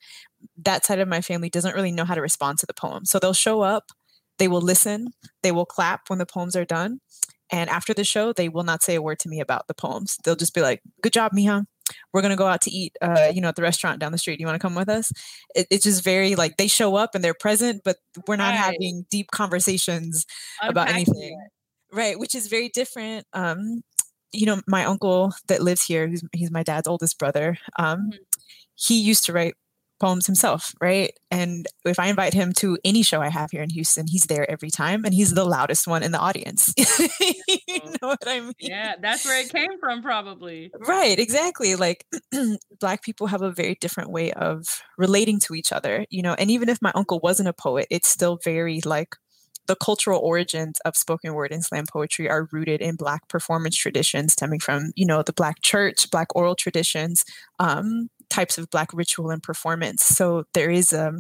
that 0.59 0.85
side 0.85 1.01
of 1.01 1.09
my 1.09 1.21
family 1.21 1.49
doesn't 1.51 1.75
really 1.75 1.93
know 1.93 2.05
how 2.05 2.15
to 2.15 2.21
respond 2.21 2.59
to 2.59 2.67
the 2.67 2.75
poem. 2.75 3.05
So 3.07 3.19
they'll 3.19 3.33
show 3.33 3.63
up, 3.63 3.91
they 4.39 4.49
will 4.49 4.61
listen, 4.61 5.09
they 5.43 5.53
will 5.53 5.67
clap 5.67 6.03
when 6.09 6.19
the 6.19 6.27
poems 6.27 6.55
are 6.57 6.65
done. 6.67 7.01
And 7.51 7.71
after 7.71 7.95
the 7.95 8.05
show, 8.05 8.33
they 8.33 8.49
will 8.49 8.65
not 8.65 8.83
say 8.83 8.95
a 8.97 9.03
word 9.03 9.19
to 9.21 9.29
me 9.29 9.41
about 9.41 9.69
the 9.69 9.75
poems. 9.75 10.19
They'll 10.25 10.35
just 10.37 10.55
be 10.55 10.63
like, 10.63 10.83
"Good 11.03 11.13
job, 11.13 11.33
Mija. 11.33 11.67
We're 12.13 12.23
gonna 12.23 12.37
go 12.37 12.47
out 12.47 12.63
to 12.63 12.71
eat, 12.71 12.97
uh, 13.03 13.31
you 13.33 13.41
know, 13.41 13.49
at 13.49 13.57
the 13.57 13.63
restaurant 13.63 14.01
down 14.01 14.13
the 14.13 14.19
street. 14.19 14.41
You 14.41 14.47
want 14.47 14.57
to 14.61 14.67
come 14.67 14.75
with 14.75 14.89
us?" 14.89 15.13
It, 15.55 15.67
it's 15.71 15.85
just 15.85 16.03
very 16.05 16.35
like 16.37 16.57
they 16.57 16.67
show 16.69 16.97
up 16.97 17.15
and 17.15 17.23
they're 17.23 17.35
present, 17.35 17.83
but 17.85 17.99
we're 18.27 18.37
not 18.37 18.55
Right. 18.55 18.57
having 18.57 19.07
deep 19.11 19.31
conversations 19.31 20.27
about 20.71 20.89
anything 20.89 21.39
it. 21.47 21.53
Right 21.95 22.19
which 22.19 22.35
is 22.35 22.49
very 22.49 22.69
different 22.69 23.27
um 23.33 23.83
you 24.33 24.47
know 24.47 24.61
my 24.67 24.85
uncle 24.85 25.33
that 25.49 25.63
lives 25.63 25.83
here 25.85 26.09
who's 26.09 26.23
he's 26.33 26.51
my 26.51 26.63
dad's 26.63 26.89
oldest 26.89 27.19
brother 27.19 27.57
um 27.79 28.11
Mhm. 28.13 28.19
he 28.75 29.01
used 29.01 29.25
to 29.27 29.33
write 29.33 29.55
poems 30.01 30.27
himself 30.27 30.75
right 30.83 31.13
and 31.31 31.67
if 31.85 31.99
i 32.01 32.09
invite 32.09 32.35
him 32.35 32.53
to 32.53 32.77
any 32.85 33.03
show 33.03 33.23
i 33.23 33.29
have 33.29 33.51
here 33.53 33.63
in 33.63 33.71
houston 33.71 34.07
he's 34.09 34.25
there 34.25 34.51
every 34.51 34.71
time 34.71 35.05
and 35.05 35.15
he's 35.15 35.35
the 35.35 35.45
loudest 35.45 35.87
one 35.87 36.03
in 36.03 36.11
the 36.13 36.19
audience 36.19 36.75
you 37.21 37.91
know 38.03 38.09
what 38.09 38.27
i 38.27 38.41
mean 38.41 38.53
yeah 38.59 38.95
that's 39.01 39.25
where 39.25 39.41
it 39.41 39.51
came 39.51 39.79
from 39.81 40.03
probably 40.03 40.71
Right, 40.81 41.19
exactly. 41.19 41.77
Like 41.77 42.05
black 42.81 43.03
people 43.03 43.29
have 43.29 43.43
a 43.43 43.53
very 43.53 43.77
different 43.81 44.11
way 44.11 44.33
of 44.33 44.67
relating 44.99 45.39
to 45.41 45.55
each 45.55 45.73
other, 45.73 46.05
you 46.11 46.23
know, 46.23 46.35
and 46.35 46.51
even 46.51 46.69
if 46.69 46.83
my 46.83 46.91
uncle 46.95 47.21
wasn't 47.23 47.49
a 47.49 47.53
poet, 47.53 47.87
it's 47.91 48.09
still 48.09 48.39
very 48.43 48.81
like 48.85 49.15
the 49.67 49.77
cultural 49.77 50.21
origins 50.21 50.79
of 50.85 50.97
spoken 50.97 51.35
word 51.35 51.53
and 51.53 51.65
slam 51.65 51.85
poetry 51.91 52.29
are 52.29 52.49
rooted 52.53 52.81
in 52.81 52.97
black 52.97 53.29
performance 53.29 53.77
traditions 53.77 54.33
stemming 54.33 54.61
from, 54.61 54.93
you 54.95 55.07
know, 55.07 55.23
the 55.23 55.33
black 55.33 55.63
church, 55.63 56.11
black 56.11 56.29
oral 56.35 56.55
traditions, 56.55 57.25
um, 57.59 58.09
types 58.31 58.59
of 58.59 58.71
black 58.71 58.93
ritual 58.93 59.31
and 59.31 59.43
performance. 59.43 60.05
So 60.05 60.45
there 60.55 60.71
is 60.71 60.93
a 60.93 61.13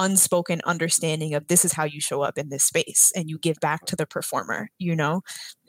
unspoken 0.00 0.62
understanding 0.64 1.34
of 1.34 1.46
this 1.48 1.64
is 1.64 1.74
how 1.74 1.84
you 1.84 2.00
show 2.00 2.22
up 2.22 2.38
in 2.38 2.48
this 2.48 2.64
space 2.64 3.12
and 3.14 3.28
you 3.28 3.38
give 3.38 3.60
back 3.60 3.84
to 3.84 3.94
the 3.94 4.06
performer, 4.06 4.70
you 4.78 4.96
know, 4.96 5.20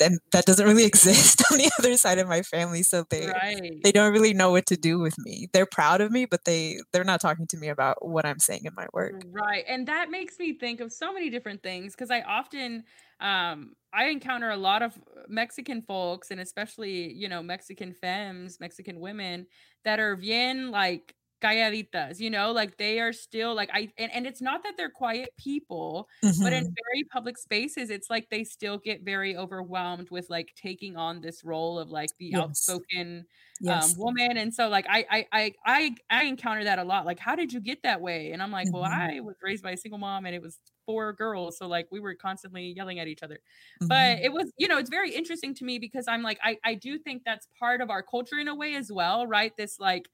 and 0.02 0.20
that 0.32 0.46
doesn't 0.46 0.66
really 0.66 0.86
exist 0.92 1.44
on 1.52 1.58
the 1.58 1.70
other 1.78 1.98
side 1.98 2.18
of 2.18 2.28
my 2.28 2.42
family. 2.42 2.82
So 2.82 3.06
they 3.10 3.28
right 3.28 3.80
they 3.84 3.92
don't 3.92 4.14
really 4.14 4.34
know 4.34 4.52
what 4.52 4.66
to 4.68 4.78
do 4.78 5.00
with 5.00 5.18
me. 5.20 5.50
They're 5.52 5.66
proud 5.66 6.02
of 6.02 6.12
me, 6.12 6.26
but 6.26 6.46
they 6.46 6.80
they're 6.94 7.04
not 7.04 7.22
talking 7.22 7.46
to 7.48 7.58
me 7.58 7.68
about 7.68 8.08
what 8.08 8.26
I'm 8.26 8.40
saying 8.40 8.62
in 8.64 8.74
my 8.76 8.88
work. 8.94 9.22
Right. 9.30 9.66
And 9.68 9.88
that 9.88 10.10
makes 10.10 10.40
me 10.40 10.58
think 10.58 10.80
of 10.80 10.92
so 10.92 11.14
many 11.14 11.30
different 11.30 11.62
things 11.62 11.94
because 11.94 12.10
I 12.10 12.22
often 12.22 12.86
um 13.20 13.74
I 13.94 14.06
encounter 14.06 14.50
a 14.50 14.58
lot 14.58 14.82
of 14.82 14.98
Mexican 15.28 15.82
folks 15.82 16.32
and 16.32 16.40
especially, 16.40 17.12
you 17.12 17.28
know, 17.28 17.44
Mexican 17.44 17.94
femmes, 17.94 18.60
Mexican 18.62 19.02
women 19.02 19.48
that 19.84 20.00
are 20.00 20.16
bien 20.16 20.72
like 20.72 21.14
calladitas, 21.42 22.20
you 22.20 22.30
know, 22.30 22.52
like 22.52 22.78
they 22.78 23.00
are 23.00 23.14
still 23.14 23.56
like 23.56 23.70
I 23.74 23.92
and, 23.98 24.12
and 24.14 24.28
it's 24.28 24.42
not 24.42 24.64
that 24.64 24.76
they're 24.78 24.90
quiet 24.92 25.30
people, 25.38 26.08
but 26.42 26.54
in 26.54 26.64
Mhm. 26.64 26.76
very 26.90 27.04
public 27.12 27.38
spaces 27.38 27.90
it's 27.90 28.10
like 28.10 28.30
they 28.30 28.44
still 28.44 28.78
get 28.78 29.04
very 29.04 29.36
overwhelmed 29.36 30.10
with 30.12 30.30
like 30.30 30.54
taking 30.56 30.98
on 30.98 31.22
this 31.22 31.44
role 31.44 31.80
of 31.80 31.90
like 31.90 32.12
the 32.20 32.34
Yes. 32.34 32.80
outspoken 32.88 33.26
Yes. 33.60 33.96
um 33.96 33.96
woman 33.96 34.38
and 34.38 34.54
so 34.54 34.68
like 34.70 34.86
I, 34.90 35.06
I 35.10 35.28
i 35.32 35.54
i 35.66 35.96
i 36.10 36.24
encounter 36.24 36.64
that 36.64 36.80
a 36.80 36.84
lot 36.84 37.06
like 37.06 37.20
how 37.20 37.36
did 37.36 37.54
you 37.54 37.60
get 37.62 37.84
that 37.84 38.02
way 38.02 38.32
and 38.32 38.42
i'm 38.42 38.52
like 38.52 38.74
well 38.74 38.84
Mhm. 38.84 39.12
i 39.14 39.20
was 39.20 39.36
raised 39.44 39.64
by 39.64 39.72
a 39.72 39.78
single 39.78 40.00
mom 40.00 40.26
and 40.26 40.34
it 40.34 40.42
was 40.42 40.60
four 40.88 41.14
girls 41.14 41.58
so 41.60 41.68
like 41.68 41.88
we 41.92 42.00
were 42.00 42.16
constantly 42.16 42.74
yelling 42.76 42.98
at 43.00 43.08
each 43.08 43.22
other 43.22 43.40
Mhm. 43.82 43.88
but 43.88 44.20
it 44.20 44.34
was 44.34 44.52
you 44.58 44.68
know 44.68 44.78
it's 44.80 44.90
very 44.90 45.14
interesting 45.14 45.54
to 45.54 45.64
me 45.64 45.78
because 45.78 46.08
i'm 46.08 46.24
like 46.24 46.40
i 46.44 46.58
i 46.66 46.74
do 46.74 46.98
think 46.98 47.24
that's 47.24 47.48
part 47.60 47.82
of 47.82 47.90
our 47.92 48.02
culture 48.02 48.40
in 48.40 48.48
a 48.48 48.56
way 48.56 48.76
as 48.76 48.92
well 48.92 49.28
right 49.28 49.56
this 49.58 49.80
like 49.80 50.10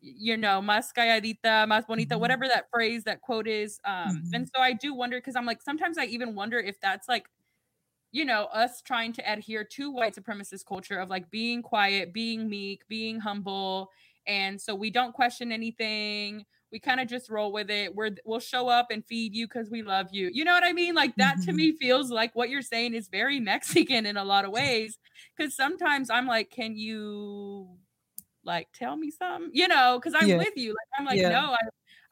you 0.00 0.36
know 0.36 0.60
más 0.62 0.92
calladita 0.94 1.66
más 1.66 1.86
bonita 1.86 2.16
Mhm. 2.16 2.18
whatever 2.18 2.46
that 2.48 2.66
phrase 2.70 3.04
that 3.04 3.20
quote 3.20 3.48
is 3.48 3.80
um 3.84 4.22
and 4.32 4.46
Mhm. 4.46 4.50
so 4.54 4.60
i 4.60 4.72
do 4.72 4.94
wonder 4.94 5.18
because 5.18 5.36
i'm 5.36 5.46
like 5.46 5.60
sometimes 5.62 5.98
i 5.98 6.04
even 6.04 6.34
wonder 6.34 6.58
if 6.58 6.80
that's 6.80 7.08
like 7.08 7.28
you 8.10 8.24
know, 8.24 8.44
us 8.44 8.80
trying 8.82 9.12
to 9.12 9.30
adhere 9.30 9.64
to 9.64 9.90
white 9.90 10.14
supremacist 10.14 10.64
culture 10.64 10.98
of 10.98 11.10
like 11.10 11.30
being 11.30 11.62
quiet, 11.62 12.12
being 12.12 12.48
meek, 12.48 12.86
being 12.88 13.20
humble. 13.20 13.90
And 14.26 14.60
so 14.60 14.74
we 14.74 14.90
don't 14.90 15.12
question 15.12 15.52
anything. 15.52 16.46
We 16.72 16.80
kind 16.80 17.00
of 17.00 17.08
just 17.08 17.30
roll 17.30 17.52
with 17.52 17.70
it. 17.70 17.94
We're 17.94 18.10
we'll 18.24 18.40
show 18.40 18.68
up 18.68 18.88
and 18.90 19.04
feed 19.04 19.34
you 19.34 19.46
because 19.46 19.70
we 19.70 19.82
love 19.82 20.08
you. 20.12 20.30
You 20.32 20.44
know 20.44 20.52
what 20.52 20.64
I 20.64 20.72
mean? 20.72 20.94
Like 20.94 21.16
that 21.18 21.40
to 21.42 21.52
Mhm. 21.52 21.54
me 21.54 21.76
feels 21.76 22.10
like 22.10 22.34
what 22.34 22.50
you're 22.50 22.62
saying 22.62 22.94
is 22.94 23.08
very 23.08 23.40
Mexican 23.40 24.06
in 24.06 24.16
a 24.16 24.24
lot 24.24 24.44
of 24.44 24.50
ways. 24.52 24.98
Cause 25.38 25.54
sometimes 25.54 26.10
I'm 26.10 26.26
like, 26.26 26.50
can 26.50 26.76
you 26.76 27.78
like 28.44 28.68
tell 28.72 28.96
me 28.96 29.10
something? 29.10 29.50
You 29.54 29.68
know, 29.68 29.98
because 29.98 30.14
I'm 30.16 30.28
Yeah. 30.28 30.36
with 30.36 30.56
you. 30.56 30.70
Like 30.70 31.00
I'm 31.00 31.06
like, 31.06 31.22
Yeah. 31.22 31.28
no, 31.28 31.52
I 31.54 31.58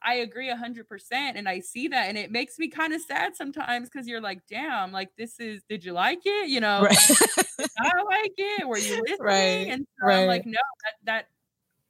I 0.01 0.13
agree 0.15 0.49
a 0.49 0.55
hundred 0.57 0.87
percent, 0.87 1.37
and 1.37 1.49
I 1.49 1.59
see 1.59 1.87
that, 1.89 2.07
and 2.09 2.17
it 2.17 2.31
makes 2.31 2.59
me 2.59 2.69
kind 2.69 2.93
of 2.93 3.01
sad 3.01 3.35
sometimes 3.35 3.89
because 3.89 4.07
you're 4.07 4.21
like, 4.21 4.41
damn, 4.49 4.91
like 4.91 5.15
this 5.17 5.39
is. 5.39 5.63
Did 5.69 5.83
you 5.85 5.93
like 5.93 6.21
it? 6.25 6.49
You 6.49 6.61
know, 6.61 6.87
Right. 6.87 6.97
I 7.79 7.91
like 8.03 8.33
it? 8.37 8.67
Were 8.67 8.79
you 8.79 8.97
listening? 9.07 9.69
Right, 9.69 9.71
And 9.71 9.85
so 9.99 10.07
I'm 10.09 10.25
like, 10.25 10.45
no, 10.45 10.59
that 10.85 10.93
that 11.05 11.27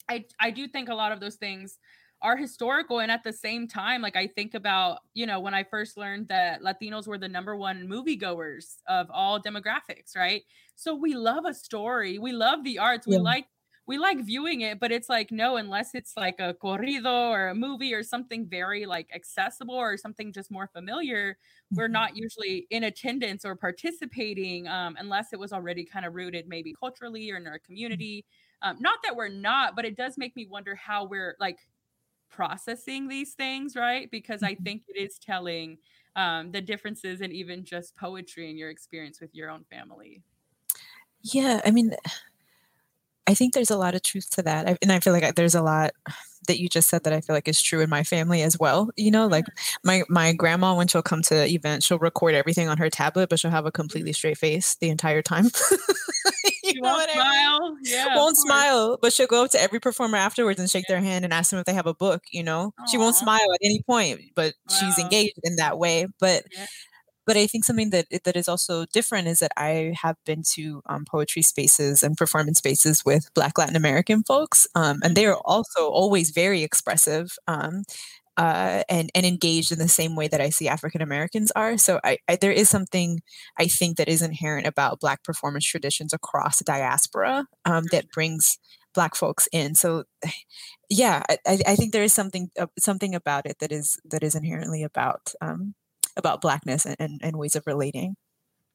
I 0.09 0.25
I 0.39 0.51
do 0.51 0.67
think 0.67 0.89
a 0.89 0.95
lot 0.95 1.11
of 1.11 1.19
those 1.19 1.35
things 1.35 1.79
are 2.21 2.35
historical, 2.37 2.99
and 2.99 3.11
at 3.11 3.23
the 3.23 3.33
same 3.33 3.67
time, 3.67 4.01
like 4.01 4.15
I 4.15 4.27
think 4.27 4.55
about, 4.55 4.99
you 5.13 5.25
know, 5.27 5.39
when 5.39 5.53
I 5.53 5.63
first 5.63 5.97
learned 5.97 6.29
that 6.29 6.61
Latinos 6.61 7.07
were 7.07 7.17
the 7.19 7.27
number 7.29 7.55
one 7.55 7.87
moviegoers 7.87 8.77
of 8.87 9.07
all 9.11 9.39
demographics, 9.41 10.15
right? 10.15 10.43
So 10.75 10.95
we 10.95 11.13
love 11.15 11.45
a 11.45 11.53
story, 11.53 12.17
we 12.19 12.31
love 12.31 12.63
the 12.63 12.79
arts, 12.79 13.07
we 13.07 13.17
like 13.19 13.47
we 13.87 13.97
like 13.97 14.19
viewing 14.25 14.61
it, 14.61 14.79
but 14.79 14.91
it's 14.91 15.09
like 15.09 15.31
no, 15.31 15.57
unless 15.57 15.95
it's 15.95 16.15
like 16.17 16.39
a 16.39 16.53
corrido 16.53 17.29
or 17.31 17.47
a 17.49 17.55
movie 17.55 17.93
or 17.93 18.03
something 18.03 18.47
very 18.47 18.85
like 18.85 19.09
accessible 19.15 19.75
or 19.75 19.97
something 19.97 20.33
just 20.33 20.51
more 20.51 20.67
familiar, 20.67 21.37
we're 21.75 21.87
Mhm. 21.87 21.99
not 21.99 22.15
usually 22.17 22.67
in 22.69 22.83
attendance 22.83 23.45
or 23.45 23.55
participating 23.55 24.67
um, 24.67 24.95
unless 24.99 25.31
it 25.33 25.39
was 25.39 25.53
already 25.53 25.85
kind 25.85 26.05
of 26.05 26.15
rooted 26.15 26.47
maybe 26.47 26.73
culturally 26.77 27.31
or 27.31 27.37
in 27.37 27.47
our 27.47 27.59
community. 27.59 28.25
Um, 28.61 28.77
not 28.81 28.99
that 29.03 29.15
we're 29.15 29.29
not, 29.29 29.75
but 29.75 29.85
it 29.85 29.95
does 29.95 30.17
make 30.17 30.35
me 30.35 30.45
wonder 30.47 30.75
how 30.75 31.05
we're 31.05 31.35
like 31.39 31.59
processing 32.29 33.07
these 33.07 33.33
things, 33.35 33.75
right? 33.75 34.09
Because 34.11 34.43
I 34.43 34.55
Mhm. 34.59 34.65
think 34.65 34.83
it 34.87 34.97
is 34.97 35.19
telling 35.19 35.79
um, 36.15 36.51
the 36.51 36.61
differences 36.61 37.21
and 37.21 37.33
even 37.33 37.63
just 37.65 37.95
poetry 37.95 38.49
and 38.49 38.59
your 38.59 38.69
experience 38.69 39.21
with 39.21 39.33
your 39.35 39.49
own 39.49 39.65
family. 39.65 40.23
Yeah, 41.21 41.61
I 41.65 41.71
mean, 41.71 41.93
I 43.27 43.33
think 43.33 43.53
there's 43.53 43.71
a 43.71 43.77
lot 43.77 43.95
of 43.95 44.03
truth 44.03 44.29
to 44.31 44.43
that. 44.43 44.67
I, 44.67 44.77
and 44.81 44.91
I 44.91 44.99
feel 44.99 45.13
like 45.13 45.23
I- 45.23 45.31
there's 45.31 45.55
a 45.55 45.61
lot 45.61 45.91
that 46.47 46.59
you 46.59 46.69
just 46.69 46.89
said 46.89 47.03
that 47.03 47.13
I 47.13 47.21
feel 47.21 47.35
like 47.35 47.47
is 47.47 47.61
true 47.61 47.81
in 47.81 47.89
my 47.89 48.03
family 48.03 48.41
as 48.41 48.57
well. 48.59 48.89
You 48.95 49.11
know, 49.11 49.27
like 49.27 49.45
mm-hmm. 49.45 49.87
my 49.87 50.03
my 50.09 50.33
grandma 50.33 50.75
when 50.75 50.87
she'll 50.87 51.01
come 51.01 51.21
to 51.23 51.45
events, 51.45 51.85
she'll 51.85 51.99
record 51.99 52.35
everything 52.35 52.69
on 52.69 52.77
her 52.77 52.89
tablet, 52.89 53.29
but 53.29 53.39
she'll 53.39 53.51
have 53.51 53.65
a 53.65 53.71
completely 53.71 54.13
straight 54.13 54.37
face 54.37 54.75
the 54.79 54.89
entire 54.89 55.21
time. 55.21 55.45
you 56.63 56.81
know 56.81 56.89
won't 56.89 56.97
what 56.97 57.09
I 57.09 57.13
mean? 57.13 57.21
smile, 57.21 57.77
yeah, 57.83 58.15
won't 58.15 58.37
smile, 58.37 58.97
but 59.01 59.13
she'll 59.13 59.27
go 59.27 59.43
up 59.43 59.51
to 59.51 59.61
every 59.61 59.79
performer 59.79 60.17
afterwards 60.17 60.59
and 60.59 60.69
shake 60.69 60.85
their 60.87 61.01
hand 61.01 61.25
and 61.25 61.33
ask 61.33 61.51
them 61.51 61.59
if 61.59 61.65
they 61.65 61.73
have 61.73 61.87
a 61.87 61.93
book. 61.93 62.23
You 62.31 62.43
know, 62.43 62.73
she 62.89 62.97
won't 62.97 63.15
smile 63.15 63.51
at 63.53 63.59
any 63.61 63.81
point, 63.83 64.21
but 64.35 64.53
she's 64.69 64.97
engaged 64.97 65.39
in 65.43 65.57
that 65.57 65.77
way. 65.77 66.07
But 66.19 66.45
Yeah. 66.51 66.65
But 67.27 67.37
I 67.37 67.45
think 67.45 67.65
something 67.65 67.91
that 67.91 68.07
that 68.23 68.37
is 68.37 68.47
also 68.47 68.85
different 68.93 69.27
is 69.27 69.39
that 69.39 69.51
I 69.57 69.93
have 70.01 70.15
been 70.25 70.43
to 70.53 70.81
um, 70.87 71.05
poetry 71.05 71.43
spaces 71.43 72.01
and 72.01 72.17
performance 72.17 72.59
spaces 72.59 73.03
with 73.05 73.31
Black 73.35 73.57
Latin 73.57 73.75
American 73.75 74.23
folks, 74.23 74.65
um, 74.75 74.99
and 75.03 75.15
they 75.15 75.25
are 75.27 75.37
also 75.45 75.89
always 75.89 76.31
very 76.31 76.63
expressive. 76.63 77.37
Um, 77.47 77.83
uh, 78.37 78.83
and 78.87 79.09
and 79.15 79.25
engaged 79.25 79.71
in 79.71 79.79
the 79.79 79.87
same 79.87 80.15
way 80.15 80.27
that 80.27 80.39
I 80.41 80.51
see 80.51 80.67
African 80.67 81.01
Americans 81.01 81.51
are. 81.55 81.77
So 81.77 81.99
I, 82.03 82.19
I, 82.27 82.35
there 82.37 82.51
is 82.51 82.69
something 82.69 83.21
I 83.57 83.65
think 83.67 83.97
that 83.97 84.07
is 84.07 84.21
inherent 84.21 84.67
about 84.67 84.99
Black 84.99 85.23
performance 85.23 85.65
traditions 85.65 86.13
across 86.13 86.59
diaspora 86.59 87.47
um, 87.65 87.85
that 87.91 88.11
brings 88.11 88.59
Black 88.93 89.15
folks 89.15 89.49
in. 89.51 89.75
So 89.75 90.03
yeah, 90.89 91.23
I, 91.29 91.59
I 91.67 91.75
think 91.75 91.93
there 91.93 92.03
is 92.03 92.13
something 92.13 92.51
uh, 92.59 92.67
something 92.79 93.15
about 93.15 93.47
it 93.47 93.57
that 93.59 93.71
is 93.71 93.99
that 94.05 94.23
is 94.23 94.35
inherently 94.35 94.83
about 94.83 95.33
um, 95.41 95.73
about 96.17 96.41
Blackness 96.41 96.85
and, 96.85 96.95
and, 96.99 97.19
and 97.23 97.37
ways 97.37 97.55
of 97.55 97.63
relating. 97.65 98.15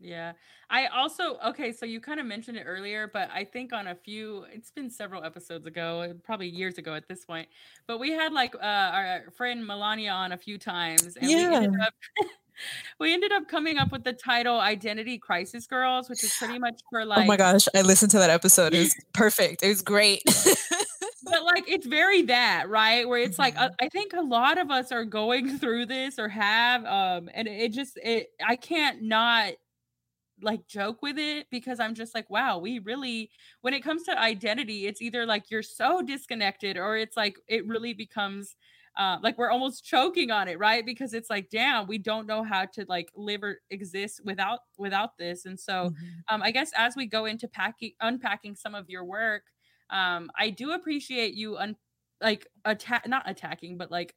Yeah. 0.01 0.33
I 0.69 0.87
also 0.87 1.37
okay, 1.47 1.71
so 1.73 1.85
you 1.87 2.01
kind 2.01 2.19
of 2.19 2.27
mentioned 2.27 2.57
it 2.57 2.65
earlier, 2.67 3.09
but 3.13 3.29
I 3.33 3.45
think 3.45 3.73
on 3.73 3.87
a 3.89 3.95
few 3.95 4.47
it's 4.53 4.71
been 4.71 4.91
several 4.91 5.23
episodes 5.23 5.67
ago, 5.67 6.15
probably 6.25 6.49
years 6.49 6.79
ago 6.79 6.95
at 6.95 7.07
this 7.09 7.25
point. 7.25 7.49
But 7.87 8.01
we 8.01 8.11
had 8.11 8.33
like 8.33 8.55
uh 8.55 8.59
our 8.59 9.25
friend 9.37 9.67
Melania 9.67 10.11
on 10.11 10.33
a 10.33 10.39
few 10.39 10.59
times 10.59 11.17
and 11.17 11.29
we 11.29 11.35
ended 11.35 11.73
Yeah. 11.79 11.87
up 11.87 11.95
we 12.99 13.13
ended 13.13 13.33
up 13.33 13.49
coming 13.49 13.79
up 13.79 13.93
with 13.93 14.03
the 14.03 14.13
title 14.13 14.59
Identity 14.59 15.19
Crisis 15.19 15.67
Girls, 15.67 16.09
which 16.09 16.25
is 16.25 16.35
pretty 16.39 16.59
much 16.59 16.81
for 16.91 17.05
like. 17.05 17.21
Oh 17.21 17.25
my 17.27 17.37
gosh, 17.37 17.69
I 17.75 17.83
listened 17.83 18.11
to 18.13 18.19
that 18.19 18.31
episode. 18.31 18.75
It 18.75 18.81
was 18.81 18.95
perfect. 19.13 19.63
It 19.63 19.69
was 19.69 19.83
great. 19.83 20.23
but 21.33 21.45
like 21.45 21.65
it's 21.69 21.87
very 21.89 22.23
that 22.25 22.71
right 22.71 23.09
where 23.09 23.21
it's 23.21 23.41
like 23.41 23.57
uh, 23.61 23.69
Mhm. 23.69 23.77
i 23.81 23.89
think 23.91 24.15
a 24.15 24.23
lot 24.23 24.59
of 24.59 24.71
us 24.71 24.93
are 24.93 25.07
going 25.07 25.59
through 25.61 25.87
this 25.87 26.19
or 26.21 26.29
have 26.31 26.85
um 26.87 27.31
and 27.35 27.49
it 27.49 27.73
just 27.73 27.99
it 28.05 28.29
i 28.47 28.57
can't 28.57 29.03
not 29.03 29.55
like 30.43 30.67
joke 30.67 31.03
with 31.03 31.19
it 31.19 31.47
because 31.51 31.81
i'm 31.81 31.95
just 31.95 32.15
like 32.15 32.29
wow 32.31 32.59
we 32.59 32.79
really 32.81 33.31
when 33.61 33.75
it 33.75 33.83
comes 33.83 34.03
to 34.05 34.19
identity 34.21 34.87
it's 34.87 35.03
either 35.03 35.27
like 35.27 35.51
you're 35.51 35.63
so 35.63 36.03
disconnected 36.03 36.77
or 36.79 36.97
it's 36.97 37.17
like 37.17 37.39
it 37.49 37.67
really 37.67 37.95
becomes 37.95 38.57
uh, 38.97 39.19
like 39.23 39.39
we're 39.39 39.51
almost 39.51 39.85
choking 39.85 40.31
on 40.31 40.49
it 40.49 40.59
right 40.59 40.85
because 40.85 41.15
it's 41.15 41.31
like 41.31 41.49
damn 41.51 41.87
we 41.87 41.99
don't 41.99 42.27
know 42.27 42.43
how 42.43 42.67
to 42.67 42.85
like 42.89 43.11
live 43.17 43.43
or 43.43 43.61
exist 43.71 44.21
without 44.25 44.61
without 44.79 45.17
this 45.17 45.47
and 45.47 45.59
so 45.59 45.91
Mhm. 45.91 46.25
um, 46.29 46.43
I 46.43 46.51
guess 46.51 46.73
as 46.77 46.97
we 46.97 47.07
go 47.07 47.25
into 47.25 47.49
packing, 47.49 47.93
unpacking 48.01 48.55
some 48.55 48.75
of 48.75 48.89
your 48.91 49.05
work, 49.05 49.45
um, 49.93 50.31
I 50.39 50.51
do 50.51 50.73
appreciate 50.73 51.35
you 51.35 51.59
un- 51.59 51.77
like 52.21 52.47
attack, 52.65 53.09
not 53.09 53.29
attacking, 53.31 53.79
but 53.79 53.91
like 53.93 54.17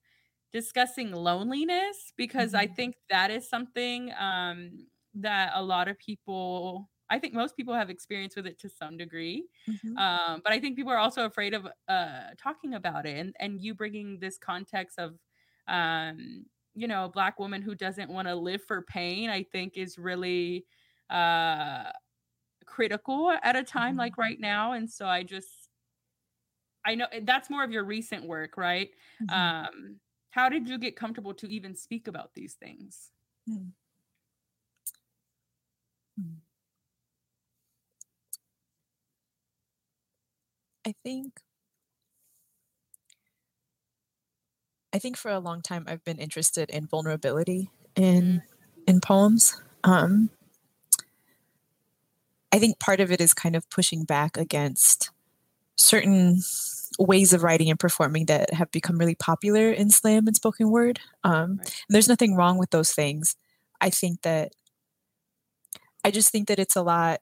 discussing 0.51 1.11
loneliness 1.11 2.13
because 2.15 2.53
I 2.53 2.67
Mhm. 2.67 2.67
think 2.67 2.95
that 3.09 3.31
is 3.31 3.49
something 3.49 4.11
um, 4.17 4.87
that 5.15 5.51
a 5.55 5.61
lot 5.63 5.87
of 5.87 5.99
people, 5.99 6.89
I 7.09 7.19
think 7.19 7.33
most 7.33 7.57
people 7.57 7.73
have 7.73 7.89
experience 7.89 8.35
with 8.35 8.47
it 8.47 8.59
to 8.59 8.69
some 8.69 8.97
degree. 8.97 9.47
Mhm. 9.67 9.97
Um, 9.97 10.41
but 10.43 10.53
I 10.53 10.59
think 10.59 10.75
people 10.77 10.91
are 10.91 10.97
also 10.97 11.25
afraid 11.25 11.53
of 11.53 11.67
uh, 11.87 12.31
talking 12.37 12.73
about 12.73 13.05
it, 13.05 13.17
and 13.17 13.35
and 13.39 13.61
you 13.61 13.73
bringing 13.73 14.19
this 14.19 14.37
context 14.37 14.99
of, 14.99 15.19
um, 15.67 16.45
you 16.73 16.87
know, 16.87 17.05
a 17.05 17.09
black 17.09 17.39
woman 17.39 17.61
who 17.61 17.75
doesn't 17.75 18.09
want 18.09 18.27
to 18.27 18.35
live 18.35 18.63
for 18.63 18.81
pain, 18.81 19.29
I 19.29 19.43
think 19.43 19.77
is 19.77 19.97
really 19.97 20.65
uh 21.09 21.91
critical 22.65 23.31
at 23.43 23.55
a 23.55 23.63
time 23.63 23.95
Mhm. 23.95 23.97
like 23.97 24.17
right 24.17 24.39
now 24.39 24.71
and 24.71 24.89
so 24.89 25.05
i 25.05 25.21
just 25.23 25.64
i 26.85 26.95
know 26.95 27.07
that's 27.23 27.49
more 27.49 27.63
of 27.63 27.71
your 27.71 27.83
recent 27.83 28.25
work 28.25 28.57
right 28.57 28.91
Mhm. 29.21 29.31
um 29.33 29.99
how 30.31 30.49
did 30.49 30.67
you 30.67 30.77
get 30.77 30.95
comfortable 30.95 31.33
to 31.33 31.47
even 31.47 31.75
speak 31.75 32.07
about 32.07 32.33
these 32.33 32.53
things 32.55 33.11
Mm. 33.49 33.73
Mm. 36.19 36.41
I 40.85 40.93
think 41.03 41.41
I 44.93 44.99
think 44.99 45.17
for 45.17 45.29
a 45.31 45.39
long 45.39 45.61
time 45.61 45.85
I've 45.87 46.03
been 46.03 46.19
interested 46.19 46.69
in 46.69 46.87
vulnerability 46.87 47.69
in 47.95 48.43
in 48.87 49.01
poems. 49.01 49.61
Um, 49.83 50.29
I 52.51 52.59
think 52.59 52.79
part 52.79 52.99
of 52.99 53.11
it 53.11 53.19
is 53.21 53.33
kind 53.33 53.55
of 53.55 53.69
pushing 53.69 54.03
back 54.03 54.37
against 54.37 55.09
certain 55.77 56.41
ways 56.99 57.33
of 57.33 57.43
writing 57.43 57.69
and 57.69 57.79
performing 57.79 58.25
that 58.25 58.53
have 58.53 58.71
become 58.71 58.97
really 58.97 59.15
popular 59.15 59.71
in 59.71 59.89
slam 59.89 60.27
and 60.27 60.35
spoken 60.35 60.69
word. 60.71 60.99
Um, 61.23 61.57
Right. 61.57 61.83
and 61.87 61.95
there's 61.95 62.07
nothing 62.09 62.35
wrong 62.35 62.57
with 62.57 62.71
those 62.71 62.91
things. 62.93 63.35
I 63.81 63.89
think 63.89 64.21
that 64.21 64.53
I 66.03 66.11
just 66.11 66.31
think 66.31 66.47
that 66.47 66.59
it's 66.59 66.75
a 66.75 66.83
lot. 66.83 67.21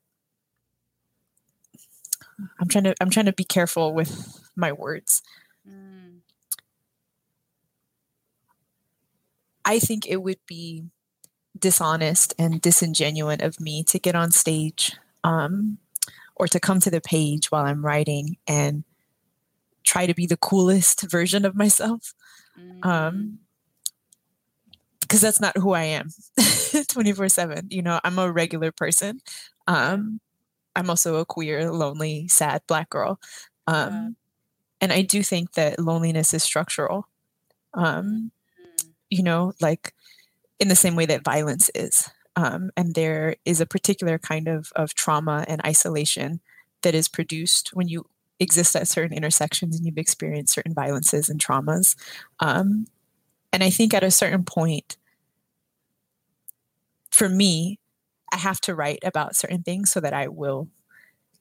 I'm 2.60 2.68
trying 2.68 2.84
to 2.86 2.96
I'm 3.00 3.10
trying 3.10 3.26
to 3.28 3.34
be 3.34 3.44
careful 3.44 3.94
with 3.94 4.40
my 4.56 4.72
words. 4.72 5.22
Mm, 5.68 6.20
I 9.66 9.80
think 9.80 10.06
it 10.08 10.18
would 10.22 10.40
be 10.48 10.86
dishonest 11.58 12.34
and 12.38 12.62
disingenuous 12.62 13.42
of 13.42 13.60
me 13.60 13.84
to 13.86 14.00
get 14.00 14.16
on 14.16 14.32
stage 14.32 14.94
um, 15.24 15.78
or 16.36 16.48
to 16.48 16.60
come 16.60 16.80
to 16.82 16.92
the 16.92 17.02
page 17.02 17.52
while 17.52 17.66
I'm 17.66 17.86
writing 17.86 18.38
and 18.48 18.84
try 19.84 20.06
to 20.06 20.14
be 20.14 20.26
the 20.26 20.38
coolest 20.38 21.02
version 21.10 21.46
of 21.46 21.56
myself 21.56 22.14
mm, 22.60 22.86
um, 22.86 23.40
because 25.02 25.22
that's 25.22 25.42
not 25.42 25.58
who 25.58 25.74
I 25.74 25.84
am 25.84 26.10
24 26.88 27.30
7. 27.30 27.68
You 27.70 27.82
know, 27.82 28.00
I'm 28.04 28.18
a 28.18 28.32
regular 28.32 28.72
person. 28.72 29.20
Um, 29.68 30.20
I'm 30.76 30.90
also 30.90 31.18
a 31.18 31.26
queer, 31.26 31.72
lonely, 31.72 32.28
sad 32.28 32.64
black 32.68 32.90
girl. 32.90 33.20
Yeah. 33.68 33.86
Um, 33.86 34.16
and 34.82 34.92
I 34.92 35.02
do 35.02 35.22
think 35.22 35.54
that 35.54 35.80
loneliness 35.80 36.34
is 36.34 36.44
structural. 36.44 37.08
Um, 37.74 38.32
mm, 38.60 38.86
you 39.10 39.24
know, 39.24 39.54
like 39.62 39.94
in 40.60 40.68
the 40.68 40.76
same 40.76 40.96
way 40.96 41.06
that 41.06 41.24
violence 41.24 41.70
is. 41.76 42.10
Um, 42.36 42.72
and 42.76 42.96
there 42.96 43.36
is 43.46 43.62
a 43.62 43.66
particular 43.66 44.18
kind 44.18 44.48
of, 44.48 44.72
of 44.76 44.96
trauma 44.96 45.46
and 45.48 45.62
isolation 45.66 46.42
that 46.82 46.96
is 46.96 47.08
produced 47.08 47.70
when 47.74 47.88
you 47.88 48.06
exist 48.40 48.76
at 48.76 48.88
certain 48.88 49.16
intersections 49.16 49.76
and 49.76 49.86
you've 49.86 49.98
experienced 49.98 50.54
certain 50.54 50.74
violences 50.74 51.30
and 51.30 51.44
traumas. 51.44 51.96
Um, 52.40 52.88
and 53.52 53.64
I 53.64 53.70
think 53.70 53.94
at 53.94 54.04
a 54.04 54.12
certain 54.12 54.44
point, 54.44 54.98
for 57.12 57.30
me, 57.30 57.80
I 58.32 58.38
have 58.38 58.60
to 58.62 58.76
write 58.76 59.00
about 59.04 59.36
certain 59.36 59.62
things 59.62 59.92
so 59.92 60.00
that 60.00 60.14
I 60.14 60.28
will 60.28 60.68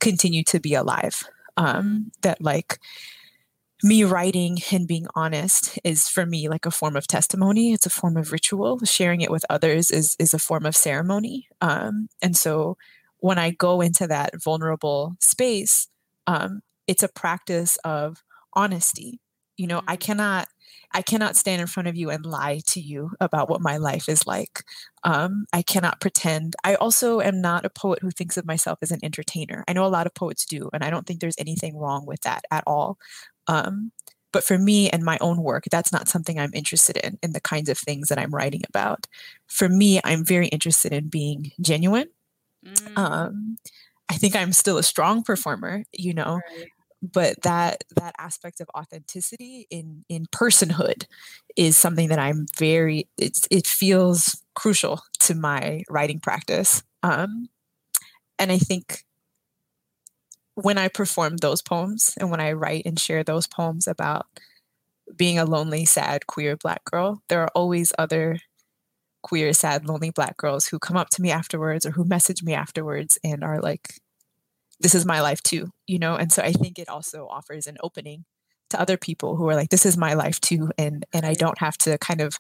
continue 0.01 0.45
to 0.45 0.61
be 0.61 0.75
alive. 0.75 1.23
Um, 1.57 2.13
that, 2.23 2.43
like, 2.43 2.79
me 3.83 4.05
writing 4.05 4.59
and 4.71 4.87
being 4.87 5.07
honest 5.15 5.79
is 5.83 6.09
for 6.09 6.25
me 6.25 6.49
like 6.49 6.67
a 6.67 6.71
form 6.71 6.95
of 6.95 7.07
testimony 7.07 7.73
it's 7.73 7.87
a 7.87 7.91
form 7.91 8.17
of 8.17 8.31
ritual 8.31 8.79
sharing 8.85 9.21
it 9.21 9.31
with 9.31 9.45
others 9.51 9.91
is 9.91 10.15
is 10.21 10.33
a 10.33 10.39
form 10.39 10.65
of 10.65 10.77
ceremony 10.77 11.49
um, 11.61 12.09
and 12.23 12.37
so 12.37 12.77
when 13.19 13.39
i 13.39 13.51
go 13.51 13.81
into 13.81 14.07
that 14.07 14.31
vulnerable 14.41 15.17
space 15.19 15.89
um, 16.29 16.61
it's 16.93 17.03
a 17.03 17.09
practice 17.09 17.77
of 17.85 18.23
honesty 18.55 19.21
you 19.57 19.67
know 19.67 19.83
i 19.89 19.97
Mm. 19.97 19.97
cannot 19.97 20.49
i 20.93 21.03
cannot 21.03 21.37
stand 21.37 21.61
in 21.61 21.67
front 21.67 21.89
of 21.89 21.97
you 21.97 22.11
and 22.11 22.27
lie 22.27 22.61
to 22.67 22.81
you 22.81 23.11
about 23.21 23.49
what 23.51 23.61
my 23.63 23.77
life 23.79 24.09
is 24.09 24.27
like 24.27 24.63
um, 25.05 25.47
i 25.53 25.63
cannot 25.63 26.01
pretend 26.01 26.55
i 26.65 26.75
also 26.77 27.21
am 27.21 27.41
not 27.41 27.65
a 27.67 27.71
poet 27.71 28.01
who 28.03 28.11
thinks 28.11 28.37
of 28.37 28.47
myself 28.47 28.79
as 28.83 28.91
an 28.93 29.01
entertainer 29.03 29.65
i 29.69 29.73
know 29.73 29.87
a 29.87 29.89
lot 29.97 30.07
of 30.07 30.15
poets 30.15 30.45
do 30.47 30.71
and 30.75 30.85
i 30.85 30.91
don't 30.91 31.07
think 31.07 31.21
there's 31.21 31.39
anything 31.39 31.77
wrong 31.77 32.07
with 32.07 32.21
that 32.23 32.45
at 32.51 32.65
all 32.67 32.99
um, 33.49 33.93
but 34.33 34.45
for 34.45 34.59
me 34.59 34.89
and 34.91 35.05
my 35.05 35.19
own 35.21 35.43
work, 35.43 35.65
that's 35.71 35.93
not 35.93 36.09
something 36.09 36.39
I'm 36.39 36.55
interested 36.55 36.97
in, 36.99 37.19
in 37.23 37.33
the 37.35 37.41
kinds 37.41 37.69
of 37.69 37.79
things 37.79 38.09
that 38.09 38.19
I'm 38.19 38.35
writing 38.35 38.63
about. 38.69 39.07
For 39.49 39.69
me, 39.69 40.01
I'm 40.05 40.25
very 40.25 40.49
interested 40.49 40.93
in 40.93 41.09
being 41.11 41.53
genuine. 41.61 42.09
mm, 42.63 42.97
Um, 42.97 43.59
I 44.11 44.17
think 44.19 44.37
I'm 44.37 44.53
still 44.53 44.79
a 44.79 44.85
strong 44.85 45.25
performer, 45.25 45.85
you 45.93 46.15
know, 46.15 46.43
right. 46.51 46.72
But 47.03 47.43
that 47.43 47.85
that 47.97 48.15
aspect 48.19 48.61
of 48.61 48.71
authenticity 48.77 49.67
in 49.71 50.05
in 50.09 50.27
personhood 50.27 51.07
is 51.57 51.77
something 51.77 52.09
that 52.09 52.21
I'm 52.21 52.47
very 52.59 53.09
it's 53.19 53.49
it 53.51 53.67
feels 53.67 54.43
crucial 54.55 55.03
to 55.21 55.35
my 55.35 55.83
writing 55.91 56.21
practice. 56.21 56.83
Um, 57.03 57.49
and 58.39 58.53
I 58.53 58.59
think 58.59 59.05
when 60.55 60.79
I 60.79 60.89
perform 60.89 61.39
those 61.39 61.63
poems 61.63 62.15
and 62.19 62.31
when 62.31 62.41
I 62.41 62.53
write 62.53 62.85
and 62.87 62.99
share 62.99 63.25
those 63.25 63.47
poems 63.47 63.89
about 63.89 64.27
being 65.17 65.39
a 65.39 65.45
lonely, 65.45 65.85
sad, 65.85 66.27
queer 66.27 66.57
black 66.57 66.85
girl, 66.85 67.23
there 67.29 67.43
are 67.43 67.51
always 67.55 67.93
other 67.99 68.39
queer, 69.23 69.53
sad, 69.53 69.87
lonely 69.87 70.11
black 70.11 70.37
girls 70.37 70.67
who 70.67 70.79
come 70.79 70.97
up 70.97 71.09
to 71.11 71.23
me 71.23 71.31
afterwards 71.31 71.87
or 71.87 71.93
who 71.93 72.05
message 72.05 72.43
me 72.43 72.55
afterwards 72.55 73.19
and 73.25 73.43
are 73.43 73.61
like, 73.61 74.01
this 74.83 74.95
is 74.95 75.07
my 75.07 75.21
life 75.21 75.43
too, 75.43 75.71
you 75.87 75.99
know? 75.99 76.17
And 76.17 76.33
so 76.33 76.43
I 76.43 76.53
think 76.53 76.79
it 76.79 76.89
also 76.89 77.27
offers 77.29 77.67
an 77.67 77.77
opening 77.83 78.25
to 78.71 78.81
other 78.81 78.97
people 78.97 79.37
who 79.37 79.49
are 79.49 79.55
like, 79.57 79.71
this 79.71 79.87
is 79.87 79.97
my 79.99 80.15
life 80.15 80.41
too. 80.41 80.71
And 80.79 81.05
and 81.15 81.27
I 81.27 81.35
don't 81.35 81.59
have 81.59 81.77
to 81.79 81.99
kind 81.99 82.21
of 82.21 82.35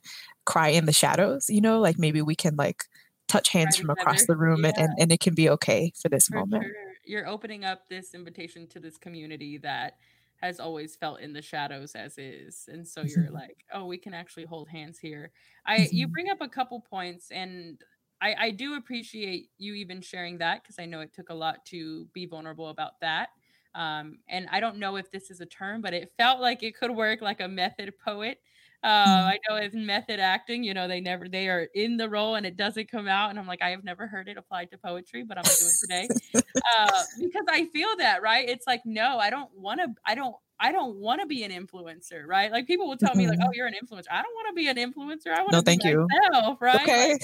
cry 0.47 0.69
in 0.69 0.87
the 0.87 0.93
shadows, 0.93 1.47
you 1.51 1.61
know, 1.61 1.81
like 1.81 1.99
maybe 1.99 2.23
we 2.23 2.35
can 2.37 2.57
like 2.57 2.85
touch 3.29 3.51
hands 3.51 3.77
from 3.77 3.91
across 3.91 4.27
the 4.27 4.37
room 4.37 4.65
and, 4.65 4.75
Yeah. 4.75 4.79
and, 4.79 4.99
and 4.99 5.13
it 5.13 5.21
can 5.21 5.35
be 5.35 5.49
okay 5.51 5.93
for 6.01 6.09
this 6.09 6.31
For 6.31 6.37
moment. 6.37 6.67
sure. 6.67 6.95
You're 7.05 7.27
opening 7.27 7.65
up 7.65 7.89
this 7.89 8.15
invitation 8.15 8.67
to 8.69 8.81
this 8.81 8.97
community 8.97 9.59
that 9.59 9.99
has 10.37 10.59
always 10.59 10.97
felt 10.97 11.21
in 11.21 11.33
the 11.33 11.43
shadows 11.43 11.95
as 11.95 12.19
is. 12.19 12.69
And 12.73 12.87
so 12.87 13.03
you're 13.03 13.31
like, 13.31 13.65
oh, 13.73 13.87
we 13.87 13.99
can 13.99 14.15
actually 14.15 14.45
hold 14.47 14.69
hands 14.69 14.99
here. 14.99 15.33
I 15.67 15.89
you 15.93 16.09
Mhm. 16.09 16.13
bring 16.13 16.31
up 16.31 16.41
a 16.41 16.49
couple 16.49 16.81
points 16.81 17.31
and 17.31 17.81
I, 18.23 18.35
I 18.39 18.51
do 18.51 18.77
appreciate 18.77 19.51
you 19.59 19.75
even 19.75 20.01
sharing 20.01 20.39
that 20.39 20.63
because 20.63 20.79
I 20.79 20.87
know 20.87 21.01
it 21.01 21.13
took 21.13 21.31
a 21.31 21.35
lot 21.35 21.65
to 21.67 22.07
be 22.13 22.25
vulnerable 22.25 22.69
about 22.69 23.01
that. 23.01 23.31
Um, 23.75 24.19
and 24.29 24.49
I 24.53 24.61
don't 24.61 24.79
know 24.79 24.97
if 24.97 25.11
this 25.11 25.31
is 25.31 25.41
a 25.41 25.47
term, 25.47 25.81
but 25.81 25.93
it 25.93 26.13
felt 26.17 26.41
like 26.41 26.63
it 26.63 26.77
could 26.79 26.91
work 26.91 27.21
like 27.21 27.41
a 27.41 27.49
method 27.49 27.93
poet. 27.99 28.39
Uh, 28.85 29.31
I 29.33 29.39
know 29.49 29.57
in 29.57 29.87
method 29.87 30.21
acting, 30.21 30.65
you 30.65 30.75
know, 30.75 30.89
they 30.89 31.01
never 31.01 31.29
they 31.29 31.49
are 31.49 31.69
in 31.75 31.97
the 31.97 32.09
role 32.09 32.35
and 32.35 32.45
it 32.45 32.57
doesn't 32.57 32.91
come 32.91 33.09
out. 33.09 33.31
And 33.31 33.39
I'm 33.39 33.47
like, 33.47 33.63
I 33.63 33.71
have 33.71 33.85
never 33.85 34.07
heard 34.07 34.29
it 34.29 34.37
applied 34.37 34.71
to 34.73 34.79
poetry, 34.79 35.25
but 35.25 35.39
I'm 35.39 35.45
gonna 35.45 35.57
do 35.57 35.67
it 35.67 35.79
today 35.81 36.09
uh, 36.79 37.03
because 37.19 37.45
I 37.49 37.67
feel 37.67 37.97
that 37.99 38.23
right. 38.23 38.49
It's 38.49 38.67
like 38.67 38.83
no, 38.85 39.19
I 39.19 39.31
don't 39.31 39.51
want 39.57 39.81
to. 39.81 39.89
I 40.05 40.15
don't. 40.15 40.35
I 40.63 40.73
don't 40.73 40.97
want 40.99 41.21
to 41.23 41.29
be 41.29 41.45
an 41.45 41.53
influencer, 41.53 42.25
right? 42.27 42.53
Like 42.53 42.69
people 42.69 42.89
will 42.89 42.99
tell 42.99 43.17
me, 43.17 43.27
like, 43.29 43.39
Mhm. 43.39 43.47
"Oh, 43.47 43.53
you're 43.55 43.69
an 43.69 43.75
influencer." 43.75 44.09
I 44.13 44.23
don't 44.23 44.35
want 44.35 44.49
to 44.51 44.55
be 44.55 44.69
an 44.69 44.79
influencer. 44.79 45.33
I 45.35 45.43
want 45.45 45.57
to 45.57 45.61
No, 45.61 45.63
be 45.63 45.67
thank 45.67 45.85
you. 45.85 46.17
myself, 46.33 46.63
right? 46.63 46.91
Like, 46.97 47.11
Okay. 47.11 47.19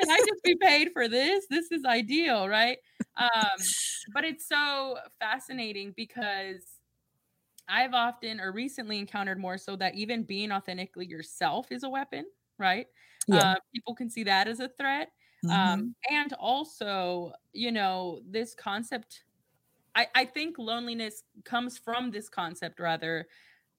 can 0.00 0.10
I 0.10 0.20
just 0.26 0.42
be 0.44 0.56
paid 0.56 0.92
for 0.92 1.08
this? 1.08 1.46
This 1.48 1.72
is 1.72 1.84
ideal, 1.86 2.48
right? 2.48 2.78
Um, 3.16 3.74
but 4.08 4.24
it's 4.24 4.46
so 4.48 4.98
fascinating 5.20 5.92
because 5.96 6.80
I've 7.68 7.94
often 7.94 8.40
or 8.40 8.52
recently 8.52 8.98
encountered 8.98 9.38
more 9.38 9.58
so 9.58 9.76
that 9.76 9.94
even 9.94 10.24
being 10.24 10.52
authentically 10.52 11.06
yourself 11.06 11.70
is 11.72 11.84
a 11.84 11.88
weapon, 11.90 12.26
right? 12.58 12.86
Yeah. 13.26 13.44
Uh, 13.44 13.56
people 13.74 13.94
can 13.94 14.10
see 14.10 14.24
that 14.24 14.48
as 14.48 14.60
a 14.60 14.68
threat. 14.68 15.12
Mhm. 15.42 15.82
Um, 15.82 15.94
and 16.10 16.32
also, 16.34 17.32
you 17.52 17.72
know, 17.72 18.20
this 18.26 18.54
concept, 18.54 19.24
I, 19.94 20.08
I 20.14 20.24
think 20.24 20.58
loneliness 20.58 21.22
comes 21.44 21.78
from 21.78 22.10
this 22.10 22.28
concept 22.28 22.80
rather 22.80 23.26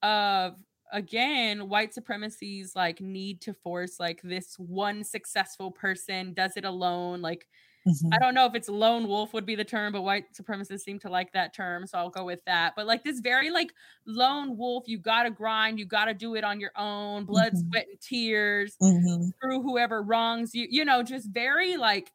of 0.03 0.57
again 0.91 1.69
white 1.69 1.93
supremacy's 1.93 2.75
like 2.75 3.01
need 3.01 3.41
to 3.41 3.53
force 3.53 3.99
like 3.99 4.21
this 4.23 4.59
one 4.59 5.03
successful 5.03 5.71
person 5.71 6.33
does 6.33 6.57
it 6.57 6.65
alone 6.65 7.21
like 7.21 7.47
Mhm. 7.85 8.13
I 8.13 8.19
don't 8.19 8.35
know 8.35 8.45
if 8.47 8.55
it's 8.55 8.69
lone 8.69 9.07
wolf 9.07 9.33
would 9.33 9.45
be 9.45 9.55
the 9.55 9.65
term, 9.65 9.93
but 9.93 10.03
white 10.03 10.33
supremacists 10.33 10.81
seem 10.81 10.99
to 10.99 11.09
like 11.09 11.33
that 11.33 11.53
term, 11.53 11.87
so 11.87 11.97
I'll 11.97 12.09
go 12.11 12.25
with 12.25 12.45
that. 12.45 12.73
But 12.75 12.87
like 12.87 13.03
this 13.03 13.19
very 13.21 13.51
like 13.51 13.73
lone 14.07 14.57
wolf, 14.57 14.85
you 14.87 14.99
gotta 14.99 15.31
grind, 15.31 15.79
you 15.79 15.85
gotta 15.85 16.13
do 16.13 16.35
it 16.35 16.43
on 16.45 16.59
your 16.59 16.71
own, 16.77 17.25
blood, 17.25 17.53
Mhm. 17.53 17.73
sweat, 17.73 17.87
and 17.89 17.99
tears, 18.01 18.77
Mhm. 18.79 19.33
screw 19.41 19.61
whoever 19.63 20.03
wrongs 20.03 20.55
you, 20.55 20.67
you 20.69 20.85
know, 20.85 21.03
just 21.03 21.29
very 21.31 21.77
like 21.77 22.13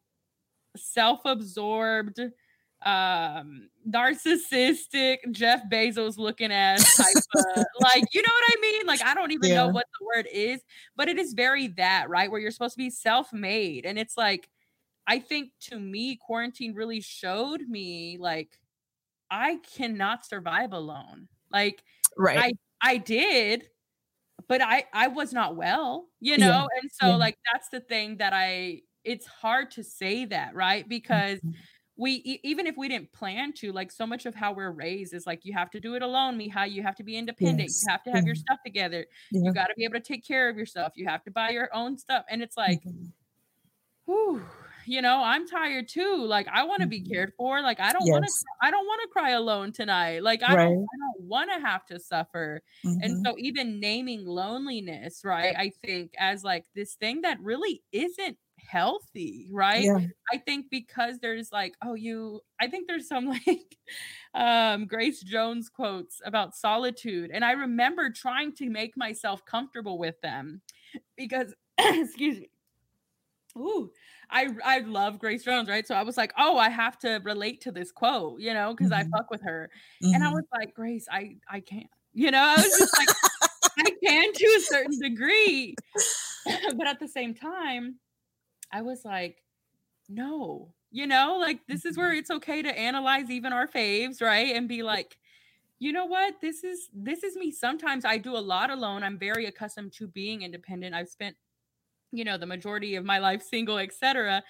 self-absorbed, 0.77 2.19
um, 2.83 3.69
narcissistic, 3.87 5.17
Jeff 5.31 5.63
Bezos 5.71 6.17
looking 6.17 6.51
ass 6.51 6.91
type 6.93 7.19
of 7.35 7.65
like, 7.79 8.13
you 8.13 8.21
know 8.21 8.29
what 8.31 8.43
I 8.57 8.61
mean? 8.61 8.85
Like, 8.87 9.01
I 9.03 9.13
don't 9.13 9.31
even 9.31 9.53
know 9.53 9.67
what 9.69 9.85
the 9.99 10.05
word 10.05 10.27
is, 10.31 10.61
but 10.95 11.09
it 11.09 11.17
is 11.19 11.33
very 11.33 11.67
that, 11.69 12.09
right? 12.09 12.31
Where 12.31 12.39
you're 12.39 12.51
supposed 12.51 12.75
to 12.75 12.77
be 12.79 12.89
self-made. 12.89 13.85
And 13.85 13.99
it's 13.99 14.17
like, 14.17 14.49
I 15.07 15.19
think 15.19 15.51
to 15.61 15.79
me, 15.79 16.17
quarantine 16.17 16.73
really 16.75 17.01
showed 17.01 17.61
me 17.69 18.17
like 18.19 18.59
I 19.31 19.57
cannot 19.75 20.25
survive 20.25 20.73
alone. 20.73 21.27
Like 21.51 21.83
Right. 22.17 22.45
I 22.45 22.53
I 22.83 22.97
did, 22.97 23.69
but 24.47 24.61
I 24.61 24.85
I 24.93 25.07
was 25.07 25.33
not 25.33 25.55
well, 25.55 26.09
you 26.19 26.37
Yeah, 26.37 26.53
know? 26.53 26.67
And 26.81 26.91
so 26.91 27.15
yeah. 27.15 27.17
like 27.17 27.37
that's 27.51 27.69
the 27.69 27.81
thing 27.81 28.17
that 28.17 28.33
I 28.33 28.81
it's 29.03 29.25
hard 29.27 29.71
to 29.71 29.83
say 29.83 30.25
that, 30.25 30.55
right? 30.55 30.87
Because 30.87 31.39
Mhm. 31.41 31.69
We 31.99 32.13
e- 32.23 32.39
even 32.43 32.65
if 32.67 32.77
we 32.77 32.87
didn't 32.87 33.11
plan 33.11 33.51
to, 33.53 33.71
like 33.73 33.91
so 33.91 34.07
much 34.07 34.25
of 34.25 34.33
how 34.33 34.53
we're 34.53 34.71
raised 34.71 35.13
is 35.13 35.27
like 35.27 35.41
you 35.43 35.53
have 35.53 35.69
to 35.71 35.79
do 35.81 35.95
it 35.95 36.01
alone, 36.01 36.39
Mija. 36.39 36.71
You 36.71 36.81
have 36.83 36.95
to 36.95 37.03
be 37.03 37.17
independent. 37.17 37.69
Yes. 37.69 37.83
You 37.85 37.91
have 37.91 38.03
to 38.03 38.11
have 38.11 38.25
your 38.25 38.35
Mhm. 38.35 38.39
stuff 38.39 38.59
together. 38.65 39.05
Yeah. 39.31 39.41
You 39.43 39.53
got 39.53 39.67
to 39.67 39.73
be 39.75 39.83
able 39.83 39.95
to 39.95 39.99
take 40.01 40.25
care 40.25 40.49
of 40.49 40.57
yourself. 40.57 40.93
You 40.95 41.07
have 41.07 41.23
to 41.25 41.31
buy 41.31 41.49
your 41.49 41.69
own 41.75 41.97
stuff. 41.97 42.25
And 42.29 42.41
it's 42.41 42.55
like, 42.57 42.81
Mhm. 42.85 43.11
whew, 44.05 44.43
you 44.85 45.01
know, 45.01 45.21
I'm 45.23 45.47
tired 45.47 45.87
too. 45.89 46.15
Like 46.25 46.47
I 46.47 46.63
want 46.63 46.81
to 46.81 46.87
be 46.87 47.01
Mhm. 47.01 47.09
cared 47.11 47.33
for. 47.37 47.61
Like 47.61 47.79
I 47.79 47.91
don't 47.93 48.09
want 48.09 48.25
to 48.25 48.31
I 48.61 48.71
don't 48.71 48.85
want 48.87 49.01
to 49.03 49.07
cry 49.09 49.31
alone 49.31 49.71
tonight. 49.71 50.23
Like 50.23 50.41
I 50.43 50.55
Right. 50.55 50.65
don't 50.65 50.87
don't 50.99 51.21
want 51.27 51.51
to 51.51 51.59
have 51.59 51.85
to 51.87 51.99
suffer. 51.99 52.61
And 52.83 53.17
Mhm. 53.17 53.23
so 53.25 53.35
even 53.37 53.79
naming 53.79 54.25
loneliness, 54.25 55.23
right? 55.23 55.55
I 55.57 55.69
think 55.69 56.13
as 56.17 56.43
like 56.43 56.65
this 56.73 56.95
thing 56.95 57.21
that 57.21 57.39
really 57.41 57.83
isn't 57.91 58.37
healthy, 58.69 59.49
right? 59.51 59.91
Yeah. 59.91 60.09
I 60.31 60.37
think 60.37 60.67
because 60.69 61.19
there's 61.19 61.51
like, 61.51 61.75
oh, 61.83 61.95
you 61.95 62.41
I 62.59 62.67
think 62.67 62.87
there's 62.87 63.07
some 63.07 63.27
like 63.47 63.77
um 64.33 64.85
Grace 64.87 65.21
Jones 65.21 65.69
quotes 65.69 66.21
about 66.25 66.55
solitude. 66.55 67.31
And 67.33 67.43
I 67.45 67.51
remember 67.53 68.09
trying 68.11 68.53
to 68.55 68.69
make 68.69 68.95
myself 68.97 69.45
comfortable 69.45 69.97
with 69.97 70.19
them 70.21 70.61
because 71.17 71.55
excuse 71.79 72.39
me. 72.41 72.49
Ooh, 73.57 73.91
I 74.29 74.55
I 74.63 74.79
love 74.79 75.19
Grace 75.19 75.43
Jones, 75.43 75.67
right? 75.69 75.85
So 75.85 75.95
I 75.95 76.03
was 76.03 76.17
like, 76.17 76.31
oh, 76.37 76.57
I 76.57 76.69
have 76.69 76.97
to 76.99 77.19
relate 77.23 77.61
to 77.61 77.71
this 77.71 77.91
quote, 77.91 78.39
you 78.41 78.53
know, 78.53 78.73
because 78.73 78.91
I 78.91 79.03
Mhm. 79.03 79.13
fuck 79.15 79.29
with 79.31 79.41
her. 79.41 79.71
And 80.13 80.23
I 80.23 80.29
Mhm. 80.29 80.31
was 80.31 80.45
like, 80.53 80.73
Grace, 80.75 81.07
I 81.11 81.37
I 81.49 81.59
can't. 81.61 81.87
You 82.13 82.31
know, 82.31 82.41
I 82.43 82.61
was 82.61 82.75
just 82.75 82.91
like, 82.97 83.09
I 83.79 83.91
can 84.05 84.33
to 84.33 84.45
a 84.59 84.61
certain 84.61 84.99
degree. 84.99 85.79
but 86.77 86.87
at 86.87 86.99
the 86.99 87.07
same 87.07 87.33
time, 87.35 87.99
I 88.71 88.81
was 88.81 89.05
like, 89.05 89.43
no, 90.07 90.73
you 90.91 91.07
know, 91.07 91.37
like 91.39 91.59
this 91.67 91.85
is 91.85 91.97
where 91.97 92.09
mm-hmm. 92.09 92.19
it's 92.19 92.31
okay 92.31 92.61
to 92.61 92.79
analyze 92.79 93.29
even 93.29 93.53
our 93.53 93.67
faves, 93.67 94.21
right? 94.21 94.55
And 94.55 94.67
be 94.67 94.83
like, 94.83 95.17
you 95.79 95.93
know 95.93 96.05
what? 96.05 96.41
This 96.41 96.63
is 96.63 96.89
this 96.93 97.23
is 97.23 97.35
me. 97.35 97.51
Sometimes 97.51 98.05
I 98.05 98.17
do 98.17 98.35
a 98.35 98.39
lot 98.39 98.69
alone. 98.69 99.03
I'm 99.03 99.17
very 99.17 99.45
accustomed 99.45 99.93
to 99.93 100.07
being 100.07 100.41
independent. 100.41 100.95
I've 100.95 101.09
spent 101.09 101.35
you 102.11 102.23
know 102.23 102.37
the 102.37 102.45
majority 102.45 102.95
of 102.95 103.05
my 103.05 103.19
life 103.19 103.43
single 103.43 103.77
etc. 103.77 104.43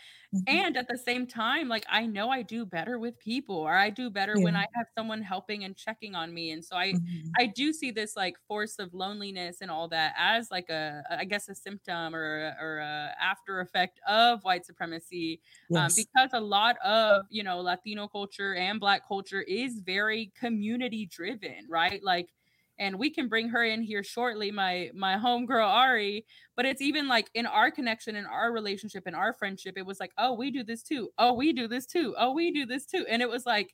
and 0.48 0.78
at 0.78 0.88
the 0.88 0.98
same 0.98 1.28
time 1.28 1.68
like 1.68 1.86
i 1.90 2.06
know 2.06 2.30
i 2.30 2.42
do 2.42 2.66
better 2.66 2.98
with 2.98 3.20
people 3.20 3.56
or 3.56 3.76
i 3.76 3.90
do 3.90 4.10
better 4.10 4.40
when 4.40 4.56
i 4.56 4.66
have 4.76 4.88
someone 4.98 5.22
helping 5.22 5.64
and 5.64 5.76
checking 5.76 6.16
on 6.16 6.34
me 6.34 6.52
and 6.52 6.64
so 6.66 6.76
i 6.76 6.98
Mhm. 6.98 7.38
i 7.38 7.46
do 7.46 7.72
see 7.74 7.92
this 7.92 8.16
like 8.16 8.36
force 8.48 8.80
of 8.80 8.94
loneliness 8.94 9.58
and 9.62 9.70
all 9.70 9.88
that 9.88 10.14
as 10.18 10.50
like 10.50 10.70
a 10.70 11.04
i 11.12 11.26
guess 11.26 11.50
a 11.50 11.56
symptom 11.56 12.16
or 12.16 12.56
or 12.60 12.80
a 12.80 13.16
after 13.22 13.60
effect 13.60 14.00
of 14.08 14.44
white 14.44 14.66
supremacy 14.66 15.42
um, 15.76 15.94
because 15.94 16.30
a 16.34 16.40
lot 16.40 16.78
of 16.84 17.26
you 17.30 17.44
know 17.44 17.60
latino 17.62 18.08
culture 18.08 18.56
and 18.56 18.80
black 18.80 19.08
culture 19.08 19.42
is 19.42 19.80
very 19.82 20.32
community 20.36 21.06
driven 21.06 21.68
right? 21.70 22.02
Like 22.04 22.30
and 22.80 22.98
we 22.98 23.10
can 23.10 23.28
bring 23.28 23.50
her 23.50 23.64
in 23.64 23.82
here 23.82 24.04
shortly 24.04 24.52
my 24.52 24.90
my 24.94 25.16
homegirl 25.18 25.68
ari 25.68 26.26
but 26.56 26.66
it's 26.66 26.82
even 26.82 27.08
like 27.08 27.30
in 27.34 27.46
our 27.46 27.72
connection 27.72 28.16
in 28.16 28.26
our 28.26 28.52
relationship 28.52 29.08
in 29.08 29.16
our 29.16 29.34
friendship 29.34 29.78
it 29.78 29.86
was 29.86 30.00
like 30.00 30.12
oh 30.18 30.34
we 30.34 30.52
do 30.52 30.64
this 30.64 30.84
too. 30.84 31.10
Oh 31.18 31.34
we 31.34 31.54
do 31.54 31.68
this 31.68 31.86
too. 31.86 32.16
Oh 32.18 32.34
we 32.34 32.52
do 32.52 32.66
this 32.66 32.86
too. 32.86 33.06
And 33.10 33.22
it 33.22 33.30
was 33.30 33.46
like 33.46 33.74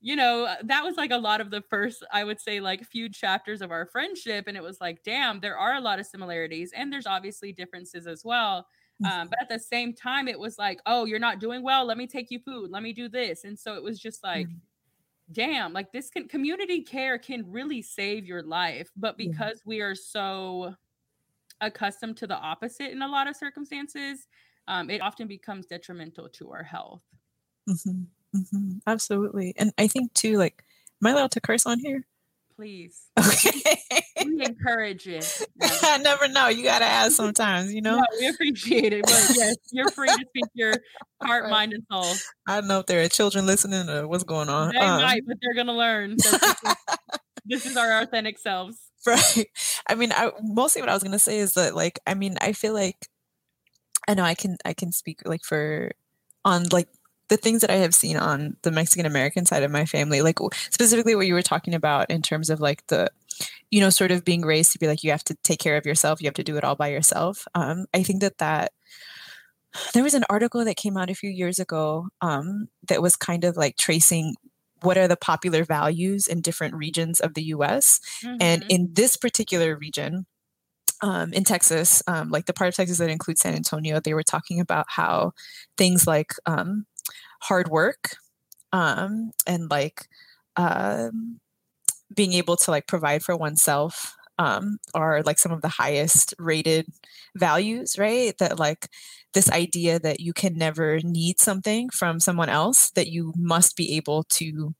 you 0.00 0.16
know 0.16 0.46
uh, 0.46 0.56
that 0.64 0.84
was 0.84 0.96
like 0.96 1.10
a 1.10 1.16
lot 1.18 1.40
of 1.42 1.50
the 1.50 1.62
first 1.62 2.04
i 2.12 2.24
would 2.24 2.40
say 2.40 2.58
like 2.60 2.82
few 2.84 3.08
chapters 3.08 3.60
of 3.62 3.70
our 3.70 3.86
friendship 3.86 4.46
and 4.48 4.56
it 4.56 4.62
was 4.62 4.80
like 4.80 5.02
damn 5.04 5.40
there 5.40 5.58
are 5.58 5.74
a 5.74 5.80
lot 5.80 5.98
of 6.00 6.06
similarities 6.06 6.72
and 6.74 6.92
there's 6.92 7.06
obviously 7.06 7.52
differences 7.52 8.06
as 8.06 8.22
well. 8.24 8.66
Um, 9.04 9.28
but 9.30 9.38
at 9.40 9.48
the 9.48 9.58
same 9.58 9.94
time 9.94 10.28
it 10.28 10.38
was 10.38 10.58
like 10.58 10.80
oh 10.86 11.04
you're 11.06 11.18
not 11.18 11.40
doing 11.40 11.62
well. 11.62 11.86
Let 11.86 11.98
me 11.98 12.06
take 12.06 12.30
you 12.30 12.38
food. 12.40 12.70
Let 12.70 12.82
me 12.82 12.92
do 12.92 13.08
this. 13.08 13.44
And 13.44 13.58
so 13.58 13.74
it 13.76 13.82
was 13.82 13.98
just 13.98 14.22
like 14.24 14.48
Mhm. 14.48 14.60
Damn 15.32 15.72
like 15.72 15.92
this 15.92 16.10
can 16.10 16.28
community 16.28 16.82
care 16.82 17.18
can 17.18 17.50
really 17.50 17.82
save 17.82 18.24
your 18.26 18.42
life 18.42 18.90
but 18.96 19.16
Yeah. 19.22 19.32
because 19.32 19.62
we 19.64 19.80
are 19.80 19.94
so 19.94 20.74
accustomed 21.60 22.16
to 22.18 22.26
the 22.26 22.36
opposite 22.36 22.90
in 22.92 23.02
a 23.02 23.08
lot 23.08 23.28
of 23.28 23.36
circumstances 23.36 24.28
um, 24.68 24.90
it 24.90 25.00
often 25.02 25.28
becomes 25.28 25.66
detrimental 25.66 26.28
to 26.28 26.50
our 26.52 26.64
health 26.64 27.02
Mhm. 27.68 28.08
Mhm. 28.34 28.80
Absolutely. 28.86 29.54
And 29.56 29.72
I 29.78 29.86
think 29.88 30.14
too, 30.14 30.36
like, 30.38 30.64
am 31.02 31.06
I 31.08 31.10
allowed 31.12 31.32
to 31.32 31.40
curse 31.40 31.66
on 31.66 31.78
here? 31.80 32.06
Please 32.60 33.00
Okay. 33.18 33.74
we 34.24 34.44
encourage 34.44 35.06
it 35.08 35.24
I 35.82 35.98
never 35.98 36.28
know. 36.28 36.48
You 36.48 36.62
gotta 36.64 36.84
ask 36.84 37.12
sometimes, 37.16 37.72
you 37.72 37.80
know. 37.80 37.96
no, 37.96 38.02
we 38.18 38.28
appreciate 38.28 38.92
it 38.92 39.06
but 39.06 39.22
yes 39.34 39.54
you're 39.70 39.90
free 39.92 40.14
to 40.14 40.24
speak 40.28 40.48
your 40.54 40.80
heart 41.22 41.48
mind 41.50 41.72
and 41.72 41.82
soul 41.90 42.14
I 42.46 42.60
don't 42.60 42.68
know 42.68 42.80
if 42.80 42.86
there 42.86 43.02
are 43.02 43.08
children 43.08 43.46
listening 43.46 43.88
or 43.88 44.06
what's 44.08 44.24
going 44.24 44.48
on. 44.50 44.72
they 44.72 44.78
Um, 44.80 45.00
might 45.00 45.22
but 45.26 45.36
they're 45.40 45.54
gonna 45.54 45.76
learn 45.76 46.16
that 46.22 46.40
this 46.40 46.56
is, 46.62 46.76
this 47.46 47.66
is 47.66 47.76
our 47.76 48.02
authentic 48.02 48.38
selves 48.38 48.76
right 49.06 49.46
i 49.88 49.94
mean 49.94 50.12
i 50.12 50.30
mostly 50.42 50.82
what 50.82 50.90
i 50.90 50.94
was 50.94 51.02
going 51.02 51.12
to 51.12 51.18
say 51.18 51.38
is 51.38 51.54
that 51.54 51.74
like 51.74 51.98
i 52.06 52.12
mean 52.12 52.36
i 52.42 52.52
feel 52.52 52.74
like 52.74 53.08
i 54.08 54.12
know 54.14 54.22
i 54.24 54.34
can 54.34 54.58
i 54.66 54.74
can 54.74 54.92
speak 54.92 55.20
like 55.24 55.42
for 55.42 55.90
on 56.44 56.66
like 56.70 56.88
the 57.30 57.38
things 57.38 57.62
that 57.62 57.70
i 57.70 57.76
have 57.76 57.94
seen 57.94 58.18
on 58.18 58.56
the 58.62 58.72
mexican 58.72 59.06
american 59.06 59.46
side 59.46 59.64
of 59.64 59.72
my 59.72 59.86
family 59.86 60.22
like 60.22 60.38
specifically 60.70 61.16
what 61.16 61.26
you 61.28 61.34
were 61.34 61.42
talking 61.42 61.74
about 61.74 62.10
in 62.10 62.22
terms 62.22 62.50
of 62.50 62.60
like 62.60 62.86
the 62.88 63.10
you 63.70 63.80
know 63.80 63.90
sort 63.90 64.12
of 64.12 64.24
being 64.24 64.42
raised 64.42 64.72
to 64.72 64.80
be 64.80 64.88
like 64.88 65.04
you 65.04 65.10
have 65.12 65.24
to 65.24 65.34
take 65.44 65.60
care 65.60 65.76
of 65.78 65.86
yourself 65.86 66.22
you 66.22 66.26
have 66.28 66.34
to 66.34 66.44
do 66.44 66.56
it 66.58 66.64
all 66.64 66.76
by 66.76 66.88
yourself 66.88 67.46
um 67.56 67.86
i 67.94 68.02
think 68.02 68.22
that 68.22 68.38
that 68.38 68.72
there 69.94 70.02
was 70.02 70.14
an 70.14 70.24
article 70.28 70.64
that 70.64 70.76
came 70.76 70.96
out 70.96 71.10
a 71.10 71.14
few 71.14 71.30
years 71.30 71.58
ago 71.58 72.08
um 72.20 72.68
that 72.88 73.02
was 73.02 73.16
kind 73.16 73.44
of 73.44 73.56
like 73.56 73.76
tracing 73.76 74.34
what 74.82 74.96
are 74.98 75.08
the 75.08 75.16
popular 75.16 75.64
values 75.64 76.26
in 76.26 76.40
different 76.40 76.74
regions 76.74 77.20
of 77.20 77.34
the 77.34 77.42
US. 77.44 78.00
And 78.40 78.62
Mhm. 78.62 78.70
in 78.70 78.88
this 78.94 79.14
particular 79.14 79.76
region, 79.76 80.24
um, 81.02 81.32
in 81.32 81.44
Texas, 81.44 82.02
um, 82.06 82.30
like 82.30 82.46
the 82.46 82.54
part 82.54 82.68
of 82.68 82.76
Texas 82.76 82.98
that 82.98 83.10
includes 83.10 83.40
San 83.42 83.54
Antonio, 83.54 84.00
they 84.00 84.14
were 84.14 84.22
talking 84.24 84.60
about 84.60 84.86
how 84.88 85.32
things 85.78 86.06
like 86.06 86.32
um, 86.46 86.86
hard 87.42 87.68
work 87.68 88.16
um, 88.72 89.32
and 89.46 89.70
like 89.70 90.08
um, 90.56 91.40
being 92.14 92.32
able 92.34 92.56
to 92.56 92.70
like 92.70 92.86
provide 92.86 93.22
for 93.22 93.36
oneself 93.36 94.14
um, 94.38 94.78
are 94.94 95.22
like 95.22 95.38
some 95.38 95.52
of 95.52 95.60
the 95.62 95.68
highest 95.68 96.34
rated 96.38 96.86
values, 97.36 97.98
right? 97.98 98.36
That 98.38 98.58
like 98.58 98.88
this 99.34 99.50
idea 99.50 99.98
that 100.00 100.20
you 100.20 100.32
can 100.32 100.54
never 100.56 100.98
need 101.02 101.38
something 101.38 101.90
from 101.90 102.20
someone 102.20 102.48
else, 102.48 102.90
that 102.92 103.08
you 103.08 103.32
must 103.36 103.76
be 103.76 103.96
able 103.96 104.24
to 104.30 104.74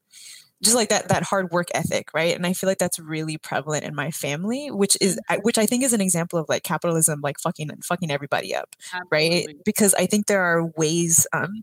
just 0.62 0.77
like 0.77 0.91
that 0.91 1.09
that 1.09 1.23
hard 1.23 1.51
work 1.51 1.69
ethic 1.74 2.09
right? 2.15 2.37
And 2.37 2.47
i 2.47 2.53
feel 2.53 2.69
like 2.69 2.78
that's 2.78 2.99
really 2.99 3.39
prevalent 3.39 3.85
in 3.85 3.95
my 3.95 4.11
family 4.11 4.70
which 4.70 4.97
is 5.01 5.19
which 5.43 5.57
i 5.57 5.65
think 5.65 5.82
is 5.82 5.95
an 5.95 6.03
example 6.03 6.39
of 6.39 6.49
like 6.51 6.62
capitalism 6.62 7.20
like 7.23 7.39
fucking 7.41 7.70
fucking 7.82 8.11
everybody 8.11 8.55
up 8.55 8.77
right? 9.11 9.47
Because 9.65 9.95
i 9.95 10.07
think 10.07 10.27
there 10.27 10.43
are 10.43 10.66
ways 10.77 11.27
um 11.32 11.62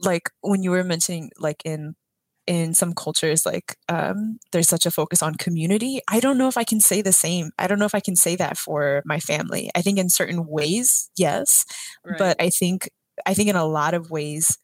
like 0.00 0.30
when 0.42 0.62
you 0.62 0.70
were 0.70 0.84
mentioning 0.84 1.30
like 1.38 1.62
in 1.64 1.94
in 2.46 2.74
some 2.74 2.92
cultures 2.94 3.44
like 3.44 3.76
um 3.88 4.38
there's 4.52 4.68
such 4.68 4.86
a 4.86 4.90
focus 4.90 5.22
on 5.22 5.34
community 5.34 6.00
i 6.08 6.20
don't 6.20 6.38
know 6.38 6.48
if 6.48 6.56
i 6.56 6.62
can 6.64 6.80
say 6.80 7.02
the 7.02 7.12
same 7.12 7.50
i 7.58 7.66
don't 7.66 7.78
know 7.78 7.86
if 7.86 7.94
i 7.94 8.00
can 8.00 8.14
say 8.16 8.36
that 8.36 8.56
for 8.56 9.02
my 9.04 9.18
family 9.18 9.70
i 9.74 9.82
think 9.82 9.98
in 9.98 10.08
certain 10.08 10.46
ways 10.46 11.10
yes 11.16 11.64
Right. 12.04 12.18
but 12.18 12.36
i 12.40 12.50
think 12.50 12.88
i 13.26 13.34
think 13.34 13.48
in 13.48 13.56
a 13.56 13.66
lot 13.66 13.94
of 13.94 14.10
ways 14.10 14.58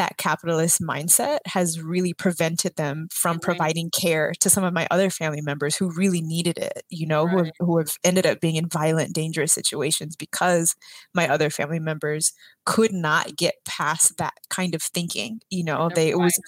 that 0.00 0.16
capitalist 0.18 0.80
mindset 0.82 1.40
has 1.46 1.80
really 1.82 2.14
prevented 2.14 2.76
them 2.76 3.08
from 3.12 3.38
Right. 3.38 3.40
providing 3.40 3.90
care 3.90 4.32
to 4.40 4.50
some 4.50 4.64
of 4.64 4.74
my 4.74 4.86
other 4.90 5.10
family 5.10 5.42
members 5.42 5.76
who 5.76 5.92
really 5.94 6.22
needed 6.22 6.58
it 6.58 6.82
you 6.90 7.06
know 7.06 7.28
who, 7.28 7.38
have, 7.38 7.50
who 7.60 7.78
have 7.78 7.96
ended 8.04 8.26
up 8.26 8.40
being 8.40 8.56
in 8.56 8.68
violent 8.68 9.14
dangerous 9.14 9.52
situations 9.52 10.16
because 10.16 10.74
my 11.14 11.28
other 11.28 11.50
family 11.50 11.80
members 11.80 12.32
could 12.66 12.92
not 12.92 13.36
get 13.36 13.54
past 13.66 14.18
that 14.18 14.34
kind 14.50 14.74
of 14.74 14.82
thinking 14.82 15.40
you 15.50 15.64
know 15.64 15.90
The 15.90 15.94
they 15.94 16.10
it 16.10 16.18
was 16.20 16.40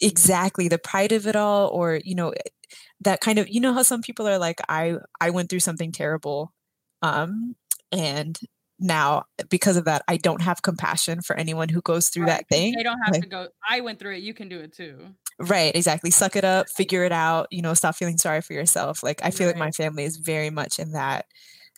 it 0.00 0.08
exactly 0.08 0.68
the 0.68 0.78
pride 0.78 1.12
of 1.12 1.26
it 1.26 1.36
all 1.36 1.68
or 1.68 2.00
you 2.04 2.14
know 2.14 2.30
eh, 2.30 2.40
that 3.00 3.20
kind 3.20 3.38
of 3.38 3.48
you 3.48 3.60
know 3.60 3.72
how 3.74 3.82
some 3.82 4.02
people 4.02 4.28
are 4.28 4.38
like 4.38 4.60
i 4.68 4.96
i 5.20 5.30
went 5.30 5.50
through 5.50 5.60
something 5.60 5.92
terrible 5.92 6.52
um 7.02 7.56
and 7.92 8.38
now 8.78 9.24
because 9.48 9.76
of 9.76 9.84
that 9.86 10.02
i 10.08 10.16
don't 10.16 10.42
have 10.42 10.60
compassion 10.62 11.20
for 11.22 11.34
anyone 11.36 11.68
who 11.68 11.80
goes 11.82 12.08
through 12.08 12.24
Right, 12.24 12.38
that 12.38 12.48
thing 12.48 12.74
They 12.76 12.82
don't 12.82 12.98
have 13.04 13.14
like- 13.14 13.22
to 13.22 13.28
go. 13.28 13.48
I 13.68 13.80
went 13.80 13.98
through 13.98 14.14
it. 14.16 14.22
You 14.22 14.34
can 14.34 14.48
do 14.48 14.60
it 14.60 14.72
too. 14.72 14.98
right 15.38 15.74
exactly 15.74 16.10
suck 16.10 16.36
it 16.36 16.44
up 16.44 16.68
figure 16.68 17.04
it 17.04 17.12
out 17.12 17.46
you 17.50 17.62
know 17.62 17.74
stop 17.74 17.94
feeling 17.94 18.18
sorry 18.18 18.40
for 18.42 18.52
yourself 18.54 19.02
like 19.02 19.20
i 19.24 19.30
feel 19.30 19.46
like 19.46 19.56
my 19.56 19.70
family 19.70 20.04
is 20.04 20.16
very 20.16 20.50
much 20.50 20.78
in 20.78 20.92
that 20.92 21.26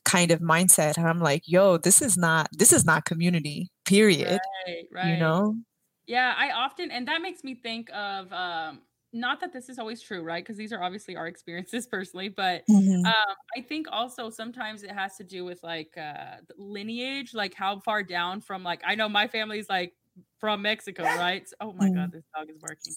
kind 0.04 0.30
of 0.30 0.40
mindset 0.40 0.96
and 0.96 1.06
i'm 1.08 1.20
like 1.20 1.42
yo 1.46 1.76
this 1.76 2.00
is 2.00 2.16
not 2.16 2.48
this 2.52 2.72
is 2.72 2.84
not 2.84 3.04
community 3.04 3.68
period 3.84 4.38
Right. 4.66 4.84
Right. 4.92 5.10
you 5.12 5.16
know 5.18 5.56
Yeah, 6.06 6.32
I 6.38 6.52
often, 6.52 6.90
and 6.90 7.06
that 7.08 7.20
makes 7.20 7.44
me 7.44 7.54
think 7.54 7.90
of, 7.92 8.32
um, 8.32 8.80
not 9.12 9.40
that 9.40 9.52
this 9.52 9.68
is 9.68 9.78
always 9.78 10.02
true, 10.02 10.22
right? 10.22 10.44
Because 10.44 10.56
these 10.56 10.72
are 10.72 10.82
obviously 10.82 11.16
our 11.16 11.26
experiences 11.28 11.86
personally, 11.86 12.28
but 12.28 12.64
Mhm. 12.68 13.14
um, 13.28 13.34
I 13.56 13.62
think 13.62 13.86
also 13.90 14.30
sometimes 14.30 14.82
it 14.82 14.90
has 14.90 15.16
to 15.16 15.24
do 15.24 15.44
with 15.44 15.62
like 15.62 15.96
uh, 15.96 16.36
lineage, 16.56 17.34
like 17.34 17.54
how 17.54 17.80
far 17.80 18.02
down 18.02 18.40
from 18.40 18.62
like 18.64 18.82
I 18.84 18.94
know 18.96 19.08
my 19.08 19.26
family's 19.28 19.68
like 19.68 19.94
from 20.38 20.62
Mexico, 20.62 21.08
right? 21.10 21.48
So- 21.48 21.56
oh 21.60 21.72
my 21.72 21.88
Mm. 21.88 21.90
god, 21.90 22.12
this 22.12 22.24
dog 22.36 22.50
is 22.50 22.58
barking. 22.58 22.96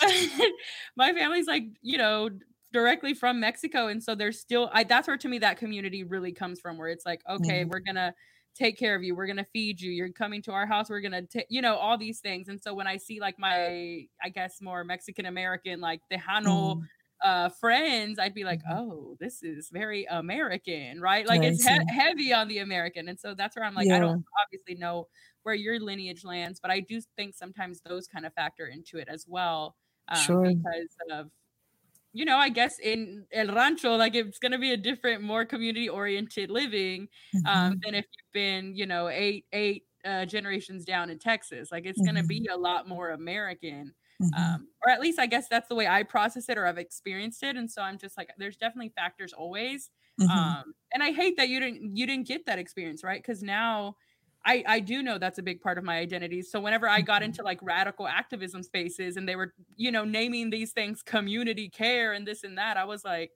my 0.96 1.12
family's 1.12 1.46
like 1.46 1.64
you 1.82 1.98
know 1.98 2.30
directly 2.72 3.14
from 3.14 3.40
Mexico, 3.40 3.88
and 3.88 4.02
so 4.02 4.14
there's 4.14 4.40
still 4.40 4.70
I 4.72 4.84
that's 4.84 5.08
where 5.08 5.16
to 5.18 5.28
me 5.28 5.38
that 5.38 5.58
community 5.58 6.04
really 6.04 6.32
comes 6.32 6.60
from, 6.60 6.76
where 6.78 6.88
it's 6.88 7.06
like 7.06 7.22
okay, 7.28 7.64
Mhm. 7.64 7.70
we're 7.70 7.80
gonna 7.80 8.14
take 8.56 8.78
care 8.78 8.96
of 8.96 9.02
you, 9.04 9.14
we're 9.14 9.26
gonna 9.26 9.44
feed 9.44 9.80
you, 9.80 9.90
you're 9.92 10.10
coming 10.12 10.42
to 10.42 10.52
our 10.52 10.66
house, 10.66 10.90
we're 10.90 11.00
gonna 11.00 11.26
take 11.26 11.46
you 11.50 11.62
know 11.62 11.76
all 11.76 11.98
these 11.98 12.20
things, 12.20 12.48
and 12.48 12.60
so 12.62 12.74
when 12.74 12.86
I 12.86 12.96
see 12.98 13.20
like 13.20 13.38
my 13.38 14.06
I 14.22 14.28
guess 14.34 14.60
more 14.62 14.84
Mexican 14.84 15.26
American 15.26 15.80
like 15.80 16.02
Tejano 16.12 16.78
Mm. 16.78 16.88
uh 17.22 17.48
friends 17.48 18.18
i'd 18.18 18.34
be 18.34 18.44
like 18.44 18.60
Mhm. 18.68 18.70
oh 18.70 19.16
this 19.18 19.42
is 19.42 19.70
very 19.72 20.04
american 20.04 21.00
right 21.00 21.26
like 21.26 21.42
it's 21.42 21.62
he- 21.62 21.78
heavy 21.88 22.32
on 22.32 22.46
the 22.48 22.58
american 22.58 23.08
and 23.08 23.18
so 23.18 23.34
that's 23.34 23.56
where 23.56 23.64
i'm 23.64 23.74
like 23.74 23.90
i 23.90 23.98
don't 23.98 24.20
obviously 24.44 24.74
know 24.74 25.08
where 25.42 25.54
your 25.54 25.80
lineage 25.80 26.24
lands 26.24 26.60
but 26.60 26.70
i 26.70 26.78
do 26.80 27.00
think 27.16 27.34
sometimes 27.34 27.80
those 27.86 28.06
kind 28.06 28.26
of 28.26 28.34
factor 28.34 28.66
into 28.66 28.98
it 28.98 29.08
as 29.08 29.24
well 29.26 29.76
um, 30.08 30.36
Sure. 30.36 30.42
because 30.42 30.94
of 31.10 31.30
you 32.16 32.24
know 32.24 32.36
i 32.36 32.48
guess 32.48 32.78
in 32.78 33.26
el 33.32 33.48
rancho 33.54 33.96
like 33.96 34.14
it's 34.14 34.38
going 34.38 34.52
to 34.52 34.58
be 34.58 34.72
a 34.72 34.76
different 34.76 35.22
more 35.22 35.44
community 35.44 35.88
oriented 35.88 36.50
living 36.50 37.08
um, 37.44 37.72
Mhm. 37.72 37.84
than 37.84 37.94
if 37.94 38.04
you've 38.04 38.32
been 38.32 38.74
you 38.74 38.86
know 38.86 39.08
eight 39.08 39.46
eight 39.52 39.84
uh, 40.04 40.24
generations 40.24 40.84
down 40.84 41.10
in 41.10 41.18
texas 41.18 41.70
like 41.72 41.84
it's 41.86 42.00
going 42.00 42.14
to 42.14 42.24
be 42.24 42.46
a 42.52 42.56
lot 42.56 42.88
more 42.88 43.10
american 43.10 43.94
Mhm. 44.20 44.36
um, 44.36 44.68
or 44.84 44.90
at 44.92 45.00
least 45.00 45.18
I 45.18 45.26
guess 45.26 45.48
that's 45.48 45.68
the 45.68 45.74
way 45.74 45.86
I 45.86 46.02
process 46.02 46.48
it 46.48 46.58
or 46.58 46.66
I've 46.66 46.78
experienced 46.78 47.42
it. 47.42 47.56
And 47.56 47.70
so 47.70 47.80
I'm 47.82 47.96
just 47.98 48.16
like, 48.18 48.30
there's 48.38 48.56
definitely 48.56 48.90
factors 48.90 49.32
always. 49.32 49.90
Mhm. 50.18 50.56
Um, 50.56 50.74
and 50.92 51.02
I 51.02 51.12
hate 51.12 51.36
that 51.36 51.48
you 51.48 51.60
didn't 51.60 51.96
you 51.96 52.06
didn't 52.06 52.26
get 52.26 52.46
that 52.46 52.58
experience, 52.58 53.04
right? 53.04 53.22
Because 53.22 53.42
now 53.42 53.96
I 54.46 54.64
I 54.66 54.80
do 54.80 55.02
know 55.02 55.18
that's 55.18 55.38
a 55.38 55.42
big 55.42 55.60
part 55.60 55.76
of 55.78 55.84
my 55.84 55.98
identity. 55.98 56.40
So 56.42 56.60
whenever 56.60 56.88
I 56.88 57.00
got 57.02 57.22
Mhm. 57.22 57.26
into 57.26 57.42
like 57.42 57.58
radical 57.62 58.06
activism 58.08 58.62
spaces 58.62 59.16
and 59.16 59.28
they 59.28 59.36
were 59.36 59.52
you 59.76 59.90
know 59.92 60.04
naming 60.04 60.50
these 60.50 60.72
things 60.72 61.02
community 61.02 61.68
care 61.68 62.12
and 62.14 62.26
this 62.26 62.44
and 62.44 62.56
that, 62.58 62.76
I 62.76 62.84
was 62.84 63.04
like, 63.04 63.32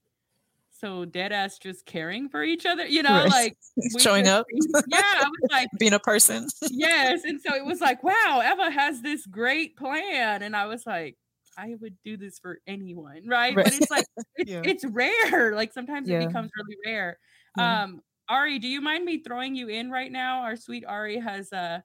so 0.70 1.04
dead 1.04 1.32
ass 1.32 1.58
just 1.58 1.84
caring 1.84 2.28
for 2.28 2.42
each 2.44 2.64
other, 2.64 2.86
you 2.86 3.02
know, 3.02 3.24
Right. 3.24 3.30
like 3.30 3.58
showing 3.98 4.24
just 4.24 4.36
up 4.36 4.46
yeah, 4.86 5.00
I 5.02 5.28
was 5.28 5.50
like 5.50 5.68
being 5.78 5.92
a 5.94 5.98
person 5.98 6.46
yes. 6.70 7.24
And 7.24 7.40
so 7.40 7.54
it 7.54 7.64
was 7.66 7.80
like, 7.80 8.02
wow, 8.04 8.40
Eva 8.44 8.70
has 8.70 9.02
this 9.02 9.26
great 9.26 9.76
plan. 9.76 10.42
And 10.42 10.56
I 10.56 10.66
was 10.66 10.86
like, 10.86 11.16
I 11.58 11.74
would 11.80 11.96
do 12.04 12.16
this 12.16 12.38
for 12.38 12.60
anyone, 12.66 13.22
right? 13.26 13.54
But 13.54 13.74
it's 13.74 13.90
like 13.90 14.06
it's, 14.36 14.50
Yeah. 14.50 14.62
it's 14.64 14.84
rare. 14.86 15.54
Like 15.56 15.72
sometimes 15.72 16.08
Yeah. 16.08 16.20
it 16.22 16.28
becomes 16.28 16.50
really 16.56 16.76
rare. 16.86 17.18
Yeah. 17.58 17.82
Um, 17.82 18.02
Ari, 18.30 18.60
do 18.60 18.68
you 18.68 18.80
mind 18.80 19.04
me 19.04 19.18
throwing 19.18 19.56
you 19.56 19.68
in 19.68 19.90
right 19.90 20.10
now? 20.10 20.42
Our 20.42 20.54
sweet 20.54 20.84
Ari 20.86 21.18
has 21.18 21.52
uh, 21.52 21.80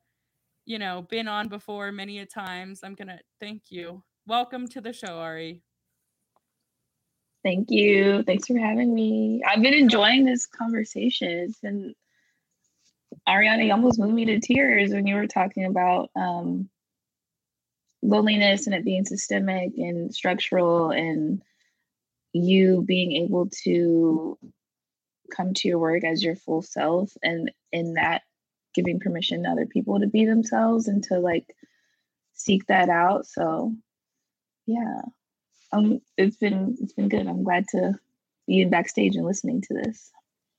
you 0.65 0.79
know, 0.79 1.05
been 1.09 1.27
on 1.27 1.47
before 1.47 1.91
many 1.91 2.19
a 2.19 2.25
times. 2.25 2.81
I'm 2.83 2.95
gonna 2.95 3.19
thank 3.39 3.63
you. 3.69 4.03
Welcome 4.27 4.67
to 4.69 4.81
the 4.81 4.93
show, 4.93 5.17
Ari. 5.19 5.61
Thank 7.43 7.69
you. 7.69 8.23
Thanks 8.23 8.47
for 8.47 8.57
having 8.57 8.93
me. 8.93 9.41
I've 9.47 9.61
been 9.61 9.73
enjoying 9.75 10.25
this 10.25 10.47
conversation. 10.47 11.53
Been 11.61 11.93
Ariana, 13.27 13.65
you 13.65 13.71
almost 13.71 13.99
moved 13.99 14.13
me 14.13 14.25
to 14.25 14.39
tears 14.39 14.91
when 14.91 15.07
you 15.07 15.15
were 15.15 15.27
talking 15.27 15.65
about 15.65 16.09
um, 16.15 16.69
loneliness 18.03 18.67
and 18.67 18.75
it 18.75 18.85
being 18.85 19.05
systemic 19.05 19.71
and 19.77 20.13
structural, 20.13 20.91
and 20.91 21.41
you 22.33 22.83
being 22.87 23.13
able 23.13 23.49
to 23.63 24.37
come 25.29 25.53
to 25.53 25.67
your 25.67 25.79
work 25.79 26.03
as 26.03 26.23
your 26.23 26.35
full 26.35 26.61
self, 26.61 27.11
and 27.23 27.51
in 27.71 27.93
that 27.93 28.23
giving 28.73 28.99
permission 28.99 29.43
to 29.43 29.49
other 29.49 29.65
people 29.65 29.99
to 29.99 30.07
be 30.07 30.25
themselves 30.25 30.87
and 30.87 31.03
to 31.03 31.19
like 31.19 31.55
seek 32.33 32.65
that 32.67 32.89
out. 32.89 33.25
So, 33.25 33.73
yeah 34.65 35.01
um 35.71 36.01
it's 36.17 36.37
been 36.37 36.75
it's 36.81 36.93
been 36.93 37.09
good 37.09 37.27
i'm 37.27 37.43
glad 37.43 37.65
to 37.69 37.93
be 38.47 38.61
in 38.61 38.69
backstage 38.69 39.15
and 39.15 39.25
listening 39.25 39.61
to 39.61 39.73
this 39.73 40.11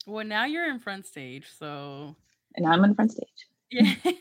Well, 0.07 0.25
now 0.25 0.45
you're 0.45 0.69
in 0.71 0.79
front 0.79 1.07
stage, 1.07 1.47
so 1.59 2.15
and 2.55 2.67
i'm 2.67 2.85
in 2.85 2.95
front 2.95 3.13
stage 3.13 3.47
Yeah. 3.71 3.95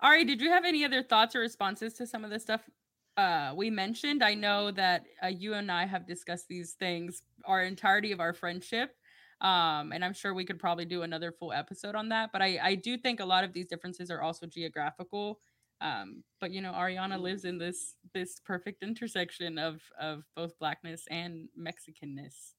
Ari, 0.00 0.24
did 0.24 0.40
you 0.40 0.50
have 0.50 0.64
any 0.64 0.84
other 0.84 1.02
thoughts 1.02 1.36
or 1.36 1.40
responses 1.40 1.94
to 1.94 2.06
some 2.06 2.24
of 2.24 2.30
the 2.30 2.40
stuff 2.40 2.68
uh, 3.16 3.52
we 3.56 3.70
mentioned? 3.70 4.24
I 4.24 4.34
know 4.34 4.72
that 4.72 5.04
uh, 5.22 5.28
you 5.28 5.54
and 5.54 5.70
I 5.70 5.86
have 5.86 6.04
discussed 6.04 6.48
these 6.48 6.72
things 6.72 7.22
our 7.44 7.62
entirety 7.62 8.10
of 8.10 8.18
our 8.18 8.32
friendship. 8.32 8.96
Um, 9.40 9.92
and 9.92 10.04
I'm 10.04 10.14
sure 10.14 10.34
we 10.34 10.44
could 10.44 10.58
probably 10.58 10.84
do 10.84 11.02
another 11.02 11.30
full 11.30 11.52
episode 11.52 11.94
on 11.94 12.08
that. 12.08 12.30
But 12.32 12.42
I, 12.42 12.58
I 12.62 12.74
do 12.74 12.98
think 12.98 13.20
a 13.20 13.24
lot 13.24 13.44
of 13.44 13.52
these 13.52 13.66
differences 13.66 14.10
are 14.10 14.20
also 14.20 14.46
geographical. 14.46 15.40
Um, 15.80 16.24
but 16.40 16.50
you 16.50 16.60
know, 16.60 16.72
Ariana 16.72 17.20
lives 17.20 17.44
in 17.44 17.58
this 17.58 17.94
this 18.12 18.40
perfect 18.44 18.82
intersection 18.82 19.58
of 19.58 19.80
of 20.00 20.24
both 20.34 20.58
blackness 20.58 21.04
and 21.10 21.48
Mexicanness. 21.56 22.54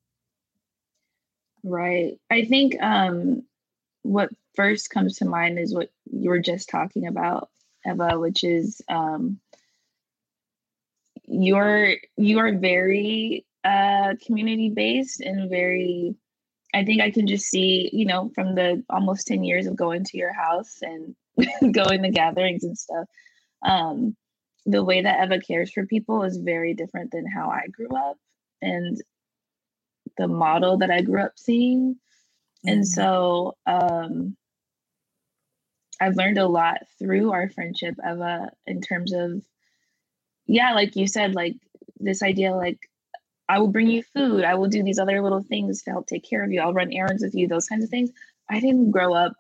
right 1.64 2.18
i 2.30 2.46
think 2.46 2.82
um 2.82 3.44
what 4.04 4.30
first 4.56 4.90
comes 4.90 5.18
to 5.18 5.26
mind 5.26 5.60
is 5.60 5.74
what 5.74 5.90
you 6.12 6.30
were 6.30 6.40
just 6.40 6.70
talking 6.70 7.08
about 7.08 7.50
eva 7.86 8.18
which 8.18 8.44
is 8.44 8.82
um 8.88 9.40
you're 11.28 11.96
you 12.18 12.40
are 12.40 12.54
very 12.58 13.46
uh 13.66 14.14
community 14.26 14.70
based 14.70 15.20
and 15.20 15.50
very 15.50 16.16
i 16.74 16.84
think 16.84 17.02
i 17.02 17.12
can 17.12 17.28
just 17.28 17.46
see 17.46 17.90
you 17.94 18.06
know 18.06 18.32
from 18.36 18.56
the 18.56 18.84
almost 18.90 19.28
10 19.28 19.44
years 19.44 19.68
of 19.68 19.76
going 19.76 20.04
to 20.04 20.18
your 20.18 20.34
house 20.34 20.80
and 20.82 21.16
going 21.74 22.04
to 22.04 22.10
gatherings 22.10 22.64
and 22.64 22.78
stuff 22.78 23.08
um 23.66 24.16
the 24.66 24.84
way 24.84 25.02
that 25.02 25.24
Eva 25.24 25.40
cares 25.40 25.72
for 25.72 25.86
people 25.86 26.24
is 26.24 26.38
very 26.38 26.74
different 26.74 27.12
than 27.12 27.26
how 27.26 27.50
I 27.50 27.68
grew 27.72 27.90
up 27.96 28.18
and 28.62 29.02
the 30.18 30.28
model 30.28 30.78
that 30.78 30.92
I 30.92 31.02
grew 31.02 31.22
up 31.22 31.34
seeing. 31.38 31.96
And 32.66 32.82
Mhm. 32.82 32.86
so 32.86 33.58
um, 33.66 34.38
I've 36.00 36.16
learned 36.16 36.38
a 36.38 36.48
lot 36.48 36.88
through 36.98 37.32
our 37.32 37.50
friendship, 37.50 37.96
Eva, 38.06 38.52
in 38.68 38.82
terms 38.82 39.14
of, 39.14 39.44
yeah, 40.46 40.74
like 40.74 40.96
you 40.96 41.08
said, 41.08 41.36
like 41.36 41.56
this 42.00 42.22
idea, 42.22 42.54
like 42.56 42.89
I 43.50 43.60
will 43.60 43.68
bring 43.68 43.90
you 43.90 44.04
food, 44.04 44.44
I 44.44 44.56
will 44.56 44.68
do 44.68 44.84
these 44.84 45.00
other 45.00 45.22
little 45.22 45.42
things 45.42 45.82
to 45.84 45.92
help 45.92 46.08
take 46.08 46.30
care 46.30 46.44
of 46.44 46.52
you, 46.52 46.62
I'll 46.62 46.74
run 46.74 46.94
errands 46.94 47.24
with 47.24 47.36
you, 47.36 47.48
those 47.48 47.68
kinds 47.68 47.84
of 47.84 47.90
things. 47.90 48.12
I 48.50 48.60
didn't 48.60 48.92
grow 48.92 49.14
up 49.14 49.34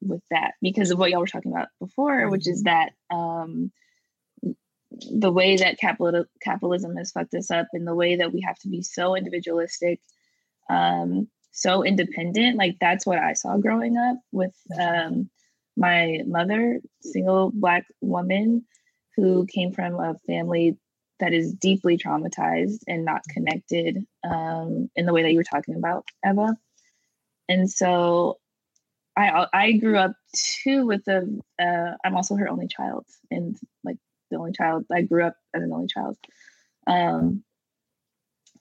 with 0.00 0.22
that 0.30 0.54
because 0.62 0.90
of 0.90 0.98
what 0.98 1.10
y'all 1.10 1.20
were 1.20 1.26
talking 1.26 1.52
about 1.52 1.68
before, 1.78 2.28
which 2.30 2.48
is 2.48 2.62
that 2.62 2.92
um, 3.10 3.70
the 5.10 5.30
way 5.30 5.56
that 5.56 5.78
capital 5.78 6.24
capitalism 6.42 6.96
has 6.96 7.12
fucked 7.12 7.34
us 7.34 7.50
up 7.50 7.68
and 7.72 7.86
the 7.86 7.94
way 7.94 8.16
that 8.16 8.32
we 8.32 8.40
have 8.40 8.58
to 8.58 8.68
be 8.68 8.82
so 8.82 9.14
individualistic 9.14 10.00
um, 10.68 11.28
so 11.52 11.84
independent 11.84 12.56
like 12.56 12.76
that's 12.80 13.06
what 13.06 13.18
i 13.18 13.32
saw 13.32 13.56
growing 13.56 13.96
up 13.96 14.16
with 14.32 14.54
um, 14.80 15.28
my 15.76 16.20
mother 16.26 16.80
single 17.02 17.50
black 17.52 17.84
woman 18.00 18.64
who 19.16 19.46
came 19.46 19.72
from 19.72 19.94
a 19.94 20.14
family 20.26 20.76
that 21.20 21.32
is 21.32 21.52
deeply 21.54 21.96
traumatized 21.96 22.80
and 22.86 23.04
not 23.04 23.22
connected 23.30 24.04
um, 24.24 24.90
in 24.96 25.06
the 25.06 25.12
way 25.12 25.22
that 25.22 25.30
you 25.30 25.38
were 25.38 25.44
talking 25.44 25.76
about 25.76 26.04
eva. 26.26 26.56
And 27.48 27.70
so 27.70 28.38
i 29.16 29.46
i 29.52 29.72
grew 29.72 29.98
up 29.98 30.12
too 30.34 30.86
with 30.86 31.04
the 31.04 31.40
uh, 31.60 31.96
i'm 32.04 32.16
also 32.16 32.36
her 32.36 32.48
only 32.48 32.68
child 32.68 33.04
and 33.30 33.58
like 33.82 33.96
the 34.30 34.36
only 34.36 34.52
child 34.52 34.84
i 34.92 35.02
grew 35.02 35.24
up 35.24 35.36
as 35.54 35.62
an 35.62 35.72
only 35.72 35.88
child. 35.88 36.16
Um, 36.86 37.44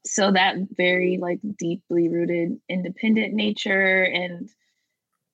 so 0.05 0.31
that 0.31 0.55
very 0.71 1.17
like 1.17 1.39
deeply 1.57 2.07
rooted 2.09 2.59
independent 2.69 3.33
nature 3.33 4.03
and 4.03 4.49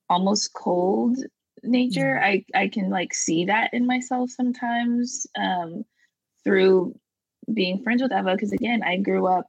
almost 0.10 0.54
cold 0.54 1.18
nature 1.64 2.20
i 2.22 2.44
i 2.54 2.68
can 2.68 2.90
like 2.90 3.14
see 3.14 3.46
that 3.46 3.74
in 3.74 3.86
myself 3.86 4.30
sometimes 4.30 5.26
um 5.38 5.84
through 6.44 6.94
being 7.54 7.82
friends 7.84 8.02
with 8.02 8.12
eva 8.12 8.34
because 8.34 8.52
again 8.52 8.82
i 8.84 8.98
grew 8.98 9.28
up 9.28 9.46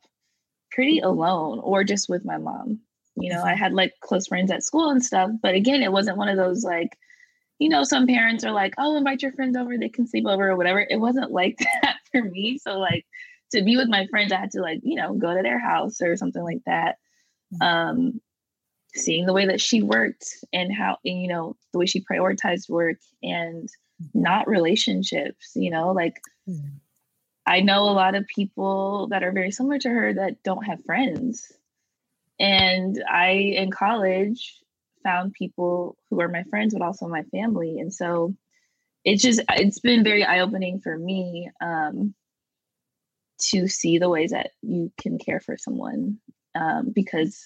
pretty 0.71 0.99
alone 0.99 1.59
or 1.61 1.85
just 1.85 2.09
with 2.09 2.25
my 2.25 2.37
mom. 2.37 2.81
You 3.19 3.31
know 3.33 3.43
i 3.43 3.55
had 3.55 3.73
like 3.73 3.93
close 4.03 4.27
friends 4.27 4.51
at 4.51 4.63
school 4.63 4.91
and 4.91 5.03
stuff 5.03 5.31
but 5.43 5.55
again 5.55 5.83
it 5.83 5.93
wasn't 5.93 6.19
one 6.19 6.29
of 6.29 6.37
those 6.37 6.65
like 6.65 6.99
you 7.59 7.69
know 7.71 7.83
some 7.83 8.07
parents 8.07 8.45
are 8.45 8.53
like 8.53 8.75
oh 8.77 8.97
invite 8.97 9.23
your 9.23 9.33
friends 9.33 9.57
over 9.57 9.79
they 9.79 9.89
can 9.89 10.07
sleep 10.07 10.27
over 10.27 10.51
or 10.51 10.57
whatever. 10.57 10.81
It 10.81 11.01
wasn't 11.01 11.31
like 11.31 11.57
that 11.83 11.97
for 12.13 12.23
me. 12.23 12.59
So 12.59 12.79
like 12.79 13.07
to 13.53 13.63
be 13.63 13.77
with 13.77 13.89
my 13.89 14.07
friends, 14.09 14.33
I 14.33 14.37
had 14.41 14.51
to 14.53 14.61
like, 14.61 14.81
you 14.83 14.97
know, 14.97 15.15
go 15.15 15.35
to 15.35 15.43
their 15.43 15.59
house 15.59 16.01
or 16.03 16.17
something 16.17 16.43
like 16.43 16.63
that. 16.67 16.97
Um, 17.61 18.21
seeing 18.95 19.27
the 19.27 19.33
way 19.33 19.47
that 19.47 19.61
she 19.61 19.83
worked 19.83 20.27
and 20.53 20.75
how, 20.75 20.99
and, 21.05 21.21
you 21.21 21.29
know, 21.29 21.57
the 21.73 21.79
way 21.79 21.87
she 21.87 22.01
prioritized 22.05 22.69
work 22.69 22.97
and 23.23 23.69
not 24.15 24.49
relationships, 24.49 25.53
you 25.55 25.71
know, 25.71 25.93
like 25.93 26.21
Mhm. 26.49 26.81
I 27.47 27.61
know 27.61 27.85
a 27.85 27.93
lot 27.93 28.15
of 28.15 28.27
people 28.27 29.09
that 29.09 29.23
are 29.23 29.33
very 29.33 29.51
similar 29.51 29.79
to 29.79 29.89
her 29.89 30.15
that 30.15 30.43
don't 30.43 30.67
have 30.67 30.85
friends. 30.85 31.53
And 32.41 33.03
I, 33.09 33.31
in 33.31 33.71
college, 33.71 34.61
found 35.03 35.33
people 35.33 35.97
who 36.11 36.21
are 36.21 36.29
my 36.29 36.43
friends, 36.45 36.75
but 36.75 36.85
also 36.85 37.07
my 37.07 37.23
family. 37.25 37.79
And 37.79 37.95
so 37.95 38.35
it's 39.05 39.23
just, 39.23 39.41
it's 39.51 39.79
been 39.79 40.03
very 40.03 40.25
eye 40.25 40.41
opening 40.41 40.81
for 40.81 40.99
me. 40.99 41.51
Um, 41.61 42.15
to 43.39 43.69
see 43.69 43.99
the 43.99 44.09
ways 44.09 44.31
that 44.31 44.51
you 44.63 44.93
can 44.99 45.19
care 45.19 45.41
for 45.41 45.57
someone 45.57 46.19
um, 46.55 46.91
because 46.95 47.43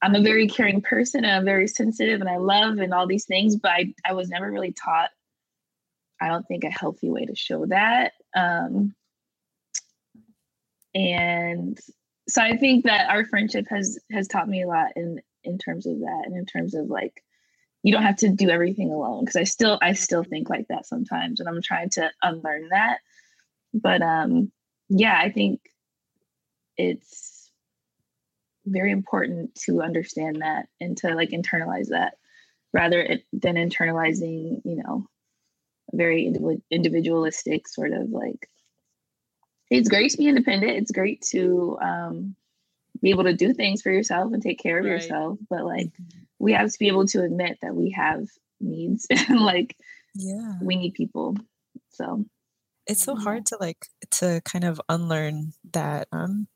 I'm 0.00 0.14
a 0.14 0.22
very 0.22 0.46
caring 0.48 0.80
person 0.80 1.24
and 1.24 1.34
I'm 1.34 1.44
very 1.44 1.66
sensitive 1.66 2.20
and 2.20 2.28
I 2.28 2.36
love 2.36 2.78
and 2.78 2.92
all 2.92 3.06
these 3.06 3.24
things, 3.24 3.56
but 3.56 3.70
I, 3.70 3.94
I 4.04 4.12
was 4.12 4.28
never 4.28 4.50
really 4.50 4.72
taught, 4.72 5.10
I 6.22 6.28
don't 6.28 6.46
think, 6.46 6.64
a 6.64 6.70
healthy 6.70 7.10
way 7.10 7.26
to 7.26 7.34
show 7.34 7.66
that. 7.66 8.12
Um, 8.34 8.94
and 10.94 11.78
so 12.28 12.42
I 12.42 12.56
think 12.56 12.84
that 12.84 13.10
our 13.10 13.24
friendship 13.24 13.66
has 13.70 13.98
has 14.10 14.28
taught 14.28 14.48
me 14.48 14.62
a 14.62 14.68
lot 14.68 14.92
in 14.96 15.20
in 15.44 15.58
terms 15.58 15.86
of 15.86 15.98
that 16.00 16.22
and 16.26 16.36
in 16.36 16.46
terms 16.46 16.74
of 16.74 16.86
like 16.86 17.22
you 17.82 17.92
don't 17.92 18.04
have 18.04 18.16
to 18.18 18.28
do 18.28 18.48
everything 18.48 18.92
alone 18.92 19.24
because 19.24 19.36
I 19.36 19.44
still 19.44 19.78
I 19.82 19.94
still 19.94 20.22
think 20.22 20.48
like 20.48 20.68
that 20.68 20.86
sometimes 20.86 21.40
and 21.40 21.48
I'm 21.48 21.62
trying 21.62 21.90
to 21.90 22.10
unlearn 22.22 22.68
that. 22.70 22.98
But 23.74 24.02
um 24.02 24.52
yeah, 24.88 25.18
I 25.18 25.30
think 25.30 25.60
it's 26.76 27.50
very 28.64 28.92
important 28.92 29.54
to 29.66 29.82
understand 29.82 30.42
that 30.42 30.68
and 30.80 30.96
to 30.98 31.14
like 31.14 31.30
internalize 31.30 31.88
that 31.88 32.14
rather 32.72 33.18
than 33.32 33.56
internalizing, 33.56 34.62
you 34.64 34.76
know, 34.76 35.06
very 35.92 36.24
individu- 36.24 36.62
individualistic 36.70 37.68
sort 37.68 37.92
of 37.92 38.10
like 38.10 38.48
it's 39.70 39.88
great 39.88 40.10
to 40.10 40.18
be 40.18 40.28
independent. 40.28 40.72
It's 40.76 40.90
great 40.90 41.22
to 41.30 41.78
um, 41.80 42.36
be 43.00 43.10
able 43.10 43.24
to 43.24 43.32
do 43.32 43.54
things 43.54 43.80
for 43.80 43.90
yourself 43.90 44.32
and 44.32 44.42
take 44.42 44.58
care 44.58 44.78
of 44.78 44.84
Right. 44.84 44.90
yourself. 44.92 45.38
But 45.48 45.64
like, 45.64 45.88
we 46.38 46.52
have 46.52 46.70
to 46.70 46.78
be 46.78 46.88
able 46.88 47.06
to 47.06 47.22
admit 47.22 47.58
that 47.62 47.74
we 47.74 47.90
have 47.92 48.26
needs 48.60 49.06
and 49.10 49.40
like 49.40 49.74
Yeah. 50.14 50.58
we 50.60 50.76
need 50.76 50.92
people. 50.94 51.36
So 51.90 52.26
It's 52.86 53.02
so 53.02 53.16
hard 53.16 53.46
to 53.46 53.56
like 53.60 53.86
to 54.12 54.42
kind 54.44 54.64
of 54.64 54.80
unlearn 54.88 55.52
that 55.72 56.08
um 56.12 56.48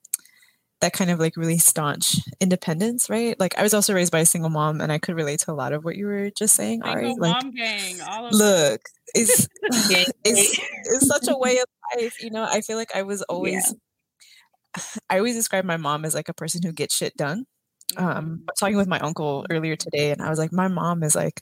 that 0.86 0.92
kind 0.92 1.10
of 1.10 1.18
like 1.18 1.36
really 1.36 1.58
staunch 1.58 2.14
independence, 2.40 3.10
right? 3.10 3.38
Like 3.40 3.58
I 3.58 3.64
was 3.64 3.74
also 3.74 3.92
raised 3.92 4.12
by 4.12 4.20
a 4.20 4.26
single 4.26 4.50
mom 4.50 4.80
and 4.80 4.92
I 4.92 4.98
could 4.98 5.16
relate 5.16 5.40
to 5.40 5.50
a 5.50 5.52
lot 5.52 5.72
of 5.72 5.84
what 5.84 5.96
you 5.96 6.06
were 6.06 6.30
just 6.30 6.54
saying, 6.54 6.84
Ari. 6.84 7.06
Single 7.06 7.28
Like 7.28 7.42
mom 7.42 7.50
gang. 7.50 8.00
All 8.08 8.26
of 8.26 8.30
them. 8.30 8.38
look, 8.38 8.80
it's 9.12 9.48
Yeah. 9.90 10.04
it's 10.24 10.60
it's 10.84 11.08
such 11.08 11.26
a 11.26 11.36
way 11.36 11.58
of 11.58 11.64
life, 11.96 12.22
you 12.22 12.30
know. 12.30 12.44
I 12.44 12.60
feel 12.60 12.76
like 12.76 12.94
I 12.94 13.02
was 13.02 13.22
always 13.28 13.74
I 15.10 15.18
always 15.18 15.34
describe 15.34 15.64
my 15.64 15.76
mom 15.76 16.04
as 16.04 16.14
like 16.14 16.28
a 16.28 16.34
person 16.34 16.60
who 16.62 16.72
gets 16.72 16.94
shit 16.94 17.16
done. 17.16 17.46
Um 17.96 18.44
I 18.46 18.52
was 18.52 18.60
talking 18.60 18.76
with 18.76 18.86
my 18.86 19.00
uncle 19.00 19.44
earlier 19.50 19.74
today 19.74 20.12
and 20.12 20.22
i 20.22 20.28
was 20.30 20.38
like 20.40 20.52
my 20.52 20.68
mom 20.68 21.02
is 21.02 21.14
like 21.14 21.40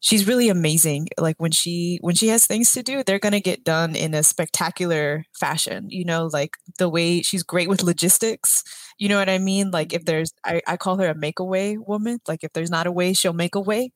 she's 0.00 0.26
really 0.26 0.48
amazing. 0.48 1.08
Like 1.18 1.36
when 1.38 1.50
she 1.52 1.98
when 2.02 2.14
she 2.14 2.28
has 2.28 2.46
things 2.46 2.72
to 2.72 2.82
do 2.82 3.02
they're 3.04 3.18
going 3.18 3.32
to 3.32 3.40
get 3.40 3.64
done 3.64 3.94
in 3.96 4.14
a 4.14 4.22
spectacular 4.22 5.24
fashion 5.38 5.86
you 5.90 6.04
know 6.04 6.28
like 6.32 6.56
the 6.78 6.88
way 6.88 7.22
she's 7.22 7.42
great 7.42 7.68
with 7.68 7.82
logistics 7.82 8.62
you 8.98 9.08
know 9.08 9.18
what 9.18 9.28
i 9.30 9.38
mean? 9.38 9.70
Like 9.70 9.92
if 9.92 10.04
there's 10.04 10.32
i, 10.44 10.60
I 10.66 10.76
call 10.76 10.98
her 10.98 11.08
a 11.08 11.14
make 11.14 11.38
away 11.38 11.76
woman 11.78 12.18
like 12.28 12.44
if 12.44 12.52
there's 12.52 12.70
not 12.70 12.86
a 12.86 12.92
way 12.92 13.12
she'll 13.14 13.32
make 13.32 13.54
a 13.54 13.60
way 13.60 13.92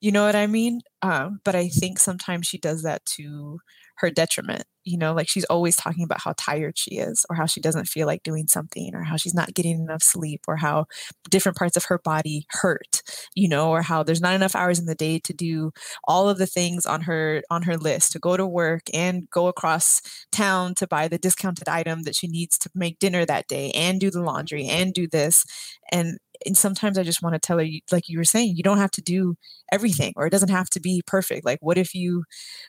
you 0.00 0.12
know 0.12 0.24
what 0.26 0.36
i 0.36 0.46
mean? 0.46 0.80
Um, 1.02 1.40
but 1.44 1.54
i 1.56 1.68
think 1.68 1.98
sometimes 1.98 2.46
she 2.46 2.58
does 2.58 2.82
that 2.82 3.04
to 3.16 3.58
her 3.98 4.10
detriment 4.10 4.64
you 4.86 4.96
know 4.98 5.12
like 5.12 5.28
she's 5.28 5.44
always 5.46 5.76
talking 5.76 6.04
about 6.04 6.20
how 6.22 6.32
tired 6.38 6.78
she 6.78 6.92
is 6.96 7.26
or 7.28 7.36
how 7.36 7.46
she 7.46 7.60
doesn't 7.60 7.86
feel 7.88 8.06
like 8.06 8.22
doing 8.22 8.46
something 8.46 8.94
or 8.94 9.02
how 9.02 9.16
she's 9.16 9.34
not 9.34 9.54
getting 9.54 9.80
enough 9.80 10.02
sleep 10.02 10.42
or 10.48 10.56
how 10.56 10.86
different 11.30 11.58
parts 11.58 11.76
of 11.76 11.84
her 11.84 11.98
body 11.98 12.46
hurt 12.50 13.02
you 13.34 13.48
know 13.48 13.70
or 13.70 13.82
how 13.82 14.02
there's 14.02 14.20
not 14.20 14.34
enough 14.34 14.54
hours 14.54 14.78
in 14.78 14.86
the 14.86 14.94
day 14.94 15.18
to 15.18 15.32
do 15.34 15.72
all 16.06 16.28
of 16.28 16.38
the 16.38 16.46
things 16.46 16.86
on 16.86 17.02
her 17.02 17.42
on 17.50 17.62
her 17.62 17.76
list 17.76 18.12
to 18.12 18.18
go 18.18 18.36
to 18.36 18.46
work 18.46 18.82
and 18.94 19.28
go 19.30 19.48
across 19.48 20.00
town 20.32 20.74
to 20.74 20.86
buy 20.86 21.08
the 21.08 21.18
discounted 21.18 21.68
item 21.68 22.02
that 22.02 22.14
she 22.16 22.26
needs 22.28 22.58
to 22.58 22.70
make 22.74 22.98
dinner 22.98 23.24
that 23.24 23.48
day 23.48 23.70
and 23.72 24.00
do 24.00 24.10
the 24.10 24.22
laundry 24.22 24.66
and 24.66 24.92
do 24.94 25.06
this. 25.08 25.44
And 25.92 26.18
and 26.44 26.56
sometimes 26.56 26.98
i 26.98 27.02
just 27.02 27.22
want 27.22 27.34
to 27.34 27.38
tell 27.38 27.58
her 27.58 27.64
you- 27.64 27.80
like 27.90 28.08
you 28.08 28.18
were 28.18 28.24
saying 28.24 28.54
you 28.56 28.62
don't 28.62 28.78
have 28.78 28.90
to 28.90 29.02
do 29.02 29.34
everything 29.72 30.12
or 30.16 30.26
it 30.26 30.30
doesn't 30.30 30.50
have 30.50 30.68
to 30.68 30.80
be 30.80 31.02
perfect 31.06 31.44
like 31.44 31.58
what 31.60 31.78
if 31.78 31.94
you 31.94 32.24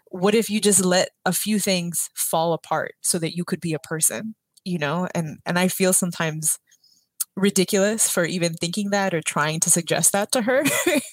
what 0.07 0.35
if 0.35 0.49
you 0.49 0.59
just 0.59 0.83
let 0.83 1.09
a 1.25 1.33
few 1.33 1.59
things 1.59 2.09
fall 2.15 2.53
apart 2.53 2.93
so 3.01 3.19
that 3.19 3.35
you 3.35 3.43
could 3.43 3.59
be 3.59 3.73
a 3.73 3.79
person 3.79 4.35
you 4.65 4.77
know 4.77 5.07
and 5.13 5.39
and 5.45 5.57
i 5.57 5.67
feel 5.67 5.93
sometimes 5.93 6.57
ridiculous 7.35 8.09
for 8.09 8.25
even 8.25 8.55
thinking 8.55 8.89
that 8.89 9.13
or 9.13 9.21
trying 9.21 9.59
to 9.59 9.69
suggest 9.69 10.11
that 10.11 10.31
to 10.31 10.41
her 10.41 10.63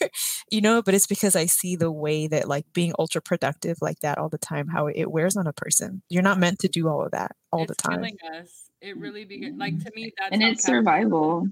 you 0.51 0.63
know 0.63 0.81
but 0.81 0.95
it's 0.95 1.07
because 1.07 1.37
i 1.37 1.45
see 1.45 1.77
the 1.77 1.93
way 1.93 2.27
that 2.27 2.49
like 2.49 2.65
being 2.73 2.95
ultra 2.99 3.21
productive 3.21 3.77
like 3.83 3.99
that 4.01 4.17
all 4.17 4.31
the 4.31 4.39
time 4.39 4.69
how 4.69 4.87
it 4.87 5.11
wears 5.11 5.37
on 5.37 5.47
a 5.47 5.53
person 5.53 6.03
you're 6.09 6.23
not 6.23 6.39
meant 6.39 6.59
to 6.59 6.67
do 6.67 6.89
all 6.89 7.05
of 7.05 7.11
that 7.11 7.33
all 7.53 7.67
the 7.67 7.75
time 7.75 7.99
killing 7.99 8.17
us. 8.41 8.71
It 8.81 8.99
mm. 8.99 9.03
really 9.03 9.25
be 9.25 9.53
like 9.57 9.79
to 9.85 9.91
me 9.95 10.13
that's 10.19 10.33
and 10.33 10.43
it's 10.43 10.65
capitalism 10.65 10.75
is 10.75 10.85
survival. 10.85 11.49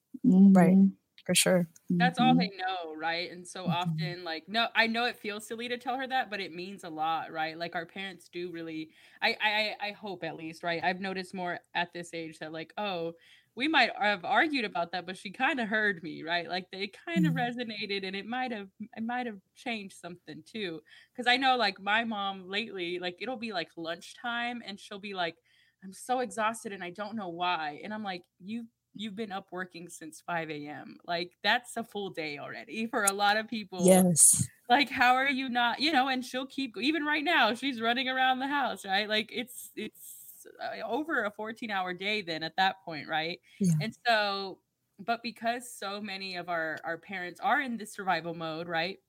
Right. 0.56 0.80
Mhm. 0.80 0.98
for 1.26 1.36
sure. 1.36 1.68
That's 2.00 2.18
all 2.18 2.34
Mhm. 2.34 2.40
they 2.40 2.50
know, 2.58 2.96
right? 2.96 3.32
And 3.32 3.48
so 3.48 3.68
Mhm. 3.68 3.68
often, 3.68 4.24
like, 4.24 4.46
no, 4.50 4.68
I 4.76 4.88
know 4.88 5.06
it 5.06 5.16
feels 5.16 5.46
silly 5.46 5.70
to 5.70 5.78
tell 5.78 5.96
her 5.98 6.08
that, 6.08 6.30
but 6.30 6.42
it 6.42 6.52
means 6.54 6.84
a 6.84 6.90
lot, 6.90 7.32
right? 7.32 7.58
Like 7.58 7.76
our 7.76 7.86
parents 7.86 8.28
do 8.30 8.52
really. 8.52 8.92
I, 9.22 9.38
I, 9.40 9.88
I 9.90 9.92
hope 9.92 10.24
at 10.24 10.36
least, 10.36 10.64
right? 10.64 10.84
I've 10.84 11.00
noticed 11.00 11.34
more 11.36 11.60
at 11.76 11.94
this 11.94 12.14
age 12.14 12.40
that, 12.40 12.52
like, 12.52 12.74
oh, 12.78 13.14
we 13.56 13.68
might 13.68 13.92
have 13.96 14.26
argued 14.26 14.66
about 14.66 14.92
that, 14.92 15.06
but 15.06 15.18
she 15.18 15.32
kind 15.32 15.60
of 15.60 15.68
heard 15.70 16.02
me, 16.02 16.24
right? 16.24 16.50
Like 16.50 16.66
they 16.72 16.88
kind 16.88 17.28
of 17.28 17.34
Mhm. 17.34 17.36
resonated, 17.36 18.04
and 18.06 18.16
it 18.16 18.26
might 18.26 18.52
have, 18.52 18.70
it 18.80 19.04
might 19.04 19.28
have 19.28 19.40
changed 19.54 19.96
something 19.96 20.44
too. 20.46 20.82
Because 21.14 21.28
I 21.28 21.38
know, 21.38 21.56
like, 21.56 21.80
my 21.80 22.04
mom 22.04 22.48
lately, 22.50 22.98
like, 23.00 23.18
it'll 23.22 23.38
be 23.38 23.54
like 23.54 23.70
lunchtime, 23.78 24.64
and 24.66 24.80
she'll 24.80 24.98
be 25.00 25.14
like, 25.14 25.36
"I'm 25.84 25.94
so 25.94 26.20
exhausted, 26.20 26.74
and 26.74 26.84
I 26.84 26.90
don't 26.90 27.16
know 27.16 27.30
why," 27.30 27.80
and 27.84 27.94
I'm 27.94 28.04
like, 28.04 28.24
"You." 28.40 28.68
You've 28.96 29.16
been 29.16 29.32
up 29.32 29.48
working 29.52 29.90
since 29.90 30.22
5 30.22 30.68
a.m. 30.68 30.98
Like, 31.06 31.38
that's 31.44 31.78
a 31.78 31.84
full 31.84 32.10
day 32.12 32.38
already 32.38 32.86
for 32.92 33.04
a 33.06 33.14
lot 33.14 33.38
of 33.38 33.48
people 33.48 34.08
Yes. 34.12 34.48
like 34.70 34.90
how 34.90 35.16
are 35.16 35.30
you 35.30 35.50
not 35.50 35.80
you 35.82 35.92
know 35.92 36.08
and 36.08 36.24
she'll 36.26 36.46
keep 36.46 36.78
even 36.78 37.04
right 37.04 37.24
now 37.24 37.54
she's 37.54 37.82
running 37.82 38.08
around 38.10 38.40
the 38.40 38.48
house 38.48 38.86
right 38.86 39.10
like 39.10 39.30
it's 39.34 39.72
it's 39.76 40.48
uh, 40.62 40.82
over 40.86 41.24
a 41.26 41.32
14 41.32 41.72
hour 41.72 41.94
day 41.94 42.22
then 42.22 42.44
at 42.44 42.56
that 42.58 42.78
point 42.86 43.08
right 43.08 43.40
Yeah. 43.60 43.74
and 43.82 43.94
so 44.08 44.60
but 45.00 45.22
because 45.24 45.70
so 45.74 46.02
many 46.02 46.36
of 46.38 46.50
our 46.50 46.78
our 46.84 46.98
parents 46.98 47.40
are 47.42 47.62
in 47.62 47.78
this 47.78 47.94
survival 47.94 48.34
mode 48.34 48.68
right 48.68 49.00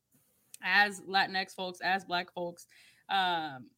as 0.63 1.01
latinx 1.03 1.55
folks 1.55 1.81
as 1.81 2.05
black 2.05 2.33
folks 2.33 2.67
um 3.11 3.71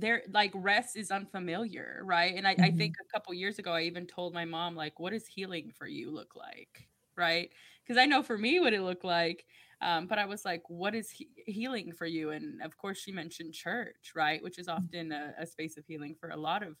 they're 0.00 0.22
like 0.30 0.52
rest 0.54 0.96
is 0.96 1.10
unfamiliar 1.10 2.00
right? 2.04 2.34
And 2.36 2.46
I, 2.46 2.56
I 2.62 2.70
think 2.70 2.96
a 3.00 3.12
couple 3.12 3.32
years 3.34 3.58
ago 3.58 3.72
i 3.72 3.82
even 3.82 4.06
told 4.06 4.34
my 4.34 4.44
mom 4.44 4.74
like 4.76 4.98
what 5.00 5.12
does 5.12 5.26
healing 5.26 5.70
for 5.76 5.86
you 5.86 6.10
look 6.10 6.34
like? 6.36 6.88
Right? 7.16 7.50
Because 7.82 7.98
i 8.00 8.06
know 8.06 8.22
for 8.22 8.38
me 8.38 8.60
what 8.60 8.72
it 8.74 8.82
looked 8.82 9.04
like 9.04 9.46
um, 9.80 10.06
but 10.06 10.18
i 10.18 10.26
was 10.26 10.44
like 10.44 10.62
what 10.68 10.94
is 10.94 11.10
he- 11.10 11.30
healing 11.46 11.92
for 11.92 12.06
you? 12.06 12.30
And 12.30 12.62
of 12.62 12.76
course 12.76 12.98
she 12.98 13.12
mentioned 13.12 13.54
church 13.54 14.12
right? 14.14 14.42
Which 14.42 14.58
is 14.58 14.68
often 14.68 15.12
a, 15.12 15.34
a 15.38 15.46
space 15.46 15.76
of 15.76 15.86
healing 15.86 16.14
for 16.18 16.30
a 16.30 16.36
lot 16.36 16.62
of 16.62 16.76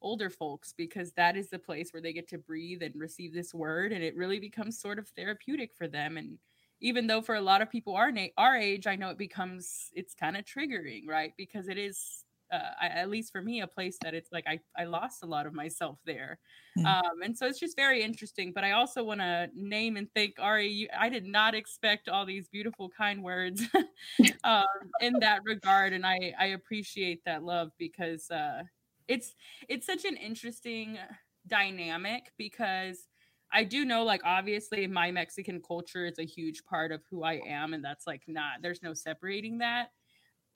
older 0.00 0.30
folks 0.30 0.72
because 0.76 1.12
that 1.12 1.36
is 1.36 1.50
the 1.50 1.58
place 1.58 1.92
where 1.92 2.02
they 2.02 2.12
get 2.12 2.28
to 2.28 2.38
breathe 2.38 2.82
and 2.82 2.94
receive 3.00 3.32
this 3.34 3.52
word 3.52 3.92
and 3.92 4.02
it 4.04 4.16
really 4.16 4.38
becomes 4.38 4.80
sort 4.80 4.98
of 4.98 5.08
therapeutic 5.08 5.74
for 5.74 5.88
them 5.88 6.16
and 6.16 6.38
even 6.80 7.08
though 7.08 7.20
for 7.20 7.34
a 7.34 7.40
lot 7.40 7.60
of 7.62 7.70
people 7.70 7.96
our, 7.96 8.12
na- 8.12 8.26
our 8.36 8.56
age 8.56 8.86
i 8.86 8.94
know 8.94 9.10
it 9.10 9.18
becomes 9.18 9.90
it's 9.94 10.14
kind 10.14 10.36
of 10.36 10.44
triggering 10.44 11.02
right? 11.08 11.32
Because 11.36 11.68
it 11.68 11.78
is 11.78 12.24
uh, 12.52 12.70
I, 12.80 12.86
at 12.88 13.10
least 13.10 13.32
for 13.32 13.42
me 13.42 13.60
a 13.60 13.66
place 13.66 13.98
that 14.02 14.14
it's 14.14 14.30
like 14.32 14.46
I, 14.46 14.60
I 14.76 14.84
lost 14.84 15.22
a 15.22 15.26
lot 15.26 15.46
of 15.46 15.54
myself 15.54 15.98
there 16.04 16.38
Mm. 16.76 16.86
um, 16.86 17.22
and 17.24 17.36
so 17.36 17.46
it's 17.46 17.58
just 17.58 17.74
very 17.74 18.02
interesting 18.04 18.52
but 18.52 18.62
i 18.62 18.70
also 18.70 19.02
want 19.02 19.20
to 19.20 19.48
name 19.52 19.96
and 19.96 20.06
thank 20.14 20.34
ari 20.38 20.68
you, 20.68 20.88
i 20.96 21.08
did 21.08 21.26
not 21.26 21.54
expect 21.54 22.08
all 22.08 22.24
these 22.24 22.46
beautiful 22.46 22.88
kind 22.88 23.22
words 23.24 23.62
um, 24.44 24.64
in 25.00 25.18
that 25.18 25.40
regard 25.44 25.92
and 25.92 26.06
i 26.06 26.32
i 26.38 26.46
appreciate 26.46 27.20
that 27.24 27.42
love 27.42 27.72
because 27.78 28.30
uh, 28.30 28.62
it's 29.08 29.34
it's 29.68 29.86
such 29.86 30.04
an 30.04 30.16
interesting 30.16 30.98
dynamic 31.46 32.32
because 32.36 33.08
I 33.50 33.64
do 33.64 33.86
know, 33.86 34.04
like, 34.04 34.20
obviously, 34.24 34.86
my 34.86 35.10
Mexican 35.10 35.62
culture 35.62 36.04
is 36.04 36.18
a 36.18 36.26
huge 36.26 36.66
part 36.66 36.92
of 36.92 37.02
who 37.10 37.22
I 37.22 37.40
am, 37.46 37.72
and 37.72 37.82
that's 37.82 38.06
like 38.06 38.22
not, 38.26 38.60
there's 38.60 38.82
no 38.82 38.92
separating 38.92 39.56
that. 39.58 39.92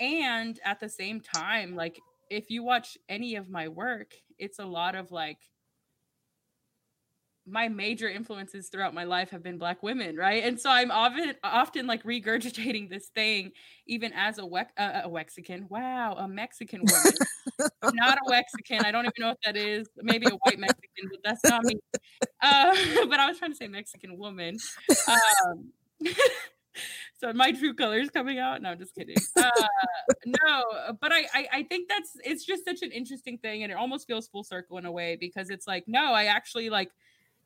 And 0.01 0.59
at 0.65 0.81
the 0.81 0.89
same 0.89 1.21
time, 1.21 1.75
like, 1.75 1.99
if 2.31 2.51
you 2.51 2.63
watch 2.63 2.97
any 3.09 3.37
of 3.37 3.49
my 3.51 3.69
work, 3.69 4.15
it's 4.39 4.59
a 4.59 4.65
lot 4.65 4.95
of 4.95 5.13
like, 5.13 5.39
my 7.47 7.69
major 7.69 8.09
influences 8.09 8.69
throughout 8.69 8.95
my 8.95 9.05
life 9.05 9.31
have 9.31 9.43
been 9.43 9.59
black 9.59 9.83
women, 9.83 10.17
right? 10.17 10.45
And 10.45 10.61
so 10.61 10.71
I'm 10.71 10.91
often 10.91 11.35
often 11.43 11.87
like 11.87 12.05
regurgitating 12.05 12.89
this 12.89 13.09
thing, 13.09 13.53
even 13.87 14.13
as 14.13 14.39
a 14.39 14.43
Wex- 14.43 14.79
uh, 14.79 15.03
a 15.05 15.11
Mexican. 15.11 15.67
Wow, 15.69 16.15
a 16.19 16.29
Mexican 16.29 16.83
woman, 16.83 17.15
not 17.93 18.19
a 18.19 18.31
Mexican. 18.31 18.85
I 18.85 18.93
don't 18.93 19.05
even 19.05 19.15
know 19.19 19.29
what 19.29 19.39
that 19.45 19.57
is. 19.57 19.89
Maybe 19.97 20.29
a 20.29 20.35
white 20.35 20.59
Mexican, 20.59 21.09
but 21.11 21.19
that's 21.25 21.45
not 21.45 21.65
me. 21.65 21.75
Uh, 22.41 22.75
but 23.09 23.19
I 23.19 23.27
was 23.29 23.39
trying 23.39 23.53
to 23.53 23.57
say 23.57 23.69
Mexican 23.69 24.17
woman. 24.17 24.57
Um, 25.09 25.73
so 27.23 27.33
my 27.33 27.53
true 27.53 27.73
colors 27.75 28.11
coming 28.11 28.39
out. 28.39 28.61
No, 28.63 28.71
I'm 28.71 28.79
just 28.79 28.95
kidding. 28.95 29.17
Uh, 29.37 29.51
no, 30.27 30.65
but 31.01 31.13
I, 31.13 31.27
I 31.35 31.47
I 31.53 31.63
think 31.65 31.89
that's 31.89 32.17
it's 32.25 32.45
just 32.45 32.65
such 32.65 32.83
an 32.83 32.91
interesting 32.91 33.39
thing, 33.39 33.63
and 33.63 33.71
it 33.71 33.77
almost 33.77 34.07
feels 34.07 34.29
full 34.29 34.45
circle 34.45 34.79
in 34.79 34.87
a 34.87 34.93
way 34.93 35.17
because 35.17 35.51
it's 35.51 35.67
like 35.67 35.85
no, 35.87 36.13
I 36.13 36.25
actually 36.25 36.71
like 36.71 36.91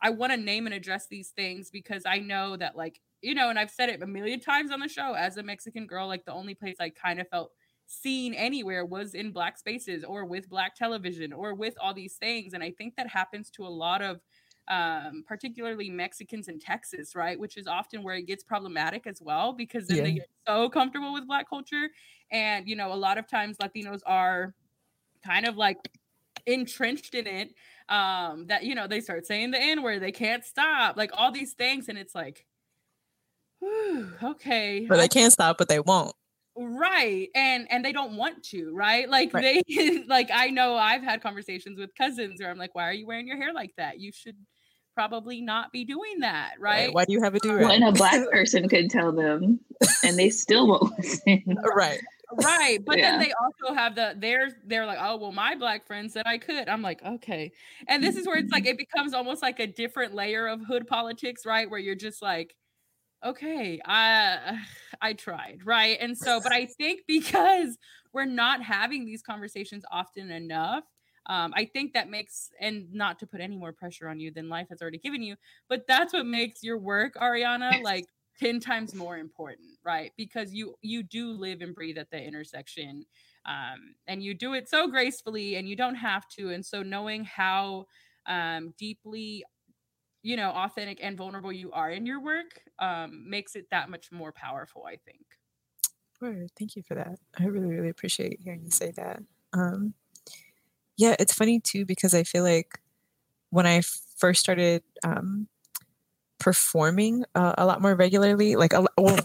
I 0.01 0.11
want 0.11 0.33
to 0.33 0.37
name 0.37 0.67
and 0.67 0.75
address 0.75 1.07
these 1.09 1.31
things 1.31 1.71
because 1.71 2.05
I 2.07 2.19
know 2.19 2.57
that 2.57 2.77
like 2.77 3.01
you 3.23 3.35
know, 3.35 3.51
and 3.51 3.59
I've 3.59 3.71
said 3.71 3.89
it 3.89 4.03
a 4.03 4.07
million 4.07 4.41
times 4.41 4.71
on 4.71 4.81
the 4.81 4.89
show 4.89 5.15
as 5.15 5.37
a 5.37 5.43
Mexican 5.43 5.87
girl, 5.87 6.07
like 6.07 6.25
the 6.25 6.33
only 6.33 6.55
place 6.55 6.77
I 6.81 6.91
kind 6.91 7.21
of 7.21 7.29
felt 7.29 7.51
seen 7.87 8.35
anywhere 8.35 8.85
was 8.85 9.15
in 9.15 9.31
black 9.31 9.57
spaces 9.57 10.05
or 10.05 10.25
with 10.25 10.49
black 10.49 10.75
television 10.75 11.33
or 11.33 11.55
with 11.55 11.75
all 11.81 11.95
these 11.95 12.15
things 12.17 12.53
and 12.53 12.61
i 12.61 12.71
think 12.73 12.97
that 12.97 13.07
happens 13.07 13.49
to 13.49 13.65
a 13.65 13.69
lot 13.69 14.03
of 14.03 14.21
um, 14.69 15.25
particularly 15.27 15.91
mexicans 15.91 16.49
in 16.49 16.59
texas 16.59 17.15
right 17.15 17.39
which 17.39 17.57
is 17.57 17.67
often 17.67 18.03
where 18.03 18.17
it 18.17 18.27
gets 18.27 18.43
problematic 18.45 19.07
as 19.07 19.21
well 19.23 19.53
because 19.53 19.87
then 19.89 20.03
they 20.03 20.13
get 20.13 20.29
so 20.47 20.69
comfortable 20.69 21.13
with 21.13 21.27
black 21.27 21.49
culture. 21.49 21.89
And 22.31 22.69
you 22.69 22.77
know 22.77 22.93
a 22.93 22.95
lot 22.95 23.19
of 23.19 23.27
times 23.29 23.57
latinos 23.59 24.01
are 24.07 24.55
kind 25.25 25.47
of 25.47 25.57
like 25.57 25.79
entrenched 26.47 27.15
in 27.15 27.27
it 27.27 27.55
um 27.89 28.47
that 28.49 28.65
you 28.65 28.75
know 28.75 28.87
they 28.87 29.01
start 29.01 29.27
saying 29.27 29.51
the 29.51 29.61
n 29.61 29.83
word 29.83 30.01
they 30.03 30.13
can't 30.13 30.45
stop 30.45 30.97
like 30.97 31.11
all 31.15 31.33
these 31.33 31.55
things. 31.55 31.89
And 31.89 31.99
it's 31.99 32.15
like 32.15 32.47
whew, 33.61 34.13
okay 34.23 34.89
But 34.89 34.97
they 34.97 35.09
can't 35.09 35.33
stop, 35.33 35.59
but 35.59 35.69
they 35.69 35.79
won't. 35.81 36.15
right. 36.57 37.29
And 37.35 37.71
and 37.71 37.85
they 37.85 37.93
don't 37.93 38.17
want 38.17 38.43
to 38.45 38.75
right? 38.75 39.09
Like 39.09 39.33
Right. 39.33 39.45
they 39.45 39.63
like 40.07 40.29
i 40.33 40.49
know 40.49 40.75
i've 40.77 41.03
had 41.03 41.21
conversations 41.23 41.79
with 41.79 41.95
cousins 41.95 42.41
where 42.41 42.51
i'm 42.51 42.59
like 42.59 42.75
why 42.75 42.85
are 42.89 42.93
you 42.93 43.07
wearing 43.07 43.27
your 43.27 43.37
hair 43.37 43.53
like 43.53 43.75
that? 43.77 44.01
You 44.01 44.13
should 44.13 44.37
probably 44.97 45.43
not 45.43 45.71
be 45.73 45.85
doing 45.85 46.21
that 46.21 46.55
right 46.59 46.93
Why 46.93 47.05
do 47.05 47.13
you 47.13 47.23
have 47.23 47.35
a 47.35 47.39
do 47.39 47.55
When 47.55 47.83
rag? 47.83 47.83
a 47.83 47.93
black 47.93 48.31
person 48.31 48.67
could 48.73 48.89
tell 48.91 49.13
them, 49.13 49.61
and 50.03 50.19
they 50.19 50.31
still 50.31 50.67
won't 50.69 50.91
listen. 50.99 51.45
Uh, 51.49 51.75
right. 51.75 52.01
right 52.33 52.79
but 52.85 52.97
Yeah. 52.97 53.11
then 53.11 53.21
they 53.21 53.33
also 53.33 53.75
have 53.75 53.95
the 53.95 54.17
they're 54.19 54.49
they're 54.65 54.87
like 54.87 54.99
oh 55.01 55.17
well 55.19 55.33
my 55.33 55.55
black 55.55 55.87
friend 55.87 56.11
said 56.11 56.25
i 56.27 56.39
could 56.39 56.67
i'm 56.69 56.81
like 56.83 57.01
okay 57.05 57.53
and 57.89 58.03
this 58.03 58.17
is 58.17 58.27
where 58.27 58.39
it's 58.39 58.51
like 58.51 58.65
it 58.73 58.79
becomes 58.79 59.13
almost 59.13 59.43
like 59.43 59.61
a 59.61 59.67
different 59.67 60.15
layer 60.15 60.49
of 60.49 60.65
hood 60.65 60.87
politics 60.87 61.45
right 61.45 61.71
where 61.71 61.79
you're 61.79 61.95
just 61.95 62.23
like 62.23 62.57
okay 63.25 63.81
i 63.85 64.59
i 65.03 65.13
tried 65.13 65.61
right 65.65 65.99
and 66.01 66.17
so 66.17 66.41
but 66.41 66.53
i 66.53 66.65
think 66.65 67.03
because 67.07 67.77
we're 68.15 68.25
not 68.25 68.63
having 68.63 69.05
these 69.05 69.23
conversations 69.23 69.85
often 69.93 70.31
enough 70.31 70.85
um, 71.29 71.53
I 71.57 71.65
think 71.65 71.93
that 71.95 72.09
makes, 72.09 72.51
and 72.61 72.93
not 72.93 73.19
to 73.21 73.27
put 73.27 73.41
any 73.41 73.57
more 73.57 73.73
pressure 73.73 74.09
on 74.09 74.21
you 74.21 74.31
than 74.31 74.49
life 74.49 74.69
has 74.71 74.81
already 74.81 74.99
given 74.99 75.23
you, 75.23 75.37
but 75.69 75.87
that's 75.87 76.13
what 76.13 76.27
makes 76.27 76.63
your 76.63 76.79
work, 76.79 77.15
Ariana, 77.15 77.83
like 77.83 78.07
10 78.39 78.61
times 78.61 78.95
more 78.95 79.17
important 79.17 79.79
right 79.83 80.13
because 80.19 80.53
you 80.53 80.75
you 80.83 81.03
do 81.03 81.31
live 81.31 81.63
and 81.63 81.75
breathe 81.75 81.97
at 81.97 82.11
the 82.11 82.23
intersection 82.23 83.03
um, 83.47 83.95
and 84.09 84.23
you 84.23 84.35
do 84.35 84.53
it 84.53 84.69
so 84.69 84.87
gracefully 84.89 85.57
and 85.57 85.67
you 85.67 85.75
don't 85.75 85.95
have 85.95 86.29
to 86.29 86.51
and 86.51 86.63
so 86.65 86.83
knowing 86.83 87.25
how 87.25 87.87
um, 88.27 88.75
deeply 88.79 89.43
you 90.23 90.37
know 90.37 90.51
authentic 90.51 90.99
and 91.03 91.17
vulnerable 91.17 91.51
you 91.51 91.73
are 91.73 91.91
in 91.91 92.05
your 92.05 92.21
work 92.21 92.61
um, 92.79 93.25
makes 93.27 93.57
it 93.57 93.65
that 93.71 93.89
much 93.89 94.13
more 94.13 94.33
powerful 94.33 94.85
i 94.87 94.97
think 94.97 95.25
Word. 96.21 96.51
Thank 96.59 96.77
you 96.77 96.83
for 96.83 96.95
that. 96.95 97.19
I 97.39 97.45
really, 97.45 97.67
really 97.67 97.91
appreciate 97.91 98.41
hearing 98.43 98.63
you 98.65 98.71
say 98.71 98.91
that. 98.93 99.23
Um, 99.53 99.95
yeah, 100.97 101.17
it's 101.19 101.35
funny 101.35 101.61
too 101.61 101.85
because 101.85 102.15
I 102.15 102.23
feel 102.25 102.43
like 102.43 102.79
when 103.51 103.67
I 103.67 103.83
first 104.19 104.41
started 104.41 104.83
um, 105.05 105.49
performing 106.39 107.25
uh, 107.35 107.55
a 107.59 107.67
lot 107.67 107.83
more 107.83 107.95
regularly, 107.95 108.57
like 108.57 108.73
a, 108.73 108.87
well, 108.99 109.19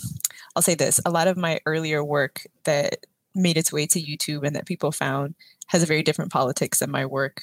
I'll 0.55 0.61
say 0.61 0.75
this: 0.75 0.99
a 1.05 1.11
lot 1.11 1.27
of 1.27 1.37
my 1.37 1.59
earlier 1.65 2.03
work 2.03 2.45
that 2.65 3.05
made 3.35 3.57
its 3.57 3.71
way 3.71 3.87
to 3.87 4.01
YouTube 4.01 4.45
and 4.45 4.55
that 4.55 4.65
people 4.65 4.91
found 4.91 5.35
has 5.67 5.83
a 5.83 5.85
very 5.85 6.03
different 6.03 6.31
politics 6.31 6.79
than 6.79 6.91
my 6.91 7.05
work 7.05 7.41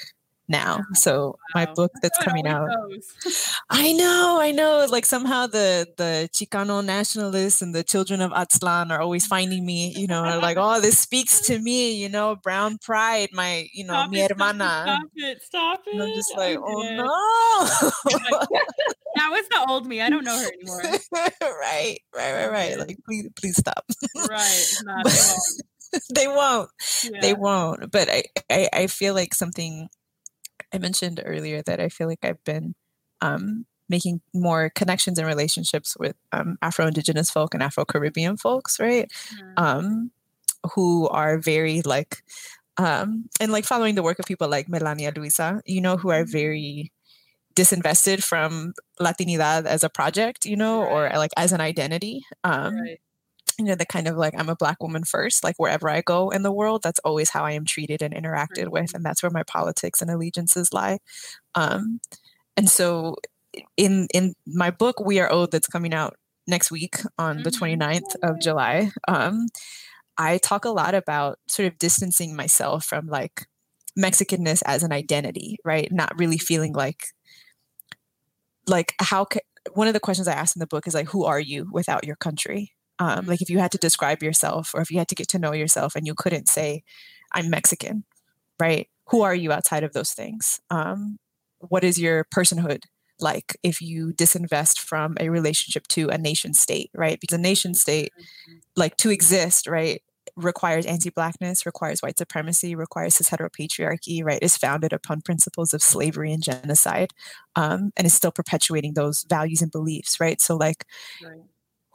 now. 0.49 0.79
Oh, 0.81 0.95
so 0.95 1.39
my 1.55 1.65
Wow. 1.66 1.75
book 1.75 1.93
that's 2.03 2.19
coming 2.19 2.47
out. 2.47 2.69
goes. 2.69 3.12
I 3.70 3.93
know, 3.93 4.39
I 4.41 4.51
know. 4.53 4.87
Like 4.91 5.05
somehow 5.07 5.47
the 5.47 5.87
the 5.97 6.29
Chicano 6.33 6.85
nationalists 6.85 7.61
and 7.62 7.75
the 7.75 7.85
children 7.85 8.20
of 8.20 8.31
Aztlan 8.33 8.91
are 8.91 9.01
always 9.01 9.27
finding 9.27 9.65
me, 9.66 9.93
you 9.97 10.07
know, 10.07 10.39
like, 10.41 10.57
oh, 10.59 10.81
this 10.81 10.99
speaks 10.99 11.41
to 11.49 11.59
me, 11.59 11.93
you 12.01 12.09
know, 12.09 12.37
brown 12.37 12.79
pride, 12.79 13.29
my, 13.33 13.69
you 13.73 13.85
know, 13.85 13.93
Stop 13.95 14.11
mi 14.11 14.20
it, 14.20 14.31
hermana. 14.31 14.83
Stop 14.85 15.11
it! 15.16 15.43
Stop 15.43 15.81
it! 15.87 15.93
And 15.95 16.03
I'm 16.03 16.15
just 16.15 16.37
like, 16.37 16.59
oh 16.59 16.83
no. 16.97 17.09
That 19.15 19.31
was 19.31 19.49
the 19.51 19.66
old 19.69 19.87
me. 19.87 20.01
I 20.01 20.11
don't 20.11 20.25
know 20.25 20.39
her 20.39 20.47
anymore. 20.47 20.83
right, 21.12 21.33
right, 21.43 21.99
right, 22.15 22.51
right. 22.51 22.79
Like, 22.79 22.99
please, 23.05 23.29
please 23.37 23.57
stop. 23.57 23.85
right? 24.29 24.65
Won't. 25.05 25.62
they 26.15 26.29
won't. 26.29 26.70
Yeah. 27.03 27.20
They 27.23 27.35
won't. 27.35 27.91
But 27.91 28.09
I, 28.11 28.25
I, 28.51 28.69
I 28.73 28.87
feel 28.87 29.15
like 29.15 29.35
something 29.35 29.89
I 30.73 30.78
mentioned 30.78 31.23
earlier 31.24 31.62
that 31.62 31.81
I 31.81 31.89
feel 31.89 32.09
like 32.09 32.24
I've 32.24 32.43
been 32.45 32.74
um, 33.20 33.66
making 33.89 34.20
more 34.35 34.70
connections 34.74 35.19
and 35.19 35.27
relationships 35.27 35.97
with 35.99 36.16
um, 36.32 36.59
Afro 36.62 36.86
Indigenous 36.86 37.31
folk 37.31 37.55
and 37.55 37.62
Afro 37.62 37.85
Caribbean 37.85 38.36
folks, 38.36 38.78
right? 38.81 39.11
Mhm. 39.32 39.53
Um, 39.57 40.11
who 40.74 41.09
are 41.09 41.39
very 41.39 41.82
like, 41.82 42.23
um, 42.78 43.28
and 43.40 43.53
like 43.53 43.65
following 43.65 43.95
the 43.95 44.03
work 44.03 44.19
of 44.19 44.27
people 44.27 44.49
like 44.49 44.69
Melania 44.69 45.12
Luisa, 45.15 45.62
you 45.66 45.81
know, 45.81 45.97
who 45.97 46.11
are 46.11 46.24
very 46.24 46.93
disinvested 47.57 48.23
from 48.23 48.73
Latinidad 49.01 49.66
as 49.66 49.82
a 49.82 49.89
project, 49.90 50.45
you 50.45 50.57
know, 50.57 50.85
or 50.85 51.11
like 51.16 51.32
as 51.36 51.53
an 51.53 51.61
identity. 51.61 52.24
Um, 52.45 52.74
right. 52.77 53.01
You 53.59 53.65
know, 53.66 53.75
the 53.75 53.87
kind 53.87 54.09
of 54.09 54.16
like 54.16 54.35
I'm 54.39 54.49
a 54.49 54.57
black 54.57 54.83
woman 54.83 55.05
first, 55.05 55.45
like 55.45 55.57
wherever 55.59 55.89
I 55.89 56.03
go 56.03 56.31
in 56.31 56.43
the 56.43 56.53
world, 56.53 56.83
that's 56.83 57.01
always 57.01 57.31
how 57.31 57.45
I 57.45 57.53
am 57.53 57.65
treated 57.65 58.03
and 58.03 58.15
interacted 58.15 58.69
with, 58.69 58.95
and 58.95 59.05
that's 59.05 59.23
where 59.23 59.31
my 59.31 59.43
politics 59.45 60.03
and 60.03 60.11
allegiances 60.11 60.73
lie. 60.73 60.99
Um, 61.55 62.01
and 62.57 62.69
so, 62.70 63.16
in 63.77 64.09
in 64.15 64.35
my 64.47 64.70
book, 64.70 65.01
We 65.01 65.20
Are 65.20 65.33
Owed, 65.33 65.53
that's 65.53 65.69
coming 65.69 65.95
out 65.95 66.16
next 66.47 66.70
week 66.70 66.97
on 67.19 67.43
the 67.45 67.51
Mhm. 67.51 67.53
29th 67.53 68.16
of 68.23 68.41
July, 68.41 68.93
um, 69.09 69.49
I 70.19 70.39
talk 70.39 70.65
a 70.65 70.70
lot 70.70 70.95
about 70.95 71.39
sort 71.49 71.69
of 71.69 71.79
distancing 71.79 72.37
myself 72.37 72.85
from 72.85 73.07
like 73.09 73.47
Mexicanness 73.99 74.62
as 74.66 74.83
an 74.83 74.93
identity, 74.93 75.59
right? 75.65 75.91
Not 75.93 76.19
really 76.19 76.39
feeling 76.39 76.73
like 76.75 77.07
like 78.66 78.95
how 79.01 79.25
ca- 79.25 79.41
one 79.75 79.89
of 79.89 79.95
the 79.95 80.01
questions 80.01 80.29
I 80.29 80.33
asked 80.35 80.57
in 80.57 80.61
the 80.61 80.66
book 80.66 80.87
is 80.87 80.95
like, 80.95 81.09
who 81.09 81.25
are 81.25 81.41
you 81.41 81.69
without 81.73 82.05
your 82.05 82.16
country? 82.16 82.73
Um, 82.99 83.27
like 83.27 83.41
if 83.43 83.51
you 83.51 83.59
had 83.59 83.73
to 83.73 83.79
describe 83.79 84.23
yourself 84.23 84.73
or 84.75 84.81
if 84.81 84.91
you 84.91 84.99
had 84.99 85.09
to 85.09 85.15
get 85.15 85.29
to 85.29 85.39
know 85.39 85.53
yourself 85.53 85.95
and 85.97 86.07
you 86.07 86.15
couldn't 86.16 86.49
say, 86.49 86.83
I'm 87.33 87.51
Mexican, 87.51 88.05
right? 88.61 88.89
Who 89.09 89.23
are 89.23 89.35
you 89.35 89.53
outside 89.53 89.85
of 89.85 89.93
those 89.93 90.12
things? 90.12 90.61
Um, 90.70 91.19
what 91.59 91.85
is 91.85 91.99
your 91.99 92.25
personhood 92.35 92.83
like 93.20 93.57
if 93.62 93.81
you 93.83 94.12
disinvest 94.12 94.79
from 94.81 95.16
a 95.20 95.29
relationship 95.31 95.87
to 95.89 96.09
a 96.09 96.19
nation 96.19 96.55
state, 96.55 96.91
right? 96.95 97.20
Because 97.20 97.39
a 97.39 97.43
nation 97.43 97.75
state, 97.75 98.12
like 98.77 98.97
to 98.99 99.11
exist, 99.11 99.66
right, 99.66 100.03
requires 100.37 100.87
anti-blackness, 100.87 101.66
requires 101.66 102.01
white 102.01 102.19
supremacy, 102.19 102.75
requires 102.75 103.15
cis 103.16 103.31
heteropatriarchy, 103.31 104.25
right? 104.25 104.43
Is 104.43 104.57
founded 104.57 104.93
upon 104.93 105.23
principles 105.23 105.75
of 105.75 105.83
slavery 105.83 106.33
and 106.33 106.43
genocide, 106.43 107.12
um, 107.57 107.93
and 107.97 108.07
is 108.07 108.15
still 108.15 108.33
perpetuating 108.33 108.95
those 108.95 109.25
values 109.29 109.62
and 109.62 109.73
beliefs, 109.73 110.20
right? 110.20 110.41
So, 110.41 110.57
like, 110.57 110.85
Right. 111.20 111.43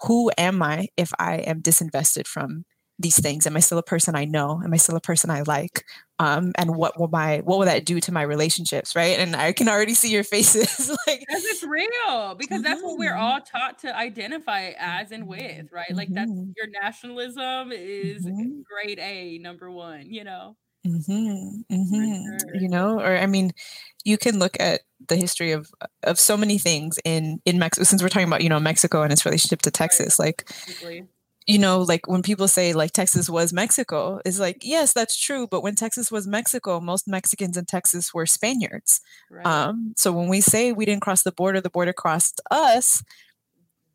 Who 0.06 0.32
am 0.38 0.62
I 0.64 0.88
if 0.98 1.12
I 1.20 1.38
am 1.38 1.62
disinvested 1.62 2.28
from 2.28 2.66
these 3.00 3.20
things? 3.20 3.48
Am 3.48 3.56
I 3.58 3.60
still 3.60 3.78
a 3.78 3.84
person 3.84 4.16
I 4.16 4.26
know? 4.26 4.62
Am 4.64 4.74
I 4.74 4.78
still 4.78 4.96
a 4.96 5.02
person 5.02 5.30
I 5.30 5.42
like? 5.44 5.84
Um, 6.20 6.52
and 6.58 6.76
what 6.76 7.00
will 7.00 7.08
my 7.10 7.40
what 7.40 7.58
will 7.60 7.66
that 7.66 7.86
do 7.86 8.00
to 8.02 8.12
my 8.12 8.22
relationships, 8.24 8.96
right? 8.96 9.20
And 9.20 9.36
I 9.36 9.54
can 9.54 9.68
already 9.70 9.94
see 9.96 10.12
your 10.12 10.24
faces, 10.26 10.96
like, 11.08 11.26
Because 11.28 11.44
it's 11.46 11.64
real, 11.64 12.36
because 12.36 12.62
that's 12.64 12.84
what 12.84 12.98
we're 12.98 13.16
Mhm. 13.16 13.16
all 13.16 13.42
taught 13.42 13.80
to 13.80 13.96
identify 13.96 14.74
as 14.78 15.12
and 15.12 15.28
with, 15.28 15.72
right? 15.72 15.96
Like 15.96 16.14
that's 16.14 16.32
Mhm. 16.32 16.54
your 16.58 16.68
nationalism 16.68 17.72
is 17.72 18.30
Mhm. 18.30 18.64
grade 18.70 19.00
A, 19.00 19.38
number 19.40 19.72
one, 19.72 20.12
you 20.12 20.24
know? 20.24 20.58
Hmm 20.86 21.62
hmm 21.70 22.38
sure. 22.38 22.56
You 22.56 22.70
know, 22.70 23.00
or 23.00 23.18
I 23.18 23.26
mean, 23.26 23.52
you 24.04 24.18
can 24.18 24.40
look 24.40 24.58
at 24.60 24.82
the 25.08 25.16
history 25.16 25.52
of 25.52 25.70
of 26.04 26.20
so 26.20 26.38
many 26.38 26.58
things 26.58 27.00
in 27.06 27.40
in 27.46 27.60
Mexico. 27.60 27.84
Since 27.86 28.02
we're 28.04 28.10
talking 28.10 28.28
about 28.28 28.44
you 28.44 28.50
know 28.50 28.60
Mexico 28.60 29.02
and 29.04 29.12
its 29.12 29.26
relationship 29.26 29.62
to 29.64 29.72
Texas, 29.72 30.20
like 30.20 30.46
Basically. 30.66 31.08
you 31.48 31.60
know, 31.60 31.82
like 31.82 32.08
when 32.08 32.22
people 32.22 32.48
say 32.48 32.74
like 32.74 32.92
Texas 32.92 33.30
was 33.30 33.54
Mexico, 33.54 34.20
is 34.26 34.40
like 34.40 34.58
yes, 34.64 34.94
that's 34.94 35.18
true. 35.20 35.48
But 35.48 35.62
when 35.64 35.76
Texas 35.76 36.12
was 36.12 36.28
Mexico, 36.28 36.80
most 36.80 37.08
Mexicans 37.08 37.58
in 37.58 37.66
Texas 37.66 38.14
were 38.14 38.26
Spaniards. 38.26 39.02
Right. 39.30 39.46
Um, 39.46 39.94
so 39.98 40.12
when 40.12 40.30
we 40.30 40.42
say 40.42 40.72
we 40.74 40.86
didn't 40.86 41.02
cross 41.02 41.24
the 41.24 41.32
border, 41.34 41.62
the 41.62 41.70
border 41.70 41.94
crossed 41.94 42.42
us. 42.52 43.04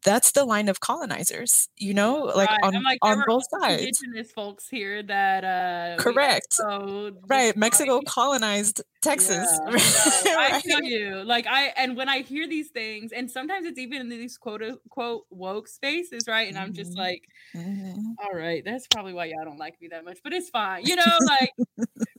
That's 0.04 0.32
the 0.32 0.44
line 0.44 0.68
of 0.68 0.80
colonizers, 0.80 1.68
you 1.76 1.92
know, 1.94 2.22
like 2.22 2.50
Right. 2.50 2.58
on 2.62 2.84
like, 2.84 3.00
on 3.02 3.22
both 3.22 3.44
sides. 3.60 4.04
indigenous 4.06 4.32
folks 4.32 4.68
here 4.68 5.02
that 5.02 5.44
uh 5.44 5.98
Correct. 5.98 6.60
so 6.60 7.18
Right. 7.30 7.56
Mexico 7.56 8.02
colonized 8.02 8.82
Texas. 9.02 9.60
Yeah, 9.60 9.66
no, 9.66 10.34
I 10.38 10.52
right? 10.52 10.64
feel 10.64 10.82
you. 10.82 11.24
Like 11.24 11.46
I 11.46 11.68
and 11.76 11.96
when 11.96 12.08
I 12.08 12.20
hear 12.20 12.46
these 12.46 12.70
things, 12.70 13.10
and 13.12 13.30
sometimes 13.30 13.66
it's 13.66 13.78
even 13.78 14.00
in 14.02 14.08
these 14.10 14.36
quote 14.36 14.62
unquote 14.62 15.24
woke 15.30 15.66
spaces, 15.68 16.26
right? 16.28 16.46
And 16.48 16.58
I'm 16.58 16.74
just 16.74 16.96
Mhm. 16.96 16.98
like, 16.98 17.22
Mhm. 17.54 18.18
all 18.22 18.34
right, 18.34 18.64
that's 18.64 18.88
probably 18.88 19.14
why 19.14 19.26
y'all 19.26 19.44
don't 19.44 19.58
like 19.58 19.80
me 19.80 19.88
that 19.90 20.04
much, 20.04 20.20
but 20.24 20.32
it's 20.34 20.50
fine, 20.50 20.84
you 20.86 20.96
know, 20.96 21.20
like 21.26 21.52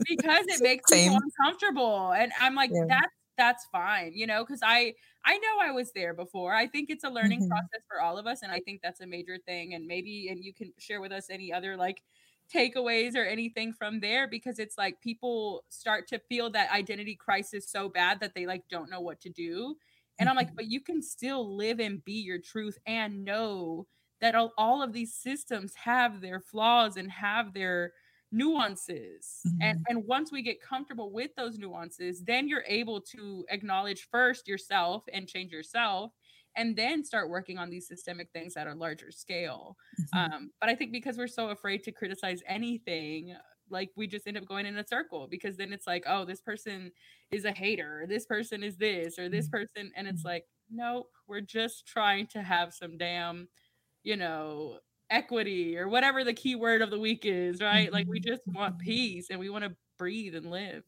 because 0.07 0.45
it 0.49 0.61
makes 0.61 0.85
Same. 0.87 0.91
people 0.91 1.17
uncomfortable, 1.39 2.11
and 2.13 2.33
I'm 2.39 2.55
like, 2.55 2.71
Yeah. 2.71 2.85
that's 2.89 3.13
that's 3.37 3.65
fine, 3.71 4.13
you 4.13 4.27
know, 4.27 4.43
because 4.45 4.61
I 4.63 4.95
I 5.25 5.37
know 5.37 5.59
I 5.61 5.71
was 5.71 5.91
there 5.91 6.13
before. 6.13 6.53
I 6.55 6.67
think 6.67 6.89
it's 6.89 7.03
a 7.03 7.09
learning 7.09 7.43
Mhm. 7.43 7.49
process 7.49 7.85
for 7.87 8.01
all 8.01 8.17
of 8.17 8.25
us, 8.27 8.41
and 8.41 8.51
I 8.51 8.59
think 8.61 8.81
that's 8.81 9.01
a 9.01 9.07
major 9.07 9.37
thing. 9.37 9.73
And 9.73 9.85
maybe, 9.87 10.29
and 10.29 10.43
you 10.43 10.53
can 10.53 10.73
share 10.77 11.01
with 11.01 11.11
us 11.11 11.29
any 11.29 11.51
other 11.53 11.75
like 11.77 12.03
takeaways 12.53 13.15
or 13.15 13.23
anything 13.25 13.73
from 13.73 13.99
there 13.99 14.27
because 14.27 14.57
it's 14.59 14.77
like 14.77 15.01
people 15.01 15.65
start 15.69 16.07
to 16.07 16.19
feel 16.19 16.49
that 16.51 16.71
identity 16.71 17.15
crisis 17.15 17.69
so 17.69 17.89
bad 17.89 18.19
that 18.21 18.33
they 18.33 18.45
like 18.47 18.67
don't 18.69 18.89
know 18.89 19.01
what 19.01 19.21
to 19.21 19.29
do. 19.29 19.75
And 20.17 20.27
I'm 20.27 20.35
like, 20.35 20.49
Mhm. 20.49 20.55
but 20.55 20.65
you 20.67 20.81
can 20.81 21.01
still 21.01 21.55
live 21.55 21.79
and 21.79 22.03
be 22.03 22.13
your 22.21 22.39
truth 22.39 22.77
and 22.85 23.23
know 23.23 23.87
that 24.21 24.35
all, 24.35 24.53
all 24.57 24.81
of 24.81 24.93
these 24.93 25.13
systems 25.15 25.75
have 25.75 26.21
their 26.21 26.39
flaws 26.39 26.97
and 26.97 27.11
have 27.11 27.53
their 27.53 27.93
nuances. 28.31 29.53
And 29.61 29.77
Mhm. 29.77 29.87
and 29.87 30.05
once 30.05 30.31
we 30.31 30.41
get 30.41 30.61
comfortable 30.61 31.11
with 31.11 31.31
those 31.35 31.57
nuances, 31.57 32.23
then 32.23 32.47
you're 32.47 32.63
able 32.67 33.01
to 33.01 33.45
acknowledge 33.49 34.07
first 34.09 34.47
yourself 34.47 35.03
and 35.11 35.27
change 35.27 35.51
yourself 35.51 36.13
and 36.55 36.75
then 36.75 37.03
start 37.03 37.29
working 37.29 37.57
on 37.57 37.69
these 37.69 37.87
systemic 37.87 38.31
things 38.33 38.57
at 38.57 38.67
a 38.67 38.73
larger 38.75 39.11
scale. 39.11 39.77
Mhm. 39.97 40.31
Um, 40.31 40.51
but 40.59 40.69
I 40.69 40.75
think 40.75 40.91
because 40.91 41.17
we're 41.17 41.27
so 41.27 41.49
afraid 41.49 41.83
to 41.83 41.91
criticize 41.91 42.41
anything, 42.47 43.35
like 43.69 43.91
we 43.95 44.07
just 44.07 44.27
end 44.27 44.37
up 44.37 44.45
going 44.45 44.65
in 44.65 44.77
a 44.77 44.87
circle 44.87 45.27
because 45.27 45.57
then 45.57 45.71
it's 45.73 45.85
like, 45.87 46.03
oh, 46.07 46.25
this 46.25 46.41
person 46.41 46.91
is 47.31 47.45
a 47.45 47.51
hater, 47.51 48.01
or 48.03 48.07
this 48.07 48.25
person 48.25 48.63
is 48.63 48.77
this, 48.77 49.19
or 49.19 49.29
this 49.29 49.47
Mhm. 49.47 49.49
person, 49.49 49.91
and 49.95 50.07
it's 50.07 50.23
Mhm. 50.23 50.25
like, 50.25 50.45
nope, 50.69 51.11
we're 51.27 51.41
just 51.41 51.85
trying 51.85 52.25
to 52.27 52.41
have 52.41 52.73
some 52.73 52.97
damn, 52.97 53.47
you 54.03 54.17
know, 54.17 54.79
equity 55.09 55.77
or 55.77 55.87
whatever 55.89 56.23
the 56.23 56.33
key 56.33 56.55
word 56.55 56.81
of 56.81 56.91
the 56.91 56.99
week 56.99 57.25
is, 57.25 57.61
right? 57.61 57.91
Like 57.91 58.07
we 58.09 58.19
Mhm. 58.19 58.25
just 58.25 58.43
want 58.55 58.77
Mhm. 58.77 58.79
peace 58.79 59.29
and 59.29 59.39
we 59.39 59.49
want 59.49 59.65
to 59.65 59.75
breathe 59.97 60.35
and 60.35 60.49
live. 60.51 60.83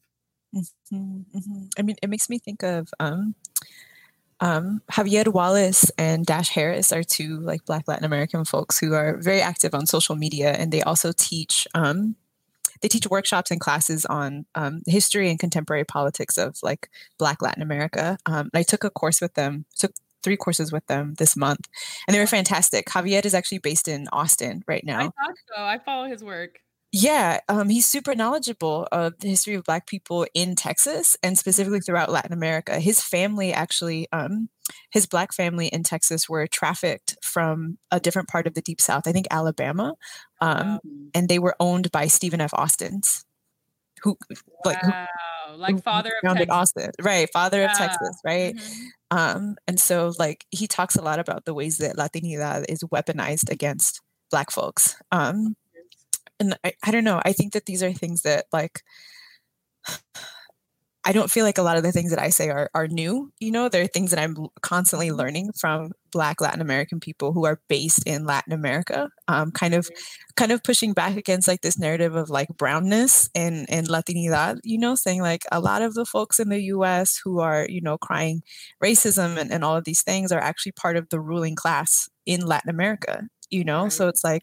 Mhm, 0.54 1.24
mhm. 1.34 1.70
I 1.78 1.82
mean, 1.82 1.96
it 2.02 2.10
makes 2.10 2.28
me 2.28 2.38
think 2.38 2.62
of 2.62 2.88
um, 3.00 3.34
um, 4.40 4.82
Javier 4.90 5.28
Wallace 5.32 5.90
and 5.98 6.26
Dash 6.26 6.48
Harris 6.50 6.92
are 6.92 7.04
two 7.04 7.38
like 7.40 7.64
Black 7.64 7.86
Latin 7.86 8.04
American 8.04 8.44
folks 8.44 8.78
who 8.78 8.92
are 8.94 9.16
very 9.18 9.40
active 9.40 9.74
on 9.74 9.86
social 9.86 10.16
media, 10.16 10.52
and 10.52 10.72
they 10.72 10.82
also 10.82 11.12
teach. 11.12 11.66
Um, 11.74 12.16
they 12.82 12.88
teach 12.88 13.08
workshops 13.08 13.50
and 13.50 13.60
classes 13.60 14.06
on 14.06 14.46
um, 14.56 14.82
history 14.86 15.30
and 15.30 15.38
contemporary 15.38 15.84
politics 15.84 16.38
of 16.38 16.58
like 16.62 16.90
Black 17.18 17.42
Latin 17.42 17.62
America. 17.62 18.18
Um, 18.26 18.50
I 18.54 18.62
took 18.64 18.84
a 18.84 18.90
course 18.90 19.20
with 19.20 19.34
them. 19.34 19.66
Took 19.78 19.92
three 20.22 20.36
courses 20.36 20.72
with 20.72 20.86
them 20.86 21.14
this 21.18 21.36
month, 21.36 21.68
and 22.06 22.14
they 22.14 22.20
were 22.20 22.26
fantastic. 22.26 22.86
Javier 22.86 23.24
is 23.24 23.34
actually 23.34 23.58
based 23.58 23.88
in 23.88 24.08
Austin 24.12 24.62
right 24.66 24.84
now. 24.84 25.00
I 25.00 25.02
thought 25.04 25.36
so. 25.54 25.62
I 25.62 25.78
follow 25.78 26.08
his 26.08 26.22
work. 26.22 26.58
Yeah, 26.94 27.40
um, 27.48 27.70
he's 27.70 27.86
super 27.86 28.14
knowledgeable 28.14 28.86
of 28.92 29.14
the 29.20 29.28
history 29.28 29.54
of 29.54 29.64
Black 29.64 29.86
people 29.86 30.26
in 30.34 30.54
Texas 30.54 31.16
and 31.22 31.38
specifically 31.38 31.80
throughout 31.80 32.10
Latin 32.10 32.34
America. 32.34 32.78
His 32.80 33.02
family 33.02 33.50
actually, 33.50 34.08
um, 34.12 34.50
his 34.90 35.06
Black 35.06 35.32
family 35.32 35.68
in 35.68 35.84
Texas 35.84 36.28
were 36.28 36.46
trafficked 36.46 37.16
from 37.22 37.78
a 37.90 37.98
different 37.98 38.28
part 38.28 38.46
of 38.46 38.52
the 38.52 38.60
Deep 38.60 38.78
South, 38.78 39.06
I 39.06 39.12
think 39.12 39.26
Alabama, 39.30 39.94
um, 40.42 40.58
Um, 40.84 41.10
and 41.14 41.30
they 41.30 41.38
were 41.38 41.56
owned 41.58 41.90
by 41.92 42.08
Stephen 42.08 42.42
F. 42.42 42.52
Austin's, 42.52 43.24
who 44.02 44.16
like 44.64 44.80
who, 44.82 44.90
wow. 44.90 45.06
who 45.50 45.56
Like 45.56 45.82
father 45.82 46.10
of 46.10 46.28
founded. 46.28 46.50
Austin, 46.50 46.90
right? 47.00 47.28
Father 47.32 47.64
of 47.64 47.72
Texas, 47.76 48.20
right? 48.24 48.56
Mhm. 48.56 48.86
Um, 49.10 49.56
and 49.66 49.78
so 49.78 50.12
like 50.18 50.46
he 50.50 50.66
talks 50.66 50.96
a 50.96 51.02
lot 51.02 51.18
about 51.18 51.44
the 51.44 51.54
ways 51.54 51.78
that 51.78 51.96
Latinidad 51.96 52.64
is 52.68 52.82
weaponized 52.84 53.50
against 53.50 54.00
Black 54.30 54.50
folks. 54.50 54.96
Um, 55.10 55.56
and 56.40 56.58
I, 56.64 56.72
I 56.84 56.90
don't 56.90 57.04
know 57.04 57.20
i 57.24 57.32
think 57.32 57.52
that 57.52 57.66
these 57.66 57.82
are 57.82 57.92
things 57.92 58.22
that 58.22 58.46
like 58.52 58.82
i 61.04 61.12
don't 61.12 61.30
feel 61.30 61.44
like 61.44 61.58
a 61.58 61.62
lot 61.62 61.76
of 61.76 61.82
the 61.82 61.92
things 61.92 62.10
that 62.10 62.20
i 62.20 62.30
say 62.30 62.50
are, 62.50 62.70
are 62.74 62.88
new 62.88 63.32
you 63.38 63.50
know 63.50 63.68
there 63.68 63.82
are 63.82 63.86
things 63.88 64.10
that 64.10 64.20
i'm 64.20 64.36
constantly 64.60 65.10
learning 65.12 65.52
from 65.58 65.92
black 66.12 66.40
latin 66.40 66.60
american 66.60 67.00
people 67.00 67.32
who 67.32 67.44
are 67.46 67.60
based 67.68 68.06
in 68.06 68.24
latin 68.26 68.52
america 68.52 69.08
um, 69.28 69.50
kind 69.50 69.74
of 69.74 69.88
kind 70.36 70.52
of 70.52 70.62
pushing 70.62 70.92
back 70.92 71.16
against 71.16 71.48
like 71.48 71.62
this 71.62 71.78
narrative 71.78 72.14
of 72.14 72.30
like 72.30 72.48
brownness 72.56 73.30
and 73.34 73.66
and 73.70 73.88
latinidad 73.88 74.58
you 74.64 74.78
know 74.78 74.94
saying 74.94 75.20
like 75.22 75.42
a 75.52 75.60
lot 75.60 75.82
of 75.82 75.94
the 75.94 76.04
folks 76.04 76.38
in 76.38 76.48
the 76.50 76.58
us 76.60 77.20
who 77.24 77.40
are 77.40 77.66
you 77.68 77.80
know 77.80 77.98
crying 77.98 78.42
racism 78.82 79.36
and, 79.38 79.50
and 79.52 79.64
all 79.64 79.76
of 79.76 79.84
these 79.84 80.02
things 80.02 80.30
are 80.32 80.40
actually 80.40 80.72
part 80.72 80.96
of 80.96 81.08
the 81.10 81.20
ruling 81.20 81.56
class 81.56 82.08
in 82.26 82.46
latin 82.46 82.70
america 82.70 83.22
you 83.50 83.64
know 83.64 83.84
Right. 83.84 83.92
so 83.92 84.08
it's 84.08 84.22
like 84.24 84.42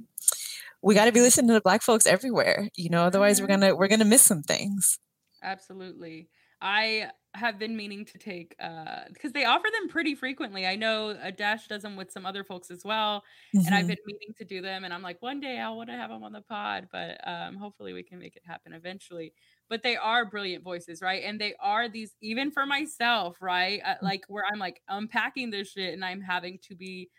we 0.81 0.95
got 0.95 1.05
to 1.05 1.11
be 1.11 1.21
listening 1.21 1.47
to 1.49 1.53
the 1.53 1.61
black 1.61 1.81
folks 1.81 2.05
everywhere 2.05 2.69
you 2.75 2.89
know 2.89 3.03
otherwise 3.03 3.41
we're 3.41 3.47
Mhm. 3.47 3.61
gonna 3.61 3.75
we're 3.75 3.87
gonna 3.87 4.05
miss 4.05 4.21
some 4.23 4.43
things 4.43 4.99
Absolutely. 5.41 6.29
I 6.61 7.11
have 7.35 7.59
been 7.59 7.75
meaning 7.77 8.05
to 8.05 8.17
take 8.17 8.55
uh 8.59 9.03
because 9.13 9.31
they 9.33 9.45
offer 9.45 9.67
them 9.71 9.87
pretty 9.89 10.15
frequently. 10.15 10.65
I 10.65 10.75
know 10.75 11.09
a 11.21 11.31
Dash 11.31 11.67
does 11.67 11.83
them 11.83 11.95
with 11.95 12.11
some 12.11 12.25
other 12.25 12.43
folks 12.43 12.71
as 12.71 12.83
well, 12.83 13.23
and 13.65 13.75
I've 13.75 13.85
Mhm. 13.85 13.87
been 13.87 13.97
meaning 14.05 14.33
to 14.37 14.45
do 14.45 14.61
them. 14.61 14.83
And 14.83 14.93
I'm 14.93 15.01
like, 15.03 15.21
one 15.21 15.39
day 15.39 15.59
I 15.59 15.69
want 15.69 15.89
to 15.89 15.95
have 15.95 16.09
them 16.09 16.23
on 16.23 16.31
the 16.33 16.41
pod, 16.41 16.89
but 16.91 17.19
um, 17.27 17.55
hopefully 17.55 17.93
we 17.93 18.03
can 18.03 18.19
make 18.19 18.35
it 18.35 18.43
happen 18.45 18.73
eventually. 18.73 19.33
But 19.69 19.83
they 19.83 19.95
are 19.97 20.25
brilliant 20.29 20.63
voices, 20.63 21.01
right? 21.01 21.23
And 21.23 21.39
they 21.39 21.55
are 21.59 21.87
these 21.89 22.15
even 22.21 22.51
for 22.51 22.65
myself, 22.65 23.41
right? 23.41 23.81
Uh, 23.85 23.95
like 24.01 24.25
where 24.27 24.43
I'm 24.51 24.59
like 24.59 24.81
unpacking 24.87 25.51
this 25.51 25.71
shit, 25.71 25.93
and 25.93 26.03
I'm 26.03 26.21
having 26.21 26.59
to 26.63 26.75
be 26.75 27.11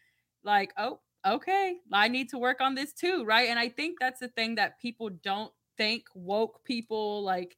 like, 0.43 0.73
oh, 0.77 1.01
okay, 1.27 1.81
I 1.93 2.09
need 2.09 2.31
to 2.31 2.39
work 2.39 2.61
on 2.61 2.75
this 2.75 2.93
too, 2.93 3.25
right? 3.25 3.49
And 3.49 3.59
I 3.59 3.69
think 3.69 3.99
that's 4.01 4.21
the 4.21 4.29
thing 4.29 4.55
that 4.57 4.81
people 4.81 5.11
don't 5.11 5.53
think 5.77 6.05
woke 6.15 6.65
people 6.65 7.23
like 7.23 7.57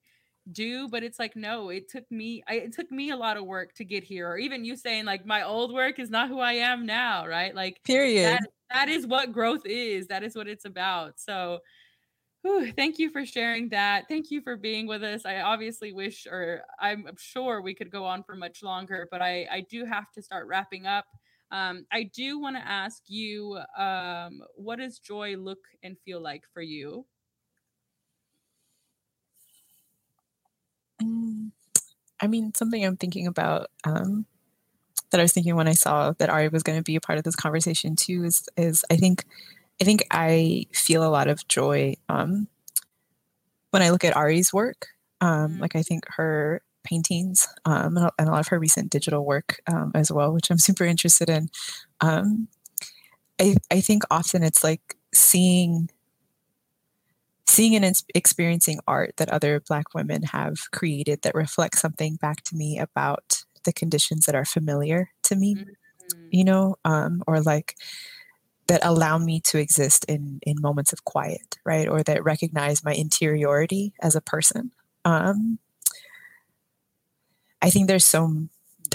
do 0.50 0.88
but 0.88 1.02
it's 1.04 1.18
like 1.18 1.36
no 1.36 1.68
it 1.68 1.88
took 1.88 2.10
me 2.10 2.42
I, 2.48 2.54
it 2.54 2.72
took 2.72 2.90
me 2.90 3.10
a 3.10 3.16
lot 3.16 3.36
of 3.36 3.44
work 3.44 3.74
to 3.74 3.84
get 3.84 4.02
here 4.02 4.28
or 4.28 4.38
even 4.38 4.64
you 4.64 4.76
saying 4.76 5.04
like 5.04 5.24
my 5.24 5.42
old 5.42 5.72
work 5.72 6.00
is 6.00 6.10
not 6.10 6.28
who 6.28 6.40
i 6.40 6.54
am 6.54 6.84
now 6.84 7.26
right 7.26 7.54
like 7.54 7.80
Period. 7.84 8.26
that 8.26 8.40
that 8.70 8.88
is 8.88 9.06
what 9.06 9.32
growth 9.32 9.64
is 9.64 10.08
that 10.08 10.24
is 10.24 10.34
what 10.34 10.48
it's 10.48 10.64
about 10.64 11.20
so 11.20 11.60
whew, 12.42 12.72
thank 12.72 12.98
you 12.98 13.08
for 13.08 13.24
sharing 13.24 13.68
that 13.68 14.04
thank 14.08 14.32
you 14.32 14.40
for 14.40 14.56
being 14.56 14.88
with 14.88 15.04
us 15.04 15.24
i 15.24 15.42
obviously 15.42 15.92
wish 15.92 16.26
or 16.26 16.62
i'm 16.80 17.06
sure 17.16 17.62
we 17.62 17.74
could 17.74 17.90
go 17.90 18.04
on 18.04 18.24
for 18.24 18.34
much 18.34 18.64
longer 18.64 19.06
but 19.12 19.22
i 19.22 19.46
i 19.50 19.60
do 19.70 19.84
have 19.84 20.10
to 20.10 20.20
start 20.20 20.48
wrapping 20.48 20.86
up 20.86 21.04
um, 21.52 21.84
I 21.92 22.04
do 22.04 22.38
want 22.40 22.56
to 22.56 22.66
ask 22.66 23.02
you, 23.08 23.60
um, 23.76 24.40
what 24.54 24.76
does 24.76 24.98
joy 24.98 25.36
look 25.36 25.58
and 25.82 25.98
feel 26.02 26.18
like 26.18 26.44
for 26.54 26.62
you? 26.62 27.04
I 32.22 32.28
mean, 32.28 32.54
something 32.54 32.84
I'm 32.86 32.98
thinking 32.98 33.28
about 33.28 33.68
um, 33.84 34.26
that 35.10 35.20
I 35.20 35.24
was 35.24 35.32
thinking 35.32 35.56
when 35.56 35.68
I 35.68 35.74
saw 35.74 36.12
that 36.18 36.30
Ari 36.30 36.48
was 36.48 36.62
going 36.64 36.78
to 36.78 36.84
be 36.84 36.96
a 36.96 37.00
part 37.00 37.18
of 37.18 37.24
this 37.24 37.36
conversation 37.36 37.96
too 37.96 38.24
is 38.24 38.48
is 38.56 38.84
I 38.90 38.96
think 38.96 39.24
I 39.80 39.84
think 39.84 40.06
I 40.10 40.66
feel 40.72 41.04
a 41.04 41.10
lot 41.10 41.28
of 41.28 41.48
joy 41.48 41.94
um, 42.08 42.48
when 43.70 43.82
I 43.82 43.90
look 43.90 44.04
at 44.04 44.16
Ari's 44.16 44.52
work. 44.52 44.88
Um, 45.20 45.52
Mhm. 45.56 45.60
Like 45.60 45.76
I 45.76 45.82
think 45.82 46.04
her 46.16 46.62
paintings 46.84 47.46
um, 47.64 47.96
and 47.96 48.06
a 48.06 48.12
and 48.18 48.28
a 48.28 48.32
lot 48.32 48.40
of 48.40 48.48
her 48.48 48.58
recent 48.58 48.90
digital 48.90 49.24
work 49.24 49.60
um, 49.72 49.92
as 49.94 50.10
well, 50.10 50.32
which 50.32 50.50
I'm 50.50 50.58
super 50.68 50.84
interested 50.84 51.28
in. 51.30 51.48
Um, 52.00 52.48
I 53.40 53.56
I 53.70 53.80
think 53.80 54.04
often 54.10 54.42
it's 54.42 54.64
like 54.64 54.96
seeing 55.14 55.90
seeing 57.48 57.74
and 57.76 57.94
experiencing 58.14 58.78
art 58.86 59.14
that 59.18 59.30
other 59.30 59.60
black 59.68 59.94
women 59.94 60.22
have 60.22 60.70
created 60.72 61.22
that 61.22 61.34
reflects 61.34 61.80
something 61.80 62.16
back 62.16 62.42
to 62.44 62.56
me 62.56 62.78
about 62.78 63.42
the 63.64 63.72
conditions 63.72 64.26
that 64.26 64.34
are 64.34 64.44
familiar 64.44 65.10
to 65.22 65.36
me 65.36 65.56
Mm, 65.56 65.76
you 66.30 66.44
know 66.44 66.76
um, 66.84 67.22
or 67.26 67.40
like 67.40 67.76
that 68.68 68.80
allow 68.84 69.18
me 69.18 69.40
to 69.40 69.58
exist 69.58 70.04
in 70.08 70.38
in 70.42 70.56
moments 70.60 70.92
of 70.92 71.04
quiet 71.04 71.58
right? 71.64 71.88
Or 71.88 72.02
that 72.02 72.24
recognize 72.24 72.84
my 72.84 72.94
interiority 72.94 73.92
as 74.02 74.14
a 74.16 74.20
person. 74.20 74.72
Um, 75.04 75.58
i 77.60 77.70
think 77.70 77.88
there's 77.88 78.04
so 78.04 78.32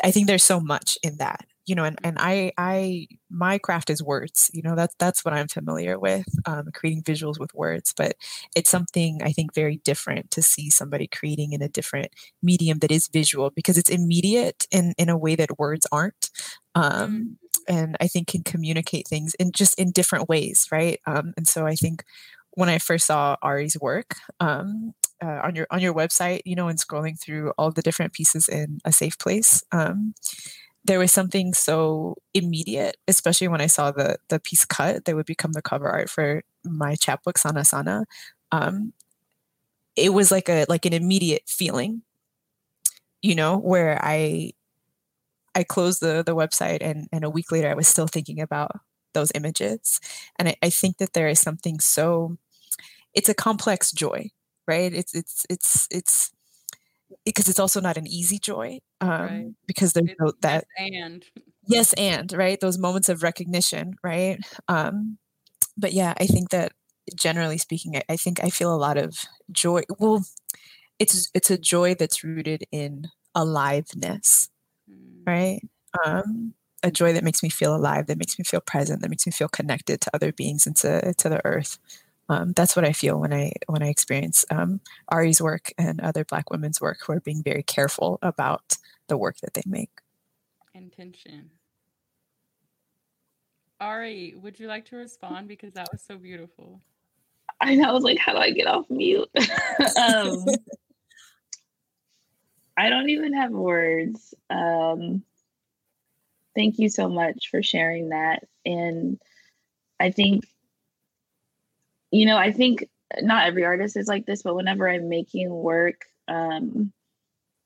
I 0.04 0.12
think 0.12 0.28
there's 0.28 0.44
so 0.44 0.60
much 0.60 0.98
in 1.04 1.18
that 1.18 1.46
you 1.68 1.76
know 1.76 1.84
and, 1.84 2.00
and 2.04 2.18
i 2.20 2.52
i 2.58 3.08
my 3.30 3.58
craft 3.58 3.90
is 3.90 4.02
words 4.02 4.50
you 4.54 4.62
know 4.64 4.76
that's 4.76 4.96
that's 5.00 5.24
what 5.24 5.34
i'm 5.34 5.48
familiar 5.48 6.00
with 6.00 6.26
um, 6.46 6.66
creating 6.74 7.04
visuals 7.04 7.40
with 7.40 7.54
words 7.54 7.94
but 7.96 8.16
it's 8.56 8.70
something 8.70 9.22
i 9.24 9.32
think 9.32 9.54
very 9.54 9.78
different 9.84 10.32
to 10.32 10.42
see 10.42 10.70
somebody 10.70 11.08
creating 11.08 11.54
in 11.54 11.62
a 11.62 11.70
different 11.70 12.08
medium 12.42 12.80
that 12.80 12.92
is 12.92 13.10
visual 13.10 13.52
because 13.52 13.78
it's 13.78 13.90
immediate 13.90 14.66
in 14.72 14.94
in 14.98 15.10
a 15.10 15.18
way 15.18 15.36
that 15.36 15.60
words 15.60 15.86
aren't 15.92 16.30
um, 16.76 17.38
and 17.68 17.98
i 18.00 18.08
think 18.08 18.28
can 18.28 18.44
communicate 18.44 19.08
things 19.08 19.36
in 19.36 19.52
just 19.52 19.78
in 19.80 19.92
different 19.92 20.30
ways 20.30 20.68
right? 20.72 21.00
Um, 21.06 21.34
and 21.38 21.48
so 21.48 21.66
i 21.68 21.76
think 21.76 22.04
when 22.52 22.70
i 22.70 22.78
first 22.78 23.06
saw 23.08 23.36
ari's 23.42 23.78
work 23.80 24.16
um, 24.40 24.94
uh, 25.24 25.42
on 25.44 25.56
your 25.56 25.68
on 25.72 25.80
your 25.82 25.94
website 25.94 26.42
you 26.46 26.56
know 26.56 26.68
and 26.68 26.80
scrolling 26.80 27.20
through 27.20 27.52
all 27.58 27.72
the 27.72 27.82
different 27.82 28.14
pieces 28.14 28.48
in 28.48 28.80
a 28.86 28.92
safe 28.92 29.18
place 29.18 29.64
um, 29.72 30.14
there 30.88 31.00
was 31.00 31.12
something 31.12 31.54
so 31.54 32.16
immediate, 32.34 32.98
especially 33.08 33.48
when 33.50 33.62
I 33.62 33.68
saw 33.68 33.92
the 33.92 34.18
the 34.30 34.40
piece 34.40 34.66
cut 34.66 35.06
that 35.06 35.16
would 35.16 35.26
become 35.28 35.54
the 35.54 35.62
cover 35.62 35.90
art 35.90 36.10
for 36.10 36.44
my 36.66 36.96
chapbook 36.96 37.38
Sana 37.38 37.66
Sana. 37.66 38.06
Um, 38.52 38.94
it 39.96 40.14
was 40.14 40.32
like 40.32 40.50
a 40.50 40.66
like 40.70 40.86
an 40.86 40.94
immediate 40.94 41.44
feeling, 41.48 42.04
you 43.22 43.36
know, 43.36 43.58
where 43.58 44.00
I 44.02 44.52
I 45.56 45.64
closed 45.64 46.02
the 46.02 46.24
the 46.26 46.36
website 46.36 46.80
and 46.82 47.08
and 47.12 47.24
a 47.24 47.30
week 47.30 47.52
later 47.52 47.70
I 47.70 47.74
was 47.76 47.88
still 47.88 48.08
thinking 48.08 48.40
about 48.42 48.72
those 49.14 49.32
images, 49.36 50.00
and 50.38 50.50
I, 50.50 50.56
I 50.62 50.70
think 50.70 50.98
that 50.98 51.14
there 51.14 51.28
is 51.28 51.40
something 51.40 51.80
so 51.80 52.38
it's 53.16 53.30
a 53.30 53.36
complex 53.36 53.92
joy, 53.94 54.32
right? 54.68 54.94
It's 54.94 55.16
it's 55.16 55.46
it's 55.50 55.88
it's 55.92 56.32
because 57.26 57.48
it's 57.50 57.60
also 57.60 57.82
not 57.82 57.98
an 57.98 58.08
easy 58.08 58.40
joy 58.40 58.80
um, 59.02 59.10
Right. 59.22 59.54
because 59.68 59.94
there's 59.94 60.10
no, 60.20 60.34
that 60.42 60.66
yes, 60.78 60.94
and. 60.94 61.26
Yes 61.70 61.94
and 61.94 62.34
right? 62.34 62.60
Those 62.60 62.78
moments 62.78 63.10
of 63.10 63.24
recognition 63.24 63.96
right? 64.04 64.40
Um 64.68 65.18
but 65.78 65.94
yeah 65.94 66.14
i 66.20 66.26
think 66.28 66.50
that 66.50 66.72
generally 67.16 67.58
speaking 67.58 67.96
I, 67.98 68.04
I 68.10 68.18
think 68.18 68.44
i 68.44 68.50
feel 68.50 68.74
a 68.74 68.78
lot 68.78 68.98
of 68.98 69.16
joy 69.52 69.84
well 70.00 70.24
it's 71.00 71.30
it's 71.34 71.52
a 71.52 71.58
joy 71.58 71.96
that's 71.96 72.24
rooted 72.24 72.64
in 72.72 73.08
aliveness 73.36 74.50
Mm, 74.90 75.24
right? 75.28 75.62
Um 76.06 76.54
a 76.84 76.92
joy 76.92 77.14
that 77.14 77.24
makes 77.24 77.44
me 77.44 77.50
feel 77.50 77.76
alive 77.76 78.08
that 78.08 78.18
makes 78.20 78.38
me 78.40 78.46
feel 78.46 78.62
present 78.62 79.02
that 79.02 79.10
makes 79.10 79.26
me 79.28 79.32
feel 79.32 79.50
connected 79.50 80.02
to 80.02 80.12
other 80.14 80.32
beings 80.32 80.68
and 80.68 80.76
to, 80.78 81.14
to 81.16 81.30
the 81.30 81.46
earth 81.46 81.80
um, 82.30 82.54
that's 82.54 82.76
what 82.76 82.86
i 82.86 82.92
feel 82.92 83.20
when 83.20 83.34
i 83.34 83.52
when 83.68 83.84
i 83.84 83.88
experience 83.88 84.46
um, 84.52 84.80
ari's 85.12 85.42
work 85.42 85.74
and 85.78 86.00
other 86.02 86.26
black 86.26 86.50
women's 86.50 86.82
work 86.82 87.00
who 87.06 87.14
are 87.14 87.20
being 87.20 87.44
very 87.44 87.64
careful 87.64 88.20
about 88.22 88.78
the 89.08 89.18
work 89.18 89.38
that 89.38 89.54
they 89.54 89.64
make 89.66 90.02
intention. 90.78 91.50
Ari, 93.80 94.36
would 94.42 94.60
you 94.60 94.68
like 94.68 94.86
to 94.86 94.96
respond 94.96 95.48
because 95.48 95.74
that 95.74 95.90
was 95.92 96.02
so 96.02 96.18
beautiful? 96.18 96.82
I 97.60 97.76
know. 97.76 97.90
I 97.90 97.92
was 97.92 98.04
like, 98.04 98.18
how 98.18 98.34
do 98.34 98.40
I 98.40 98.52
get 98.52 98.68
off 98.68 98.90
mute? 98.90 99.30
um, 100.02 100.46
I 102.78 102.90
don't 102.90 103.10
even 103.10 103.34
have 103.34 103.52
words. 103.52 104.34
Um, 104.50 105.24
thank 106.56 106.80
you 106.80 106.90
so 106.90 107.10
much 107.10 107.50
for 107.50 107.62
sharing 107.62 108.10
that. 108.10 108.44
And 108.66 109.20
I 110.00 110.12
think, 110.12 110.46
you 112.12 112.26
know, 112.26 112.38
I 112.38 112.52
think 112.52 112.88
not 113.22 113.48
every 113.48 113.66
artist 113.66 113.98
is 113.98 114.08
like 114.08 114.26
this, 114.26 114.44
but 114.44 114.56
whenever 114.56 114.90
I'm 114.90 115.10
making 115.10 115.50
work, 115.50 116.06
um, 116.28 116.92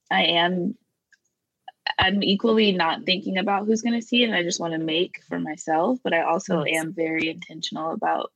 I 0.10 0.24
am. 0.24 0.78
I'm 1.98 2.24
equally 2.24 2.72
not 2.72 3.04
thinking 3.06 3.38
about 3.38 3.66
who's 3.66 3.82
going 3.82 4.00
to 4.00 4.06
see 4.06 4.24
it, 4.24 4.28
and 4.28 4.36
I 4.36 4.44
just 4.44 4.60
want 4.60 4.74
to 4.74 4.80
make 4.80 5.22
for 5.28 5.40
myself. 5.40 6.00
But 6.04 6.14
I 6.14 6.22
also 6.22 6.64
Yes. 6.64 6.84
am 6.84 6.94
very 6.94 7.28
intentional 7.30 7.92
about 7.92 8.32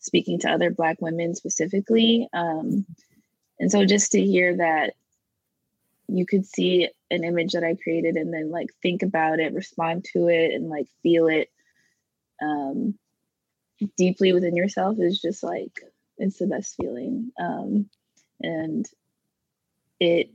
speaking 0.00 0.38
to 0.40 0.50
other 0.50 0.70
Black 0.70 1.00
women 1.00 1.34
specifically. 1.34 2.28
Um, 2.32 2.86
and 3.58 3.70
so 3.70 3.84
just 3.84 4.12
to 4.12 4.20
hear 4.22 4.56
that 4.56 4.94
you 6.08 6.26
could 6.26 6.46
see 6.46 6.88
an 7.10 7.24
image 7.24 7.52
that 7.52 7.64
I 7.64 7.76
created 7.76 8.16
and 8.16 8.32
then 8.32 8.50
like 8.50 8.70
think 8.82 9.02
about 9.02 9.38
it, 9.38 9.54
respond 9.54 10.04
to 10.12 10.28
it, 10.28 10.52
and 10.52 10.68
like 10.68 10.86
feel 11.02 11.28
it 11.28 11.50
um, 12.42 12.98
deeply 13.96 14.32
within 14.32 14.56
yourself 14.56 14.98
is 14.98 15.20
just 15.20 15.42
like 15.42 15.80
it's 16.18 16.38
the 16.38 16.46
best 16.46 16.76
feeling. 16.76 17.32
Um, 17.38 17.88
and 18.42 18.86
it 19.98 20.30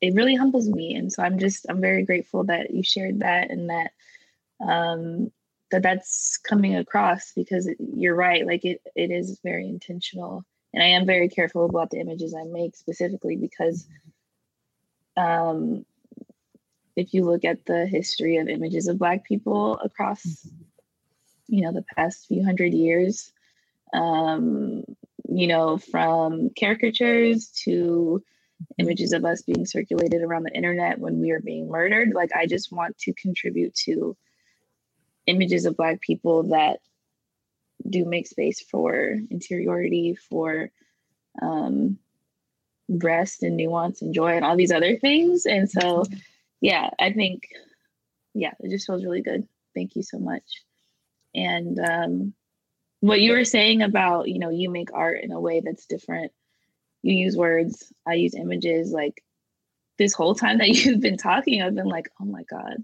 it 0.00 0.14
really 0.14 0.34
humbles 0.34 0.68
me. 0.68 0.94
And 0.94 1.12
so 1.12 1.22
I'm 1.22 1.38
just 1.38 1.66
I'm 1.68 1.80
very 1.80 2.04
grateful 2.04 2.44
that 2.44 2.70
you 2.72 2.82
shared 2.82 3.20
that 3.20 3.50
and 3.50 3.70
that 3.70 3.92
um, 4.60 5.30
that 5.70 5.82
that's 5.82 6.38
coming 6.38 6.76
across 6.76 7.32
because 7.32 7.66
it- 7.66 7.78
you're 7.78 8.14
right. 8.14 8.46
Like 8.46 8.64
it 8.64 8.80
it 8.94 9.10
is 9.10 9.40
very 9.42 9.68
intentional, 9.68 10.44
and 10.72 10.82
I 10.82 10.86
am 10.86 11.06
very 11.06 11.28
careful 11.28 11.64
about 11.64 11.90
the 11.90 12.00
images 12.00 12.34
I 12.34 12.44
make 12.44 12.76
specifically 12.76 13.36
because 13.36 13.86
um, 15.16 15.84
if 16.96 17.12
you 17.12 17.24
look 17.24 17.44
at 17.44 17.64
the 17.66 17.86
history 17.86 18.36
of 18.36 18.48
images 18.48 18.88
of 18.88 18.98
Black 18.98 19.24
people 19.24 19.78
across 19.78 20.46
you 21.48 21.62
know 21.62 21.72
the 21.72 21.84
past 21.96 22.26
few 22.26 22.44
hundred 22.44 22.72
years 22.72 23.32
um, 23.94 24.84
you 25.28 25.46
know 25.46 25.78
from 25.78 26.50
caricatures 26.58 27.48
to 27.64 28.22
images 28.78 29.12
of 29.12 29.24
us 29.24 29.42
being 29.42 29.66
circulated 29.66 30.22
around 30.22 30.42
the 30.42 30.54
internet 30.54 30.98
when 30.98 31.20
we 31.20 31.30
are 31.30 31.40
being 31.40 31.68
murdered 31.68 32.12
like 32.12 32.30
i 32.34 32.44
just 32.44 32.72
want 32.72 32.96
to 32.98 33.12
contribute 33.14 33.74
to 33.74 34.16
images 35.26 35.64
of 35.64 35.76
black 35.76 36.00
people 36.00 36.44
that 36.44 36.80
do 37.88 38.04
make 38.04 38.26
space 38.26 38.60
for 38.60 39.16
interiority 39.30 40.16
for 40.28 40.70
um, 41.40 41.98
rest 42.88 43.42
and 43.42 43.56
nuance 43.56 44.02
and 44.02 44.14
joy 44.14 44.34
and 44.34 44.44
all 44.44 44.56
these 44.56 44.72
other 44.72 44.96
things. 44.96 45.46
And 45.46 45.70
so, 45.70 46.04
yeah, 46.60 46.90
I 46.98 47.12
think, 47.12 47.48
yeah, 48.34 48.52
it 48.60 48.70
just 48.70 48.86
feels 48.86 49.04
really 49.04 49.22
good. 49.22 49.46
Thank 49.74 49.94
you 49.94 50.02
so 50.02 50.18
much. 50.18 50.42
And 51.46 51.78
um, 51.78 52.34
what 53.00 53.20
you 53.20 53.32
were 53.32 53.44
saying 53.44 53.82
about, 53.82 54.28
you 54.28 54.38
know, 54.38 54.50
you 54.50 54.70
make 54.70 54.92
art 54.92 55.20
in 55.22 55.30
a 55.32 55.40
way 55.40 55.60
that's 55.64 55.86
different. 55.86 56.32
You 57.02 57.14
use 57.14 57.36
words, 57.36 57.92
I 58.06 58.14
use 58.14 58.34
images. 58.34 58.90
Like 58.92 59.22
this 59.98 60.12
whole 60.14 60.34
time 60.34 60.58
that 60.58 60.68
you've 60.76 61.00
been 61.00 61.16
talking, 61.16 61.62
I've 61.62 61.74
been 61.74 61.86
like, 61.86 62.08
oh 62.20 62.24
my 62.24 62.42
God, 62.50 62.76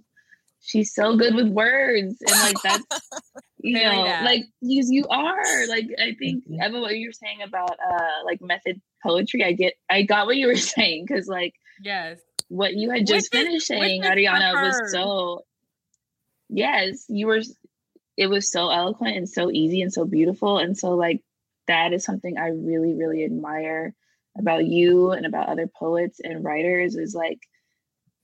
she's 0.60 0.94
so 0.94 1.16
good 1.16 1.35
with 1.35 1.48
words. 1.48 2.16
And 2.20 2.40
like 2.43 2.56
that's, 2.62 2.85
you 3.59 3.76
Very 3.76 3.97
know, 3.97 4.05
that. 4.05 4.24
like 4.24 4.44
you, 4.60 4.85
you 4.89 5.06
are. 5.09 5.66
Like 5.68 5.86
I 5.98 6.14
think, 6.18 6.47
Mhm. 6.48 6.60
Evan, 6.62 6.81
what 6.81 6.97
you 6.97 7.09
were 7.09 7.12
saying 7.12 7.43
about 7.43 7.72
uh 7.72 8.24
like 8.24 8.40
method 8.40 8.81
poetry, 9.02 9.43
I 9.44 9.52
get, 9.52 9.74
I 9.90 10.02
got 10.02 10.26
what 10.26 10.36
you 10.36 10.47
were 10.47 10.56
saying 10.74 11.06
because 11.06 11.26
like 11.28 11.55
Yes. 11.82 12.20
what 12.48 12.74
you 12.74 12.90
had 12.90 13.06
just 13.06 13.32
Which 13.32 13.40
is- 13.43 13.47
finished 13.47 13.66
saying, 13.66 14.02
Ariana, 14.05 14.52
was 14.62 14.93
so 14.93 15.40
yes, 16.48 17.05
you 17.09 17.26
were 17.26 17.40
it 18.16 18.28
was 18.28 18.51
so 18.51 18.70
eloquent 18.70 19.16
and 19.16 19.28
so 19.28 19.51
easy 19.51 19.82
and 19.82 19.93
so 19.93 20.05
beautiful. 20.05 20.59
And 20.59 20.77
so 20.77 20.91
like 20.91 21.23
that 21.66 21.93
is 21.93 22.05
something 22.05 22.39
I 22.39 22.49
really, 22.49 22.95
really 22.95 23.24
admire 23.24 23.95
about 24.36 24.66
you 24.66 25.11
and 25.12 25.27
about 25.27 25.49
other 25.49 25.66
poets 25.66 26.20
and 26.23 26.45
writers 26.45 26.97
is 26.97 27.15
like 27.15 27.41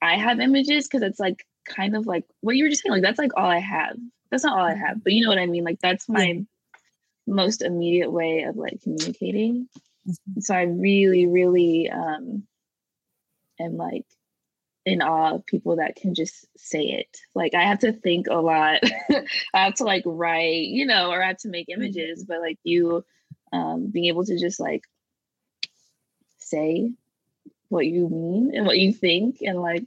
I 0.02 0.16
have 0.16 0.40
images 0.40 0.86
because 0.86 1.02
it's 1.02 1.20
like 1.20 1.44
kind 1.66 1.96
of 1.96 2.06
like 2.06 2.24
what 2.40 2.56
you 2.56 2.64
were 2.64 2.70
just 2.70 2.82
saying, 2.82 2.92
like 2.92 3.02
that's 3.02 3.18
like 3.18 3.32
all 3.36 3.46
I 3.48 3.58
have. 3.58 3.96
That's 4.30 4.44
not 4.44 4.58
all 4.58 4.64
I 4.64 4.74
have, 4.74 5.02
but 5.02 5.12
you 5.12 5.22
know 5.22 5.28
what 5.28 5.38
I 5.38 5.46
mean? 5.46 5.64
Like 5.64 5.80
that's 5.80 6.08
my 6.08 6.44
most 7.26 7.62
immediate 7.62 8.10
way 8.10 8.42
of 8.42 8.56
like 8.56 8.80
communicating. 8.82 9.68
Mhm. 10.08 10.42
So 10.42 10.54
I 10.54 10.62
really, 10.62 11.26
really 11.26 11.90
um 11.90 12.46
am 13.58 13.76
like 13.76 14.06
in 14.90 15.02
awe 15.02 15.34
of 15.34 15.46
people 15.46 15.76
that 15.76 15.96
can 15.96 16.14
just 16.14 16.46
say 16.56 16.82
it. 16.82 17.18
Like 17.34 17.54
I 17.54 17.62
have 17.62 17.78
to 17.80 17.92
think 17.92 18.26
a 18.28 18.34
lot. 18.34 18.80
I 19.54 19.64
have 19.64 19.74
to 19.76 19.84
like 19.84 20.02
write, 20.04 20.66
you 20.66 20.84
know, 20.84 21.10
or 21.10 21.22
I 21.22 21.28
have 21.28 21.38
to 21.38 21.48
make 21.48 21.68
images, 21.68 22.24
but 22.24 22.40
like 22.40 22.58
you 22.64 23.04
um 23.52 23.88
being 23.90 24.06
able 24.06 24.24
to 24.24 24.38
just 24.38 24.60
like 24.60 24.82
say 26.38 26.90
what 27.68 27.86
you 27.86 28.08
mean 28.08 28.52
and 28.54 28.66
what 28.66 28.78
you 28.78 28.92
think 28.92 29.38
and 29.42 29.60
like 29.60 29.86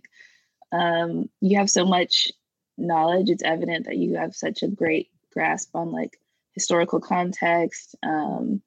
um 0.72 1.30
you 1.42 1.58
have 1.58 1.70
so 1.70 1.86
much 1.86 2.32
knowledge 2.78 3.30
it's 3.30 3.44
evident 3.44 3.86
that 3.86 3.98
you 3.98 4.16
have 4.16 4.34
such 4.34 4.64
a 4.64 4.68
great 4.68 5.10
grasp 5.34 5.70
on 5.76 5.92
like 5.92 6.18
historical 6.54 7.00
context 7.00 7.96
um 8.04 8.62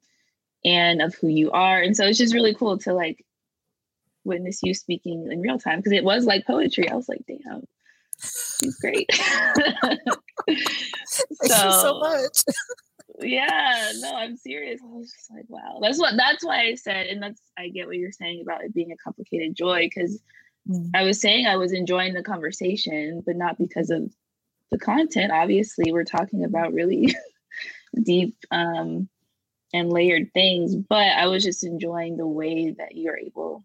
and 0.63 1.01
of 1.01 1.15
who 1.15 1.27
you 1.27 1.51
are 1.51 1.81
and 1.81 1.97
so 1.97 2.05
it's 2.05 2.17
just 2.17 2.33
really 2.33 2.53
cool 2.53 2.77
to 2.77 2.93
like 2.93 3.25
witness 4.27 4.59
you 4.63 4.73
speaking 4.73 5.29
in 5.31 5.41
real 5.41 5.57
time 5.57 5.79
because 5.79 5.93
it 5.93 6.03
was 6.03 6.25
like 6.25 6.45
poetry. 6.45 6.89
I 6.89 6.95
was 6.95 7.09
like 7.09 7.23
damn 7.27 7.63
she's 8.19 8.77
great. 8.79 9.09
Thank 10.47 10.59
you 11.41 11.71
so 11.71 11.99
much. 11.99 12.43
yeah 13.19 13.91
no 13.99 14.15
i'm 14.15 14.37
serious. 14.37 14.79
I 14.83 14.87
was 14.87 15.11
just 15.11 15.31
like 15.31 15.45
wow. 15.47 15.79
That's 15.81 15.99
what 15.99 16.13
that's 16.17 16.43
why 16.45 16.67
i 16.67 16.75
said 16.75 17.07
and 17.07 17.21
that's 17.21 17.41
i 17.57 17.69
get 17.69 17.87
what 17.87 17.97
you're 17.97 18.11
saying 18.11 18.41
about 18.41 18.63
it 18.63 18.73
being 18.73 18.91
a 18.91 18.97
complicated 18.97 19.55
joy 19.55 19.81
because 19.93 20.21
Mm. 20.69 20.89
i 20.93 21.03
was 21.03 21.21
saying 21.21 21.47
i 21.47 21.55
was 21.55 21.71
enjoying 21.71 22.13
the 22.13 22.21
conversation 22.21 23.23
but 23.25 23.37
not 23.37 23.57
because 23.57 23.89
of 23.89 24.11
the 24.69 24.77
content. 24.77 25.31
Obviously 25.31 25.93
we're 25.93 26.03
talking 26.03 26.43
about 26.43 26.73
really 26.73 27.15
deep 28.03 28.35
um 28.51 29.07
and 29.73 29.89
layered 29.93 30.33
things 30.33 30.75
but 30.75 31.07
i 31.07 31.25
was 31.27 31.41
just 31.45 31.63
enjoying 31.63 32.17
the 32.17 32.27
way 32.27 32.75
that 32.77 32.97
you're 32.97 33.17
able 33.17 33.63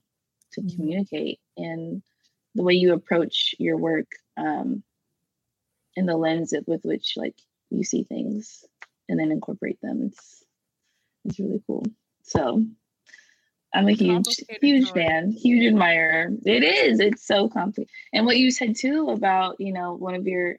to 0.53 0.61
Mhm. 0.63 0.75
communicate 0.77 1.41
and 1.57 2.03
the 2.55 2.63
way 2.63 2.75
you 2.75 2.93
approach 2.93 3.55
your 3.59 3.77
work 3.77 4.07
um 4.37 4.83
and 5.97 6.09
the 6.09 6.17
lens 6.17 6.55
with 6.67 6.85
which 6.85 7.15
like 7.17 7.37
you 7.71 7.85
see 7.85 8.05
things 8.05 8.65
and 9.09 9.19
then 9.19 9.31
incorporate 9.31 9.81
them 9.81 10.03
it's 10.05 10.45
it's 11.25 11.39
really 11.39 11.63
cool 11.67 11.85
so 12.23 12.65
i'm 13.75 13.89
a 13.89 13.93
huge 13.93 14.45
huge 14.61 14.93
fan 14.93 15.31
huge 15.33 15.65
admirer 15.67 16.31
it 16.45 16.63
is 16.63 17.01
it's 17.01 17.27
so 17.27 17.49
complicated 17.49 17.91
and 18.13 18.27
what 18.27 18.37
you 18.39 18.51
said 18.51 18.77
too 18.77 19.09
about 19.11 19.61
you 19.61 19.73
know 19.73 19.95
one 19.95 20.15
of 20.15 20.27
your 20.27 20.57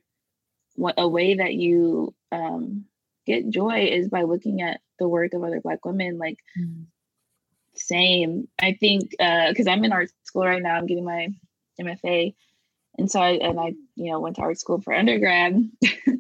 what 0.75 0.95
a 0.97 1.07
way 1.07 1.35
that 1.35 1.53
you 1.53 2.13
um 2.31 2.85
get 3.25 3.49
joy 3.49 3.87
is 3.91 4.09
by 4.09 4.23
looking 4.23 4.61
at 4.61 4.81
the 4.99 5.07
work 5.07 5.33
of 5.33 5.43
other 5.43 5.61
black 5.61 5.85
women 5.85 6.17
like 6.17 6.37
Mm. 6.59 6.85
Same 7.75 8.47
i 8.61 8.73
think 8.73 9.15
uh 9.19 9.49
because 9.49 9.67
i'm 9.67 9.83
in 9.83 9.91
art 9.93 10.09
school 10.23 10.43
right 10.45 10.61
now 10.61 10.75
i'm 10.75 10.85
getting 10.85 11.05
my 11.05 11.27
mfa 11.79 12.33
and 12.97 13.09
so 13.09 13.19
i 13.19 13.31
and 13.31 13.59
i 13.59 13.73
you 13.95 14.11
know 14.11 14.19
went 14.19 14.35
to 14.35 14.41
art 14.41 14.59
school 14.59 14.79
for 14.81 14.93
undergrad 14.93 15.69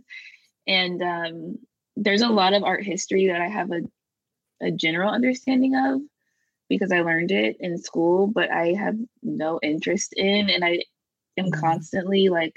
and 0.67 1.01
um 1.01 1.57
there's 1.95 2.21
a 2.21 2.27
lot 2.29 2.53
of 2.53 2.63
art 2.63 2.83
history 2.83 3.27
that 3.27 3.41
i 3.41 3.47
have 3.47 3.71
a, 3.71 3.81
a 4.61 4.71
general 4.71 5.11
understanding 5.11 5.75
of 5.75 6.01
because 6.69 6.91
i 6.91 7.01
learned 7.01 7.31
it 7.31 7.57
in 7.59 7.77
school 7.77 8.27
but 8.27 8.49
i 8.51 8.73
have 8.73 8.95
no 9.21 9.59
interest 9.61 10.13
in 10.17 10.49
and 10.49 10.65
i 10.65 10.79
am 11.37 11.45
Mhm. 11.51 11.59
constantly 11.59 12.29
like 12.29 12.55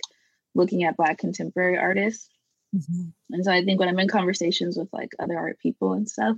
looking 0.54 0.84
at 0.84 0.96
black 0.96 1.18
contemporary 1.18 1.76
artists 1.76 2.28
Mhm. 2.74 3.12
and 3.30 3.44
so 3.44 3.52
I 3.52 3.64
think 3.64 3.78
when 3.80 3.88
I'm 3.88 3.98
in 3.98 4.08
conversations 4.08 4.76
with 4.76 4.88
like 4.92 5.12
other 5.18 5.36
art 5.38 5.58
people 5.60 5.92
and 5.94 6.08
stuff, 6.08 6.36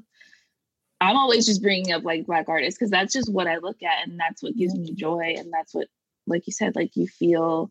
I'm 1.00 1.16
always 1.16 1.46
just 1.46 1.62
bringing 1.62 1.92
up 1.92 2.04
like 2.04 2.26
black 2.26 2.48
artists 2.48 2.78
because 2.78 2.90
that's 2.90 3.12
just 3.12 3.32
what 3.32 3.46
I 3.46 3.58
look 3.58 3.82
at 3.82 4.06
and 4.06 4.18
that's 4.18 4.42
what 4.42 4.56
gives 4.56 4.74
me 4.74 4.92
joy 4.94 5.34
and 5.36 5.52
that's 5.52 5.74
what 5.74 5.86
like 6.26 6.46
you 6.46 6.52
said 6.52 6.74
like 6.74 6.96
you 6.96 7.06
feel 7.06 7.70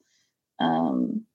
um 0.59 1.25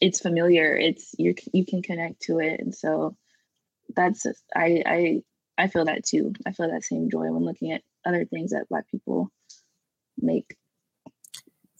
it's 0.00 0.20
familiar 0.20 0.76
it's 0.76 1.14
you 1.18 1.34
you 1.52 1.66
can 1.66 1.82
connect 1.82 2.22
to 2.22 2.38
it 2.38 2.60
and 2.60 2.74
so 2.74 3.16
that's 3.94 4.26
I 4.54 4.82
I 4.86 5.22
I 5.58 5.68
feel 5.68 5.84
that 5.84 6.04
too. 6.04 6.32
I 6.46 6.52
feel 6.52 6.70
that 6.70 6.84
same 6.84 7.10
joy 7.10 7.30
when 7.30 7.44
looking 7.44 7.72
at 7.72 7.82
other 8.04 8.24
things 8.24 8.50
that 8.50 8.68
black 8.68 8.90
people 8.90 9.30
make. 10.18 10.56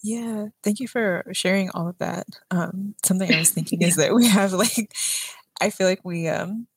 Yeah, 0.01 0.47
thank 0.63 0.79
you 0.79 0.87
for 0.87 1.25
sharing 1.31 1.69
all 1.71 1.87
of 1.87 1.97
that. 1.99 2.27
Um, 2.51 2.95
something 3.03 3.33
I 3.33 3.39
was 3.39 3.51
thinking 3.51 3.81
is 3.81 3.95
that 3.97 4.13
we 4.13 4.27
have 4.27 4.53
like, 4.53 4.93
I 5.61 5.69
feel 5.69 5.87
like 5.87 6.01
we, 6.03 6.27
um, 6.27 6.67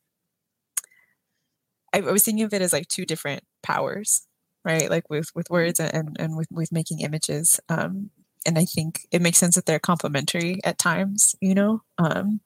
I, 1.96 2.12
was 2.12 2.24
thinking 2.24 2.44
of 2.44 2.52
it 2.52 2.62
as 2.62 2.72
like 2.72 2.88
two 2.88 3.04
different 3.04 3.42
powers, 3.62 4.26
right? 4.64 4.90
Like 4.90 5.08
with 5.10 5.30
with 5.34 5.50
words 5.50 5.80
and 5.80 6.16
and 6.18 6.36
with 6.36 6.48
with 6.50 6.72
making 6.72 7.00
images. 7.00 7.60
Um, 7.68 8.10
and 8.46 8.58
I 8.58 8.64
think 8.64 9.06
it 9.10 9.22
makes 9.22 9.38
sense 9.38 9.56
that 9.56 9.66
they're 9.66 9.78
complementary 9.78 10.60
at 10.64 10.78
times, 10.78 11.34
you 11.40 11.54
know. 11.54 11.82
Um, 11.98 12.40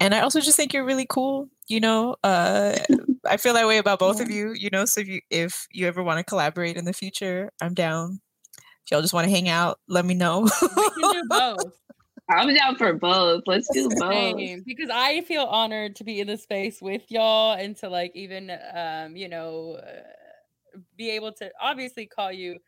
and 0.00 0.14
I 0.14 0.20
also 0.20 0.40
just 0.40 0.56
think 0.56 0.72
you're 0.72 0.84
really 0.84 1.06
cool. 1.08 1.48
You 1.68 1.80
know, 1.80 2.16
uh, 2.22 2.76
I 3.28 3.36
feel 3.36 3.54
that 3.54 3.66
way 3.66 3.78
about 3.78 3.98
both 3.98 4.20
of 4.20 4.30
you. 4.30 4.52
You 4.52 4.70
know, 4.70 4.84
so 4.84 5.00
if 5.00 5.08
you 5.08 5.20
if 5.30 5.66
you 5.70 5.86
ever 5.86 6.02
want 6.02 6.18
to 6.18 6.24
collaborate 6.24 6.76
in 6.76 6.84
the 6.84 6.92
future, 6.92 7.50
I'm 7.60 7.74
down. 7.74 8.20
If 8.56 8.90
y'all 8.90 9.00
just 9.00 9.14
want 9.14 9.24
to 9.24 9.30
hang 9.30 9.48
out, 9.48 9.78
let 9.88 10.04
me 10.04 10.14
know. 10.14 10.42
We 10.42 11.02
can 11.02 11.12
do 11.12 11.22
both. 11.28 11.72
I'm 12.28 12.54
down 12.54 12.76
for 12.76 12.92
both. 12.94 13.42
Let's 13.46 13.68
do 13.72 13.88
both. 13.88 14.64
Because 14.64 14.90
I 14.92 15.20
feel 15.22 15.44
honored 15.44 15.96
to 15.96 16.04
be 16.04 16.20
in 16.20 16.26
the 16.26 16.38
space 16.38 16.80
with 16.80 17.02
y'all 17.10 17.52
and 17.52 17.76
to 17.78 17.88
like 17.88 18.12
even 18.14 18.50
um 18.74 19.16
you 19.16 19.28
know 19.28 19.74
uh, 19.74 20.78
be 20.96 21.10
able 21.10 21.32
to 21.34 21.50
obviously 21.60 22.06
call 22.06 22.32
you 22.32 22.58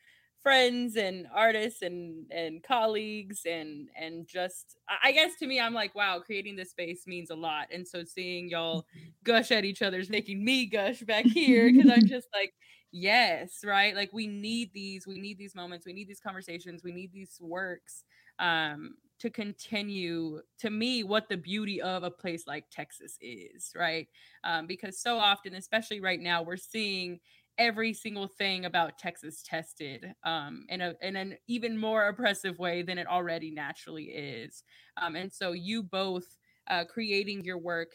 friends 0.43 0.97
and 0.97 1.27
artists 1.35 1.83
and 1.83 2.31
and 2.31 2.63
colleagues 2.63 3.41
and 3.47 3.89
and 3.99 4.29
just 4.29 4.77
I- 4.89 5.09
I 5.09 5.13
guess 5.13 5.33
to 5.41 5.47
me 5.47 5.59
I'm 5.59 5.75
like 5.75 5.95
wow 5.95 6.21
creating 6.21 6.55
this 6.55 6.71
space 6.71 7.07
means 7.07 7.31
a 7.31 7.35
lot 7.35 7.69
and 7.73 7.89
so 7.89 8.05
seeing 8.05 8.49
y'all 8.49 8.87
gush 9.25 9.51
at 9.51 9.65
each 9.65 9.83
other 9.83 9.99
is 9.99 10.11
making 10.11 10.45
me 10.45 10.67
gush 10.67 11.01
back 11.01 11.25
here 11.25 11.73
because 11.73 11.91
I'm 11.91 12.07
just 12.07 12.29
like 12.33 12.55
yes 12.93 13.65
right 13.65 13.97
like 13.97 14.13
we 14.13 14.29
need 14.29 14.73
these 14.73 15.07
we 15.07 15.19
need 15.19 15.37
these 15.37 15.55
moments 15.57 15.85
we 15.85 15.93
need 15.93 16.07
these 16.09 16.21
conversations 16.21 16.85
we 16.85 16.93
need 16.93 17.13
these 17.13 17.39
works 17.41 18.05
um 18.39 18.95
to 19.19 19.31
continue 19.31 20.41
to 20.59 20.71
me 20.71 21.03
what 21.03 21.29
the 21.29 21.37
beauty 21.37 21.81
of 21.81 22.03
a 22.03 22.11
place 22.11 22.47
like 22.47 22.67
Texas 22.71 23.17
is, 23.21 23.73
right? 23.75 24.09
Um, 24.45 24.67
because 24.67 25.01
so 25.01 25.17
often, 25.19 25.55
especially 25.55 26.01
right 26.01 26.21
now, 26.21 26.43
we're 26.43 26.57
seeing 26.57 27.21
every 27.59 27.95
single 27.95 28.29
thing 28.29 28.67
about 28.67 28.99
Texas 28.99 29.43
tested 29.43 30.15
um, 30.25 30.67
in 30.69 30.81
a 30.83 30.95
in 31.01 31.17
an 31.17 31.37
even 31.47 31.79
more 31.79 32.09
oppressive 32.09 32.59
way 32.59 32.83
than 32.83 32.99
it 32.99 33.07
already 33.07 33.51
naturally 33.51 34.05
is. 34.07 34.65
Um, 34.97 35.17
and 35.17 35.33
so, 35.33 35.53
you 35.53 35.83
both 35.83 36.37
uh, 36.69 36.85
creating 36.85 37.45
your 37.45 37.59
work 37.59 37.93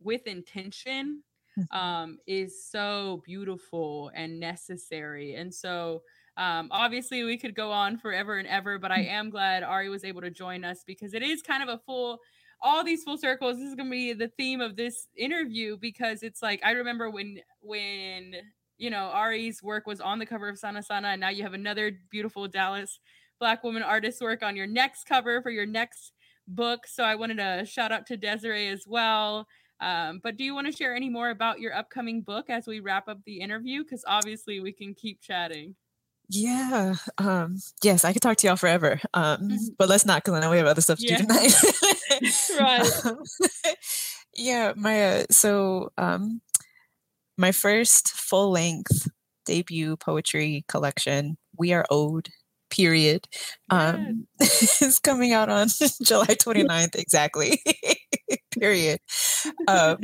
with 0.00 0.26
intention 0.26 1.22
um, 1.70 2.18
is 2.26 2.64
so 2.68 3.22
beautiful 3.24 4.10
and 4.14 4.38
necessary. 4.38 5.34
And 5.34 5.52
so, 5.52 6.02
um, 6.36 6.68
obviously, 6.70 7.22
we 7.24 7.38
could 7.38 7.54
go 7.54 7.70
on 7.70 7.96
forever 7.96 8.38
and 8.38 8.48
ever, 8.48 8.78
but 8.78 8.92
I 8.92 9.00
am 9.02 9.30
glad 9.30 9.62
Ari 9.62 9.88
was 9.88 10.04
able 10.04 10.20
to 10.20 10.30
join 10.30 10.64
us 10.64 10.84
because 10.86 11.14
it 11.14 11.22
is 11.22 11.42
kind 11.42 11.62
of 11.62 11.68
a 11.68 11.80
full, 11.86 12.18
all 12.60 12.84
these 12.84 13.04
full 13.04 13.18
circles. 13.18 13.56
This 13.56 13.68
is 13.68 13.74
going 13.74 13.88
to 13.88 13.90
be 13.90 14.12
the 14.12 14.28
theme 14.28 14.60
of 14.60 14.76
this 14.76 15.08
interview 15.16 15.76
because 15.76 16.22
it's 16.22 16.42
like 16.42 16.60
I 16.64 16.72
remember 16.72 17.10
when 17.10 17.38
when 17.60 18.34
you 18.78 18.90
know, 18.90 19.10
Ari's 19.12 19.62
work 19.62 19.86
was 19.86 20.00
on 20.00 20.18
the 20.18 20.26
cover 20.26 20.48
of 20.48 20.58
Sana 20.58 20.82
Sana, 20.82 21.08
and 21.08 21.20
now 21.20 21.30
you 21.30 21.42
have 21.42 21.54
another 21.54 21.92
beautiful 22.10 22.46
Dallas 22.46 22.98
Black 23.38 23.62
woman 23.64 23.82
artist 23.82 24.20
work 24.20 24.42
on 24.42 24.56
your 24.56 24.66
next 24.66 25.04
cover 25.04 25.42
for 25.42 25.50
your 25.50 25.66
next 25.66 26.12
book. 26.48 26.86
So 26.86 27.04
I 27.04 27.14
wanted 27.14 27.36
to 27.38 27.64
shout 27.66 27.92
out 27.92 28.06
to 28.06 28.16
Desiree 28.16 28.68
as 28.68 28.84
well. 28.86 29.46
Um, 29.80 30.20
but 30.22 30.38
do 30.38 30.44
you 30.44 30.54
want 30.54 30.66
to 30.66 30.72
share 30.72 30.94
any 30.94 31.10
more 31.10 31.28
about 31.30 31.60
your 31.60 31.74
upcoming 31.74 32.22
book 32.22 32.48
as 32.48 32.66
we 32.66 32.80
wrap 32.80 33.08
up 33.08 33.18
the 33.26 33.40
interview? 33.40 33.82
Because 33.82 34.04
obviously 34.06 34.60
we 34.60 34.72
can 34.72 34.94
keep 34.94 35.20
chatting. 35.20 35.74
Yeah. 36.28 36.96
Um, 37.18 37.58
yes, 37.82 38.04
I 38.04 38.12
could 38.12 38.22
talk 38.22 38.36
to 38.38 38.46
y'all 38.46 38.56
forever. 38.56 39.00
Um, 39.14 39.38
Mhm. 39.48 39.76
but 39.78 39.88
let's 39.88 40.04
not 40.04 40.24
because 40.24 40.34
I 40.34 40.40
know 40.40 40.50
we 40.50 40.58
have 40.58 40.66
other 40.66 40.80
stuff 40.80 40.98
to 40.98 41.04
Yeah. 41.04 41.18
do 41.18 41.26
tonight. 41.26 41.54
Right. 42.58 42.90
Um, 43.04 43.18
yeah, 44.34 44.72
my 44.76 45.20
uh, 45.20 45.24
so 45.30 45.92
um 45.98 46.40
my 47.38 47.52
first 47.52 48.10
full 48.10 48.50
length 48.52 49.08
debut 49.46 49.96
poetry 49.96 50.64
collection, 50.68 51.36
We 51.58 51.72
Are 51.72 51.86
Owed, 51.90 52.30
period. 52.70 53.28
Um 53.70 54.26
is 54.40 54.98
coming 55.00 55.32
out 55.32 55.48
on 55.50 55.68
July 56.02 56.34
29th 56.34 56.96
exactly. 56.96 57.62
Period. 58.58 59.00
Um 59.68 59.98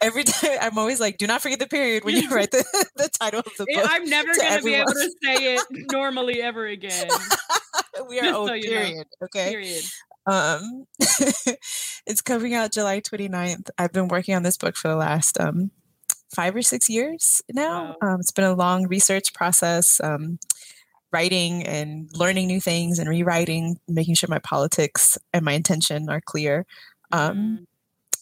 every 0.00 0.24
time 0.24 0.58
I'm 0.60 0.78
always 0.78 1.00
like, 1.00 1.18
do 1.18 1.26
not 1.26 1.42
forget 1.42 1.58
the 1.58 1.66
period 1.66 2.04
when 2.04 2.16
you 2.16 2.28
write 2.34 2.50
the, 2.50 2.64
the 2.96 3.08
title 3.20 3.40
of 3.40 3.52
the 3.58 3.66
book. 3.72 3.86
I'm 3.88 4.08
never 4.08 4.32
going 4.34 4.58
to 4.58 4.64
be 4.64 4.74
able 4.74 4.92
to 4.92 5.10
say 5.24 5.54
it 5.56 5.62
normally 5.92 6.40
ever 6.42 6.66
again. 6.66 7.08
we 8.08 8.20
are 8.20 8.34
owed, 8.34 8.48
so 8.48 8.54
you 8.54 8.70
know. 8.70 8.76
period. 8.76 9.06
Okay. 9.24 9.50
Period. 9.50 9.84
Um, 10.26 10.84
it's 12.06 12.20
coming 12.22 12.54
out 12.54 12.72
July 12.72 13.00
29th. 13.00 13.70
I've 13.78 13.92
been 13.92 14.08
working 14.08 14.34
on 14.34 14.42
this 14.42 14.56
book 14.58 14.76
for 14.76 14.88
the 14.88 14.96
last 14.96 15.40
um, 15.40 15.70
five 16.34 16.54
or 16.54 16.62
six 16.62 16.88
years 16.90 17.40
now. 17.52 17.96
Um, 18.02 18.20
it's 18.20 18.30
been 18.30 18.44
a 18.44 18.54
long 18.54 18.86
research 18.88 19.32
process, 19.32 20.00
um, 20.02 20.38
writing 21.12 21.62
and 21.66 22.10
learning 22.14 22.46
new 22.46 22.60
things 22.60 22.98
and 22.98 23.08
rewriting, 23.08 23.78
making 23.88 24.14
sure 24.14 24.28
my 24.28 24.38
politics 24.40 25.16
and 25.32 25.44
my 25.44 25.52
intention 25.52 26.10
are 26.10 26.20
clear. 26.20 26.66
Um, 27.12 27.36
Mhm. 27.36 27.64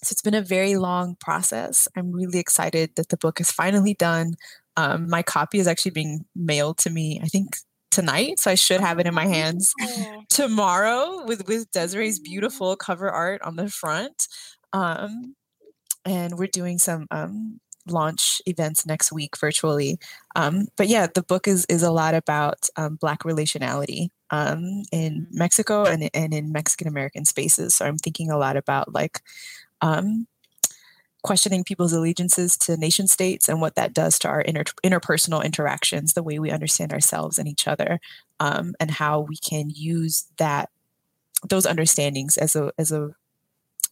So 0.07 0.13
it's 0.15 0.23
been 0.23 0.35
a 0.35 0.43
very 0.43 0.77
long 0.77 1.17
process. 1.21 1.89
I'm 1.97 2.13
really 2.13 2.39
excited 2.39 2.93
that 2.97 3.09
the 3.11 3.17
book 3.17 3.41
is 3.41 3.51
finally 3.51 3.95
done. 3.95 4.35
Um, 4.77 5.09
my 5.09 5.23
copy 5.23 5.59
is 5.59 5.67
actually 5.67 5.93
being 5.93 6.25
mailed 6.35 6.79
to 6.79 6.91
me, 6.91 7.21
I 7.23 7.27
think 7.27 7.57
tonight. 7.91 8.41
So 8.41 8.51
I 8.51 8.55
should 8.57 8.81
have 8.81 8.99
it 8.99 9.07
in 9.07 9.15
my 9.15 9.27
hands 9.27 9.73
tomorrow 10.29 11.25
with 11.27 11.47
with 11.49 11.71
Desiree's 11.73 12.19
beautiful 12.21 12.77
cover 12.77 13.11
art 13.11 13.43
on 13.43 13.57
the 13.57 13.69
front. 13.71 14.29
Um, 14.73 15.35
and 16.05 16.39
we're 16.39 16.49
doing 16.49 16.79
some 16.79 17.07
um, 17.11 17.61
launch 17.89 18.41
events 18.47 18.87
next 18.87 19.13
week 19.13 19.37
virtually. 19.39 19.99
Um, 20.35 20.67
but 20.77 20.89
yeah, 20.89 21.07
the 21.13 21.23
book 21.23 21.49
is 21.49 21.67
is 21.69 21.83
a 21.83 21.93
lot 21.93 22.15
about 22.15 22.69
um, 22.77 22.97
Black 23.01 23.21
relationality 23.23 24.09
um, 24.31 24.83
in 24.93 25.27
Mhm. 25.27 25.27
Mexico 25.31 25.85
and 25.85 26.11
and 26.15 26.35
in 26.35 26.53
Mexican 26.53 26.89
American 26.89 27.25
spaces. 27.25 27.75
So 27.75 27.87
I'm 27.87 27.99
thinking 27.99 28.31
a 28.31 28.39
lot 28.39 28.57
about 28.57 28.93
like. 28.93 29.21
Um, 29.87 30.27
questioning 31.23 31.65
people's 31.65 31.93
allegiances 31.93 32.57
to 32.57 32.77
nation 32.77 33.09
states 33.09 33.49
and 33.49 33.61
what 33.61 33.75
that 33.75 33.93
does 33.93 34.17
to 34.17 34.29
our 34.29 34.41
inter- 34.41 34.63
interpersonal 34.85 35.45
interactions, 35.45 36.13
the 36.13 36.23
way 36.23 36.39
we 36.39 36.53
understand 36.53 36.93
ourselves 36.93 37.37
and 37.37 37.49
each 37.49 37.67
other, 37.67 37.99
um, 38.39 38.75
and 38.79 38.93
how 38.93 39.21
we 39.21 39.37
can 39.37 39.69
use 39.69 40.27
that 40.39 40.71
those 41.49 41.67
understandings 41.67 42.37
as 42.37 42.55
a 42.57 42.73
as 42.79 42.93
a 42.93 43.11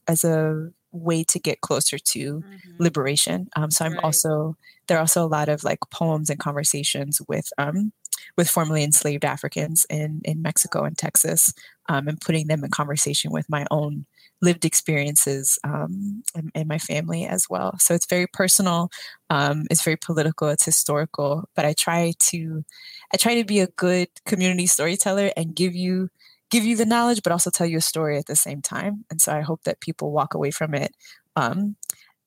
as 0.07 0.25
a 0.25 0.71
way 0.93 1.25
to 1.25 1.39
get 1.41 1.61
closer 1.61 1.99
to 1.99 2.41
mhm. 2.41 2.79
liberation. 2.79 3.49
Um, 3.57 3.71
so 3.71 3.85
I'm 3.85 3.95
Right. 3.95 4.05
also 4.05 4.57
there 4.87 4.97
are 4.99 5.01
also 5.01 5.25
a 5.25 5.35
lot 5.39 5.49
of 5.49 5.65
like 5.65 5.81
poems 5.91 6.31
and 6.31 6.39
conversations 6.39 7.21
with 7.29 7.53
um, 7.59 7.93
with 8.37 8.49
formerly 8.49 8.85
enslaved 8.85 9.25
Africans 9.25 9.87
in 9.91 10.21
in 10.25 10.41
Mexico 10.41 10.85
and 10.85 10.97
Texas, 10.97 11.53
um, 11.89 12.07
and 12.07 12.21
putting 12.21 12.47
them 12.47 12.63
in 12.65 12.71
conversation 12.71 13.33
with 13.33 13.49
my 13.49 13.67
own 13.71 14.07
lived 14.45 14.65
experiences 14.65 15.59
um, 15.65 16.23
and, 16.35 16.51
and 16.55 16.69
my 16.69 16.79
family 16.79 17.25
as 17.25 17.49
well. 17.49 17.77
So 17.79 17.95
it's 17.95 18.07
very 18.07 18.27
personal. 18.27 18.91
Um, 19.31 19.65
it's 19.71 19.83
very 19.83 19.97
political. 19.97 20.49
It's 20.49 20.65
historical. 20.65 21.49
But 21.57 21.65
I 21.65 21.73
try 21.73 22.13
to 22.31 22.65
I 23.13 23.17
try 23.17 23.35
to 23.35 23.45
be 23.45 23.61
a 23.61 23.69
good 23.69 24.09
community 24.27 24.67
storyteller 24.67 25.33
and 25.37 25.57
give 25.57 25.75
you 25.75 26.11
give 26.51 26.65
you 26.65 26.77
the 26.77 26.87
knowledge, 26.87 27.23
but 27.23 27.33
also 27.33 27.51
tell 27.51 27.67
you 27.67 27.79
a 27.79 27.81
story 27.81 28.19
at 28.19 28.27
the 28.27 28.37
same 28.37 28.63
time. 28.63 29.05
And 29.11 29.21
so 29.21 29.33
I 29.33 29.41
hope 29.41 29.65
that 29.65 29.81
people 29.81 30.13
walk 30.13 30.35
away 30.35 30.51
from 30.51 30.75
it 30.75 30.95
um, 31.37 31.77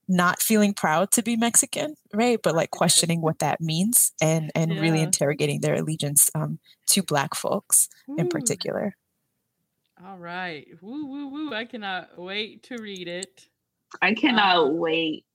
not 0.08 0.42
feeling 0.42 0.74
proud 0.74 1.12
to 1.12 1.22
be 1.22 1.36
Mexican, 1.36 1.96
right? 2.14 2.40
But 2.42 2.56
like 2.56 2.72
questioning 2.72 3.22
what 3.22 3.40
that 3.40 3.60
means 3.62 4.14
and 4.22 4.52
and 4.56 4.72
really 4.80 5.02
interrogating 5.02 5.62
their 5.62 5.76
allegiance 5.76 6.32
um, 6.34 6.60
to 6.88 7.04
Black 7.04 7.36
folks 7.36 7.90
in 8.18 8.28
particular. 8.30 8.96
All 10.06 10.18
right. 10.18 10.68
Woo, 10.82 11.08
woo, 11.08 11.28
woo. 11.28 11.54
I 11.54 11.66
cannot 11.66 12.18
wait 12.18 12.64
to 12.64 12.78
read 12.78 13.08
it. 13.08 13.48
I 14.02 14.14
cannot 14.14 14.66
Um, 14.68 14.78
wait. 14.78 15.26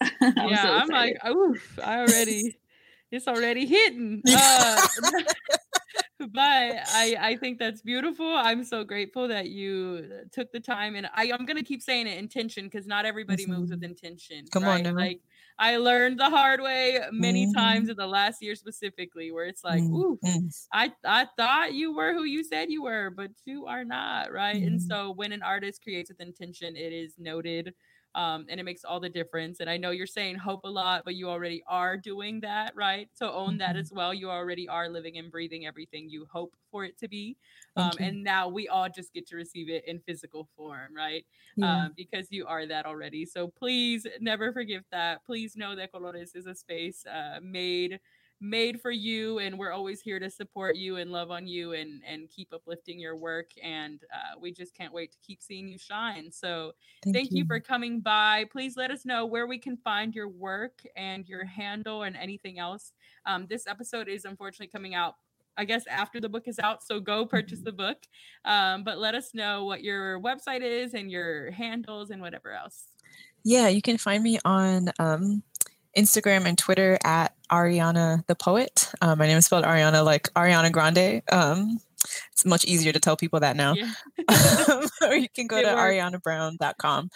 I'm 0.20 0.48
yeah, 0.48 0.62
so 0.62 0.72
I'm 0.72 0.88
like, 0.88 1.16
oof, 1.26 1.78
I 1.82 1.98
already, 1.98 2.56
it's 3.10 3.26
already 3.26 3.66
hitting. 3.66 4.22
Uh, 4.26 4.82
but 6.20 6.30
I, 6.40 7.16
I 7.18 7.36
think 7.36 7.58
that's 7.58 7.82
beautiful. 7.82 8.26
I'm 8.34 8.64
so 8.64 8.84
grateful 8.84 9.28
that 9.28 9.48
you 9.48 10.26
took 10.32 10.52
the 10.52 10.60
time, 10.60 10.94
and 10.94 11.08
I, 11.14 11.32
I'm 11.32 11.44
gonna 11.44 11.62
keep 11.64 11.82
saying 11.82 12.06
it 12.06 12.18
intention 12.18 12.64
because 12.66 12.86
not 12.86 13.04
everybody 13.06 13.46
moves 13.46 13.70
with 13.70 13.80
Mhm. 13.80 13.84
intention. 13.90 14.44
Come 14.52 14.68
on 14.68 14.84
right? 14.84 14.84
now. 14.84 14.94
Like 14.94 15.20
I 15.58 15.76
learned 15.78 16.18
the 16.20 16.30
hard 16.30 16.60
way 16.62 17.00
many 17.12 17.46
times 17.46 17.88
Mhm. 17.88 17.90
in 17.90 17.96
the 17.96 18.06
last 18.06 18.42
year 18.42 18.54
specifically, 18.56 19.30
where 19.32 19.46
it's 19.46 19.64
like, 19.64 19.84
Mm, 19.84 19.94
ooh, 19.94 20.20
mm, 20.22 20.50
I 20.72 20.92
I 21.04 21.28
thought 21.36 21.74
you 21.74 21.94
were 21.94 22.14
who 22.14 22.24
you 22.24 22.42
said 22.44 22.70
you 22.70 22.82
were, 22.82 23.10
but 23.10 23.30
you 23.44 23.66
are 23.66 23.84
not, 23.84 24.32
right? 24.32 24.62
And 24.66 24.80
Mhm. 24.80 24.82
so 24.82 25.10
when 25.12 25.32
an 25.32 25.42
artist 25.42 25.82
creates 25.82 26.10
with 26.10 26.20
intention, 26.20 26.76
it 26.76 26.92
is 26.92 27.14
noted. 27.18 27.74
Um, 28.14 28.46
and 28.48 28.60
it 28.60 28.64
makes 28.64 28.84
all 28.84 29.00
the 29.00 29.08
difference. 29.08 29.60
And 29.60 29.68
I 29.68 29.76
know 29.76 29.90
you're 29.90 30.06
saying 30.06 30.36
hope 30.36 30.60
a 30.64 30.68
lot, 30.68 31.02
but 31.04 31.14
you 31.14 31.28
already 31.28 31.62
are 31.66 31.96
doing 31.96 32.40
that, 32.40 32.74
right? 32.76 33.08
So 33.14 33.30
own 33.32 33.58
that 33.58 33.76
Mhm. 33.76 33.76
as 33.76 33.92
well. 33.92 34.14
You 34.14 34.30
already 34.30 34.68
are 34.68 34.88
living 34.88 35.18
and 35.18 35.30
breathing 35.30 35.66
everything 35.66 36.08
you 36.08 36.26
hope 36.30 36.54
for 36.70 36.84
it 36.84 36.98
to 36.98 37.08
be. 37.08 37.36
Um, 37.76 37.98
and 38.02 38.22
now 38.22 38.48
we 38.48 38.68
all 38.68 38.88
just 38.88 39.12
get 39.12 39.26
to 39.28 39.36
receive 39.36 39.68
it 39.68 39.84
in 39.86 40.00
physical 40.00 40.48
form, 40.56 40.94
right? 40.94 41.24
Yeah. 41.56 41.86
um, 41.86 41.92
because 41.96 42.28
you 42.30 42.46
are 42.46 42.66
that 42.66 42.86
already. 42.86 43.24
So 43.24 43.48
please 43.48 44.06
never 44.20 44.52
forgive 44.52 44.84
that. 44.90 45.24
Please 45.24 45.56
know 45.56 45.74
that 45.76 45.92
Colores 45.92 46.34
is 46.34 46.46
a 46.46 46.54
space 46.54 47.04
uh, 47.06 47.40
made 47.42 48.00
made 48.40 48.80
for 48.80 48.90
you 48.90 49.38
and 49.38 49.58
we're 49.58 49.72
always 49.72 50.00
here 50.00 50.18
to 50.18 50.28
support 50.28 50.76
you 50.76 50.96
and 50.96 51.10
love 51.10 51.30
on 51.30 51.46
you 51.46 51.72
and 51.72 52.02
and 52.06 52.28
keep 52.28 52.52
uplifting 52.52 52.98
your 52.98 53.16
work 53.16 53.50
and 53.62 54.02
uh, 54.12 54.38
we 54.38 54.52
just 54.52 54.74
can't 54.76 54.92
wait 54.92 55.12
to 55.12 55.18
keep 55.26 55.40
seeing 55.40 55.68
you 55.68 55.78
shine 55.78 56.30
so 56.30 56.72
thank, 57.12 57.30
you. 57.30 57.44
for 57.46 57.58
coming 57.60 58.00
by 58.00 58.44
please 58.50 58.76
let 58.76 58.90
us 58.90 59.04
know 59.06 59.24
where 59.24 59.46
we 59.46 59.58
can 59.58 59.76
find 59.78 60.14
your 60.14 60.28
work 60.28 60.82
and 60.96 61.28
your 61.28 61.44
handle 61.44 62.02
and 62.02 62.16
anything 62.16 62.58
else 62.58 62.92
um, 63.24 63.46
this 63.48 63.66
episode 63.66 64.08
is 64.08 64.24
unfortunately 64.24 64.66
coming 64.66 64.94
out 64.94 65.14
I 65.56 65.64
guess 65.64 65.86
after 65.86 66.20
the 66.20 66.28
book 66.28 66.48
is 66.48 66.58
out. 66.58 66.82
So 66.82 66.98
go 66.98 67.24
purchase 67.24 67.60
Mhm. 67.60 67.64
the 67.64 67.72
book. 67.72 67.98
Um, 68.44 68.82
but 68.82 68.98
let 68.98 69.14
us 69.14 69.34
know 69.34 69.64
what 69.64 69.84
your 69.84 70.20
website 70.20 70.62
is 70.62 70.94
and 70.94 71.10
your 71.10 71.52
handles 71.52 72.10
and 72.10 72.20
whatever 72.20 72.50
else. 72.50 72.88
Yeah, 73.44 73.68
you 73.68 73.80
can 73.80 73.98
find 73.98 74.24
me 74.24 74.40
on 74.44 74.90
um, 74.98 75.42
Instagram 75.96 76.44
and 76.46 76.56
Twitter 76.58 76.98
at 77.04 77.34
Ariana 77.50 78.26
the 78.26 78.34
Poet. 78.34 78.90
Um, 79.00 79.18
my 79.18 79.26
name 79.26 79.38
is 79.38 79.46
spelled 79.46 79.64
Ariana 79.64 80.04
like 80.04 80.32
Ariana 80.34 80.70
Grande. 80.72 81.22
Um, 81.30 81.78
it's 82.32 82.44
much 82.44 82.64
easier 82.66 82.92
to 82.92 83.00
tell 83.00 83.16
people 83.16 83.40
that 83.40 83.56
now. 83.56 83.74
Yeah. 83.74 83.90
or 85.08 85.14
you 85.14 85.28
can 85.34 85.46
go 85.46 85.56
It 85.56 85.62
to 85.62 85.68
arianabrown.com 85.68 87.08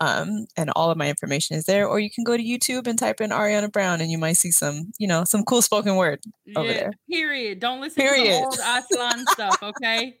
um, 0.00 0.46
and 0.56 0.70
all 0.76 0.90
of 0.92 0.96
my 0.96 1.08
information 1.08 1.56
is 1.56 1.64
there. 1.64 1.88
Or 1.88 1.98
you 1.98 2.10
can 2.10 2.22
go 2.22 2.36
to 2.36 2.42
YouTube 2.42 2.86
and 2.86 2.96
type 2.98 3.20
in 3.20 3.30
Ariana 3.30 3.72
Brown 3.72 4.00
and 4.00 4.10
you 4.10 4.18
might 4.18 4.34
see 4.36 4.52
some, 4.52 4.92
you 4.98 5.08
know, 5.08 5.24
some 5.24 5.42
cool 5.44 5.62
spoken 5.62 5.96
word. 5.96 6.20
Over 6.54 6.72
there. 6.72 6.92
Period. 7.10 7.58
Don't 7.58 7.80
listen 7.80 8.04
to 8.04 8.08
Period. 8.08 8.34
the 8.34 8.44
old 8.44 8.58
Aztlan 8.58 9.24
stuff, 9.30 9.62
okay? 9.62 10.16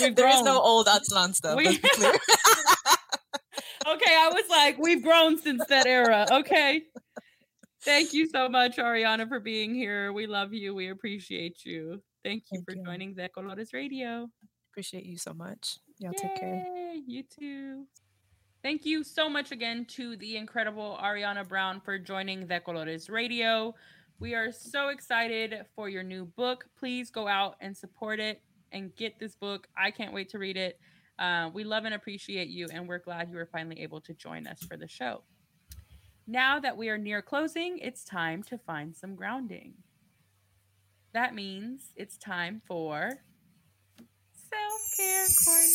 We've 0.00 0.14
There 0.14 0.28
is 0.28 0.34
grown. 0.36 0.44
no 0.44 0.60
old 0.60 0.86
Aztlan 0.86 1.34
stuff. 1.34 1.56
We- 1.56 1.64
let's 1.64 1.78
be 1.78 1.88
clear. 1.88 2.12
okay, 3.88 4.14
I 4.16 4.30
was 4.32 4.44
like, 4.48 4.78
we've 4.78 5.02
grown 5.02 5.38
since 5.38 5.64
that 5.68 5.86
era. 5.86 6.26
Okay. 6.30 6.82
Thank 7.82 8.12
you 8.12 8.28
so 8.28 8.48
much, 8.48 8.76
Ariana, 8.76 9.26
for 9.28 9.40
being 9.40 9.74
here. 9.74 10.12
We 10.12 10.26
love 10.26 10.52
you. 10.52 10.74
We 10.74 10.90
appreciate 10.90 11.64
you. 11.64 12.02
Thank 12.22 12.44
you 12.52 12.58
Thank 12.58 12.64
for 12.68 12.76
you. 12.76 12.84
joining 12.84 13.14
De 13.14 13.28
Colores 13.28 13.72
Radio. 13.72 14.28
Appreciate 14.72 15.06
you 15.06 15.16
so 15.16 15.32
much. 15.32 15.78
Y'all 15.98 16.12
take 16.12 16.36
care. 16.36 16.64
You 17.06 17.22
too. 17.22 17.86
Thank 18.62 18.84
you 18.84 19.02
so 19.02 19.30
much 19.30 19.52
again 19.52 19.86
to 19.96 20.16
the 20.16 20.36
incredible 20.36 20.98
Ariana 21.02 21.48
Brown 21.48 21.80
for 21.80 21.98
joining 21.98 22.46
De 22.46 22.60
Colores 22.60 23.10
Radio. 23.10 23.74
We 24.18 24.34
are 24.34 24.52
so 24.52 24.88
excited 24.88 25.64
for 25.74 25.88
your 25.88 26.02
new 26.02 26.26
book. 26.26 26.66
Please 26.78 27.10
go 27.10 27.26
out 27.26 27.56
and 27.62 27.74
support 27.74 28.20
it 28.20 28.42
and 28.72 28.94
get 28.96 29.18
this 29.18 29.34
book. 29.34 29.66
I 29.78 29.90
can't 29.90 30.12
wait 30.12 30.28
to 30.30 30.38
read 30.38 30.58
it. 30.58 30.78
Uh, 31.18 31.48
we 31.54 31.64
love 31.64 31.86
and 31.86 31.94
appreciate 31.94 32.48
you, 32.48 32.66
and 32.72 32.86
we're 32.86 32.98
glad 32.98 33.30
you 33.30 33.36
were 33.36 33.48
finally 33.50 33.80
able 33.80 34.00
to 34.02 34.12
join 34.12 34.46
us 34.46 34.62
for 34.62 34.76
the 34.76 34.88
show. 34.88 35.22
Now 36.26 36.60
that 36.60 36.76
we 36.76 36.88
are 36.88 36.98
near 36.98 37.22
closing, 37.22 37.78
it's 37.78 38.04
time 38.04 38.42
to 38.44 38.58
find 38.58 38.96
some 38.96 39.14
grounding. 39.16 39.74
That 41.12 41.34
means 41.34 41.92
it's 41.96 42.16
time 42.16 42.62
for 42.64 43.10
self 44.32 44.96
care 44.96 45.26
corner. 45.44 45.66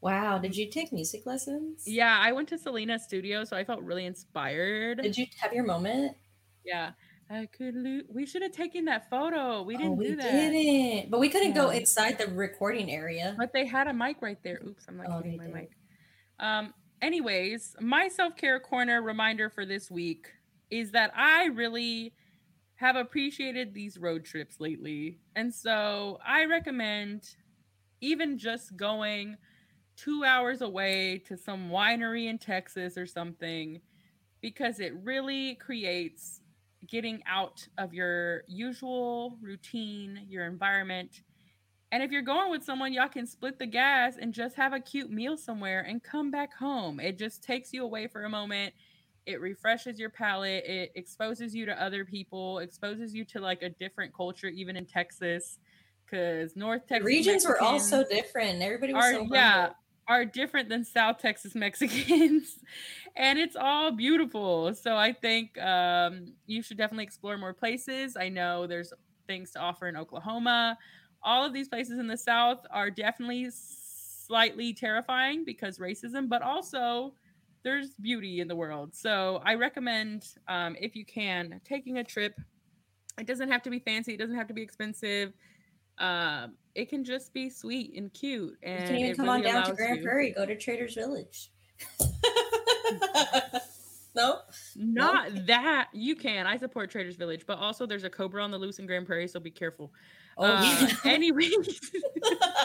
Wow, 0.00 0.38
did 0.38 0.56
you 0.56 0.70
take 0.70 0.92
music 0.92 1.26
lessons? 1.26 1.82
Yeah, 1.86 2.16
I 2.18 2.32
went 2.32 2.48
to 2.50 2.58
Selena's 2.58 3.04
studio, 3.04 3.44
so 3.44 3.56
I 3.56 3.64
felt 3.64 3.82
really 3.82 4.06
inspired. 4.06 5.02
Did 5.02 5.18
you 5.18 5.26
have 5.40 5.52
your 5.52 5.64
moment? 5.64 6.16
Yeah, 6.64 6.92
I 7.28 7.46
could. 7.46 7.74
We 8.08 8.24
should 8.26 8.42
have 8.42 8.52
taken 8.52 8.86
that 8.86 9.10
photo. 9.10 9.62
We 9.62 9.74
Oh, 9.76 9.78
didn't 9.78 9.96
we 9.98 10.06
do 10.08 10.16
that. 10.16 10.30
didn't. 10.52 11.10
But 11.10 11.20
we 11.20 11.28
couldn't 11.28 11.52
go 11.54 11.68
inside 11.70 12.16
the 12.18 12.28
recording 12.28 12.90
area. 12.90 13.34
But 13.38 13.52
they 13.52 13.66
had 13.66 13.88
a 13.88 13.92
mic 13.94 14.22
right 14.22 14.42
there. 14.42 14.60
Oops, 14.66 14.82
I'm 14.88 14.96
not 14.96 15.06
Oh, 15.08 15.20
my 15.22 15.44
did. 15.46 15.52
mic. 15.52 15.70
Um, 16.40 16.74
anyways, 17.02 17.76
my 17.80 18.08
self 18.08 18.36
care 18.36 18.58
corner 18.58 19.02
reminder 19.02 19.50
for 19.50 19.64
this 19.64 19.90
week 19.90 20.26
is 20.70 20.90
that 20.92 21.12
I 21.14 21.46
really 21.46 22.12
have 22.76 22.96
appreciated 22.96 23.74
these 23.74 23.98
road 23.98 24.24
trips 24.24 24.58
lately. 24.58 25.18
And 25.36 25.54
so 25.54 26.18
I 26.26 26.46
recommend 26.46 27.36
even 28.00 28.38
just 28.38 28.76
going 28.76 29.36
two 29.96 30.24
hours 30.24 30.62
away 30.62 31.18
to 31.26 31.36
some 31.36 31.68
winery 31.68 32.28
in 32.28 32.38
Texas 32.38 32.96
or 32.96 33.06
something 33.06 33.80
because 34.40 34.80
it 34.80 34.94
really 35.02 35.56
creates 35.56 36.40
getting 36.86 37.22
out 37.26 37.66
of 37.76 37.92
your 37.92 38.44
usual 38.48 39.36
routine, 39.42 40.24
your 40.26 40.46
environment. 40.46 41.22
And 41.92 42.02
if 42.02 42.12
you're 42.12 42.22
going 42.22 42.50
with 42.50 42.62
someone, 42.62 42.92
y'all 42.92 43.08
can 43.08 43.26
split 43.26 43.58
the 43.58 43.66
gas 43.66 44.16
and 44.20 44.32
just 44.32 44.54
have 44.56 44.72
a 44.72 44.80
cute 44.80 45.10
meal 45.10 45.36
somewhere 45.36 45.80
and 45.80 46.02
come 46.02 46.30
back 46.30 46.54
home. 46.54 47.00
It 47.00 47.18
just 47.18 47.42
takes 47.42 47.72
you 47.72 47.82
away 47.82 48.06
for 48.06 48.24
a 48.24 48.28
moment. 48.28 48.74
It 49.26 49.40
refreshes 49.40 49.98
your 49.98 50.10
palate. 50.10 50.64
It 50.66 50.92
exposes 50.94 51.54
you 51.54 51.66
to 51.66 51.82
other 51.82 52.04
people, 52.04 52.60
exposes 52.60 53.12
you 53.14 53.24
to 53.26 53.40
like 53.40 53.62
a 53.62 53.70
different 53.70 54.14
culture, 54.14 54.46
even 54.46 54.76
in 54.76 54.86
Texas. 54.86 55.58
Because 56.04 56.56
North 56.56 56.82
The 56.82 56.94
Texas 56.94 57.06
regions 57.06 57.46
were 57.46 57.60
all 57.60 57.80
so 57.80 58.04
different. 58.04 58.62
Everybody 58.62 58.94
was 58.94 59.04
are 59.04 59.12
so 59.12 59.26
yeah 59.30 59.60
humble. 59.60 59.76
are 60.08 60.24
different 60.24 60.68
than 60.68 60.84
South 60.84 61.18
Texas 61.18 61.54
Mexicans, 61.54 62.58
and 63.16 63.38
it's 63.38 63.54
all 63.54 63.92
beautiful. 63.92 64.74
So 64.74 64.96
I 64.96 65.12
think 65.12 65.56
um, 65.58 66.32
you 66.46 66.62
should 66.62 66.78
definitely 66.78 67.04
explore 67.04 67.38
more 67.38 67.52
places. 67.52 68.16
I 68.16 68.28
know 68.28 68.66
there's 68.66 68.92
things 69.28 69.52
to 69.52 69.60
offer 69.60 69.86
in 69.86 69.96
Oklahoma. 69.96 70.76
All 71.22 71.44
of 71.44 71.52
these 71.52 71.68
places 71.68 71.98
in 71.98 72.06
the 72.06 72.16
South 72.16 72.66
are 72.70 72.90
definitely 72.90 73.50
slightly 73.50 74.72
terrifying 74.72 75.44
because 75.44 75.78
racism, 75.78 76.28
but 76.28 76.42
also 76.42 77.12
there's 77.62 77.90
beauty 78.00 78.40
in 78.40 78.48
the 78.48 78.56
world. 78.56 78.94
So 78.94 79.42
I 79.44 79.54
recommend, 79.54 80.28
um, 80.48 80.76
if 80.80 80.96
you 80.96 81.04
can, 81.04 81.60
taking 81.64 81.98
a 81.98 82.04
trip. 82.04 82.40
It 83.18 83.26
doesn't 83.26 83.50
have 83.50 83.62
to 83.64 83.70
be 83.70 83.80
fancy. 83.80 84.14
It 84.14 84.18
doesn't 84.18 84.36
have 84.36 84.48
to 84.48 84.54
be 84.54 84.62
expensive. 84.62 85.34
Um, 85.98 86.54
it 86.74 86.88
can 86.88 87.04
just 87.04 87.34
be 87.34 87.50
sweet 87.50 87.94
and 87.96 88.12
cute. 88.12 88.56
You 88.62 88.76
can 88.76 88.96
even 88.96 89.16
come 89.16 89.28
on 89.28 89.42
down 89.42 89.66
to 89.66 89.74
Grand 89.74 90.02
Prairie, 90.02 90.30
go 90.30 90.46
to 90.46 90.56
Trader's 90.56 90.94
Village. 90.94 91.50
no? 94.14 94.38
Not 94.76 95.46
that 95.46 95.88
you 95.92 96.16
can. 96.16 96.46
I 96.46 96.56
support 96.56 96.90
Traders 96.90 97.16
Village, 97.16 97.44
but 97.46 97.58
also 97.58 97.86
there's 97.86 98.04
a 98.04 98.10
cobra 98.10 98.42
on 98.42 98.50
the 98.50 98.58
loose 98.58 98.78
in 98.78 98.86
Grand 98.86 99.06
Prairie, 99.06 99.28
so 99.28 99.40
be 99.40 99.50
careful. 99.50 99.92
Oh, 100.36 100.44
uh, 100.44 100.62
yeah. 100.62 100.94
anyways, 101.04 101.90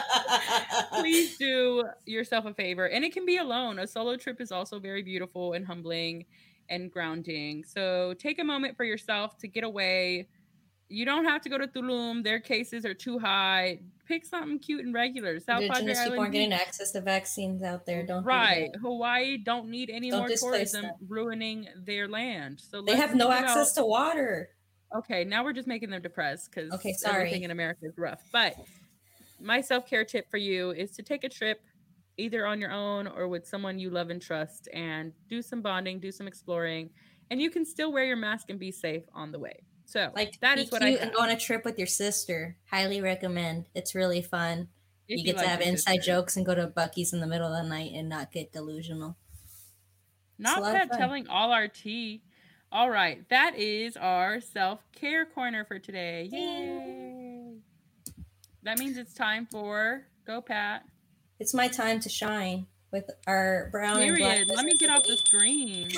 please 0.92 1.36
do 1.36 1.84
yourself 2.04 2.46
a 2.46 2.54
favor, 2.54 2.86
and 2.86 3.04
it 3.04 3.12
can 3.12 3.26
be 3.26 3.36
alone. 3.36 3.78
A 3.78 3.86
solo 3.86 4.16
trip 4.16 4.40
is 4.40 4.50
also 4.50 4.78
very 4.78 5.02
beautiful 5.02 5.52
and 5.52 5.66
humbling 5.66 6.24
and 6.68 6.90
grounding. 6.90 7.64
So 7.64 8.14
take 8.14 8.38
a 8.38 8.44
moment 8.44 8.76
for 8.76 8.84
yourself 8.84 9.36
to 9.38 9.48
get 9.48 9.64
away. 9.64 10.28
You 10.88 11.04
don't 11.04 11.24
have 11.24 11.42
to 11.42 11.48
go 11.48 11.58
to 11.58 11.66
Tulum; 11.66 12.22
their 12.22 12.38
cases 12.38 12.84
are 12.84 12.94
too 12.94 13.18
high. 13.18 13.80
Pick 14.06 14.24
something 14.24 14.58
cute 14.60 14.84
and 14.84 14.94
regular. 14.94 15.40
South 15.40 15.62
Padre 15.62 15.78
Indigenous 15.80 16.04
people 16.04 16.20
aren't 16.20 16.32
getting 16.32 16.52
access 16.52 16.92
to 16.92 17.00
vaccines 17.00 17.62
out 17.62 17.86
there. 17.86 18.06
Don't 18.06 18.22
Right. 18.22 18.70
that. 18.72 18.78
Hawaii 18.78 19.36
don't 19.36 19.68
need 19.68 19.90
any 19.90 20.10
Don't 20.10 20.20
more 20.20 20.28
tourism 20.28 20.82
them. 20.82 20.94
ruining 21.08 21.68
their 21.76 22.06
land. 22.06 22.60
So 22.60 22.82
They 22.82 22.94
have 22.94 23.16
no 23.16 23.32
access 23.32 23.72
to 23.74 23.84
water. 23.84 24.50
Okay, 24.94 25.24
now 25.24 25.42
we're 25.42 25.52
just 25.52 25.66
making 25.66 25.90
them 25.90 26.02
depressed 26.02 26.50
because 26.52 26.72
Okay, 26.74 26.94
everything 27.04 27.42
in 27.42 27.50
America 27.50 27.80
is 27.86 27.98
rough. 27.98 28.22
But 28.32 28.54
my 29.40 29.60
self 29.60 29.86
care 29.88 30.04
tip 30.04 30.30
for 30.30 30.36
you 30.36 30.70
is 30.70 30.92
to 30.92 31.02
take 31.02 31.24
a 31.24 31.28
trip 31.28 31.60
either 32.16 32.46
on 32.46 32.60
your 32.60 32.70
own 32.70 33.08
or 33.08 33.26
with 33.26 33.46
someone 33.46 33.78
you 33.78 33.90
love 33.90 34.10
and 34.10 34.22
trust 34.22 34.68
and 34.72 35.12
do 35.28 35.42
some 35.42 35.60
bonding, 35.62 35.98
do 35.98 36.12
some 36.12 36.28
exploring, 36.28 36.90
and 37.30 37.42
you 37.42 37.50
can 37.50 37.64
still 37.64 37.92
wear 37.92 38.04
your 38.04 38.16
mask 38.16 38.50
and 38.50 38.58
be 38.60 38.70
safe 38.70 39.02
on 39.12 39.32
the 39.32 39.38
way. 39.38 39.64
So, 39.86 40.10
Like 40.14 40.38
that 40.40 40.56
be 40.56 40.66
what 40.66 40.82
I 40.82 40.90
and 40.90 41.12
go 41.12 41.22
on 41.22 41.30
a 41.30 41.38
trip 41.38 41.64
with 41.64 41.78
your 41.78 41.86
sister. 41.86 42.56
Highly 42.70 43.00
recommend. 43.00 43.66
It's 43.74 43.94
really 43.94 44.20
fun. 44.20 44.68
If 45.08 45.20
you 45.20 45.24
get 45.24 45.38
to 45.38 45.48
have 45.48 45.60
inside 45.60 45.98
sister. 45.98 46.12
jokes 46.12 46.36
and 46.36 46.44
go 46.44 46.54
to 46.54 46.66
Buc-ee's 46.66 47.12
in 47.12 47.20
the 47.20 47.28
middle 47.28 47.54
of 47.54 47.62
the 47.62 47.68
night 47.68 47.92
and 47.94 48.08
not 48.08 48.32
get 48.32 48.52
delusional. 48.52 49.16
Not 50.38 50.62
bad 50.62 50.90
telling 50.90 51.28
all 51.28 51.52
our 51.52 51.68
tea. 51.68 52.22
All 52.72 52.90
right, 52.90 53.26
that 53.28 53.56
is 53.56 53.96
our 53.96 54.40
self 54.40 54.80
care 54.92 55.24
corner 55.24 55.64
for 55.64 55.78
today. 55.78 56.28
Yay! 56.32 57.52
That 58.64 58.78
means 58.78 58.98
it's 58.98 59.14
time 59.14 59.46
for 59.48 60.08
Go 60.26 60.40
Pat. 60.40 60.82
It's 61.38 61.54
my 61.54 61.68
time 61.68 62.00
to 62.00 62.08
shine 62.08 62.66
with 62.90 63.08
our 63.28 63.68
brown. 63.70 63.98
Period. 63.98 64.48
Let 64.52 64.64
me 64.64 64.76
get 64.76 64.90
off 64.90 65.04
the 65.04 65.16
screen. 65.16 65.90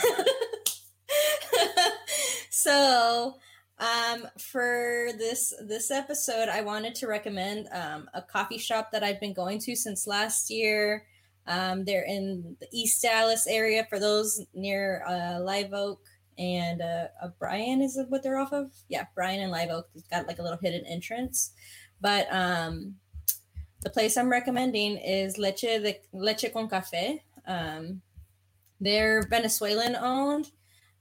so 2.50 3.36
um 3.80 4.26
for 4.38 5.08
this 5.18 5.54
this 5.66 5.90
episode 5.90 6.48
i 6.48 6.60
wanted 6.60 6.94
to 6.94 7.06
recommend 7.06 7.68
um, 7.72 8.08
a 8.14 8.22
coffee 8.22 8.58
shop 8.58 8.90
that 8.90 9.04
i've 9.04 9.20
been 9.20 9.34
going 9.34 9.58
to 9.58 9.76
since 9.76 10.06
last 10.06 10.50
year. 10.50 11.04
Um, 11.46 11.86
they're 11.86 12.04
in 12.04 12.56
the 12.60 12.68
east 12.72 13.00
dallas 13.00 13.46
area 13.46 13.86
for 13.88 13.98
those 13.98 14.44
near 14.52 15.02
uh, 15.08 15.40
live 15.40 15.72
oak 15.72 16.02
and 16.36 16.82
uh, 16.82 17.06
uh, 17.22 17.28
bryan 17.38 17.80
is 17.80 17.98
what 18.08 18.22
they're 18.22 18.38
off 18.38 18.52
of? 18.52 18.70
Yeah 18.88 19.06
bryan 19.14 19.40
and 19.40 19.50
live 19.50 19.70
oak. 19.70 19.86
It's 19.94 20.08
got 20.08 20.26
like 20.26 20.38
a 20.38 20.42
little 20.42 20.58
hidden 20.60 20.84
entrance. 20.86 21.52
But 22.00 22.26
um 22.30 22.96
the 23.80 23.90
place 23.90 24.16
i'm 24.16 24.28
recommending 24.28 24.96
is 24.96 25.38
leche 25.38 25.60
de 25.60 25.96
leche 26.12 26.52
con 26.52 26.68
cafe 26.68 27.22
um 27.46 28.02
they're 28.80 29.22
venezuelan 29.22 29.96
owned 29.96 30.50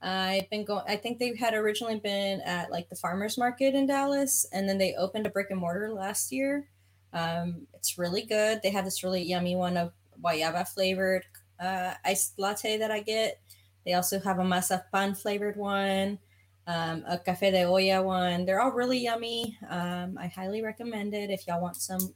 I've 0.01 0.49
been 0.49 0.65
going. 0.65 0.83
I 0.87 0.95
think 0.95 1.17
they 1.17 1.35
had 1.35 1.53
originally 1.53 1.99
been 1.99 2.41
at 2.41 2.71
like 2.71 2.89
the 2.89 2.95
farmers 2.95 3.37
market 3.37 3.73
in 3.73 3.87
Dallas, 3.87 4.45
and 4.51 4.69
then 4.69 4.77
they 4.77 4.95
opened 4.95 5.25
a 5.25 5.31
brick 5.31 5.47
and 5.49 5.59
mortar 5.59 5.91
last 5.91 6.31
year. 6.31 6.69
Um, 7.13 7.67
it's 7.73 7.97
really 7.97 8.23
good. 8.23 8.61
They 8.61 8.69
have 8.71 8.85
this 8.85 9.03
really 9.03 9.23
yummy 9.23 9.55
one 9.55 9.77
of 9.77 9.93
guayaba 10.21 10.67
flavored 10.67 11.23
uh, 11.59 11.93
iced 12.05 12.37
latte 12.37 12.77
that 12.77 12.91
I 12.91 13.01
get. 13.01 13.39
They 13.85 13.93
also 13.93 14.19
have 14.19 14.39
a 14.39 14.43
mazapan 14.43 15.17
flavored 15.17 15.55
one, 15.55 16.19
um, 16.67 17.03
a 17.07 17.17
cafe 17.17 17.51
de 17.51 17.63
olla 17.63 18.03
one. 18.03 18.45
They're 18.45 18.61
all 18.61 18.71
really 18.71 18.99
yummy. 18.99 19.57
Um, 19.67 20.17
I 20.19 20.27
highly 20.27 20.61
recommend 20.61 21.13
it 21.13 21.29
if 21.29 21.47
y'all 21.47 21.61
want 21.61 21.77
some 21.77 22.13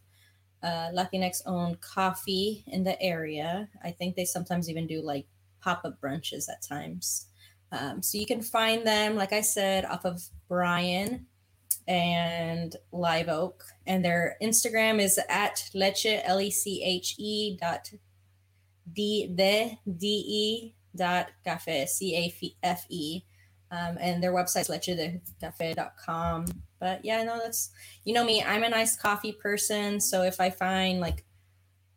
uh, 0.62 0.90
Latinx 0.94 1.42
owned 1.46 1.82
coffee 1.82 2.64
in 2.68 2.84
the 2.84 3.02
area. 3.02 3.70
I 3.84 3.92
think 3.92 4.16
they 4.16 4.26
sometimes 4.26 4.70
even 4.70 4.86
do 4.86 5.02
like 5.02 5.26
pop 5.62 5.82
up 5.86 6.00
brunches 6.02 6.50
at 6.50 6.62
times. 6.62 7.28
Um, 7.72 8.02
so 8.02 8.18
you 8.18 8.26
can 8.26 8.42
find 8.42 8.86
them, 8.86 9.16
like 9.16 9.34
I 9.34 9.42
said, 9.42 9.86
off 9.86 10.06
of 10.06 10.22
Bryan 10.50 11.26
and 11.88 12.76
Live 12.92 13.30
Oak, 13.30 13.64
and 13.88 14.04
their 14.04 14.36
Instagram 14.42 15.02
is 15.02 15.20
at 15.30 15.70
leche 15.74 16.22
l 16.26 16.40
e 16.42 16.52
c 16.52 16.84
h 16.84 17.16
e 17.18 17.58
dot 17.60 17.92
d 18.92 19.28
de 19.34 19.78
d 19.98 20.06
e 20.08 20.76
dot 20.96 21.28
cafe 21.44 21.86
c 21.86 22.16
a 22.16 22.56
f 22.64 22.86
e, 22.90 23.24
um, 23.72 23.98
and 24.00 24.22
their 24.22 24.34
website 24.34 24.62
is 24.62 24.68
lechedecafe.com. 24.68 26.46
But 26.80 27.06
yeah, 27.06 27.24
no, 27.24 27.40
that's 27.40 27.70
you 28.04 28.14
know 28.14 28.26
me. 28.26 28.44
I'm 28.44 28.64
a 28.64 28.70
nice 28.70 28.98
coffee 28.98 29.34
person, 29.34 30.02
so 30.02 30.24
if 30.24 30.40
I 30.40 30.50
find 30.50 31.00
like 31.00 31.24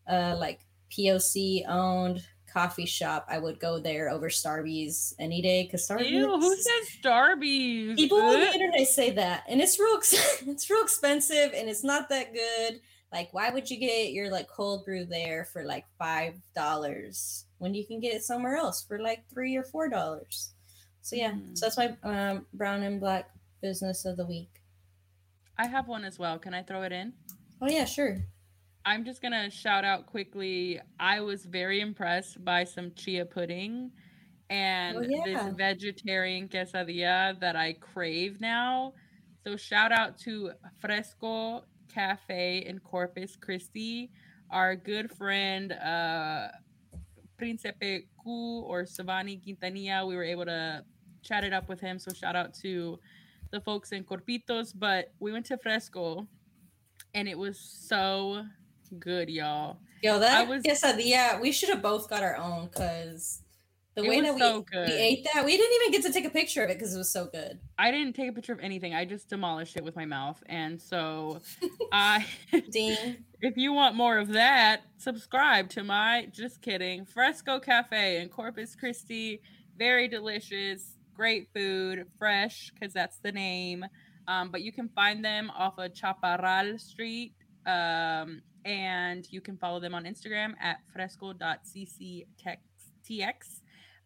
uh 0.08 0.36
like 0.38 0.60
POC 0.90 1.68
owned 1.68 2.22
coffee 2.54 2.86
shop, 2.86 3.26
I 3.28 3.38
would 3.38 3.58
go 3.60 3.78
there 3.80 4.08
over 4.08 4.28
Starbucks 4.30 5.14
any 5.18 5.42
day 5.42 5.64
because 5.64 5.86
Starbucks. 5.86 6.08
Ew, 6.10 6.38
who 6.40 6.56
says 6.56 6.88
Starbucks? 7.02 7.96
People 7.96 8.22
on 8.22 8.40
the 8.40 8.52
internet 8.54 8.86
say 8.88 9.10
that, 9.10 9.42
and 9.48 9.60
it's 9.60 9.78
real. 9.78 9.96
ex- 9.96 10.42
It's 10.46 10.70
real 10.70 10.82
expensive, 10.82 11.52
and 11.54 11.68
it's 11.68 11.84
not 11.84 12.08
that 12.08 12.32
good. 12.32 12.80
Like, 13.12 13.34
why 13.34 13.50
would 13.50 13.68
you 13.70 13.76
get 13.76 14.12
your 14.12 14.30
like 14.30 14.48
cold 14.48 14.84
brew 14.84 15.04
there 15.04 15.44
for 15.44 15.64
like 15.64 15.84
five 15.98 16.34
dollars 16.54 17.44
when 17.58 17.74
you 17.74 17.84
can 17.86 18.00
get 18.00 18.14
it 18.14 18.22
somewhere 18.22 18.56
else 18.56 18.82
for 18.82 18.98
like 19.00 19.24
three 19.32 19.56
or 19.56 19.64
four 19.64 19.88
dollars? 19.88 20.52
So 21.02 21.16
yeah, 21.16 21.32
Mm. 21.32 21.58
so 21.58 21.66
that's 21.66 21.76
my 21.76 21.96
um, 22.02 22.46
brown 22.54 22.82
and 22.82 22.98
black 23.00 23.28
business 23.60 24.04
of 24.04 24.16
the 24.16 24.24
week. 24.26 24.62
I 25.58 25.66
have 25.66 25.86
one 25.86 26.04
as 26.04 26.18
well. 26.18 26.38
Can 26.38 26.54
I 26.54 26.62
throw 26.62 26.82
it 26.82 26.92
in? 26.92 27.12
Oh 27.60 27.68
yeah, 27.68 27.84
sure. 27.84 28.18
I'm 28.86 29.04
just 29.04 29.22
gonna 29.22 29.50
shout 29.50 29.84
out 29.84 30.06
quickly. 30.06 30.80
I 31.00 31.20
was 31.20 31.44
very 31.46 31.80
impressed 31.80 32.44
by 32.44 32.64
some 32.64 32.92
chia 32.94 33.24
pudding 33.24 33.90
and 34.50 34.98
this 35.04 35.10
Oh, 35.24 35.26
yeah. 35.26 35.50
vegetarian 35.56 36.48
quesadilla 36.48 37.38
that 37.40 37.56
I 37.56 37.72
crave 37.74 38.40
now. 38.40 38.92
So 39.46 39.56
shout 39.56 39.90
out 39.92 40.18
to 40.20 40.52
Fresco 40.80 41.64
Cafe 41.92 42.58
in 42.66 42.78
Corpus 42.80 43.36
Christi, 43.36 44.10
our 44.50 44.76
good 44.76 45.10
friend 45.10 45.72
uh 45.72 46.48
Principe 47.38 48.06
Q 48.22 48.30
or 48.66 48.84
Savani 48.84 49.40
Quintanilla. 49.42 50.06
We 50.06 50.14
were 50.14 50.22
able 50.24 50.44
to 50.44 50.84
chat 51.22 51.42
it 51.42 51.52
up 51.52 51.68
with 51.68 51.80
him. 51.80 51.98
So 51.98 52.12
shout 52.12 52.36
out 52.36 52.54
to 52.62 52.98
the 53.50 53.60
folks 53.60 53.92
in 53.92 54.04
Corpitos. 54.04 54.72
But 54.74 55.12
we 55.20 55.32
went 55.32 55.46
to 55.46 55.56
Fresco 55.58 56.26
and 57.14 57.26
it 57.28 57.36
was 57.38 57.58
so 57.58 58.44
good, 58.98 59.28
y'all. 59.28 59.78
Yo, 60.02 60.18
that 60.18 60.48
was- 60.48 60.62
quesadilla, 60.62 61.40
we 61.40 61.52
should 61.52 61.68
have 61.68 61.82
both 61.82 62.08
got 62.08 62.22
our 62.22 62.36
own 62.36 62.66
because 62.66 63.42
the 63.94 64.02
way 64.02 64.20
that 64.20 64.34
we, 64.34 64.40
so 64.40 64.64
we 64.72 64.92
ate 64.92 65.26
that, 65.32 65.44
we 65.44 65.56
didn't 65.56 65.80
even 65.80 65.92
get 65.92 66.02
to 66.02 66.12
take 66.12 66.24
a 66.24 66.30
picture 66.30 66.64
of 66.64 66.70
it 66.70 66.78
because 66.78 66.94
it 66.94 66.98
was 66.98 67.10
so 67.10 67.26
good. 67.26 67.60
I 67.78 67.92
didn't 67.92 68.14
take 68.14 68.28
a 68.28 68.32
picture 68.32 68.52
of 68.52 68.58
anything. 68.58 68.92
I 68.92 69.04
just 69.04 69.28
demolished 69.28 69.76
it 69.76 69.84
with 69.84 69.94
my 69.94 70.04
mouth. 70.04 70.42
And 70.46 70.82
so 70.82 71.40
I 71.92 72.26
Ding. 72.70 72.96
if 73.40 73.56
you 73.56 73.72
want 73.72 73.94
more 73.94 74.18
of 74.18 74.32
that, 74.32 74.82
subscribe 74.96 75.68
to 75.70 75.84
my 75.84 76.26
just 76.32 76.60
kidding 76.60 77.04
Fresco 77.04 77.60
Cafe 77.60 78.20
in 78.20 78.28
Corpus 78.28 78.74
Christi. 78.74 79.40
Very 79.78 80.08
delicious, 80.08 80.96
great 81.14 81.48
food, 81.54 82.06
fresh 82.18 82.72
because 82.74 82.92
that's 82.92 83.18
the 83.18 83.30
name. 83.30 83.84
Um, 84.26 84.50
but 84.50 84.62
you 84.62 84.72
can 84.72 84.88
find 84.88 85.24
them 85.24 85.50
off 85.56 85.78
of 85.78 85.94
Chaparral 85.94 86.78
Street. 86.78 87.34
Um, 87.64 88.42
and 88.64 89.26
you 89.30 89.40
can 89.40 89.56
follow 89.56 89.80
them 89.80 89.94
on 89.94 90.04
Instagram 90.04 90.54
at 90.60 90.78
fresco.cctx. 90.92 92.26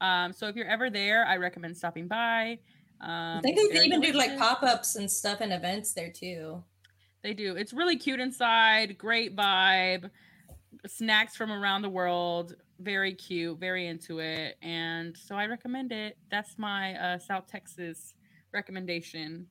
Um, 0.00 0.32
so 0.32 0.46
if 0.46 0.56
you're 0.56 0.68
ever 0.68 0.90
there, 0.90 1.24
I 1.26 1.36
recommend 1.36 1.76
stopping 1.76 2.08
by. 2.08 2.58
Um, 3.00 3.38
I 3.38 3.40
think 3.42 3.72
they 3.72 3.84
even 3.84 4.00
do 4.00 4.12
like 4.12 4.36
pop 4.38 4.62
ups 4.62 4.96
and 4.96 5.10
stuff 5.10 5.40
and 5.40 5.52
events 5.52 5.92
there 5.92 6.10
too. 6.10 6.62
They 7.22 7.34
do. 7.34 7.56
It's 7.56 7.72
really 7.72 7.96
cute 7.96 8.20
inside. 8.20 8.98
Great 8.98 9.36
vibe. 9.36 10.10
Snacks 10.86 11.36
from 11.36 11.50
around 11.50 11.82
the 11.82 11.88
world. 11.88 12.54
Very 12.80 13.14
cute. 13.14 13.58
Very 13.58 13.86
into 13.86 14.20
it. 14.20 14.56
And 14.62 15.16
so 15.16 15.34
I 15.34 15.46
recommend 15.46 15.92
it. 15.92 16.16
That's 16.30 16.58
my 16.58 16.94
uh, 16.94 17.18
South 17.18 17.46
Texas 17.48 18.14
recommendation 18.52 19.46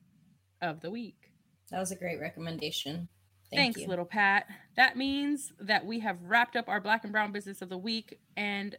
of 0.61 0.79
the 0.79 0.89
week. 0.89 1.31
That 1.71 1.79
was 1.79 1.91
a 1.91 1.95
great 1.95 2.19
recommendation. 2.19 3.09
Thank 3.49 3.75
Thanks, 3.75 3.81
you. 3.81 3.87
little 3.87 4.05
Pat. 4.05 4.45
That 4.75 4.97
means 4.97 5.53
that 5.59 5.85
we 5.85 5.99
have 6.01 6.21
wrapped 6.23 6.55
up 6.55 6.67
our 6.67 6.81
black 6.81 7.03
and 7.03 7.13
brown 7.13 7.31
business 7.31 7.61
of 7.61 7.69
the 7.69 7.77
week. 7.77 8.19
And 8.35 8.75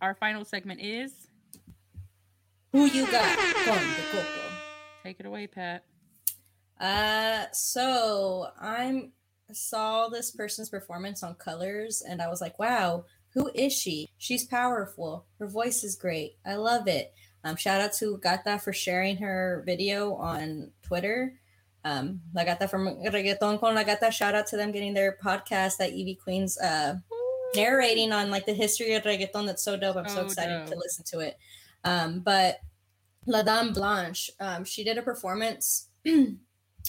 our 0.00 0.14
final 0.14 0.44
segment 0.44 0.80
is 0.80 1.12
Who 2.72 2.86
you 2.86 3.06
got? 3.10 3.36
Con 3.36 3.78
de 3.78 4.02
Coco. 4.12 4.40
take 5.02 5.18
it 5.20 5.26
away, 5.26 5.46
Pat. 5.46 5.84
Uh, 6.80 7.46
so 7.52 8.48
I'm 8.60 9.12
saw 9.52 10.08
this 10.08 10.30
person's 10.30 10.68
performance 10.70 11.22
on 11.22 11.34
Colors, 11.34 12.02
and 12.06 12.22
I 12.22 12.28
was 12.28 12.40
like, 12.40 12.58
wow, 12.58 13.04
who 13.34 13.50
is 13.54 13.72
she? 13.72 14.08
She's 14.18 14.44
powerful. 14.44 15.26
Her 15.38 15.46
voice 15.46 15.84
is 15.84 15.96
great. 15.96 16.36
I 16.44 16.54
love 16.56 16.88
it. 16.88 17.12
Um, 17.44 17.56
shout 17.56 17.80
out 17.80 17.92
to 17.94 18.18
Gata 18.18 18.58
for 18.58 18.72
sharing 18.72 19.16
her 19.18 19.62
video 19.66 20.14
on 20.14 20.70
Twitter. 20.82 21.34
Um, 21.84 22.20
La 22.34 22.44
Gata 22.44 22.68
from 22.68 22.86
Reggaeton 22.86 23.58
con 23.58 23.74
La 23.74 23.82
Gata. 23.82 24.10
Shout 24.10 24.34
out 24.34 24.46
to 24.48 24.56
them 24.56 24.72
getting 24.72 24.94
their 24.94 25.18
podcast 25.22 25.78
that 25.78 25.90
Ivy 25.90 26.18
Queen's 26.22 26.58
uh 26.58 26.96
narrating 27.54 28.12
on 28.12 28.30
like 28.30 28.46
the 28.46 28.54
history 28.54 28.94
of 28.94 29.02
reggaeton. 29.04 29.46
That's 29.46 29.62
so 29.62 29.76
dope. 29.76 29.96
I'm 29.96 30.08
so 30.08 30.16
So 30.16 30.26
excited 30.26 30.66
to 30.66 30.76
listen 30.76 31.04
to 31.06 31.20
it. 31.20 31.38
Um, 31.84 32.20
but 32.20 32.60
La 33.26 33.42
Dame 33.42 33.72
Blanche, 33.72 34.30
um, 34.40 34.64
she 34.64 34.84
did 34.84 34.98
a 34.98 35.02
performance 35.02 35.88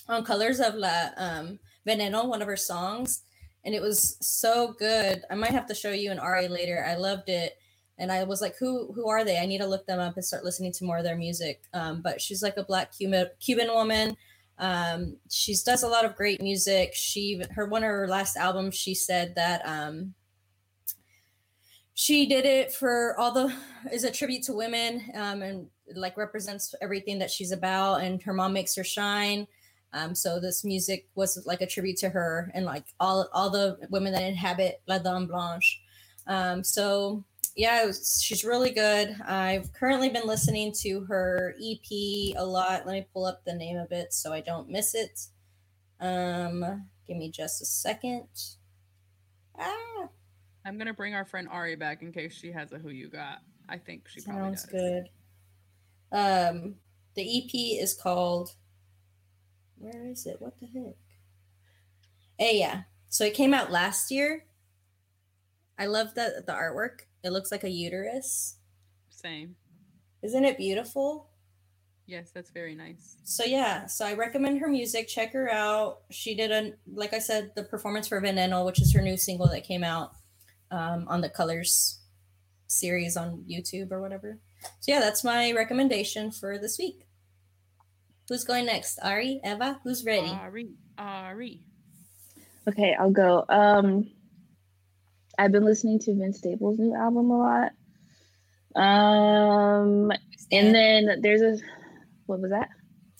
on 0.07 0.23
Colors 0.23 0.59
of 0.59 0.75
La 0.75 1.09
um, 1.17 1.59
Veneno, 1.87 2.27
one 2.27 2.41
of 2.41 2.47
her 2.47 2.57
songs, 2.57 3.23
and 3.63 3.75
it 3.75 3.81
was 3.81 4.17
so 4.21 4.73
good. 4.79 5.23
I 5.29 5.35
might 5.35 5.51
have 5.51 5.67
to 5.67 5.75
show 5.75 5.91
you 5.91 6.11
an 6.11 6.19
Ari 6.19 6.47
later. 6.47 6.83
I 6.87 6.95
loved 6.95 7.29
it, 7.29 7.57
and 7.97 8.11
I 8.11 8.23
was 8.23 8.41
like, 8.41 8.55
"Who 8.57 8.91
who 8.93 9.07
are 9.09 9.23
they? 9.23 9.37
I 9.37 9.45
need 9.45 9.59
to 9.59 9.67
look 9.67 9.85
them 9.85 9.99
up 9.99 10.15
and 10.15 10.25
start 10.25 10.43
listening 10.43 10.71
to 10.73 10.85
more 10.85 10.97
of 10.97 11.03
their 11.03 11.17
music." 11.17 11.63
Um, 11.73 12.01
but 12.01 12.21
she's 12.21 12.41
like 12.41 12.57
a 12.57 12.63
Black 12.63 12.95
Cuban 12.95 13.27
Cuban 13.39 13.67
woman. 13.67 14.15
Um, 14.63 15.17
she 15.29 15.55
does 15.65 15.83
a 15.83 15.87
lot 15.87 16.05
of 16.05 16.15
great 16.15 16.41
music. 16.41 16.93
She 16.93 17.41
her 17.51 17.65
one 17.65 17.83
of 17.83 17.89
her 17.89 18.07
last 18.07 18.37
albums, 18.37 18.75
she 18.75 18.95
said 18.95 19.35
that 19.35 19.61
um, 19.65 20.13
she 21.93 22.25
did 22.25 22.45
it 22.45 22.71
for 22.71 23.19
all 23.19 23.31
the 23.31 23.53
is 23.91 24.03
a 24.03 24.11
tribute 24.11 24.43
to 24.43 24.53
women 24.53 25.03
um, 25.15 25.41
and 25.41 25.67
like 25.95 26.15
represents 26.15 26.73
everything 26.81 27.19
that 27.19 27.29
she's 27.29 27.51
about 27.51 28.01
and 28.01 28.23
her 28.23 28.33
mom 28.33 28.53
makes 28.53 28.73
her 28.75 28.83
shine 28.83 29.45
um, 29.93 30.15
so 30.15 30.39
this 30.39 30.63
music 30.63 31.07
was 31.15 31.43
like 31.45 31.61
a 31.61 31.67
tribute 31.67 31.97
to 31.97 32.09
her 32.09 32.51
and 32.55 32.65
like 32.65 32.85
all 32.99 33.29
all 33.31 33.49
the 33.49 33.77
women 33.89 34.11
that 34.13 34.23
inhabit 34.23 34.81
La 34.87 34.97
Dame 34.97 35.27
Blanche. 35.27 35.81
Um, 36.25 36.63
so 36.63 37.23
yeah, 37.55 37.85
was, 37.85 38.21
she's 38.21 38.43
really 38.43 38.71
good. 38.71 39.15
I've 39.25 39.71
currently 39.73 40.09
been 40.09 40.25
listening 40.25 40.73
to 40.81 41.01
her 41.05 41.55
EP 41.63 42.35
a 42.35 42.43
lot. 42.45 42.85
Let 42.85 42.93
me 42.93 43.07
pull 43.13 43.25
up 43.25 43.43
the 43.45 43.53
name 43.53 43.77
of 43.77 43.91
it 43.91 44.13
so 44.13 44.33
I 44.33 44.41
don't 44.41 44.69
miss 44.69 44.95
it. 44.95 45.27
Um, 45.99 46.87
give 47.07 47.17
me 47.17 47.29
just 47.29 47.61
a 47.61 47.65
second. 47.65 48.27
Ah, 49.57 50.07
I'm 50.65 50.77
gonna 50.77 50.93
bring 50.93 51.13
our 51.13 51.25
friend 51.25 51.47
Ari 51.49 51.75
back 51.75 52.01
in 52.01 52.11
case 52.11 52.33
she 52.33 52.51
has 52.51 52.71
a 52.71 52.79
who 52.79 52.89
you 52.89 53.07
got. 53.07 53.39
I 53.69 53.77
think 53.77 54.07
she 54.07 54.21
probably 54.21 54.41
sounds 54.41 54.63
does. 54.63 54.71
good. 54.71 55.09
Um, 56.11 56.75
the 57.15 57.37
EP 57.37 57.81
is 57.81 57.93
called. 57.93 58.55
Where 59.77 60.07
is 60.07 60.25
it? 60.25 60.37
What 60.39 60.59
the 60.59 60.65
heck? 60.67 60.95
Hey, 62.39 62.59
yeah. 62.59 62.83
So 63.09 63.25
it 63.25 63.35
came 63.35 63.53
out 63.53 63.71
last 63.71 64.09
year. 64.09 64.45
I 65.77 65.85
love 65.85 66.15
the 66.15 66.43
the 66.45 66.53
artwork. 66.53 67.01
It 67.23 67.31
looks 67.31 67.51
like 67.51 67.63
a 67.63 67.69
uterus. 67.69 68.57
Same. 69.09 69.55
Isn't 70.21 70.45
it 70.45 70.57
beautiful? 70.57 71.29
Yes, 72.05 72.31
that's 72.31 72.51
very 72.51 72.75
nice. 72.75 73.15
So 73.23 73.45
yeah, 73.45 73.85
so 73.85 74.05
I 74.05 74.13
recommend 74.13 74.59
her 74.59 74.67
music. 74.67 75.07
Check 75.07 75.31
her 75.33 75.49
out. 75.49 76.01
She 76.11 76.35
did 76.35 76.51
a 76.51 76.73
like 76.93 77.13
I 77.13 77.19
said, 77.19 77.51
the 77.55 77.63
performance 77.63 78.07
for 78.07 78.21
Veneno, 78.21 78.65
which 78.65 78.81
is 78.81 78.93
her 78.93 79.01
new 79.01 79.15
single 79.15 79.47
that 79.47 79.63
came 79.63 79.83
out 79.83 80.11
um, 80.71 81.05
on 81.07 81.21
the 81.21 81.29
Colors 81.29 81.99
series 82.67 83.15
on 83.15 83.45
YouTube 83.49 83.91
or 83.91 84.01
whatever. 84.01 84.37
So 84.81 84.91
yeah, 84.91 84.99
that's 84.99 85.23
my 85.23 85.53
recommendation 85.53 86.31
for 86.31 86.57
this 86.57 86.77
week. 86.77 87.05
Who's 88.27 88.43
going 88.43 88.65
next? 88.65 88.99
Ari, 88.99 89.41
Eva, 89.43 89.79
who's 89.83 90.05
ready? 90.05 90.29
Ari, 90.29 90.69
Ari. 90.97 91.59
Okay, 92.67 92.95
I'll 92.97 93.11
go. 93.11 93.45
Um, 93.49 94.09
I've 95.37 95.51
been 95.51 95.65
listening 95.65 95.99
to 95.99 96.15
Vince 96.15 96.37
Staples' 96.37 96.77
new 96.79 96.95
album 96.95 97.29
a 97.31 97.37
lot. 97.37 97.71
Um, 98.75 100.11
and 100.51 100.73
then 100.75 101.19
there's 101.21 101.41
a 101.41 101.57
what 102.25 102.39
was 102.39 102.51
that? 102.51 102.69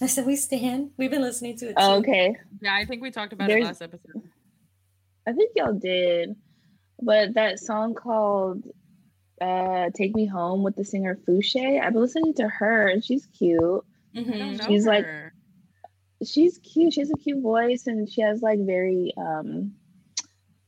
I 0.02 0.08
said 0.08 0.26
we 0.26 0.36
stand. 0.36 0.92
We've 0.98 1.12
been 1.12 1.22
listening 1.22 1.58
to 1.58 1.70
it. 1.70 1.76
Oh, 1.78 2.02
too. 2.02 2.10
okay, 2.10 2.36
Yeah, 2.62 2.76
I 2.76 2.86
think 2.86 3.02
we 3.02 3.12
talked 3.12 3.34
about 3.34 3.50
it 3.50 3.64
last 3.64 3.82
episode. 3.82 4.22
I 5.28 5.34
think 5.34 5.52
y'all 5.56 5.74
did, 5.74 6.36
but 7.02 7.36
that 7.36 7.60
song 7.60 7.94
called 7.94 8.64
uh 9.42 9.90
"Take 9.96 10.16
Me 10.16 10.26
Home" 10.26 10.64
with 10.64 10.76
the 10.76 10.84
singer 10.86 11.18
Fousheé. 11.28 11.82
I've 11.82 11.94
been 11.94 12.02
listening 12.02 12.34
to 12.36 12.48
her, 12.48 12.88
and 12.88 13.04
she's 13.04 13.26
cute. 13.28 13.60
I 14.16 14.20
don't 14.22 14.28
Mhm. 14.32 14.58
know 14.60 14.66
She's 14.68 14.86
like- 14.86 15.08
She's 16.26 16.58
cute. 16.60 16.94
She 16.94 17.02
has 17.02 17.12
a 17.12 17.18
cute 17.18 17.42
voice, 17.42 17.86
and 17.88 18.10
she 18.10 18.22
has 18.22 18.42
like 18.42 18.60
very 18.60 19.14
um 19.18 19.74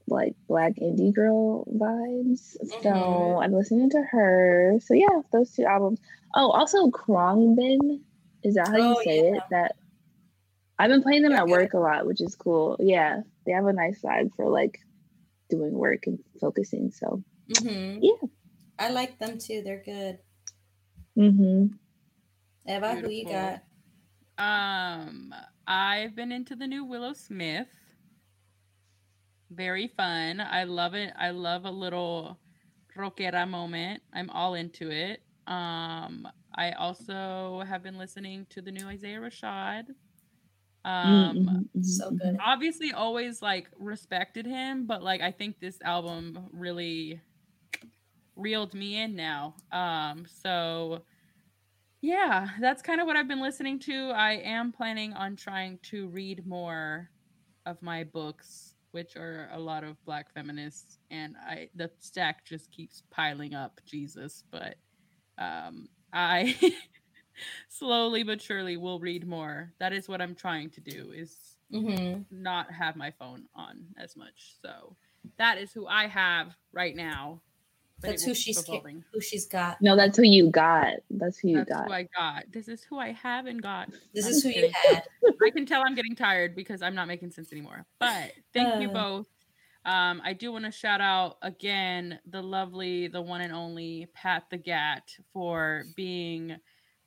like 0.08 0.36
black 0.48 0.76
indie 0.76 1.14
girl 1.14 1.66
vibes. 1.66 2.56
So 2.82 2.90
Mhm. 2.90 3.44
I'm 3.44 3.54
listening 3.54 3.90
to 3.92 4.02
her. 4.04 4.78
So 4.82 4.94
yeah, 4.94 5.22
those 5.32 5.52
two 5.52 5.64
albums. 5.66 6.00
Oh, 6.36 6.52
also 6.52 6.90
Khruangbin. 6.90 8.02
Is 8.44 8.56
that 8.56 8.68
how 8.68 8.78
you 8.78 8.96
Oh, 8.96 9.02
say 9.02 9.18
yeah. 9.18 9.36
it? 9.38 9.44
That 9.50 9.76
I've 10.78 10.90
been 10.90 11.02
playing 11.04 11.24
them 11.24 11.32
They're 11.32 11.40
at 11.42 11.46
good. 11.46 11.52
work 11.52 11.74
a 11.74 11.80
lot, 11.80 12.06
which 12.06 12.22
is 12.22 12.36
cool. 12.36 12.78
Yeah, 12.80 13.22
they 13.46 13.54
have 13.54 13.66
a 13.66 13.74
nice 13.74 14.02
vibe 14.02 14.36
for 14.36 14.50
like 14.50 14.80
doing 15.50 15.74
work 15.74 16.08
and 16.08 16.20
focusing. 16.42 16.92
So 16.92 17.24
Mhm. 17.50 18.00
Yeah. 18.02 18.28
I 18.78 18.90
like 18.90 19.18
them 19.20 19.38
too. 19.40 19.62
They're 19.62 19.84
good. 19.84 20.20
hmm 21.16 21.68
Eva, 22.68 22.96
who 22.96 23.10
you 23.10 23.26
got? 23.26 23.62
Um, 24.38 25.34
I've 25.68 26.16
been 26.16 26.32
into 26.32 26.56
the 26.56 26.68
new 26.68 26.84
Willow 26.84 27.14
Smith. 27.14 27.68
Very 29.52 29.88
fun. 29.88 30.40
I 30.42 30.64
love 30.64 30.96
it. 30.96 31.14
I 31.16 31.30
love 31.30 31.66
a 31.66 31.72
little 31.72 32.42
rockera 32.98 33.48
moment. 33.48 34.02
I'm 34.14 34.30
all 34.32 34.56
into 34.56 34.90
it. 34.92 35.22
Um, 35.48 36.28
I 36.56 36.72
also 36.72 37.62
have 37.68 37.84
been 37.84 37.98
listening 37.98 38.48
to 38.52 38.62
the 38.62 38.72
new 38.72 38.88
Isaiah 38.88 39.20
Rashad. 39.20 39.86
Um, 40.86 41.38
Mhm, 41.44 41.70
mhm, 41.74 41.80
So 41.82 42.12
mhm. 42.12 42.20
good. 42.20 42.44
obviously 42.46 42.94
always 42.94 43.42
like 43.42 43.70
respected 43.78 44.46
him, 44.46 44.88
but 44.88 45.04
like 45.04 45.22
I 45.22 45.32
think 45.32 45.60
this 45.60 45.82
album 45.84 46.50
really 46.54 47.22
reeled 48.36 48.74
me 48.74 48.98
in 48.98 49.16
now. 49.16 49.56
Um, 49.72 50.26
so 50.28 51.06
yeah, 52.02 52.50
that's 52.60 52.82
kind 52.82 53.02
of 53.02 53.08
what 53.08 53.18
I've 53.18 53.28
been 53.28 53.42
listening 53.42 53.80
to. 53.82 54.10
I 54.12 54.34
am 54.34 54.72
planning 54.72 55.14
on 55.14 55.36
trying 55.36 55.80
to 55.86 56.10
read 56.10 56.46
more 56.46 57.12
of 57.66 57.82
my 57.82 58.04
books, 58.04 58.75
which 58.96 59.18
are 59.18 59.50
a 59.54 59.60
lot 59.60 59.84
of 59.84 60.04
black 60.06 60.34
feminists, 60.34 61.00
and 61.12 61.36
I 61.38 61.70
the 61.76 61.92
stack 62.00 62.46
just 62.46 62.72
keeps 62.72 63.04
piling 63.12 63.54
up, 63.54 63.82
Jesus. 63.86 64.46
But 64.52 64.78
um 65.38 65.90
I 66.14 66.56
slowly 67.70 68.24
but 68.24 68.42
surely 68.42 68.78
will 68.78 69.00
read 69.00 69.28
more. 69.28 69.74
That 69.80 69.94
is 69.94 70.10
what 70.10 70.22
I'm 70.22 70.36
trying 70.36 70.72
to 70.72 70.82
do 70.82 71.12
is 71.16 71.58
hmm 71.72 72.24
not 72.32 72.72
have 72.72 72.96
my 72.96 73.12
phone 73.12 73.46
on 73.56 73.86
as 73.98 74.16
much. 74.18 74.56
So 74.62 74.98
that 75.38 75.60
is 75.60 75.74
who 75.74 75.88
I 75.88 76.08
have 76.08 76.56
right 76.74 76.96
now. 76.96 77.42
But 78.02 78.10
That's 78.12 78.24
who 78.24 78.34
she's 78.34 78.60
evolving. 78.62 79.04
who 79.14 79.22
she's 79.22 79.46
got. 79.48 79.82
No, 79.82 79.96
that's 79.96 80.18
who 80.18 80.24
you 80.24 80.50
got. 80.52 80.96
That's 81.10 81.38
who 81.40 81.50
you 81.50 81.58
That's 81.58 81.70
got. 81.70 81.86
who 81.88 81.94
I 81.94 82.08
got. 82.16 82.44
This 82.52 82.68
is 82.68 82.84
who 82.84 83.00
I 83.00 83.12
have 83.14 83.46
and 83.46 83.62
got. 83.62 83.90
This 84.14 84.26
I'm 84.26 84.32
is 84.32 84.44
just 84.44 84.44
who 84.44 84.50
you 84.50 84.56
kidding. 84.56 84.72
had. 84.92 85.04
I 85.46 85.50
can 85.52 85.66
tell 85.66 85.82
I'm 85.86 85.96
getting 85.96 86.16
tired 86.16 86.56
because 86.56 86.82
I'm 86.82 86.94
not 86.96 87.08
making 87.08 87.32
sense 87.32 87.52
anymore. 87.52 87.86
But 88.00 88.34
thank 88.54 88.82
you 88.82 88.90
Uh. 88.90 88.94
both. 88.94 89.28
Um, 89.86 90.20
I 90.26 90.34
do 90.34 90.52
want 90.52 90.66
to 90.66 90.72
shout 90.72 91.00
out 91.00 91.38
again 91.44 92.20
the 92.26 92.42
lovely, 92.42 93.08
the 93.08 93.22
one 93.22 93.42
and 93.42 93.54
only 93.54 94.08
Pat 94.16 94.44
the 94.50 94.58
Gat 94.58 95.14
for 95.32 95.84
being 95.96 96.58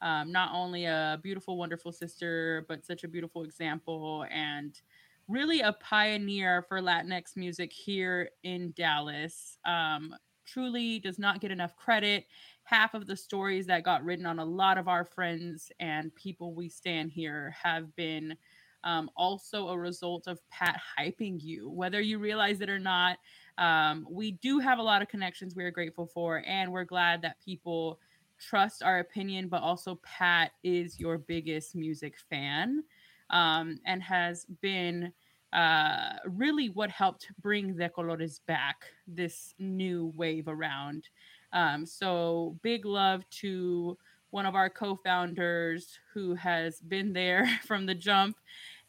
um, 0.01 0.31
not 0.31 0.51
only 0.55 0.85
a 0.85 1.19
beautiful, 1.23 1.56
wonderful 1.59 1.90
sister, 1.90 2.65
but 2.69 2.85
such 2.86 3.02
a 3.02 3.09
beautiful 3.09 3.43
example 3.43 4.24
and 4.31 4.81
really 5.27 5.60
a 5.60 5.73
pioneer 5.73 6.62
for 6.69 6.81
Latinx 6.81 7.36
music 7.36 7.73
here 7.73 8.31
in 8.44 8.73
Dallas. 8.77 9.59
Um, 9.65 10.15
truly 10.52 10.98
does 10.98 11.18
not 11.18 11.40
get 11.40 11.50
enough 11.50 11.76
credit. 11.76 12.26
Half 12.64 12.94
of 12.94 13.06
the 13.06 13.16
stories 13.16 13.66
that 13.66 13.84
got 13.84 14.04
written 14.04 14.26
on 14.26 14.38
a 14.38 14.44
lot 14.44 14.78
of 14.78 14.88
our 14.88 15.04
friends 15.04 15.70
and 15.80 16.14
people 16.14 16.54
we 16.54 16.68
stand 16.68 17.10
here 17.10 17.54
have 17.62 17.94
been 17.96 18.36
um, 18.84 19.10
also 19.16 19.68
a 19.68 19.78
result 19.78 20.26
of 20.26 20.38
Pat 20.50 20.80
hyping 20.98 21.42
you, 21.42 21.68
whether 21.68 22.00
you 22.00 22.18
realize 22.18 22.60
it 22.60 22.70
or 22.70 22.78
not. 22.78 23.18
Um, 23.56 24.06
we 24.08 24.32
do 24.32 24.58
have 24.60 24.78
a 24.78 24.82
lot 24.82 25.02
of 25.02 25.08
connections 25.08 25.54
we 25.54 25.64
are 25.64 25.70
grateful 25.70 26.06
for, 26.06 26.42
and 26.46 26.70
we're 26.70 26.84
glad 26.84 27.22
that 27.22 27.42
people 27.44 27.98
trust 28.38 28.82
our 28.82 29.00
opinion, 29.00 29.48
but 29.48 29.62
also 29.62 30.00
Pat 30.04 30.52
is 30.62 31.00
your 31.00 31.18
biggest 31.18 31.74
music 31.74 32.16
fan 32.30 32.84
um, 33.30 33.78
and 33.84 34.02
has 34.02 34.46
been 34.60 35.12
uh, 35.52 36.14
really 36.26 36.68
what 36.68 36.90
helped 36.90 37.28
bring 37.40 37.76
the 37.76 37.88
Colores 37.88 38.40
back, 38.46 38.84
this 39.06 39.54
new 39.58 40.12
wave 40.14 40.48
around. 40.48 41.08
Um, 41.52 41.86
so 41.86 42.58
big 42.62 42.84
love 42.84 43.28
to 43.40 43.96
one 44.30 44.44
of 44.44 44.54
our 44.54 44.68
co-founders 44.68 45.98
who 46.12 46.34
has 46.34 46.80
been 46.80 47.12
there 47.12 47.48
from 47.66 47.86
the 47.86 47.94
jump 47.94 48.36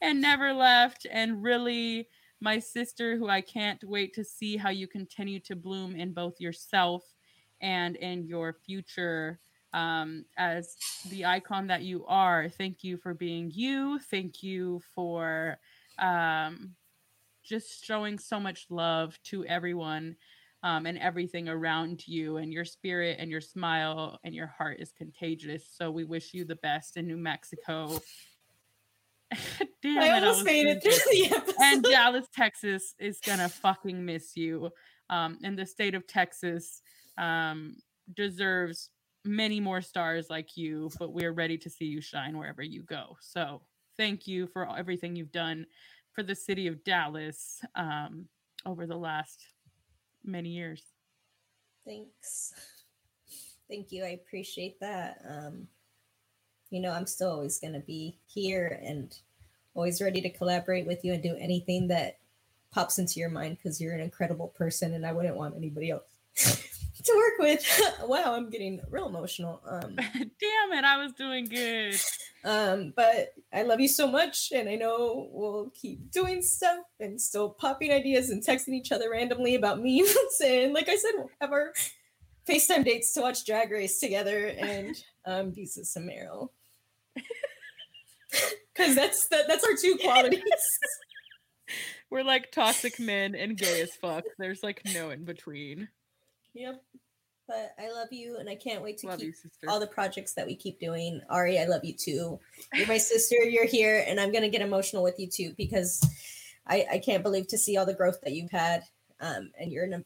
and 0.01 0.21
never 0.21 0.53
left 0.53 1.07
and 1.11 1.41
really 1.41 2.07
my 2.41 2.59
sister 2.59 3.17
who 3.17 3.27
I 3.27 3.41
can't 3.41 3.83
wait 3.83 4.13
to 4.13 4.23
see 4.23 4.57
how 4.57 4.69
you 4.69 4.87
continue 4.87 5.39
to 5.41 5.55
bloom 5.55 5.95
in 5.95 6.13
both 6.13 6.39
yourself 6.39 7.03
and 7.61 7.95
in 7.97 8.25
your 8.25 8.53
future 8.53 9.39
um, 9.73 10.25
as 10.37 10.75
the 11.09 11.25
icon 11.25 11.67
that 11.67 11.83
you 11.83 12.05
are. 12.07 12.49
Thank 12.49 12.83
you 12.83 12.97
for 12.97 13.13
being 13.13 13.51
you. 13.53 13.99
Thank 14.09 14.41
you 14.41 14.81
for 14.95 15.57
um, 15.99 16.75
just 17.43 17.83
showing 17.85 18.17
so 18.19 18.39
much 18.39 18.65
love 18.69 19.17
to 19.25 19.45
everyone 19.45 20.15
um, 20.63 20.85
and 20.85 20.97
everything 20.97 21.47
around 21.47 22.07
you. 22.07 22.37
And 22.37 22.51
your 22.51 22.65
spirit 22.65 23.17
and 23.19 23.31
your 23.31 23.41
smile 23.41 24.19
and 24.23 24.35
your 24.35 24.47
heart 24.47 24.79
is 24.79 24.91
contagious. 24.91 25.63
So 25.73 25.91
we 25.91 26.03
wish 26.03 26.33
you 26.33 26.45
the 26.45 26.55
best 26.57 26.97
in 26.97 27.07
New 27.07 27.17
Mexico. 27.17 27.99
Damn 29.81 30.01
I 30.01 30.17
it, 30.17 30.23
almost 30.23 30.45
made 30.45 30.67
it 30.67 30.83
through 30.83 30.91
the 30.91 31.35
episode. 31.35 31.55
and 31.61 31.83
Dallas, 31.83 32.25
Texas 32.33 32.95
is 32.99 33.19
gonna 33.25 33.47
fucking 33.47 34.03
miss 34.03 34.35
you. 34.35 34.71
Um, 35.09 35.37
and 35.43 35.57
the 35.57 35.65
state 35.65 35.95
of 35.95 36.07
Texas 36.07 36.81
um, 37.17 37.75
deserves 38.15 38.89
many 39.25 39.59
more 39.59 39.81
stars 39.81 40.27
like 40.29 40.55
you, 40.55 40.89
but 40.99 41.13
we're 41.13 41.31
ready 41.31 41.57
to 41.59 41.69
see 41.69 41.85
you 41.85 42.01
shine 42.01 42.37
wherever 42.37 42.63
you 42.63 42.83
go. 42.83 43.17
So 43.21 43.61
thank 43.99 44.27
you 44.27 44.47
for 44.47 44.65
everything 44.77 45.13
you've 45.13 45.31
done 45.31 45.65
for 46.13 46.23
the 46.23 46.33
city 46.33 46.67
of 46.67 46.83
Dallas 46.85 47.59
um, 47.75 48.25
over 48.65 48.87
the 48.87 48.95
last 48.95 49.45
many 50.23 50.49
years. 50.49 50.81
Thanks. 51.85 52.53
Thank 53.69 53.91
you. 53.91 54.05
I 54.05 54.09
appreciate 54.09 54.79
that. 54.79 55.21
Um, 55.29 55.67
you 56.69 56.79
know, 56.79 56.91
I'm 56.91 57.07
still 57.07 57.29
always 57.29 57.59
going 57.59 57.73
to 57.73 57.81
be 57.81 58.17
here 58.25 58.79
and 58.81 59.13
always 59.73 60.01
ready 60.01 60.21
to 60.21 60.29
collaborate 60.29 60.87
with 60.87 61.03
you 61.03 61.13
and 61.13 61.21
do 61.21 61.35
anything 61.37 61.89
that 61.89 62.19
pops 62.71 62.99
into 62.99 63.19
your 63.19 63.29
mind 63.29 63.57
because 63.57 63.81
you're 63.81 63.93
an 63.95 63.99
incredible 63.99 64.47
person 64.47 64.93
and 64.93 65.05
I 65.05 65.11
wouldn't 65.11 65.35
want 65.35 65.57
anybody 65.57 65.91
else 65.91 66.03
to 67.09 67.17
work 67.17 67.33
with. 67.39 67.93
wow, 68.07 68.35
I'm 68.35 68.49
getting 68.49 68.81
real 68.89 69.07
emotional. 69.07 69.61
Um, 69.67 69.95
Damn 70.13 70.73
it, 70.73 70.83
I 70.83 70.97
was 71.01 71.13
doing 71.13 71.45
good. 71.45 71.99
um, 72.43 72.93
but 72.95 73.33
I 73.53 73.63
love 73.63 73.79
you 73.79 73.87
so 73.87 74.07
much, 74.07 74.51
and 74.53 74.69
I 74.69 74.75
know 74.75 75.29
we'll 75.31 75.71
keep 75.73 76.11
doing 76.11 76.41
stuff 76.41 76.79
and 76.99 77.19
still 77.19 77.49
popping 77.49 77.91
ideas 77.91 78.29
and 78.29 78.43
texting 78.43 78.73
each 78.73 78.91
other 78.91 79.09
randomly 79.11 79.55
about 79.55 79.79
memes. 79.79 80.15
and 80.43 80.73
like 80.73 80.89
I 80.89 80.95
said, 80.95 81.11
we'll 81.15 81.31
have 81.41 81.51
our 81.51 81.73
FaceTime 82.47 82.85
dates 82.85 83.13
to 83.13 83.21
watch 83.21 83.45
Drag 83.45 83.71
Race 83.71 83.99
together 83.99 84.47
and 84.47 84.95
um, 85.25 85.53
Jesus 85.53 85.95
and 85.95 86.09
Meryl. 86.09 86.49
Because 88.73 88.95
that's 88.95 89.27
that, 89.27 89.47
that's 89.47 89.63
our 89.63 89.75
two 89.75 89.97
qualities. 89.97 90.43
We're 92.09 92.23
like 92.23 92.51
toxic 92.51 92.99
men 92.99 93.35
and 93.35 93.57
gay 93.57 93.81
as 93.81 93.95
fuck. 93.95 94.23
There's 94.37 94.63
like 94.63 94.81
no 94.93 95.11
in 95.11 95.25
between. 95.25 95.89
Yep. 96.53 96.81
But 97.47 97.73
I 97.79 97.91
love 97.91 98.09
you, 98.11 98.37
and 98.37 98.47
I 98.47 98.53
can't 98.55 98.83
wait 98.83 98.99
to 98.99 99.07
Love 99.07 99.19
keep 99.19 99.33
you, 99.63 99.69
all 99.69 99.79
the 99.79 99.87
projects 99.87 100.33
that 100.35 100.45
we 100.45 100.55
keep 100.55 100.79
doing. 100.79 101.19
Ari, 101.31 101.57
I 101.59 101.65
love 101.65 101.83
you 101.83 101.93
too. 101.93 102.39
You're 102.75 102.87
my 102.87 102.99
sister. 102.99 103.35
You're 103.43 103.65
here, 103.65 104.03
and 104.07 104.19
I'm 104.19 104.31
gonna 104.31 104.49
get 104.49 104.61
emotional 104.61 105.01
with 105.01 105.19
you 105.19 105.27
too 105.27 105.53
because 105.57 105.99
I 106.67 106.85
I 106.91 106.99
can't 106.99 107.23
believe 107.23 107.47
to 107.47 107.57
see 107.57 107.75
all 107.75 107.87
the 107.87 107.95
growth 107.95 108.21
that 108.21 108.33
you've 108.33 108.51
had. 108.51 108.83
Um, 109.19 109.49
and 109.59 109.71
you're 109.71 109.85
in 109.85 109.93
a 109.93 110.03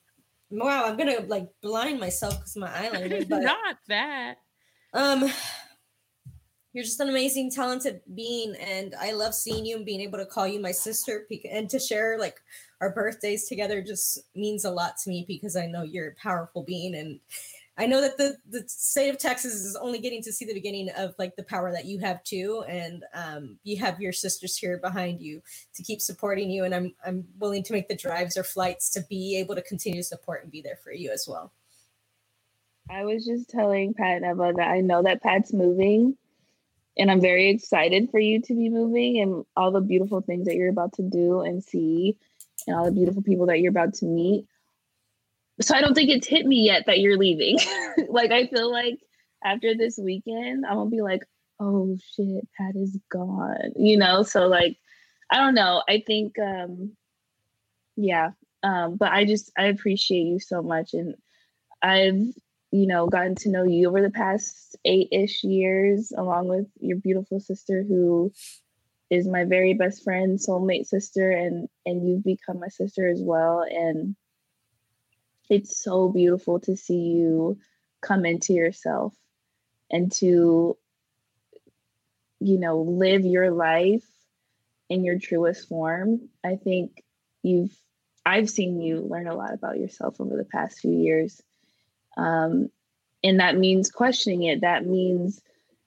wow. 0.51 0.85
I'm 0.85 0.95
gonna 0.95 1.19
like 1.27 1.49
blind 1.61 1.99
myself 1.99 2.39
because 2.39 2.55
my 2.55 2.69
eyeliner. 2.69 3.27
But 3.29 3.43
Not 3.43 3.77
that. 3.89 4.35
um, 4.93 5.29
you're 6.71 6.85
just 6.85 6.99
an 7.01 7.09
amazing, 7.09 7.51
talented 7.51 8.01
being, 8.15 8.55
and 8.55 8.95
I 8.99 9.11
love 9.11 9.35
seeing 9.35 9.65
you 9.65 9.75
and 9.75 9.85
being 9.85 10.01
able 10.01 10.17
to 10.17 10.25
call 10.25 10.47
you 10.47 10.59
my 10.61 10.71
sister 10.71 11.27
and 11.51 11.69
to 11.69 11.77
share 11.77 12.17
like 12.17 12.37
our 12.83 12.89
birthdays 12.89 13.47
together 13.47 13.81
just 13.81 14.19
means 14.35 14.65
a 14.65 14.71
lot 14.71 14.97
to 14.97 15.09
me 15.09 15.23
because 15.25 15.55
I 15.55 15.67
know 15.67 15.83
you're 15.83 16.09
a 16.09 16.15
powerful 16.15 16.63
being. 16.63 16.95
And 16.95 17.21
I 17.77 17.85
know 17.85 18.01
that 18.01 18.17
the 18.17 18.35
the 18.49 18.63
state 18.67 19.09
of 19.09 19.17
Texas 19.17 19.53
is 19.53 19.77
only 19.77 19.99
getting 19.99 20.21
to 20.23 20.33
see 20.33 20.43
the 20.43 20.53
beginning 20.53 20.89
of 20.97 21.15
like 21.17 21.37
the 21.37 21.43
power 21.43 21.71
that 21.71 21.85
you 21.85 21.97
have 21.99 22.23
too, 22.25 22.65
and 22.67 23.05
um, 23.13 23.57
you 23.63 23.77
have 23.77 24.01
your 24.01 24.11
sisters 24.11 24.57
here 24.57 24.77
behind 24.77 25.21
you 25.21 25.41
to 25.75 25.81
keep 25.81 26.01
supporting 26.01 26.51
you, 26.51 26.65
and 26.65 26.75
I'm 26.75 26.93
I'm 27.05 27.25
willing 27.39 27.63
to 27.63 27.73
make 27.73 27.87
the 27.87 27.95
drives 27.95 28.37
or 28.37 28.43
flights 28.43 28.89
to 28.91 29.01
be 29.09 29.37
able 29.37 29.55
to 29.55 29.61
continue 29.61 30.01
to 30.01 30.07
support 30.07 30.43
and 30.43 30.51
be 30.51 30.61
there 30.61 30.77
for 30.83 30.91
you 30.91 31.09
as 31.11 31.25
well. 31.27 31.51
I 32.89 33.05
was 33.05 33.25
just 33.25 33.49
telling 33.49 33.93
Pat 33.93 34.21
and 34.21 34.25
Eva 34.25 34.53
that 34.57 34.67
I 34.67 34.81
know 34.81 35.01
that 35.03 35.23
Pat's 35.23 35.53
moving, 35.53 36.17
and 36.97 37.09
I'm 37.09 37.21
very 37.21 37.49
excited 37.49 38.11
for 38.11 38.19
you 38.19 38.41
to 38.41 38.53
be 38.53 38.69
moving 38.69 39.19
and 39.19 39.45
all 39.55 39.71
the 39.71 39.81
beautiful 39.81 40.21
things 40.21 40.45
that 40.45 40.55
you're 40.55 40.69
about 40.69 40.93
to 40.93 41.01
do 41.01 41.41
and 41.41 41.63
see, 41.63 42.17
and 42.67 42.75
all 42.75 42.85
the 42.85 42.91
beautiful 42.91 43.21
people 43.21 43.47
that 43.47 43.59
you're 43.59 43.71
about 43.71 43.93
to 43.95 44.05
meet. 44.05 44.45
So 45.61 45.75
I 45.75 45.81
don't 45.81 45.93
think 45.93 46.09
it's 46.09 46.27
hit 46.27 46.45
me 46.45 46.65
yet 46.65 46.85
that 46.87 46.99
you're 46.99 47.17
leaving. 47.17 47.59
like 48.09 48.31
I 48.31 48.47
feel 48.47 48.71
like 48.71 48.99
after 49.43 49.75
this 49.75 49.97
weekend, 49.97 50.65
I'm 50.65 50.75
gonna 50.75 50.89
be 50.89 51.01
like, 51.01 51.23
oh 51.59 51.97
shit, 52.15 52.47
Pat 52.57 52.75
is 52.75 52.97
gone. 53.11 53.73
You 53.75 53.97
know, 53.97 54.23
so 54.23 54.47
like 54.47 54.77
I 55.29 55.37
don't 55.37 55.55
know. 55.55 55.83
I 55.87 56.03
think 56.05 56.37
um 56.39 56.93
yeah. 57.95 58.31
Um, 58.63 58.95
but 58.95 59.11
I 59.11 59.25
just 59.25 59.51
I 59.57 59.65
appreciate 59.65 60.23
you 60.23 60.39
so 60.39 60.61
much 60.61 60.93
and 60.93 61.15
I've 61.81 62.33
you 62.71 62.87
know 62.87 63.07
gotten 63.07 63.35
to 63.35 63.49
know 63.49 63.63
you 63.63 63.87
over 63.87 64.01
the 64.01 64.09
past 64.09 64.77
eight-ish 64.85 65.43
years 65.43 66.11
along 66.17 66.47
with 66.47 66.67
your 66.79 66.97
beautiful 66.97 67.39
sister 67.39 67.83
who 67.83 68.31
is 69.13 69.27
my 69.27 69.45
very 69.45 69.73
best 69.73 70.03
friend 70.03 70.39
soulmate 70.39 70.85
sister 70.85 71.31
and 71.31 71.67
and 71.85 72.07
you've 72.07 72.23
become 72.23 72.59
my 72.59 72.67
sister 72.67 73.07
as 73.07 73.21
well 73.21 73.65
and 73.69 74.15
it's 75.49 75.83
so 75.83 76.09
beautiful 76.09 76.59
to 76.59 76.75
see 76.75 76.99
you 76.99 77.57
come 78.01 78.25
into 78.25 78.53
yourself 78.53 79.13
and 79.91 80.11
to 80.11 80.77
you 82.39 82.59
know 82.59 82.81
live 82.81 83.23
your 83.23 83.51
life 83.51 84.03
in 84.89 85.03
your 85.03 85.17
truest 85.17 85.67
form. 85.67 86.29
I 86.43 86.55
think 86.55 87.03
you've 87.41 87.75
I've 88.25 88.49
seen 88.49 88.79
you 88.79 89.01
learn 89.01 89.27
a 89.27 89.35
lot 89.35 89.53
about 89.53 89.79
yourself 89.79 90.21
over 90.21 90.37
the 90.37 90.45
past 90.45 90.79
few 90.79 90.91
years. 90.91 91.41
Um, 92.15 92.69
and 93.23 93.39
that 93.39 93.57
means 93.57 93.91
questioning 93.91 94.43
it. 94.43 94.61
That 94.61 94.85
means 94.85 95.41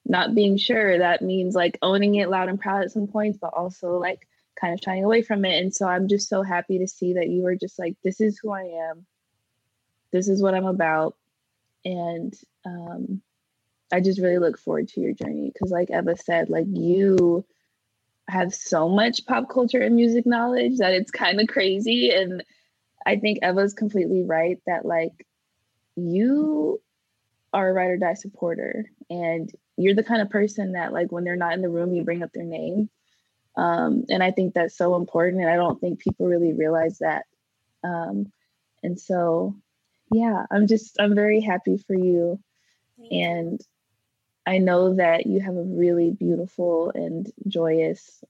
not 0.08 0.34
being 0.34 0.56
sure. 0.56 0.98
That 0.98 1.22
means 1.22 1.54
like 1.54 1.78
owning 1.82 2.16
it 2.16 2.30
loud 2.30 2.48
and 2.48 2.60
proud 2.60 2.82
at 2.82 2.92
some 2.92 3.06
points, 3.06 3.38
but 3.40 3.54
also 3.54 3.98
like 3.98 4.26
kind 4.60 4.72
of 4.72 4.80
shying 4.82 5.04
away 5.04 5.22
from 5.22 5.44
it. 5.44 5.60
And 5.60 5.74
so 5.74 5.86
I'm 5.86 6.08
just 6.08 6.28
so 6.28 6.42
happy 6.42 6.78
to 6.78 6.88
see 6.88 7.14
that 7.14 7.28
you 7.28 7.42
were 7.42 7.56
just 7.56 7.78
like, 7.78 7.96
this 8.02 8.20
is 8.20 8.38
who 8.38 8.52
I 8.52 8.62
am. 8.90 9.06
This 10.12 10.28
is 10.28 10.42
what 10.42 10.54
I'm 10.54 10.66
about. 10.66 11.16
And 11.84 12.34
um, 12.64 13.20
I 13.92 14.00
just 14.00 14.20
really 14.20 14.38
look 14.38 14.58
forward 14.58 14.88
to 14.88 15.00
your 15.00 15.12
journey 15.12 15.50
because, 15.52 15.70
like 15.70 15.90
Eva 15.90 16.16
said, 16.16 16.48
like 16.50 16.66
you 16.68 17.44
have 18.28 18.54
so 18.54 18.88
much 18.88 19.24
pop 19.26 19.48
culture 19.48 19.80
and 19.80 19.94
music 19.94 20.26
knowledge 20.26 20.78
that 20.78 20.92
it's 20.92 21.10
kind 21.10 21.40
of 21.40 21.46
crazy. 21.46 22.10
And 22.10 22.42
I 23.04 23.16
think 23.16 23.38
Eva's 23.42 23.74
completely 23.74 24.22
right 24.22 24.60
that 24.66 24.84
like 24.84 25.26
you 25.94 26.80
are 27.56 27.70
a 27.70 27.72
ride 27.72 27.88
or 27.88 27.96
die 27.96 28.12
supporter. 28.12 28.84
And 29.08 29.50
you're 29.78 29.94
the 29.94 30.04
kind 30.04 30.20
of 30.20 30.28
person 30.28 30.72
that 30.72 30.92
like 30.92 31.10
when 31.10 31.24
they're 31.24 31.36
not 31.36 31.54
in 31.54 31.62
the 31.62 31.70
room 31.70 31.94
you 31.94 32.04
bring 32.04 32.22
up 32.22 32.30
their 32.34 32.44
name. 32.44 32.90
Um, 33.56 34.04
and 34.10 34.22
i 34.22 34.30
think 34.30 34.52
that's 34.52 34.76
so 34.76 34.96
important 34.96 35.40
and 35.40 35.50
i 35.50 35.56
don't 35.56 35.80
think 35.80 36.00
people 36.00 36.26
really 36.26 36.52
realize 36.52 36.98
that. 36.98 37.24
Um, 37.82 38.30
and 38.82 39.00
so 39.00 39.56
yeah 40.12 40.44
i'm 40.50 40.66
just 40.66 40.96
i'm 41.00 41.14
very 41.14 41.40
happy 41.40 41.78
for 41.78 41.94
you. 41.94 42.38
And 43.10 43.58
i 44.46 44.58
know 44.58 44.94
that 44.96 45.26
you 45.26 45.40
have 45.40 45.56
a 45.56 45.62
really 45.62 46.10
beautiful 46.10 46.92
and 46.94 47.30
joyous 47.48 48.22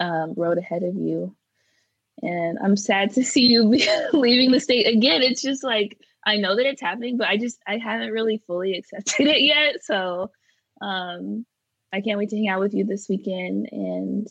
um, 0.00 0.34
road 0.36 0.58
ahead 0.58 0.82
of 0.82 0.96
you. 0.96 1.34
And 2.22 2.58
i'm 2.62 2.76
sad 2.76 3.10
to 3.14 3.24
see 3.24 3.46
you 3.46 3.62
leaving 4.12 4.50
the 4.52 4.60
state 4.60 4.86
again. 4.86 5.22
It's 5.22 5.40
just 5.40 5.64
like 5.64 5.98
I 6.26 6.36
know 6.36 6.56
that 6.56 6.66
it's 6.66 6.80
happening, 6.80 7.16
but 7.16 7.28
I 7.28 7.36
just 7.36 7.58
I 7.66 7.78
haven't 7.78 8.10
really 8.10 8.42
fully 8.46 8.74
accepted 8.78 9.26
it 9.26 9.42
yet. 9.42 9.84
So 9.84 10.30
um 10.80 11.46
I 11.92 12.00
can't 12.00 12.18
wait 12.18 12.30
to 12.30 12.36
hang 12.36 12.48
out 12.48 12.60
with 12.60 12.74
you 12.74 12.84
this 12.84 13.08
weekend 13.08 13.68
and 13.70 14.26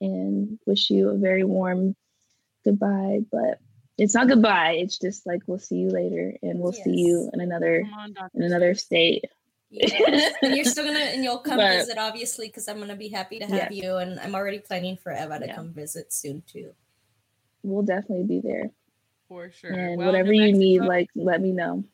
and 0.00 0.58
wish 0.66 0.90
you 0.90 1.10
a 1.10 1.16
very 1.16 1.44
warm 1.44 1.94
goodbye. 2.64 3.20
But 3.30 3.60
it's 3.98 4.14
not 4.14 4.28
goodbye. 4.28 4.72
It's 4.72 4.98
just 4.98 5.26
like 5.26 5.42
we'll 5.46 5.58
see 5.58 5.76
you 5.76 5.88
later 5.88 6.36
and 6.42 6.58
we'll 6.58 6.74
yes. 6.74 6.84
see 6.84 6.96
you 6.96 7.30
in 7.32 7.40
another 7.40 7.84
on, 7.98 8.14
in 8.34 8.42
another 8.42 8.74
state. 8.74 9.24
Yes. 9.68 10.34
and 10.42 10.54
you're 10.54 10.64
still 10.64 10.84
gonna 10.84 10.98
and 10.98 11.24
you'll 11.24 11.38
come 11.38 11.56
but, 11.56 11.72
visit 11.72 11.98
obviously 11.98 12.46
because 12.46 12.68
I'm 12.68 12.78
gonna 12.78 12.96
be 12.96 13.08
happy 13.08 13.38
to 13.40 13.46
have 13.46 13.72
you 13.72 13.96
and 13.96 14.20
I'm 14.20 14.34
already 14.34 14.58
planning 14.58 14.96
for 14.96 15.12
Eva 15.12 15.40
to 15.40 15.46
yeah. 15.46 15.54
come 15.54 15.72
visit 15.72 16.12
soon 16.12 16.42
too. 16.46 16.72
We'll 17.62 17.82
definitely 17.82 18.24
be 18.24 18.40
there. 18.40 18.70
For 19.28 19.50
sure. 19.50 19.72
And 19.72 19.98
well, 19.98 20.06
whatever 20.06 20.32
you 20.32 20.52
need, 20.52 20.82
like 20.82 21.08
let 21.14 21.40
me 21.40 21.52
know. 21.52 21.84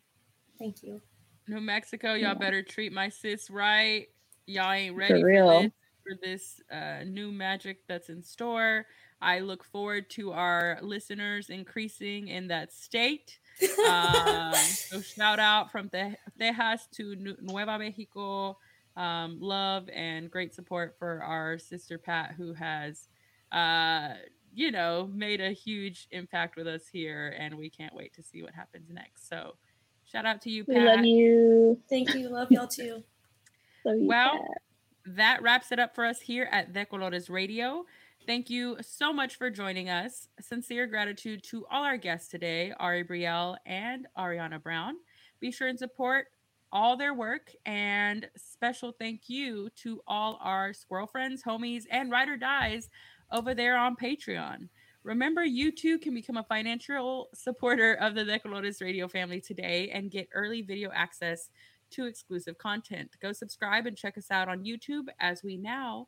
Thank 0.58 0.82
you. 0.82 1.00
New 1.48 1.60
Mexico, 1.60 2.14
y'all 2.14 2.20
yeah. 2.20 2.34
better 2.34 2.62
treat 2.62 2.92
my 2.92 3.08
sis 3.08 3.50
right. 3.50 4.06
Y'all 4.46 4.72
ain't 4.72 4.96
ready 4.96 5.20
for, 5.20 5.26
real. 5.26 5.48
for 5.48 5.62
this, 5.62 5.72
for 6.02 6.18
this 6.22 6.60
uh, 6.70 7.04
new 7.04 7.32
magic 7.32 7.86
that's 7.88 8.08
in 8.08 8.22
store. 8.22 8.86
I 9.20 9.38
look 9.38 9.64
forward 9.64 10.10
to 10.10 10.32
our 10.32 10.78
listeners 10.82 11.48
increasing 11.48 12.28
in 12.28 12.48
that 12.48 12.72
state. 12.72 13.38
um, 13.88 14.52
so 14.54 15.00
shout 15.00 15.38
out 15.38 15.70
from 15.70 15.88
Te- 15.88 16.16
Tejas 16.40 16.90
to 16.92 17.16
Nueva 17.40 17.78
Mexico. 17.78 18.58
Um, 18.96 19.38
love 19.40 19.88
and 19.94 20.30
great 20.30 20.54
support 20.54 20.96
for 20.98 21.22
our 21.22 21.58
sister 21.58 21.98
Pat, 21.98 22.34
who 22.36 22.52
has 22.52 23.08
uh, 23.52 24.14
you 24.54 24.70
know, 24.70 25.10
made 25.12 25.40
a 25.40 25.50
huge 25.50 26.08
impact 26.10 26.56
with 26.56 26.66
us 26.66 26.82
here, 26.92 27.34
and 27.38 27.56
we 27.56 27.70
can't 27.70 27.94
wait 27.94 28.12
to 28.14 28.22
see 28.22 28.42
what 28.42 28.54
happens 28.54 28.90
next. 28.90 29.28
So, 29.28 29.56
shout 30.04 30.26
out 30.26 30.40
to 30.42 30.50
you, 30.50 30.64
Pat. 30.64 30.74
We 30.76 30.84
love 30.84 31.04
you. 31.04 31.80
Thank 31.88 32.14
you. 32.14 32.28
Love 32.28 32.50
y'all 32.50 32.66
too. 32.66 33.02
love 33.84 33.96
you, 33.96 34.06
well, 34.06 34.32
Pat. 34.32 35.16
that 35.16 35.42
wraps 35.42 35.72
it 35.72 35.78
up 35.78 35.94
for 35.94 36.04
us 36.04 36.20
here 36.20 36.48
at 36.52 36.72
De 36.72 36.84
Colores 36.84 37.30
Radio. 37.30 37.84
Thank 38.26 38.50
you 38.50 38.76
so 38.80 39.12
much 39.12 39.36
for 39.36 39.50
joining 39.50 39.88
us. 39.88 40.28
Sincere 40.40 40.86
gratitude 40.86 41.42
to 41.44 41.66
all 41.70 41.82
our 41.82 41.96
guests 41.96 42.28
today, 42.28 42.72
Ari 42.78 43.04
Brielle 43.04 43.56
and 43.66 44.06
Ariana 44.16 44.62
Brown. 44.62 44.96
Be 45.40 45.50
sure 45.50 45.66
and 45.66 45.78
support 45.78 46.26
all 46.72 46.96
their 46.96 47.14
work 47.14 47.50
and 47.66 48.28
special 48.36 48.92
thank 48.92 49.28
you 49.28 49.68
to 49.76 50.00
all 50.06 50.38
our 50.40 50.72
squirrel 50.72 51.06
friends, 51.06 51.42
homies, 51.42 51.84
and 51.90 52.10
rider 52.10 52.36
dies 52.36 52.88
over 53.32 53.54
there 53.54 53.76
on 53.76 53.96
Patreon. 53.96 54.68
Remember, 55.02 55.44
you 55.44 55.72
too 55.72 55.98
can 55.98 56.14
become 56.14 56.36
a 56.36 56.44
financial 56.44 57.28
supporter 57.34 57.94
of 57.94 58.14
the 58.14 58.24
De 58.24 58.38
Colores 58.38 58.80
Radio 58.80 59.08
family 59.08 59.40
today 59.40 59.90
and 59.92 60.10
get 60.10 60.28
early 60.32 60.62
video 60.62 60.90
access 60.94 61.50
to 61.90 62.06
exclusive 62.06 62.56
content. 62.58 63.16
Go 63.20 63.32
subscribe 63.32 63.86
and 63.86 63.96
check 63.96 64.16
us 64.16 64.30
out 64.30 64.48
on 64.48 64.64
YouTube 64.64 65.06
as 65.18 65.42
we 65.42 65.56
now 65.56 66.06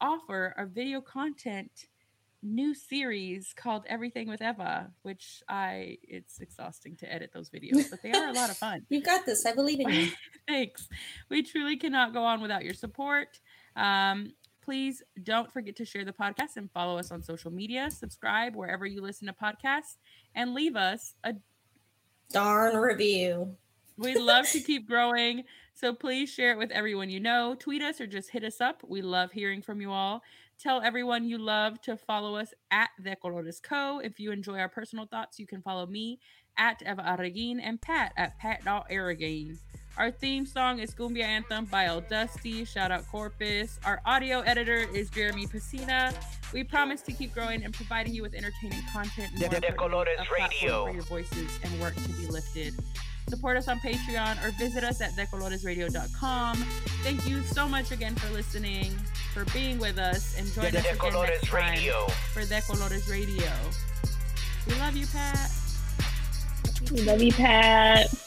offer 0.00 0.54
a 0.56 0.66
video 0.66 1.00
content 1.00 1.86
new 2.42 2.74
series 2.74 3.52
called 3.56 3.84
Everything 3.88 4.28
with 4.28 4.40
Eva, 4.40 4.90
which 5.02 5.42
I 5.48 5.98
it's 6.02 6.40
exhausting 6.40 6.96
to 6.96 7.12
edit 7.12 7.30
those 7.32 7.50
videos, 7.50 7.90
but 7.90 8.02
they 8.02 8.12
are 8.12 8.28
a 8.28 8.32
lot 8.32 8.50
of 8.50 8.56
fun. 8.56 8.86
you 8.88 9.02
got 9.02 9.26
this. 9.26 9.44
I 9.44 9.54
believe 9.54 9.80
in 9.80 9.88
you. 9.90 10.08
Thanks. 10.48 10.88
We 11.28 11.42
truly 11.42 11.76
cannot 11.76 12.12
go 12.12 12.24
on 12.24 12.40
without 12.40 12.64
your 12.64 12.74
support. 12.74 13.40
Um, 13.74 14.32
Please 14.66 15.00
don't 15.22 15.52
forget 15.52 15.76
to 15.76 15.84
share 15.84 16.04
the 16.04 16.12
podcast 16.12 16.56
and 16.56 16.68
follow 16.72 16.98
us 16.98 17.12
on 17.12 17.22
social 17.22 17.52
media. 17.52 17.88
Subscribe 17.88 18.56
wherever 18.56 18.84
you 18.84 19.00
listen 19.00 19.28
to 19.28 19.32
podcasts 19.32 19.94
and 20.34 20.54
leave 20.54 20.74
us 20.74 21.14
a 21.22 21.34
darn 22.32 22.76
review. 22.76 23.54
We'd 23.96 24.20
love 24.20 24.50
to 24.50 24.58
keep 24.60 24.88
growing. 24.88 25.44
So 25.74 25.94
please 25.94 26.32
share 26.32 26.50
it 26.50 26.58
with 26.58 26.72
everyone 26.72 27.10
you 27.10 27.20
know. 27.20 27.54
Tweet 27.56 27.80
us 27.80 28.00
or 28.00 28.08
just 28.08 28.32
hit 28.32 28.42
us 28.42 28.60
up. 28.60 28.82
We 28.84 29.02
love 29.02 29.30
hearing 29.30 29.62
from 29.62 29.80
you 29.80 29.92
all. 29.92 30.20
Tell 30.58 30.82
everyone 30.82 31.28
you 31.28 31.38
love 31.38 31.80
to 31.82 31.96
follow 31.96 32.34
us 32.34 32.52
at 32.72 32.90
The 32.98 33.14
Colores 33.22 33.62
Co. 33.62 34.00
If 34.00 34.18
you 34.18 34.32
enjoy 34.32 34.58
our 34.58 34.68
personal 34.68 35.06
thoughts, 35.06 35.38
you 35.38 35.46
can 35.46 35.62
follow 35.62 35.86
me 35.86 36.18
at 36.58 36.82
Eva 36.82 37.02
Arreguin 37.02 37.60
and 37.62 37.80
Pat 37.80 38.12
at 38.16 38.36
Pat 38.40 38.64
Pat.Arreguin. 38.64 39.58
Our 39.98 40.10
theme 40.10 40.44
song 40.44 40.78
is 40.78 40.94
Cumbia 40.94 41.22
Anthem 41.22 41.64
by 41.64 41.86
El 41.86 42.02
Dusty. 42.02 42.66
Shout 42.66 42.90
out 42.90 43.06
Corpus. 43.08 43.80
Our 43.86 44.02
audio 44.04 44.40
editor 44.40 44.86
is 44.92 45.08
Jeremy 45.08 45.46
Pacina. 45.46 46.14
We 46.52 46.64
promise 46.64 47.00
to 47.02 47.12
keep 47.12 47.32
growing 47.32 47.64
and 47.64 47.72
providing 47.72 48.12
you 48.12 48.20
with 48.20 48.34
entertaining 48.34 48.82
content 48.92 49.32
and 49.32 49.50
De, 49.50 49.60
De 49.60 49.72
Colores 49.72 50.18
Radio 50.38 50.84
for 50.84 50.92
your 50.92 51.02
voices 51.04 51.58
and 51.62 51.80
work 51.80 51.94
to 51.94 52.08
be 52.10 52.26
lifted. 52.26 52.74
Support 53.30 53.56
us 53.56 53.68
on 53.68 53.78
Patreon 53.80 54.44
or 54.46 54.50
visit 54.52 54.84
us 54.84 55.00
at 55.00 55.12
decoloresradio.com. 55.12 56.56
Thank 57.02 57.26
you 57.26 57.42
so 57.42 57.66
much 57.66 57.90
again 57.90 58.14
for 58.16 58.30
listening, 58.34 58.92
for 59.32 59.46
being 59.46 59.78
with 59.78 59.98
us, 59.98 60.38
and 60.38 60.46
join 60.52 60.72
De, 60.72 60.78
us 60.78 60.84
De 60.84 60.90
again 60.90 60.98
Colores 60.98 61.28
next 61.28 61.48
time 61.48 61.72
Radio. 61.72 62.06
for 62.34 62.42
De 62.44 62.60
Colores 62.60 63.10
Radio. 63.10 63.50
We 64.66 64.74
love 64.74 64.94
you, 64.94 65.06
Pat. 65.06 65.50
We 66.92 67.00
love 67.00 67.22
you, 67.22 67.32
Pat. 67.32 68.25